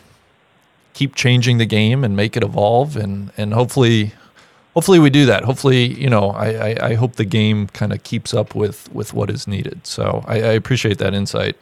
keep 0.94 1.16
changing 1.16 1.58
the 1.58 1.66
game 1.66 2.04
and 2.04 2.16
make 2.16 2.38
it 2.38 2.44
evolve, 2.44 2.98
and 2.98 3.32
and 3.38 3.54
hopefully, 3.54 4.12
hopefully 4.74 5.00
we 5.00 5.10
do 5.10 5.26
that. 5.26 5.44
Hopefully, 5.44 5.86
you 5.86 6.10
know, 6.10 6.32
I 6.32 6.48
I, 6.48 6.88
I 6.90 6.94
hope 6.96 7.16
the 7.16 7.26
game 7.26 7.68
kind 7.68 7.94
of 7.94 8.04
keeps 8.04 8.34
up 8.34 8.56
with 8.56 8.92
with 8.94 9.14
what 9.14 9.30
is 9.30 9.48
needed. 9.48 9.86
So 9.86 10.24
I, 10.28 10.36
I 10.36 10.52
appreciate 10.54 10.98
that 11.00 11.14
insight. 11.14 11.58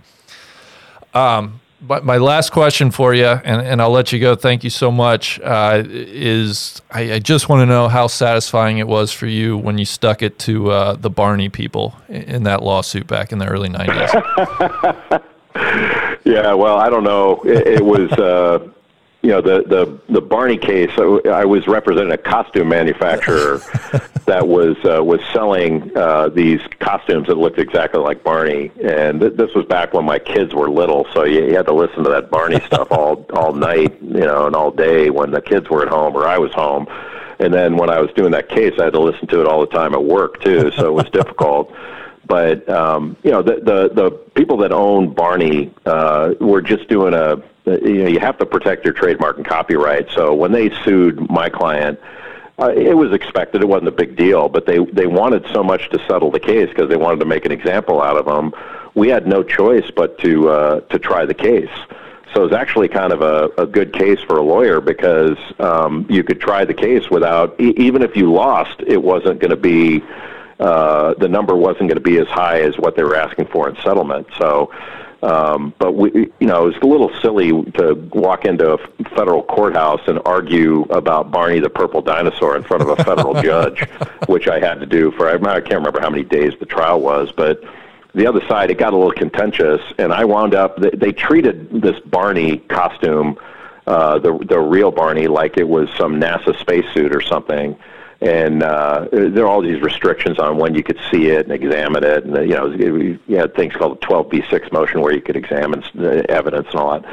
Um, 1.14 1.60
but 1.82 2.06
my 2.06 2.18
last 2.18 2.52
question 2.52 2.92
for 2.92 3.14
you, 3.14 3.26
and, 3.26 3.62
and 3.66 3.82
I'll 3.82 3.90
let 3.90 4.12
you 4.12 4.20
go. 4.20 4.36
Thank 4.36 4.64
you 4.64 4.70
so 4.70 4.92
much. 4.92 5.40
Uh, 5.40 5.84
is 5.88 6.82
I, 6.92 7.14
I, 7.14 7.20
just 7.20 7.50
want 7.50 7.62
to 7.62 7.66
know 7.66 7.88
how 7.88 8.06
satisfying 8.06 8.78
it 8.78 8.88
was 8.88 9.12
for 9.12 9.26
you 9.26 9.58
when 9.58 9.80
you 9.80 9.86
stuck 9.86 10.22
it 10.22 10.38
to 10.40 10.70
uh, 10.70 10.94
the 10.94 11.10
Barney 11.10 11.50
people 11.50 11.96
in 12.08 12.44
that 12.44 12.62
lawsuit 12.62 13.08
back 13.08 13.32
in 13.32 13.40
the 13.40 13.48
early 13.48 13.68
'90s. 13.68 15.24
yeah, 16.24 16.54
well, 16.54 16.78
I 16.78 16.90
don't 16.90 17.04
know. 17.04 17.42
It, 17.44 17.68
it 17.68 17.86
was. 17.86 18.12
Uh, 18.12 18.70
you 19.22 19.30
know 19.30 19.42
the 19.42 19.64
the 19.64 20.14
the 20.14 20.22
Barney 20.22 20.58
case. 20.58 20.92
I 20.98 21.46
was 21.46 21.68
representing 21.68 22.12
a 22.12 22.18
costume 22.18 22.70
manufacturer 22.70 23.58
that 24.26 24.48
was 24.48 24.78
uh, 24.84 25.04
was 25.04 25.22
selling 25.32 25.96
uh, 25.96 26.30
these 26.30 26.60
costumes 26.80 27.28
that 27.28 27.36
looked 27.36 27.60
exactly 27.60 28.02
like 28.02 28.24
Barney, 28.24 28.72
and 28.84 29.20
th- 29.20 29.34
this 29.34 29.54
was 29.54 29.66
back 29.66 29.94
when 29.94 30.06
my 30.06 30.18
kids 30.18 30.56
were 30.56 30.70
little, 30.70 31.06
so 31.14 31.24
you, 31.24 31.46
you 31.46 31.56
had 31.56 31.68
to 31.68 31.74
listen 31.74 32.04
to 32.04 32.10
that 32.10 32.32
Barney 32.32 32.60
stuff 32.66 32.92
all 32.92 33.26
all 33.34 33.54
night, 33.54 34.02
you 34.02 34.22
know, 34.22 34.48
and 34.48 34.56
all 34.56 34.72
day 34.72 35.12
when 35.12 35.30
the 35.30 35.42
kids 35.42 35.70
were 35.70 35.84
at 35.84 35.90
home 35.90 36.16
or 36.16 36.28
I 36.28 36.38
was 36.38 36.52
home. 36.54 36.88
And 37.40 37.52
then 37.52 37.76
when 37.76 37.90
I 37.90 38.00
was 38.00 38.12
doing 38.14 38.32
that 38.34 38.50
case, 38.50 38.74
I 38.80 38.84
had 38.86 38.94
to 38.94 39.00
listen 39.00 39.28
to 39.30 39.42
it 39.42 39.48
all 39.48 39.62
the 39.62 39.72
time 39.76 39.96
at 39.96 40.04
work 40.04 40.44
too, 40.44 40.72
so 40.72 40.88
it 40.88 40.94
was 40.94 41.10
difficult 41.12 41.74
but 42.28 42.70
um, 42.70 43.18
you 43.24 43.32
know 43.32 43.42
the, 43.42 43.56
the 43.56 43.90
the 43.94 44.12
people 44.36 44.56
that 44.56 44.72
own 44.72 45.14
Barney 45.14 45.74
uh, 45.86 46.34
were 46.40 46.62
just 46.62 46.88
doing 46.88 47.14
a 47.14 47.44
you 47.66 48.04
know 48.04 48.08
you 48.08 48.20
have 48.20 48.38
to 48.40 48.46
protect 48.46 48.86
your 48.86 48.94
trademark 48.94 49.38
and 49.38 49.46
copyright. 49.46 50.10
So 50.12 50.34
when 50.34 50.52
they 50.52 50.70
sued 50.84 51.30
my 51.30 51.50
client, 51.50 52.00
uh, 52.60 52.70
it 52.70 52.96
was 52.96 53.14
expected. 53.14 53.62
It 53.62 53.68
wasn't 53.68 53.90
a 53.90 53.92
big 53.94 54.16
deal, 54.16 54.50
but 54.50 54.66
they 54.66 54.80
they 54.80 55.08
wanted 55.08 55.46
so 55.52 55.64
much 55.64 55.90
to 55.92 56.00
settle 56.08 56.32
the 56.32 56.40
case 56.40 56.70
because 56.70 56.90
they 56.90 56.98
wanted 56.98 57.20
to 57.20 57.26
make 57.26 57.46
an 57.46 57.52
example 57.52 58.02
out 58.02 58.18
of 58.18 58.26
them. 58.26 58.54
We 58.94 59.10
had 59.10 59.28
no 59.28 59.44
choice 59.44 59.90
but 59.96 60.18
to 60.20 60.50
uh, 60.50 60.80
to 60.82 61.00
try 61.00 61.26
the 61.26 61.34
case. 61.34 61.70
So 62.34 62.42
it 62.42 62.44
was 62.46 62.54
actually 62.54 62.88
kind 62.88 63.12
of 63.12 63.22
a, 63.22 63.50
a 63.62 63.66
good 63.66 63.92
case 63.92 64.20
for 64.22 64.38
a 64.38 64.42
lawyer 64.42 64.80
because 64.80 65.38
um, 65.60 66.06
you 66.10 66.24
could 66.24 66.40
try 66.40 66.64
the 66.64 66.74
case 66.74 67.10
without, 67.10 67.60
e- 67.60 67.74
even 67.76 68.02
if 68.02 68.16
you 68.16 68.32
lost, 68.32 68.80
it 68.88 69.04
wasn't 69.04 69.40
going 69.40 69.50
to 69.50 69.58
be, 69.58 70.02
uh, 70.58 71.14
the 71.16 71.28
number 71.28 71.58
wasn't 71.58 71.90
going 71.90 71.96
to 71.96 72.00
be 72.00 72.20
as 72.20 72.28
high 72.28 72.62
as 72.62 72.78
what 72.78 72.96
they 72.96 73.04
were 73.04 73.18
asking 73.18 73.48
for 73.48 73.68
in 73.68 73.76
settlement. 73.78 74.28
So 74.38 74.72
um, 75.24 75.74
but 75.78 75.94
we, 75.94 76.32
you 76.40 76.48
know, 76.48 76.68
it's 76.68 76.78
a 76.80 76.88
little 76.88 77.12
silly 77.22 77.50
to 77.50 77.94
walk 78.12 78.46
into 78.46 78.74
a 78.74 78.78
federal 79.16 79.44
courthouse 79.44 80.02
and 80.08 80.20
argue 80.26 80.82
about 80.90 81.32
Barney 81.32 81.60
the 81.60 81.70
purple 81.70 82.02
dinosaur 82.02 82.56
in 82.56 82.64
front 82.64 82.82
of 82.82 82.90
a 82.90 83.04
federal 83.04 83.34
judge, 83.42 83.88
which 84.28 84.48
I 84.48 84.60
had 84.60 84.80
to 84.80 84.86
do 84.86 85.12
for 85.12 85.30
I 85.30 85.38
can't 85.62 85.76
remember 85.76 86.02
how 86.02 86.10
many 86.10 86.24
days 86.24 86.54
the 86.60 86.66
trial 86.66 87.02
was, 87.02 87.32
but 87.32 87.64
the 88.16 88.26
other 88.26 88.42
side 88.48 88.72
it 88.72 88.78
got 88.78 88.94
a 88.94 88.98
little 88.98 89.14
contentious, 89.14 89.82
and 89.98 90.12
I 90.12 90.26
wound 90.26 90.56
up. 90.56 90.78
They, 90.78 90.90
they 90.90 91.12
treated 91.12 91.82
this 91.82 92.00
Barney 92.00 92.58
costume, 92.58 93.38
uh, 93.86 94.20
the 94.20 94.38
the 94.40 94.60
real 94.60 94.92
Barney, 94.92 95.28
like 95.28 95.58
it 95.58 95.68
was 95.68 95.90
some 95.98 96.20
NASA 96.20 96.60
spacesuit 96.60 97.16
or 97.16 97.22
something 97.22 97.78
and 98.22 98.62
uh, 98.62 99.08
there 99.12 99.46
are 99.46 99.48
all 99.48 99.62
these 99.62 99.82
restrictions 99.82 100.38
on 100.38 100.58
when 100.58 100.76
you 100.76 100.84
could 100.84 101.00
see 101.12 101.28
it 101.28 101.48
and 101.48 101.52
examine 101.52 102.04
it, 102.04 102.24
and 102.24 102.36
you 102.48 102.56
know, 102.56 102.68
you 102.68 103.20
had 103.36 103.56
things 103.56 103.74
called 103.74 104.00
the 104.00 104.06
12b6 104.06 104.72
motion 104.72 105.02
where 105.02 105.12
you 105.12 105.22
could 105.22 105.36
examine 105.36 105.84
the 105.96 106.30
evidence 106.30 106.68
and 106.70 106.80
all 106.80 107.00
that. 107.00 107.06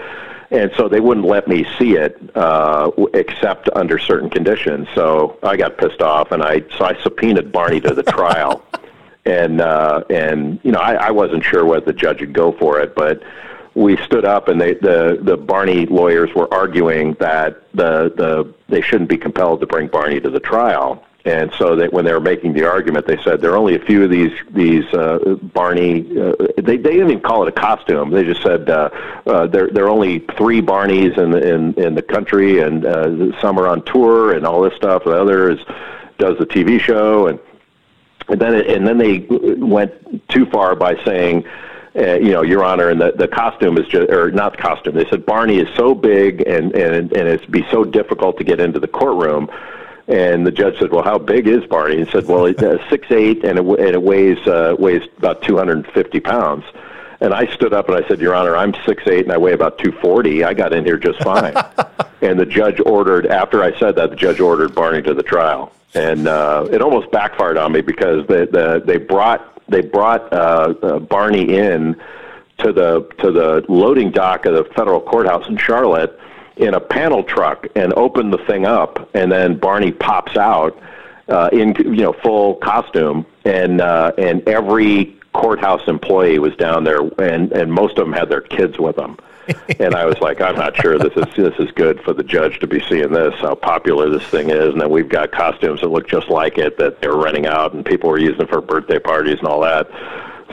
And 0.50 0.70
so 0.76 0.88
they 0.88 1.00
wouldn't 1.00 1.26
let 1.26 1.48
me 1.48 1.66
see 1.78 1.96
it 1.96 2.18
uh, 2.34 2.90
except 3.14 3.68
under 3.74 3.98
certain 3.98 4.30
conditions. 4.30 4.88
So 4.94 5.38
I 5.42 5.56
got 5.56 5.78
pissed 5.78 6.02
off, 6.02 6.32
and 6.32 6.42
I 6.42 6.62
so 6.76 6.84
I 6.84 7.00
subpoenaed 7.02 7.52
Barney 7.52 7.80
to 7.80 7.94
the 7.94 8.02
trial, 8.14 8.62
and 9.24 9.62
uh, 9.62 10.04
and 10.10 10.60
you 10.62 10.72
know 10.72 10.80
I, 10.80 10.94
I 10.94 11.10
wasn't 11.10 11.44
sure 11.44 11.64
whether 11.64 11.86
the 11.86 11.92
judge 11.92 12.20
would 12.20 12.34
go 12.34 12.52
for 12.52 12.80
it, 12.80 12.94
but 12.94 13.22
we 13.78 13.96
stood 13.98 14.24
up 14.24 14.48
and 14.48 14.60
they, 14.60 14.74
the 14.74 15.18
the 15.22 15.36
Barney 15.36 15.86
lawyers 15.86 16.34
were 16.34 16.52
arguing 16.52 17.14
that 17.20 17.62
the 17.72 18.12
the 18.16 18.54
they 18.68 18.80
shouldn't 18.80 19.08
be 19.08 19.16
compelled 19.16 19.60
to 19.60 19.66
bring 19.66 19.86
Barney 19.86 20.20
to 20.20 20.30
the 20.30 20.40
trial. 20.40 21.04
And 21.24 21.52
so 21.58 21.76
that 21.76 21.92
when 21.92 22.04
they 22.06 22.12
were 22.12 22.20
making 22.20 22.54
the 22.54 22.64
argument, 22.64 23.06
they 23.06 23.18
said 23.22 23.40
there 23.40 23.52
are 23.52 23.56
only 23.56 23.74
a 23.74 23.84
few 23.84 24.04
of 24.04 24.10
these 24.10 24.32
these 24.50 24.84
uh, 24.94 25.36
Barney. 25.42 26.00
Uh, 26.18 26.32
they 26.56 26.76
they 26.76 26.92
didn't 26.92 27.10
even 27.10 27.20
call 27.20 27.42
it 27.42 27.48
a 27.48 27.52
costume. 27.52 28.10
They 28.10 28.24
just 28.24 28.42
said 28.42 28.68
uh, 28.68 28.88
uh, 29.26 29.46
there 29.46 29.68
there 29.68 29.84
are 29.84 29.90
only 29.90 30.20
three 30.36 30.62
Barneys 30.62 31.18
in 31.18 31.30
the 31.30 31.54
in 31.54 31.74
in 31.74 31.94
the 31.94 32.02
country, 32.02 32.60
and 32.60 32.84
uh, 32.84 33.40
some 33.40 33.58
are 33.58 33.68
on 33.68 33.84
tour 33.84 34.32
and 34.32 34.46
all 34.46 34.62
this 34.62 34.74
stuff. 34.74 35.04
The 35.04 35.20
other 35.20 35.50
is 35.50 35.58
does 36.18 36.38
the 36.38 36.46
TV 36.46 36.80
show, 36.80 37.26
and 37.26 37.38
and 38.28 38.40
then 38.40 38.54
it, 38.54 38.66
and 38.68 38.86
then 38.86 38.98
they 38.98 39.26
went 39.58 40.28
too 40.28 40.46
far 40.46 40.74
by 40.74 40.96
saying 41.04 41.44
uh, 41.98 42.14
you 42.14 42.30
know, 42.30 42.42
Your 42.42 42.64
Honor, 42.64 42.90
and 42.90 43.00
the, 43.00 43.12
the 43.12 43.26
costume 43.26 43.76
is 43.76 43.86
just, 43.88 44.10
or 44.10 44.30
not 44.30 44.52
the 44.52 44.62
costume. 44.62 44.94
They 44.94 45.08
said 45.08 45.26
Barney 45.26 45.58
is 45.58 45.68
so 45.76 45.94
big 45.94 46.46
and 46.46 46.72
and 46.74 47.12
and 47.12 47.28
it'd 47.28 47.50
be 47.50 47.66
so 47.70 47.84
difficult 47.84 48.38
to 48.38 48.44
get 48.44 48.60
into 48.60 48.78
the 48.78 48.88
courtroom. 48.88 49.50
And 50.06 50.46
the 50.46 50.52
judge 50.52 50.78
said, 50.78 50.90
"Well, 50.90 51.02
how 51.02 51.18
big 51.18 51.48
is 51.48 51.64
Barney?" 51.66 52.04
He 52.04 52.10
said, 52.10 52.26
"Well, 52.26 52.46
it's 52.46 52.62
uh, 52.62 52.78
six 52.90 53.10
eight 53.10 53.44
and 53.44 53.58
it, 53.58 53.64
and 53.64 53.94
it 53.94 54.02
weighs 54.02 54.38
uh, 54.46 54.76
weighs 54.78 55.02
about 55.16 55.42
250 55.42 56.20
pounds." 56.20 56.64
And 57.20 57.34
I 57.34 57.52
stood 57.52 57.72
up 57.72 57.88
and 57.88 58.02
I 58.02 58.06
said, 58.06 58.20
"Your 58.20 58.34
Honor, 58.34 58.56
I'm 58.56 58.74
six 58.86 59.02
eight 59.08 59.24
and 59.24 59.32
I 59.32 59.38
weigh 59.38 59.52
about 59.52 59.78
240. 59.78 60.44
I 60.44 60.54
got 60.54 60.72
in 60.72 60.84
here 60.84 60.98
just 60.98 61.20
fine." 61.22 61.54
and 62.22 62.38
the 62.38 62.46
judge 62.46 62.80
ordered. 62.86 63.26
After 63.26 63.62
I 63.62 63.76
said 63.78 63.96
that, 63.96 64.10
the 64.10 64.16
judge 64.16 64.40
ordered 64.40 64.74
Barney 64.74 65.02
to 65.02 65.14
the 65.14 65.22
trial, 65.24 65.72
and 65.94 66.28
uh, 66.28 66.68
it 66.70 66.80
almost 66.80 67.10
backfired 67.10 67.56
on 67.56 67.72
me 67.72 67.80
because 67.80 68.26
the, 68.28 68.48
the 68.50 68.82
they 68.84 68.98
brought 68.98 69.57
they 69.68 69.82
brought 69.82 70.32
uh, 70.32 70.74
uh, 70.82 70.98
Barney 70.98 71.56
in 71.56 71.96
to 72.58 72.72
the 72.72 73.08
to 73.18 73.30
the 73.30 73.64
loading 73.68 74.10
dock 74.10 74.46
of 74.46 74.54
the 74.54 74.64
federal 74.74 75.00
courthouse 75.00 75.48
in 75.48 75.56
Charlotte 75.56 76.18
in 76.56 76.74
a 76.74 76.80
panel 76.80 77.22
truck 77.22 77.66
and 77.76 77.92
opened 77.94 78.32
the 78.32 78.38
thing 78.38 78.66
up, 78.66 79.08
and 79.14 79.30
then 79.30 79.56
Barney 79.56 79.92
pops 79.92 80.36
out 80.36 80.76
uh, 81.28 81.48
in 81.52 81.74
you 81.76 82.02
know 82.02 82.12
full 82.12 82.56
costume, 82.56 83.24
and 83.44 83.80
uh, 83.80 84.12
and 84.18 84.46
every 84.48 85.16
courthouse 85.32 85.86
employee 85.86 86.38
was 86.38 86.54
down 86.56 86.84
there, 86.84 87.00
and 87.20 87.52
and 87.52 87.72
most 87.72 87.98
of 87.98 88.04
them 88.04 88.12
had 88.12 88.28
their 88.28 88.40
kids 88.40 88.78
with 88.78 88.96
them. 88.96 89.16
and 89.78 89.94
I 89.94 90.04
was 90.04 90.18
like, 90.20 90.40
I'm 90.40 90.56
not 90.56 90.76
sure 90.76 90.98
this 90.98 91.14
is 91.16 91.34
this 91.36 91.54
is 91.58 91.70
good 91.72 92.00
for 92.02 92.12
the 92.12 92.22
judge 92.22 92.58
to 92.60 92.66
be 92.66 92.80
seeing 92.88 93.12
this, 93.12 93.34
how 93.40 93.54
popular 93.54 94.10
this 94.10 94.26
thing 94.28 94.50
is, 94.50 94.72
and 94.72 94.80
then 94.80 94.90
we've 94.90 95.08
got 95.08 95.32
costumes 95.32 95.80
that 95.80 95.88
look 95.88 96.08
just 96.08 96.28
like 96.28 96.58
it 96.58 96.78
that 96.78 97.00
they're 97.00 97.16
renting 97.16 97.46
out, 97.46 97.72
and 97.72 97.84
people 97.84 98.10
were 98.10 98.18
using 98.18 98.46
for 98.46 98.60
birthday 98.60 98.98
parties 98.98 99.38
and 99.38 99.48
all 99.48 99.60
that. 99.60 99.88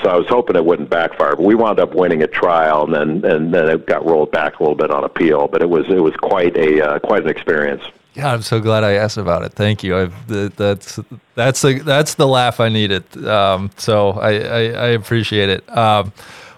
So 0.03 0.09
I 0.09 0.17
was 0.17 0.27
hoping 0.27 0.55
it 0.55 0.65
wouldn't 0.65 0.89
backfire, 0.89 1.35
but 1.35 1.43
we 1.43 1.55
wound 1.55 1.79
up 1.79 1.95
winning 1.95 2.21
a 2.21 2.27
trial, 2.27 2.83
and 2.83 2.93
then 2.93 3.31
and 3.31 3.53
then 3.53 3.69
it 3.69 3.85
got 3.85 4.05
rolled 4.05 4.31
back 4.31 4.59
a 4.59 4.63
little 4.63 4.75
bit 4.75 4.91
on 4.91 5.03
appeal. 5.03 5.47
But 5.47 5.61
it 5.61 5.69
was 5.69 5.85
it 5.89 6.01
was 6.01 6.15
quite 6.15 6.55
a 6.57 6.81
uh, 6.81 6.99
quite 6.99 7.23
an 7.23 7.29
experience. 7.29 7.83
Yeah, 8.13 8.31
I'm 8.31 8.43
so 8.43 8.61
glad 8.61 8.85
I 8.85 8.93
asked 8.93 9.17
about 9.17 9.43
it. 9.43 9.53
Thank 9.53 9.83
you. 9.83 9.97
I've, 9.97 10.55
that's 10.55 10.99
that's 11.35 11.61
the 11.61 11.79
that's 11.79 12.15
the 12.15 12.27
laugh 12.27 12.61
I 12.61 12.69
needed. 12.69 13.25
Um, 13.25 13.71
so 13.75 14.11
I, 14.11 14.29
I, 14.29 14.59
I 14.59 14.87
appreciate 14.89 15.49
it. 15.49 15.77
Um, 15.77 16.13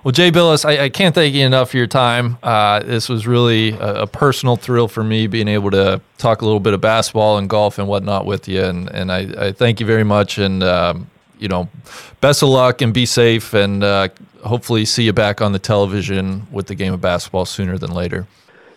well, 0.08 0.14
Jay 0.14 0.32
Bilas, 0.32 0.64
I, 0.64 0.86
I, 0.86 0.90
can't 0.90 1.14
thank 1.14 1.36
you 1.36 1.46
enough 1.46 1.72
for 1.72 1.76
your 1.76 1.86
time. 1.86 2.38
Uh, 2.42 2.80
this 2.80 3.10
was 3.10 3.28
really 3.28 3.72
a, 3.72 4.04
a, 4.04 4.08
personal 4.08 4.56
thrill 4.56 4.88
for 4.88 5.04
me 5.04 5.28
being 5.28 5.50
able 5.50 5.70
to 5.72 6.00
talk 6.18 6.42
a 6.42 6.46
little 6.46 6.62
bit 6.62 6.74
of 6.74 6.80
basketball 6.80 7.38
and 7.38 7.50
golf 7.50 7.78
and 7.78 7.90
whatnot 7.90 8.26
with 8.26 8.48
you. 8.48 8.64
And, 8.64 8.90
and 8.90 9.12
I, 9.12 9.48
I 9.48 9.52
thank 9.52 9.82
you 9.82 9.86
very 9.86 10.06
much. 10.06 10.38
And, 10.38 10.64
um, 10.64 11.10
you 11.40 11.50
know, 11.50 11.68
best 12.22 12.42
of 12.42 12.48
luck 12.48 12.82
and 12.82 12.94
be 12.94 13.06
safe. 13.06 13.54
And 13.54 13.84
uh, 13.84 14.08
hopefully 14.46 14.86
see 14.86 15.04
you 15.04 15.12
back 15.12 15.42
on 15.42 15.52
the 15.52 15.60
television 15.60 16.48
with 16.54 16.68
the 16.68 16.76
game 16.76 16.94
of 16.94 17.02
basketball 17.02 17.44
sooner 17.44 17.78
than 17.78 17.92
later. 17.92 18.28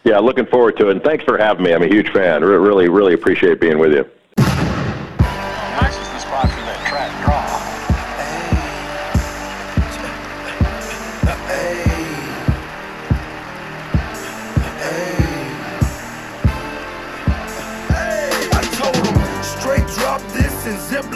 Yeah, 0.02 0.18
looking 0.18 0.46
forward 0.46 0.78
to 0.78 0.88
it. 0.88 0.96
And 0.96 1.04
thanks 1.04 1.22
for 1.22 1.38
having 1.38 1.62
me. 1.62 1.72
I'm 1.72 1.84
a 1.84 1.86
huge 1.86 2.10
fan. 2.10 2.42
Really, 2.42 2.88
really 2.88 3.14
appreciate 3.14 3.60
being 3.60 3.78
with 3.78 3.92
you. 3.92 4.04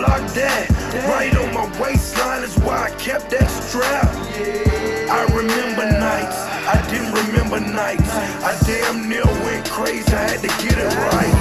locked 0.08 0.34
that. 0.34 0.68
Right 1.08 1.34
on 1.36 1.54
my 1.54 1.66
waistline 1.80 2.42
is 2.42 2.56
why 2.60 2.88
I 2.88 2.90
kept 2.96 3.30
that 3.30 3.48
strap. 3.48 4.08
I 5.10 5.22
remember 5.32 5.84
nights, 5.84 6.38
I 6.68 6.78
didn't 6.90 7.12
remember 7.12 7.60
nights. 7.60 8.10
I 8.42 8.52
damn 8.66 9.08
near 9.08 9.26
went 9.44 9.68
crazy, 9.68 10.12
I 10.12 10.22
had 10.30 10.40
to 10.40 10.52
get 10.64 10.76
it 10.78 10.92
right. 11.10 11.36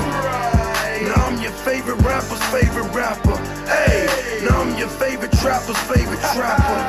Now 1.09 1.25
I'm 1.27 1.41
your 1.41 1.51
favorite 1.67 2.01
rapper's 2.01 2.43
favorite 2.55 2.89
rapper. 2.93 3.37
Hey, 3.67 4.07
now 4.47 4.61
I'm 4.61 4.77
your 4.77 4.87
favorite 4.87 5.33
trapper's 5.33 5.79
favorite 5.91 6.23
trapper. 6.33 6.79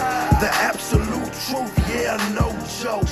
The 0.41 0.51
absolute 0.71 1.33
truth, 1.47 1.75
yeah, 1.91 2.17
no 2.35 2.51
joke. 2.83 3.09